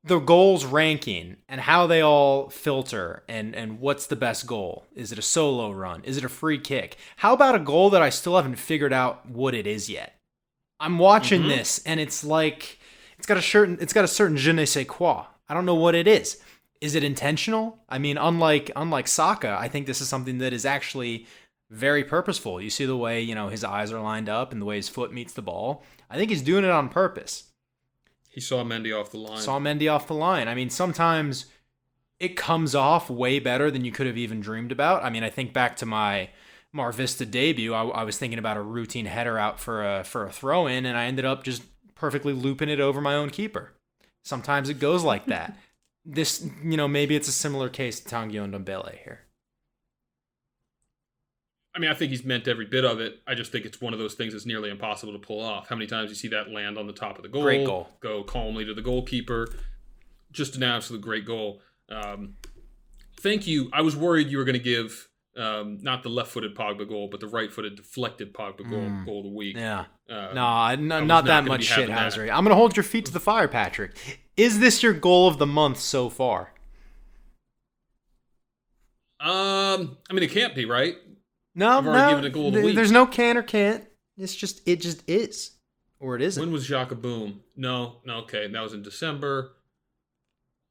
the 0.05 0.19
goals 0.19 0.65
ranking 0.65 1.37
and 1.49 1.61
how 1.61 1.87
they 1.87 2.01
all 2.01 2.49
filter 2.49 3.25
and 3.29 3.55
and 3.55 3.81
what's 3.81 4.07
the 4.07 4.17
best 4.17 4.47
goal? 4.47 4.87
Is 4.95 5.13
it 5.13 5.19
a 5.19 5.23
solo 5.23 5.71
run? 5.73 6.03
Is 6.05 6.17
it 6.17 6.25
a 6.25 6.29
free 6.29 6.59
kick? 6.59 6.97
How 7.17 7.35
about 7.35 7.55
a 7.57 7.59
goal 7.61 7.91
that 7.91 8.01
I 8.03 8.09
still 8.11 8.37
haven't 8.37 8.57
figured 8.57 8.93
out 8.93 9.29
what 9.29 9.55
it 9.55 9.67
is 9.67 9.91
yet? 9.91 10.15
I'm 10.81 10.99
watching 10.99 11.43
Mhm. 11.43 11.49
this 11.49 11.81
and 11.85 11.99
it's 12.01 12.23
like 12.25 12.79
it's 13.19 13.27
got 13.27 13.37
a 13.37 13.43
certain 13.43 13.77
it's 13.81 13.93
got 13.93 14.05
a 14.05 14.09
certain 14.09 14.37
je 14.37 14.53
ne 14.53 14.65
sais 14.65 14.87
quoi. 14.87 15.27
I 15.49 15.55
don't 15.55 15.67
know 15.67 15.75
what 15.75 15.95
it 15.95 16.07
is. 16.07 16.41
Is 16.81 16.95
it 16.95 17.03
intentional? 17.03 17.79
I 17.89 17.99
mean, 17.99 18.19
unlike 18.19 18.71
unlike 18.77 19.09
Saka, 19.09 19.57
I 19.59 19.69
think 19.69 19.87
this 19.87 20.01
is 20.01 20.09
something 20.09 20.39
that 20.39 20.53
is 20.53 20.65
actually 20.65 21.27
very 21.71 22.05
purposeful. 22.05 22.61
You 22.61 22.71
see 22.71 22.87
the 22.87 22.97
way, 22.97 23.21
you 23.21 23.35
know, 23.35 23.49
his 23.49 23.65
eyes 23.65 23.93
are 23.93 24.01
lined 24.01 24.29
up 24.29 24.53
and 24.53 24.61
the 24.61 24.67
way 24.67 24.77
his 24.77 24.89
foot 24.89 25.13
meets 25.13 25.33
the 25.33 25.43
ball. 25.43 25.83
I 26.09 26.17
think 26.17 26.31
he's 26.31 26.43
doing 26.43 26.65
it 26.65 26.71
on 26.71 26.89
purpose. 26.89 27.45
He 28.29 28.41
saw 28.41 28.63
Mendy 28.63 28.99
off 28.99 29.11
the 29.11 29.19
line. 29.19 29.41
Saw 29.41 29.59
Mendy 29.59 29.93
off 29.93 30.07
the 30.07 30.15
line. 30.15 30.49
I 30.49 30.55
mean, 30.55 30.71
sometimes 30.71 31.47
it 32.21 32.37
comes 32.37 32.75
off 32.75 33.11
way 33.11 33.39
better 33.39 33.71
than 33.71 33.85
you 33.85 33.93
could 33.93 34.07
have 34.07 34.17
even 34.17 34.41
dreamed 34.41 34.73
about. 34.73 35.05
I 35.05 35.11
mean, 35.11 35.25
I 35.25 35.31
think 35.31 35.53
back 35.53 35.77
to 35.77 35.87
my 35.87 36.31
Mar 36.73 36.93
Vista 36.93 37.27
debut. 37.27 37.75
I, 37.75 37.85
I 37.85 38.05
was 38.05 38.19
thinking 38.19 38.39
about 38.39 38.57
a 38.57 38.63
routine 38.63 39.07
header 39.07 39.39
out 39.39 39.59
for 39.59 39.85
a 39.85 40.05
for 40.05 40.27
a 40.27 40.31
throw 40.31 40.67
in, 40.67 40.87
and 40.87 40.97
I 40.97 41.07
ended 41.07 41.25
up 41.25 41.43
just 41.43 41.63
perfectly 41.95 42.33
looping 42.33 42.69
it 42.69 42.81
over 42.81 43.01
my 43.01 43.15
own 43.15 43.31
keeper. 43.31 43.73
Sometimes 44.29 44.69
it 44.69 44.79
goes 44.79 45.05
like 45.05 45.25
that. 45.27 45.57
this, 46.05 46.47
you 46.63 46.77
know, 46.77 46.87
maybe 46.87 47.17
it's 47.17 47.29
a 47.29 47.33
similar 47.33 47.71
case 47.71 47.99
to 48.01 48.09
Tanguy 48.15 48.35
Ndombele 48.35 48.99
here. 48.99 49.21
I 51.75 51.79
mean, 51.79 51.91
I 51.91 51.95
think 51.95 52.11
he's 52.11 52.25
meant 52.25 52.47
every 52.47 52.67
bit 52.67 52.85
of 52.85 53.01
it. 53.01 53.21
I 53.27 53.35
just 53.35 53.53
think 53.53 53.65
it's 53.65 53.81
one 53.81 53.95
of 53.95 53.99
those 53.99 54.15
things 54.15 54.35
that's 54.35 54.45
nearly 54.45 54.69
impossible 54.69 55.13
to 55.15 55.19
pull 55.19 55.41
off. 55.41 55.69
How 55.69 55.77
many 55.77 55.87
times 55.87 56.11
you 56.11 56.17
see 56.17 56.29
that 56.29 56.51
land 56.51 56.77
on 56.77 56.87
the 56.87 56.93
top 56.93 57.17
of 57.17 57.23
the 57.23 57.29
goal? 57.29 57.43
Great 57.43 57.67
goal. 57.67 57.89
Go 58.01 58.23
calmly 58.23 58.67
to 58.67 58.75
the 58.75 58.83
goalkeeper. 58.83 59.49
Just 60.31 60.57
an 60.57 60.63
absolute 60.63 61.01
great 61.01 61.25
goal. 61.25 61.61
Um, 61.89 62.37
thank 63.21 63.47
you. 63.47 63.71
I 63.73 63.81
was 63.81 63.97
worried 63.97 64.29
you 64.29 64.37
were 64.37 64.45
going 64.45 64.55
to 64.55 64.59
give 64.59 65.08
um, 65.39 65.79
not 65.83 66.03
the 66.03 66.09
left-footed 66.09 66.55
Pogba 66.55 66.89
goal, 66.89 67.09
but 67.11 67.21
the 67.21 67.29
right-footed 67.29 67.77
deflected 67.77 68.35
Pogba 68.35 68.69
goal, 68.69 68.81
Mm. 68.81 69.07
goal 69.07 69.19
of 69.21 69.25
the 69.25 69.31
week. 69.31 69.57
Yeah. 69.57 69.85
Uh, 70.11 70.33
No, 70.35 71.01
not 71.01 71.25
that 71.27 71.45
much 71.45 71.65
shit 71.65 71.89
that. 71.89 72.17
I'm 72.19 72.27
going 72.45 72.47
to 72.49 72.55
hold 72.55 72.77
your 72.77 72.85
feet 72.85 73.07
to 73.07 73.13
the 73.13 73.21
fire, 73.21 73.49
Patrick. 73.49 73.97
Is 74.37 74.59
this 74.61 74.83
your 74.83 74.93
goal 74.93 75.29
of 75.29 75.39
the 75.39 75.47
month 75.47 75.79
so 75.81 76.09
far? 76.09 76.53
Um, 79.21 79.97
I 80.09 80.13
mean, 80.13 80.23
it 80.23 80.31
can't 80.31 80.55
be 80.55 80.65
right. 80.65 80.97
No, 81.55 81.81
no. 81.81 82.09
given 82.11 82.25
a 82.25 82.31
goal 82.31 82.49
of 82.49 82.53
the 82.55 82.59
th- 82.61 82.67
week. 82.67 82.77
There's 82.77 82.93
no 82.93 83.07
can 83.07 83.37
or 83.37 83.43
can't. 83.43 83.85
It's 84.17 84.35
just 84.35 84.61
it 84.67 84.77
just 84.81 85.03
is, 85.09 85.53
or 85.99 86.15
it 86.15 86.23
isn't. 86.23 86.41
When 86.41 86.53
was 86.53 86.65
Jacques 86.65 86.95
Boom? 87.01 87.41
No, 87.57 87.97
no, 88.05 88.19
okay, 88.19 88.47
that 88.47 88.61
was 88.61 88.75
in 88.75 88.83
December. 88.83 89.57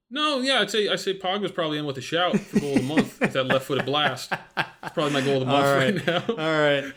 No, 0.10 0.39
yeah, 0.39 0.62
I'd 0.62 0.70
say 0.72 0.88
I 0.88 0.95
say 0.95 1.18
Pogba's 1.18 1.51
probably 1.51 1.78
in 1.78 1.86
with 1.86 1.97
a 1.97 2.01
shout 2.01 2.39
for 2.39 2.60
goal 2.62 2.76
of 2.76 2.82
the 2.82 2.84
month 2.88 3.20
with 3.20 3.34
that 3.34 3.43
left-footed 3.45 3.86
blast. 3.86 4.32
It's 4.58 4.93
probably 4.93 5.12
my 5.12 5.22
goal 5.22 5.36
of 5.36 5.39
the 5.41 5.45
month 5.47 6.05
right 6.08 6.08
now. 6.08 6.24
All 6.30 6.36
right. 6.38 6.93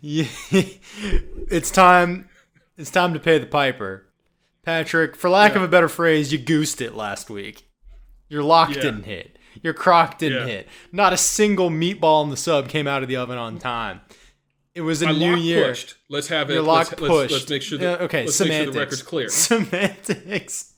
Yeah. 0.00 0.26
it's 0.52 1.70
time. 1.72 2.28
It's 2.78 2.90
time 2.90 3.12
to 3.14 3.20
pay 3.20 3.38
the 3.38 3.46
piper, 3.46 4.06
Patrick. 4.62 5.16
For 5.16 5.28
lack 5.28 5.56
of 5.56 5.62
a 5.62 5.68
better 5.68 5.88
phrase, 5.88 6.32
you 6.32 6.38
goosed 6.38 6.80
it 6.80 6.94
last 6.94 7.30
week. 7.30 7.68
Your 8.28 8.42
lock 8.44 8.70
Yeah. 8.76 8.82
didn't 8.82 9.04
hit. 9.04 9.36
Your 9.62 9.74
crock 9.74 10.16
didn't 10.18 10.46
Yeah. 10.46 10.54
hit. 10.54 10.68
Not 10.92 11.12
a 11.12 11.16
single 11.16 11.68
meatball 11.68 12.22
in 12.22 12.30
the 12.30 12.36
sub 12.36 12.68
came 12.68 12.86
out 12.86 13.02
of 13.02 13.08
the 13.08 13.16
oven 13.16 13.38
on 13.38 13.58
time. 13.58 14.02
It 14.72 14.82
was 14.82 15.02
a 15.02 15.06
My 15.06 15.12
new 15.12 15.34
year. 15.34 15.66
pushed. 15.66 15.96
Let's 16.08 16.28
have 16.28 16.48
it. 16.48 16.54
Your 16.54 16.62
lock 16.62 16.86
let's, 16.86 17.00
pushed. 17.00 17.10
Let's, 17.10 17.32
let's 17.32 17.50
make 17.50 17.62
sure 17.62 17.76
that 17.78 17.98
Yeah, 17.98 18.04
okay, 18.04 18.24
let's 18.26 18.36
semantics. 18.36 18.58
make 18.58 18.64
sure 18.66 18.72
the 18.72 18.78
record's 18.80 19.02
clear. 19.02 19.28
Semantics. 19.30 20.69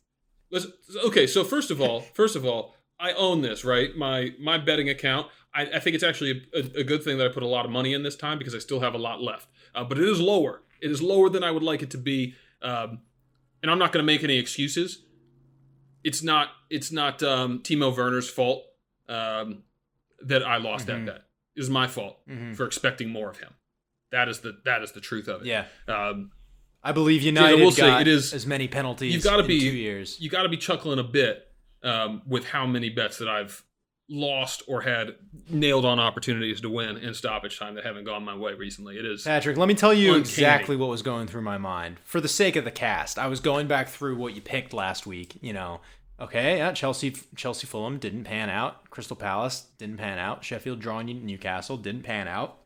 Let's 0.53 0.67
okay. 1.07 1.27
So 1.27 1.43
first 1.43 1.71
of 1.73 1.81
all, 1.81 2.03
first 2.15 2.37
of 2.37 2.45
all, 2.45 2.77
I 3.01 3.13
own 3.15 3.41
this, 3.43 3.65
right? 3.65 3.97
My 3.97 4.31
my 4.39 4.59
betting 4.59 4.89
account. 4.89 5.27
I, 5.55 5.63
I 5.63 5.79
think 5.81 5.95
it's 5.95 6.05
actually 6.05 6.47
a, 6.55 6.59
a, 6.59 6.81
a 6.81 6.85
good 6.85 7.03
thing 7.03 7.19
that 7.19 7.27
I 7.27 7.33
put 7.33 7.43
a 7.43 7.47
lot 7.49 7.65
of 7.65 7.71
money 7.71 7.93
in 7.95 8.03
this 8.05 8.17
time 8.17 8.39
because 8.39 8.55
I 8.55 8.59
still 8.59 8.81
have 8.81 8.95
a 8.95 8.99
lot 8.99 9.21
left. 9.21 9.49
Uh, 9.75 9.83
but 9.85 9.99
it 9.99 10.05
is 10.09 10.21
lower. 10.21 10.63
It 10.81 10.91
is 10.91 11.03
lower 11.03 11.29
than 11.29 11.43
I 11.43 11.51
would 11.51 11.63
like 11.63 11.83
it 11.83 11.91
to 11.91 11.99
be. 11.99 12.35
Um, 12.63 13.01
and 13.63 13.71
I'm 13.71 13.79
not 13.79 13.93
going 13.93 14.03
to 14.03 14.07
make 14.07 14.23
any 14.25 14.39
excuses. 14.39 15.03
It's 16.05 16.23
not. 16.23 16.49
It's 16.71 16.91
not 16.93 17.23
um, 17.23 17.61
Timo 17.61 17.97
Werner's 17.97 18.29
fault 18.31 18.65
um, 19.09 19.63
that 20.25 20.43
I 20.43 20.57
lost 20.59 20.85
Mhm. 20.85 20.87
that 20.89 21.07
bet. 21.07 21.25
It 21.57 21.61
was 21.61 21.71
my 21.71 21.87
fault 21.87 22.27
Mhm. 22.29 22.57
for 22.57 22.65
expecting 22.67 23.11
more 23.11 23.29
of 23.31 23.39
him. 23.39 23.53
That 24.11 24.29
is 24.29 24.41
the 24.41 24.59
that 24.65 24.83
is 24.83 24.93
the 24.93 25.01
truth 25.01 25.29
of 25.29 25.43
it. 25.43 25.47
Yeah. 25.47 25.67
Um, 25.89 26.33
I 26.83 26.93
believe 26.93 27.23
United 27.23 27.61
will 27.61 27.71
say 27.71 27.83
got 27.83 28.01
it 28.03 28.09
is- 28.09 28.33
as 28.35 28.47
many 28.47 28.69
penalties 28.69 29.15
you've 29.15 29.25
gotta 29.25 29.43
in 29.43 29.49
be- 29.49 29.61
two 29.61 29.77
years. 29.77 30.21
you 30.21 30.29
got 30.29 30.43
to 30.43 30.49
be 30.49 30.57
chuckling 30.57 30.99
a 30.99 31.05
bit 31.05 31.47
um, 31.83 32.23
with 32.27 32.47
how 32.47 32.67
many 32.67 32.91
bets 32.91 33.19
that 33.19 33.29
I've 33.29 33.65
lost 34.09 34.63
or 34.67 34.83
had 34.83 35.15
nailed 35.49 35.85
on 35.85 35.99
opportunities 35.99 36.61
to 36.61 36.69
win 36.69 36.97
in 36.99 37.15
stoppage 37.15 37.59
time 37.59 37.75
that 37.77 37.85
haven't 37.85 38.05
gone 38.05 38.25
my 38.25 38.37
way 38.37 38.53
recently. 38.53 38.99
It 38.99 39.07
is 39.07 39.23
Patrick, 39.23 39.57
let 39.57 39.69
me 39.69 39.75
tell 39.75 39.95
you 39.95 40.09
Uncanny. 40.09 40.21
exactly 40.21 40.77
what 40.77 40.89
was 40.91 41.03
going 41.03 41.27
through 41.29 41.43
my 41.43 41.57
mind. 41.57 41.99
For 42.05 42.21
the 42.21 42.29
sake 42.29 42.57
of 42.57 42.65
the 42.65 42.71
cast, 42.71 43.19
I 43.19 43.27
was 43.29 43.41
going 43.41 43.69
back 43.69 43.89
through 43.89 44.17
what 44.17 44.35
you 44.35 44.43
picked 44.43 44.73
last 44.75 45.07
week. 45.07 45.39
You 45.41 45.53
know, 45.53 45.81
okay, 46.21 46.59
yeah, 46.59 46.73
Chelsea, 46.73 47.15
Chelsea, 47.37 47.67
Fulham 47.67 47.99
didn't 47.99 48.25
pan 48.25 48.51
out. 48.51 48.91
Crystal 48.91 49.17
Palace 49.17 49.69
didn't 49.79 49.97
pan 49.99 50.19
out. 50.19 50.45
Sheffield 50.45 50.81
drawing 50.81 51.07
Newcastle 51.25 51.77
didn't 51.77 52.03
pan 52.03 52.29
out. 52.29 52.59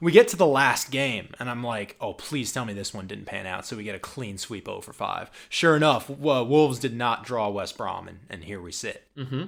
We 0.00 0.12
get 0.12 0.28
to 0.28 0.36
the 0.36 0.46
last 0.46 0.90
game, 0.90 1.34
and 1.38 1.48
I'm 1.50 1.62
like, 1.62 1.96
oh, 2.00 2.14
please 2.14 2.52
tell 2.52 2.64
me 2.64 2.72
this 2.72 2.92
one 2.94 3.06
didn't 3.06 3.26
pan 3.26 3.46
out, 3.46 3.66
so 3.66 3.76
we 3.76 3.84
get 3.84 3.94
a 3.94 4.00
clean 4.00 4.38
sweep 4.38 4.68
over 4.68 4.92
five. 4.92 5.30
Sure 5.48 5.76
enough, 5.76 6.10
uh, 6.10 6.14
Wolves 6.14 6.78
did 6.78 6.94
not 6.94 7.24
draw 7.24 7.48
West 7.48 7.76
Brom, 7.76 8.08
and, 8.08 8.20
and 8.28 8.44
here 8.44 8.60
we 8.60 8.72
sit. 8.72 9.04
hmm 9.16 9.44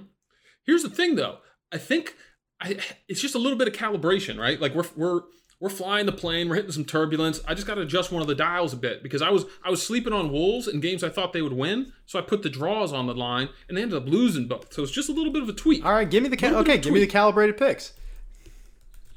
Here's 0.64 0.82
the 0.82 0.90
thing, 0.90 1.14
though. 1.14 1.38
I 1.72 1.78
think 1.78 2.16
I, 2.60 2.78
it's 3.08 3.20
just 3.20 3.34
a 3.34 3.38
little 3.38 3.58
bit 3.58 3.68
of 3.68 3.74
calibration, 3.74 4.38
right? 4.38 4.60
Like 4.60 4.74
we're 4.74 4.86
we're 4.96 5.20
we're 5.60 5.68
flying 5.70 6.06
the 6.06 6.12
plane, 6.12 6.48
we're 6.48 6.56
hitting 6.56 6.72
some 6.72 6.84
turbulence. 6.84 7.40
I 7.46 7.54
just 7.54 7.66
got 7.66 7.74
to 7.76 7.82
adjust 7.82 8.12
one 8.12 8.20
of 8.22 8.28
the 8.28 8.34
dials 8.34 8.72
a 8.72 8.76
bit 8.76 9.02
because 9.02 9.22
I 9.22 9.30
was 9.30 9.44
I 9.64 9.70
was 9.70 9.82
sleeping 9.82 10.12
on 10.12 10.32
Wolves 10.32 10.68
in 10.68 10.80
games 10.80 11.04
I 11.04 11.08
thought 11.08 11.32
they 11.32 11.42
would 11.42 11.52
win, 11.52 11.92
so 12.06 12.18
I 12.18 12.22
put 12.22 12.42
the 12.42 12.50
draws 12.50 12.92
on 12.92 13.06
the 13.06 13.14
line, 13.14 13.48
and 13.68 13.76
they 13.76 13.82
ended 13.82 13.96
up 13.96 14.06
losing 14.08 14.48
both. 14.48 14.72
So 14.72 14.82
it's 14.82 14.92
just 14.92 15.08
a 15.08 15.12
little 15.12 15.32
bit 15.32 15.42
of 15.42 15.48
a 15.48 15.52
tweak. 15.52 15.84
All 15.84 15.92
right, 15.92 16.08
give 16.10 16.22
me 16.22 16.28
the 16.28 16.36
ca- 16.36 16.54
okay, 16.58 16.78
give 16.78 16.92
me 16.92 17.00
the 17.00 17.06
calibrated 17.06 17.56
picks. 17.56 17.92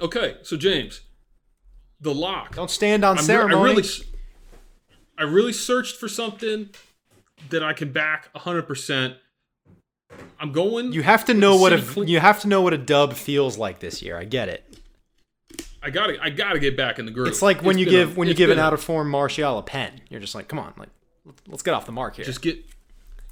Okay, 0.02 0.38
so 0.44 0.56
James, 0.56 1.02
the 2.02 2.14
lock. 2.14 2.56
Don't 2.56 2.70
stand 2.72 3.04
on 3.04 3.18
I'm 3.18 3.24
ceremony. 3.24 3.62
I 3.62 3.64
really, 3.74 3.84
I 5.18 5.24
really 5.24 5.54
searched 5.54 5.97
for 5.97 6.08
something 6.08 6.70
that 7.50 7.64
I 7.64 7.74
can 7.74 7.91
back 7.91 8.34
100%. 8.34 9.16
I'm 10.39 10.52
going. 10.52 10.91
You 10.93 11.04
have 11.04 11.26
to 11.26 11.34
know 11.34 11.56
what 11.56 11.72
a 11.74 11.82
Cle- 11.82 12.10
you 12.10 12.20
have 12.20 12.39
to 12.41 12.47
know 12.47 12.62
what 12.62 12.74
a 12.74 12.78
dub 12.78 13.14
feels 13.14 13.58
like 13.58 13.80
this 13.80 14.02
year. 14.02 14.18
I 14.18 14.24
get 14.24 14.50
it. 14.50 14.66
I 15.82 15.91
gotta, 15.91 16.18
I 16.22 16.30
gotta 16.30 16.60
get 16.60 16.76
back 16.76 17.00
in 17.00 17.06
the 17.06 17.12
groove. 17.12 17.28
It's 17.28 17.41
like 17.41 17.62
when 17.62 17.78
you 17.78 17.86
been 17.86 17.93
a- 17.93 17.97
give 18.06 18.18
when 18.18 18.28
you 18.28 18.34
give 18.34 18.50
an 18.50 18.60
out 18.60 18.74
of 18.74 18.82
form 18.82 19.10
Martial 19.10 19.58
a 19.60 19.64
pen. 19.64 20.02
You're 20.10 20.20
just 20.20 20.36
like, 20.36 20.47
come 20.47 20.60
on, 20.60 20.74
like 20.78 20.89
let's 21.47 21.62
get 21.64 21.74
off 21.74 21.86
the 21.86 21.91
mark 21.91 22.16
here. 22.16 22.26
Just 22.26 22.41
get, 22.41 22.60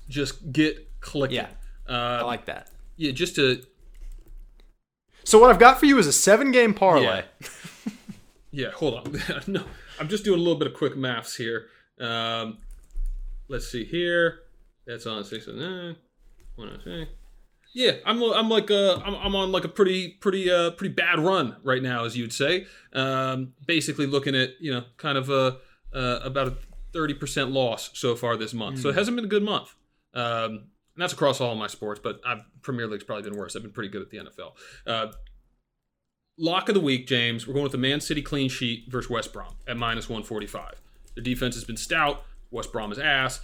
just 0.08 0.52
get 0.52 0.88
clicking. 1.02 1.36
Yeah. 1.38 1.48
Uh, 1.90 2.20
I 2.22 2.22
like 2.24 2.46
that. 2.46 2.70
yeah, 2.96 3.12
just 3.12 3.36
to, 3.36 3.64
So 5.24 5.40
what 5.40 5.50
I've 5.50 5.60
got 5.60 5.80
for 5.80 5.86
you 5.88 5.98
is 5.98 6.06
a 6.08 6.14
seven 6.14 6.52
game 6.52 6.74
parlay. 6.74 7.24
yeah. 7.42 7.48
Yeah, 8.52 8.72
hold 8.72 8.96
on. 8.96 9.22
no, 9.48 9.64
I'm 10.00 10.08
just 10.08 10.24
doing 10.24 10.40
a 10.40 10.42
little 10.42 10.58
bit 10.58 10.68
of 10.68 10.74
quick 10.74 10.96
maths 10.96 11.36
here. 11.36 11.68
Um, 12.00 12.60
let's 13.48 13.68
see 13.68 13.84
here. 13.84 14.40
That's 14.86 15.06
on 15.06 15.24
six 15.24 15.48
and 15.48 15.60
nine. 15.60 15.96
One 16.56 16.80
six. 16.84 17.12
Yeah, 17.74 17.92
I'm 18.06 18.24
I'm 18.24 18.50
like 18.50 18.72
uh 18.72 19.00
I'm, 19.06 19.16
I'm 19.16 19.36
on 19.36 19.52
like 19.52 19.66
a 19.66 19.70
pretty 19.70 20.10
pretty 20.20 20.50
uh 20.50 20.72
pretty 20.72 20.94
bad 20.94 21.20
run 21.20 21.58
right 21.64 21.84
now, 21.84 22.06
as 22.06 22.18
you'd 22.18 22.34
say. 22.34 22.66
Um, 22.94 23.54
basically 23.66 24.08
looking 24.08 24.36
at 24.36 24.52
you 24.60 24.72
know 24.72 24.84
kind 24.98 25.18
of 25.18 25.30
a 25.30 25.58
uh, 25.94 26.20
about 26.24 26.48
a 26.48 26.58
thirty 26.94 27.14
percent 27.14 27.52
loss 27.52 27.92
so 27.94 28.16
far 28.16 28.38
this 28.38 28.54
month. 28.54 28.80
So 28.80 28.90
it 28.90 28.96
hasn't 28.96 29.16
been 29.16 29.26
a 29.26 29.30
good 29.30 29.44
month. 29.44 29.76
Um, 30.14 30.70
and 30.96 31.04
that's 31.04 31.14
across 31.14 31.40
all 31.40 31.52
of 31.52 31.60
my 31.60 31.68
sports, 31.68 32.00
but 32.04 32.20
I've, 32.26 32.40
Premier 32.64 32.88
League's 32.88 33.04
probably 33.04 33.30
been 33.30 33.38
worse. 33.38 33.56
I've 33.56 33.62
been 33.62 33.72
pretty 33.72 33.90
good 33.90 34.02
at 34.02 34.10
the 34.10 34.18
NFL. 34.18 34.54
Uh, 34.88 35.12
lock 36.38 36.70
of 36.70 36.76
the 36.76 36.82
week, 36.82 37.08
James. 37.08 37.48
We're 37.48 37.54
going 37.54 37.64
with 37.64 37.72
the 37.72 37.78
Man 37.78 38.00
City 38.02 38.22
clean 38.22 38.50
sheet 38.50 38.86
versus 38.88 39.10
West 39.10 39.34
Brom 39.34 39.56
at 39.68 39.78
minus 39.78 40.10
one 40.10 40.24
forty 40.24 40.48
five. 40.48 40.82
The 41.16 41.22
defense 41.22 41.56
has 41.56 41.64
been 41.64 41.78
stout. 41.78 42.24
West 42.52 42.72
Brom 42.72 42.92
is 42.92 43.00
ass 43.00 43.42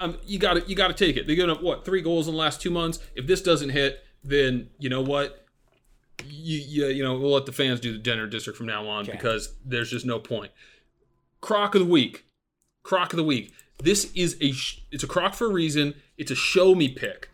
um, 0.00 0.18
you 0.26 0.38
got 0.38 0.54
to 0.54 0.68
you 0.68 0.74
got 0.76 0.88
to 0.88 0.94
take 0.94 1.16
it. 1.16 1.26
They're 1.26 1.36
gonna 1.36 1.54
what 1.54 1.84
three 1.84 2.02
goals 2.02 2.28
in 2.28 2.34
the 2.34 2.38
last 2.40 2.60
two 2.60 2.70
months. 2.70 2.98
If 3.14 3.26
this 3.26 3.40
doesn't 3.40 3.70
hit, 3.70 4.04
then 4.22 4.68
you 4.78 4.88
know 4.88 5.00
what, 5.00 5.46
you 6.24 6.58
you, 6.58 6.86
you 6.88 7.02
know 7.02 7.18
we'll 7.18 7.32
let 7.32 7.46
the 7.46 7.52
fans 7.52 7.80
do 7.80 7.92
the 7.92 7.98
dinner 7.98 8.26
district 8.26 8.56
from 8.56 8.66
now 8.66 8.86
on 8.86 9.02
Okay. 9.04 9.12
because 9.12 9.54
there's 9.64 9.90
just 9.90 10.04
no 10.04 10.18
point. 10.18 10.52
Croc 11.40 11.74
of 11.74 11.80
the 11.80 11.86
week, 11.90 12.26
croc 12.82 13.12
of 13.12 13.16
the 13.16 13.24
week. 13.24 13.52
This 13.82 14.10
is 14.14 14.36
a 14.40 14.52
sh- 14.52 14.80
it's 14.90 15.04
a 15.04 15.06
croc 15.06 15.34
for 15.34 15.46
a 15.46 15.52
reason. 15.52 15.94
It's 16.18 16.30
a 16.30 16.36
show 16.36 16.74
me 16.74 16.88
pick. 16.88 17.30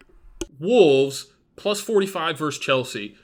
Wolves 0.60 1.26
plus 1.56 1.80
forty 1.80 2.06
five 2.06 2.38
versus 2.38 2.60
Chelsea. 2.60 3.16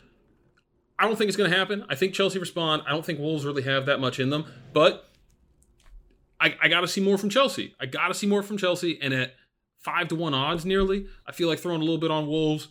I 0.98 1.06
don't 1.06 1.16
think 1.16 1.28
it's 1.28 1.36
going 1.36 1.50
to 1.50 1.56
happen. 1.56 1.84
I 1.88 1.94
think 1.94 2.12
Chelsea 2.12 2.38
respond. 2.38 2.82
I 2.86 2.90
don't 2.90 3.04
think 3.04 3.20
Wolves 3.20 3.44
really 3.44 3.62
have 3.62 3.86
that 3.86 4.00
much 4.00 4.18
in 4.18 4.30
them, 4.30 4.46
but 4.72 5.08
I, 6.40 6.56
I 6.60 6.68
got 6.68 6.80
to 6.80 6.88
see 6.88 7.00
more 7.00 7.18
from 7.18 7.30
Chelsea. 7.30 7.74
I 7.80 7.86
got 7.86 8.08
to 8.08 8.14
see 8.14 8.26
more 8.26 8.42
from 8.42 8.56
Chelsea, 8.56 8.98
and 9.00 9.14
at 9.14 9.34
five 9.78 10.08
to 10.08 10.14
one 10.14 10.34
odds, 10.34 10.64
nearly, 10.64 11.06
I 11.26 11.32
feel 11.32 11.48
like 11.48 11.58
throwing 11.58 11.80
a 11.80 11.84
little 11.84 11.98
bit 11.98 12.10
on 12.10 12.26
Wolves 12.26 12.68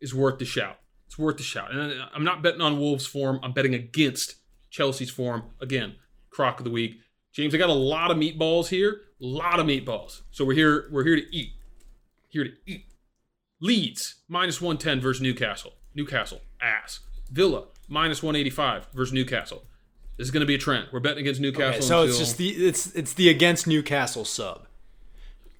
is 0.00 0.14
worth 0.14 0.38
the 0.38 0.44
shout. 0.44 0.78
It's 1.06 1.18
worth 1.18 1.38
the 1.38 1.42
shout, 1.42 1.72
and 1.72 1.92
I'm 2.14 2.24
not 2.24 2.42
betting 2.42 2.60
on 2.60 2.78
Wolves' 2.78 3.06
form. 3.06 3.40
I'm 3.42 3.52
betting 3.52 3.74
against 3.74 4.36
Chelsea's 4.70 5.10
form. 5.10 5.44
Again, 5.60 5.96
crock 6.30 6.60
of 6.60 6.64
the 6.64 6.70
week, 6.70 7.00
James. 7.32 7.54
I 7.54 7.58
got 7.58 7.70
a 7.70 7.74
lot 7.74 8.10
of 8.10 8.16
meatballs 8.16 8.68
here. 8.68 9.00
A 9.20 9.26
lot 9.26 9.58
of 9.58 9.66
meatballs. 9.66 10.22
So 10.30 10.44
we're 10.44 10.54
here. 10.54 10.88
We're 10.90 11.04
here 11.04 11.16
to 11.16 11.36
eat. 11.36 11.52
Here 12.28 12.44
to 12.44 12.50
eat. 12.64 12.86
Leeds 13.60 14.16
minus 14.28 14.60
110 14.60 15.00
versus 15.00 15.20
Newcastle. 15.20 15.72
Newcastle 15.94 16.40
ass. 16.62 17.00
Villa 17.30 17.64
minus 17.88 18.22
185 18.22 18.88
versus 18.92 19.12
Newcastle. 19.12 19.64
This 20.16 20.26
is 20.26 20.30
going 20.30 20.40
to 20.40 20.46
be 20.46 20.54
a 20.54 20.58
trend. 20.58 20.88
We're 20.92 21.00
betting 21.00 21.20
against 21.20 21.40
Newcastle. 21.40 21.78
Okay, 21.78 21.80
so 21.80 22.02
it's 22.02 22.18
just 22.18 22.36
the 22.36 22.50
it's 22.50 22.94
it's 22.94 23.14
the 23.14 23.28
against 23.28 23.66
Newcastle 23.66 24.24
sub. 24.24 24.66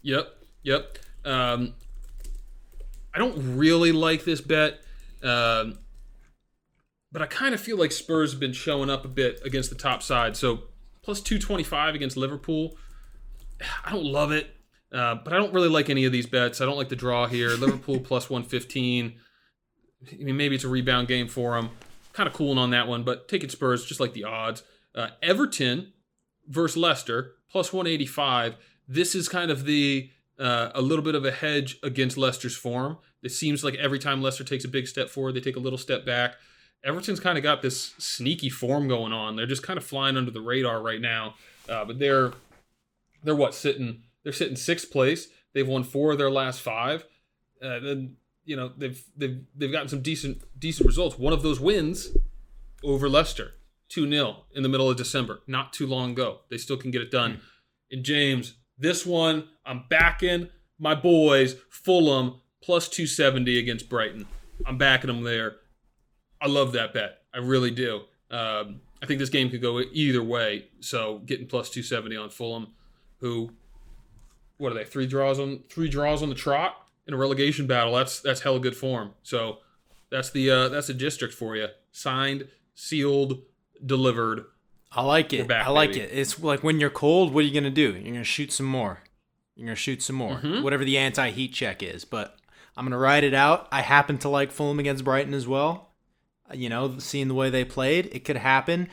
Yep, 0.02 0.28
yep. 0.62 0.98
Um, 1.24 1.74
I 3.14 3.18
don't 3.18 3.56
really 3.56 3.92
like 3.92 4.24
this 4.24 4.40
bet, 4.40 4.80
um, 5.22 5.78
but 7.10 7.22
I 7.22 7.26
kind 7.26 7.54
of 7.54 7.60
feel 7.60 7.78
like 7.78 7.92
Spurs 7.92 8.32
have 8.32 8.40
been 8.40 8.52
showing 8.52 8.90
up 8.90 9.04
a 9.04 9.08
bit 9.08 9.40
against 9.44 9.70
the 9.70 9.76
top 9.76 10.02
side. 10.02 10.36
So 10.36 10.64
plus 11.02 11.20
225 11.20 11.94
against 11.94 12.16
Liverpool. 12.16 12.76
I 13.84 13.90
don't 13.90 14.04
love 14.04 14.32
it, 14.32 14.54
uh, 14.92 15.16
but 15.16 15.32
I 15.32 15.36
don't 15.36 15.52
really 15.52 15.68
like 15.68 15.90
any 15.90 16.04
of 16.04 16.12
these 16.12 16.26
bets. 16.26 16.60
I 16.60 16.66
don't 16.66 16.76
like 16.76 16.88
the 16.88 16.96
draw 16.96 17.26
here. 17.26 17.50
Liverpool 17.50 18.00
plus 18.04 18.28
115. 18.30 19.14
I 20.12 20.22
mean, 20.22 20.36
maybe 20.36 20.54
it's 20.54 20.64
a 20.64 20.68
rebound 20.68 21.08
game 21.08 21.28
for 21.28 21.54
them. 21.54 21.70
Kind 22.12 22.26
of 22.26 22.32
cooling 22.32 22.58
on 22.58 22.70
that 22.70 22.88
one, 22.88 23.02
but 23.04 23.28
taking 23.28 23.48
Spurs 23.48 23.84
just 23.84 24.00
like 24.00 24.12
the 24.12 24.24
odds. 24.24 24.62
Uh, 24.94 25.08
Everton 25.22 25.92
versus 26.48 26.76
Leicester 26.76 27.34
plus 27.50 27.72
185. 27.72 28.56
This 28.88 29.14
is 29.14 29.28
kind 29.28 29.50
of 29.50 29.64
the 29.64 30.10
uh, 30.38 30.70
a 30.74 30.80
little 30.80 31.04
bit 31.04 31.14
of 31.14 31.24
a 31.24 31.30
hedge 31.30 31.78
against 31.82 32.16
Leicester's 32.16 32.56
form. 32.56 32.98
It 33.22 33.30
seems 33.30 33.62
like 33.62 33.74
every 33.74 33.98
time 33.98 34.22
Leicester 34.22 34.44
takes 34.44 34.64
a 34.64 34.68
big 34.68 34.88
step 34.88 35.10
forward, 35.10 35.34
they 35.34 35.40
take 35.40 35.56
a 35.56 35.60
little 35.60 35.78
step 35.78 36.06
back. 36.06 36.36
Everton's 36.82 37.20
kind 37.20 37.36
of 37.36 37.44
got 37.44 37.60
this 37.60 37.94
sneaky 37.98 38.48
form 38.48 38.88
going 38.88 39.12
on. 39.12 39.36
They're 39.36 39.46
just 39.46 39.62
kind 39.62 39.76
of 39.76 39.84
flying 39.84 40.16
under 40.16 40.30
the 40.30 40.40
radar 40.40 40.80
right 40.80 41.00
now. 41.00 41.34
Uh, 41.68 41.84
but 41.84 41.98
they're 41.98 42.32
they're 43.22 43.36
what 43.36 43.54
sitting 43.54 44.02
they're 44.24 44.32
sitting 44.32 44.56
sixth 44.56 44.90
place. 44.90 45.28
They've 45.52 45.68
won 45.68 45.84
four 45.84 46.12
of 46.12 46.18
their 46.18 46.30
last 46.30 46.62
five. 46.62 47.04
Uh, 47.62 47.78
then 47.80 48.16
you 48.50 48.56
know 48.56 48.72
they've 48.76 49.00
they've 49.16 49.44
they've 49.54 49.70
gotten 49.70 49.88
some 49.88 50.02
decent 50.02 50.42
decent 50.58 50.84
results. 50.84 51.16
One 51.16 51.32
of 51.32 51.44
those 51.44 51.60
wins 51.60 52.08
over 52.82 53.08
Leicester, 53.08 53.52
two 53.88 54.10
0 54.10 54.38
in 54.52 54.64
the 54.64 54.68
middle 54.68 54.90
of 54.90 54.96
December, 54.96 55.38
not 55.46 55.72
too 55.72 55.86
long 55.86 56.10
ago. 56.10 56.40
They 56.50 56.58
still 56.58 56.76
can 56.76 56.90
get 56.90 57.00
it 57.00 57.12
done. 57.12 57.40
And 57.92 58.04
James, 58.04 58.56
this 58.76 59.06
one 59.06 59.48
I'm 59.64 59.84
backing 59.88 60.48
my 60.80 60.96
boys 60.96 61.54
Fulham 61.70 62.40
plus 62.60 62.88
270 62.88 63.56
against 63.56 63.88
Brighton. 63.88 64.26
I'm 64.66 64.78
backing 64.78 65.06
them 65.06 65.22
there. 65.22 65.56
I 66.42 66.48
love 66.48 66.72
that 66.72 66.92
bet. 66.92 67.18
I 67.32 67.38
really 67.38 67.70
do. 67.70 68.00
Um, 68.32 68.80
I 69.00 69.06
think 69.06 69.20
this 69.20 69.28
game 69.28 69.48
could 69.50 69.62
go 69.62 69.78
either 69.78 70.24
way. 70.24 70.66
So 70.80 71.18
getting 71.24 71.46
plus 71.46 71.70
270 71.70 72.16
on 72.16 72.30
Fulham, 72.30 72.72
who 73.18 73.52
what 74.58 74.72
are 74.72 74.74
they? 74.74 74.84
Three 74.84 75.06
draws 75.06 75.38
on 75.38 75.62
three 75.68 75.88
draws 75.88 76.20
on 76.20 76.30
the 76.30 76.34
trot 76.34 76.79
in 77.06 77.14
a 77.14 77.16
relegation 77.16 77.66
battle. 77.66 77.94
That's 77.94 78.20
that's 78.20 78.40
hella 78.40 78.60
good 78.60 78.76
form. 78.76 79.14
So 79.22 79.58
that's 80.10 80.30
the 80.30 80.50
uh, 80.50 80.68
that's 80.68 80.88
the 80.88 80.94
district 80.94 81.34
for 81.34 81.56
you. 81.56 81.68
Signed, 81.92 82.48
sealed, 82.74 83.42
delivered. 83.84 84.44
I 84.92 85.02
like 85.02 85.32
it. 85.32 85.46
back, 85.46 85.66
I 85.66 85.70
like 85.70 85.92
baby. 85.92 86.02
it. 86.02 86.10
It's 86.12 86.40
like 86.40 86.64
when 86.64 86.80
you're 86.80 86.90
cold, 86.90 87.32
what 87.32 87.44
are 87.44 87.46
you 87.46 87.54
gonna 87.54 87.70
do? 87.70 87.92
You're 87.92 88.12
gonna 88.12 88.24
shoot 88.24 88.52
some 88.52 88.66
more. 88.66 89.02
You're 89.54 89.66
gonna 89.66 89.76
shoot 89.76 90.02
some 90.02 90.16
more. 90.16 90.36
Mm-hmm. 90.36 90.62
Whatever 90.62 90.84
the 90.84 90.98
anti-heat 90.98 91.52
check 91.52 91.82
is. 91.82 92.04
But 92.04 92.36
I'm 92.76 92.84
gonna 92.84 92.98
ride 92.98 93.24
it 93.24 93.34
out. 93.34 93.68
I 93.70 93.82
happen 93.82 94.18
to 94.18 94.28
like 94.28 94.50
Fulham 94.50 94.78
against 94.78 95.04
Brighton 95.04 95.34
as 95.34 95.46
well. 95.46 95.90
You 96.52 96.68
know, 96.68 96.98
seeing 96.98 97.28
the 97.28 97.34
way 97.34 97.50
they 97.50 97.64
played, 97.64 98.08
it 98.12 98.24
could 98.24 98.36
happen. 98.36 98.88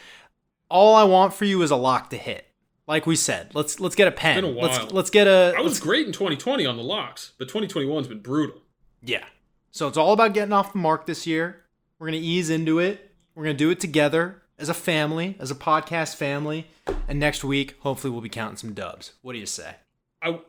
All 0.70 0.96
I 0.96 1.06
want 1.06 1.34
for 1.34 1.46
you 1.46 1.62
is 1.64 1.72
a 1.72 1.76
lock 1.76 2.10
to 2.12 2.18
hit. 2.18 2.47
Like 2.88 3.06
we 3.06 3.16
said, 3.18 3.54
let's 3.54 3.80
let's 3.80 3.96
get 3.96 4.08
a 4.08 4.12
pen. 4.12 4.44
been 4.44 4.56
a 4.56 4.60
Let's 4.62 4.78
while. 4.80 4.88
let's 4.92 5.10
get 5.10 5.28
a 5.28 5.54
I 5.58 5.62
was 5.62 5.80
great 5.80 6.08
in 6.08 6.14
2020 6.14 6.66
on 6.66 6.78
the 6.78 6.84
locks, 6.84 7.34
but 7.38 7.50
2021's 7.50 8.08
been 8.08 8.22
brutal. 8.22 8.62
Yeah. 9.02 9.26
So 9.72 9.88
it's 9.88 9.98
all 9.98 10.14
about 10.14 10.34
getting 10.34 10.54
off 10.54 10.72
the 10.74 10.80
mark 10.80 11.06
this 11.06 11.28
year. 11.28 11.64
We're 12.00 12.08
going 12.08 12.20
to 12.22 12.26
ease 12.26 12.50
into 12.50 12.80
it. 12.80 13.12
We're 13.36 13.44
going 13.44 13.58
to 13.58 13.64
do 13.64 13.70
it 13.70 13.80
together 13.80 14.42
as 14.58 14.70
a 14.70 14.74
family, 14.74 15.36
as 15.40 15.52
a 15.52 15.56
podcast 15.56 16.16
family. 16.16 16.68
And 17.08 17.20
next 17.20 17.44
week, 17.44 17.76
hopefully, 17.82 18.12
we'll 18.12 18.22
be 18.22 18.30
counting 18.30 18.58
some 18.58 18.74
dubs. 18.74 19.14
What 19.22 19.34
do 19.34 19.40
you 19.40 19.46
say? 19.46 19.76
I 20.22 20.40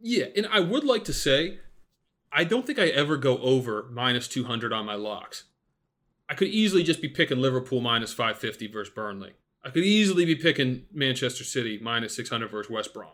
yeah, 0.00 0.26
and 0.36 0.46
I 0.50 0.60
would 0.60 0.84
like 0.84 1.04
to 1.04 1.12
say 1.12 1.58
I 2.32 2.44
don't 2.44 2.64
think 2.66 2.78
I 2.78 2.86
ever 2.86 3.16
go 3.16 3.38
over 3.38 3.88
minus 3.90 4.28
200 4.28 4.72
on 4.72 4.86
my 4.86 4.94
locks. 4.94 5.44
I 6.28 6.34
could 6.34 6.48
easily 6.48 6.84
just 6.84 7.02
be 7.02 7.08
picking 7.08 7.38
Liverpool 7.38 7.80
minus 7.80 8.12
550 8.12 8.68
versus 8.68 8.94
Burnley. 8.94 9.32
I 9.64 9.70
could 9.70 9.84
easily 9.84 10.24
be 10.24 10.34
picking 10.34 10.86
Manchester 10.92 11.44
City 11.44 11.78
minus 11.82 12.14
600 12.16 12.50
versus 12.50 12.70
West 12.70 12.94
Brom. 12.94 13.10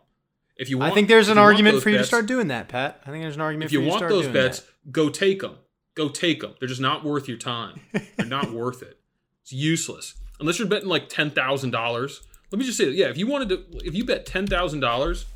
If 0.57 0.71
you 0.71 0.79
want, 0.79 0.93
I 0.93 0.95
think 0.95 1.09
there's 1.09 1.29
an 1.29 1.39
argument 1.39 1.83
for 1.83 1.91
you 1.91 1.99
to 1.99 2.05
start 2.05 2.27
doing 2.27 2.49
that, 2.49 2.69
Pat. 2.69 3.03
I 3.07 3.11
think 3.11 3.23
there's 3.23 3.35
an 3.35 3.43
argument 3.43 3.67
If 3.67 3.71
for 3.71 3.75
you 3.75 3.81
you 3.81 3.87
to 3.87 3.91
want 3.91 3.99
start 4.01 4.11
those 4.11 4.23
doing 4.23 4.33
bets, 4.35 4.61
that. 4.61 4.93
go 4.93 5.09
take 5.11 5.41
them. 5.41 5.57
Go 5.95 6.09
take 6.09 6.41
them. 6.41 6.55
They're 6.59 6.69
just 6.69 6.81
not 6.81 7.05
worth 7.05 7.29
your 7.29 7.37
time. 7.39 7.81
They're 8.17 8.27
not 8.27 8.51
worth 8.53 8.83
it. 8.83 8.99
It's 9.43 9.53
useless 9.53 10.15
unless 10.41 10.59
you're 10.59 10.69
betting 10.69 10.89
like 10.89 11.09
ten 11.09 11.31
thousand 11.31 11.71
dollars. 11.73 12.23
Let 12.51 12.59
me 12.59 12.65
just 12.65 12.79
say, 12.79 12.89
yeah, 12.91 13.07
if 13.07 13.19
you 13.19 13.27
wanted 13.27 13.49
to, 13.51 13.65
if 13.85 13.95
you 13.95 14.05
bet 14.05 14.25
ten 14.25 14.47
thousand 14.47 14.81
dollars, 14.81 15.27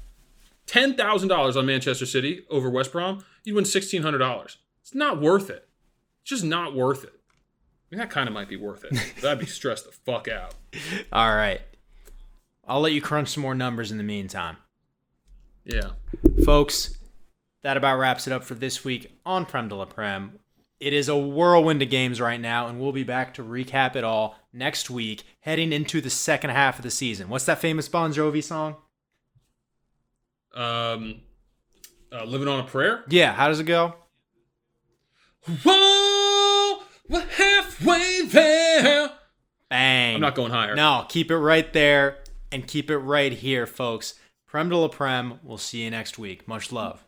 ten 0.66 0.94
thousand 0.96 1.28
dollars 1.28 1.56
on 1.56 1.66
Manchester 1.66 2.06
City 2.06 2.44
over 2.48 2.70
West 2.70 2.92
Brom, 2.92 3.24
you'd 3.44 3.54
win 3.56 3.64
sixteen 3.64 4.02
hundred 4.02 4.18
dollars. 4.18 4.56
It's 4.82 4.94
not 4.94 5.20
worth 5.20 5.50
it. 5.50 5.68
It's 6.22 6.30
just 6.30 6.44
not 6.44 6.74
worth 6.74 7.04
it. 7.04 7.19
I 7.90 7.96
mean, 7.96 8.00
that 8.00 8.10
kind 8.10 8.28
of 8.28 8.34
might 8.34 8.48
be 8.48 8.56
worth 8.56 8.84
it. 8.84 9.24
I'd 9.24 9.38
be 9.38 9.46
stressed 9.46 9.86
the 9.86 9.92
fuck 9.92 10.28
out. 10.28 10.54
All 11.12 11.34
right. 11.34 11.60
I'll 12.66 12.80
let 12.80 12.92
you 12.92 13.02
crunch 13.02 13.30
some 13.30 13.42
more 13.42 13.54
numbers 13.54 13.90
in 13.90 13.98
the 13.98 14.04
meantime. 14.04 14.58
Yeah. 15.64 15.90
Folks, 16.44 16.96
that 17.62 17.76
about 17.76 17.98
wraps 17.98 18.26
it 18.26 18.32
up 18.32 18.44
for 18.44 18.54
this 18.54 18.84
week 18.84 19.18
on 19.26 19.44
Prem 19.44 19.68
de 19.68 19.74
la 19.74 19.86
Prem. 19.86 20.38
It 20.78 20.92
is 20.94 21.08
a 21.08 21.16
whirlwind 21.16 21.82
of 21.82 21.90
games 21.90 22.20
right 22.20 22.40
now, 22.40 22.68
and 22.68 22.80
we'll 22.80 22.92
be 22.92 23.02
back 23.02 23.34
to 23.34 23.42
recap 23.42 23.96
it 23.96 24.04
all 24.04 24.38
next 24.52 24.88
week, 24.88 25.24
heading 25.40 25.72
into 25.72 26.00
the 26.00 26.08
second 26.08 26.50
half 26.50 26.78
of 26.78 26.84
the 26.84 26.90
season. 26.90 27.28
What's 27.28 27.44
that 27.46 27.58
famous 27.58 27.88
Bon 27.88 28.12
Jovi 28.12 28.42
song? 28.42 28.76
Um, 30.54 31.20
uh, 32.12 32.24
living 32.24 32.48
on 32.48 32.60
a 32.60 32.64
prayer. 32.64 33.04
Yeah, 33.08 33.34
how 33.34 33.48
does 33.48 33.60
it 33.60 33.64
go? 33.64 33.94
Whoa, 35.64 36.29
we're 37.10 37.26
halfway 37.26 38.22
there. 38.26 39.10
Bang. 39.68 40.14
I'm 40.14 40.20
not 40.20 40.34
going 40.34 40.52
higher. 40.52 40.74
No, 40.74 41.04
keep 41.08 41.30
it 41.30 41.36
right 41.36 41.70
there 41.72 42.18
and 42.52 42.66
keep 42.66 42.90
it 42.90 42.98
right 42.98 43.32
here, 43.32 43.66
folks. 43.66 44.14
Prem 44.46 44.68
de 44.68 44.76
la 44.76 44.88
Prem. 44.88 45.40
We'll 45.42 45.58
see 45.58 45.82
you 45.82 45.90
next 45.90 46.18
week. 46.18 46.48
Much 46.48 46.72
love. 46.72 47.04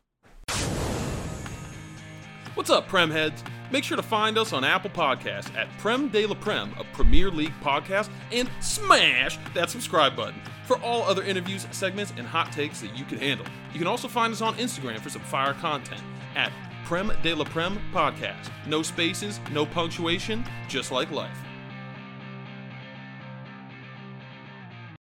What's 2.55 2.69
up, 2.69 2.87
Prem 2.87 3.11
heads? 3.11 3.43
Make 3.71 3.83
sure 3.83 3.97
to 3.97 4.03
find 4.03 4.37
us 4.37 4.53
on 4.53 4.63
Apple 4.63 4.91
Podcasts 4.91 5.55
at 5.57 5.67
Prem 5.79 6.09
de 6.09 6.27
la 6.27 6.35
Prem, 6.35 6.75
a 6.79 6.85
Premier 6.93 7.31
League 7.31 7.55
podcast, 7.63 8.11
and 8.31 8.49
smash 8.61 9.39
that 9.55 9.71
subscribe 9.71 10.15
button 10.15 10.41
for 10.67 10.79
all 10.81 11.03
other 11.05 11.23
interviews, 11.23 11.67
segments, 11.71 12.13
and 12.19 12.27
hot 12.27 12.53
takes 12.53 12.81
that 12.83 12.97
you 12.97 13.05
can 13.07 13.19
handle. 13.19 13.47
You 13.73 13.79
can 13.79 13.89
also 13.89 14.07
find 14.07 14.33
us 14.33 14.43
on 14.43 14.55
Instagram 14.57 15.01
for 15.01 15.09
some 15.09 15.23
fire 15.23 15.55
content 15.55 16.03
at 16.37 16.53
Prem 16.85 17.13
de 17.23 17.35
la 17.35 17.45
Prem 17.45 17.79
Podcast. 17.93 18.51
No 18.67 18.83
spaces, 18.83 19.41
no 19.53 19.65
punctuation, 19.65 20.45
just 20.69 20.91
like 20.91 21.11
life. 21.11 21.52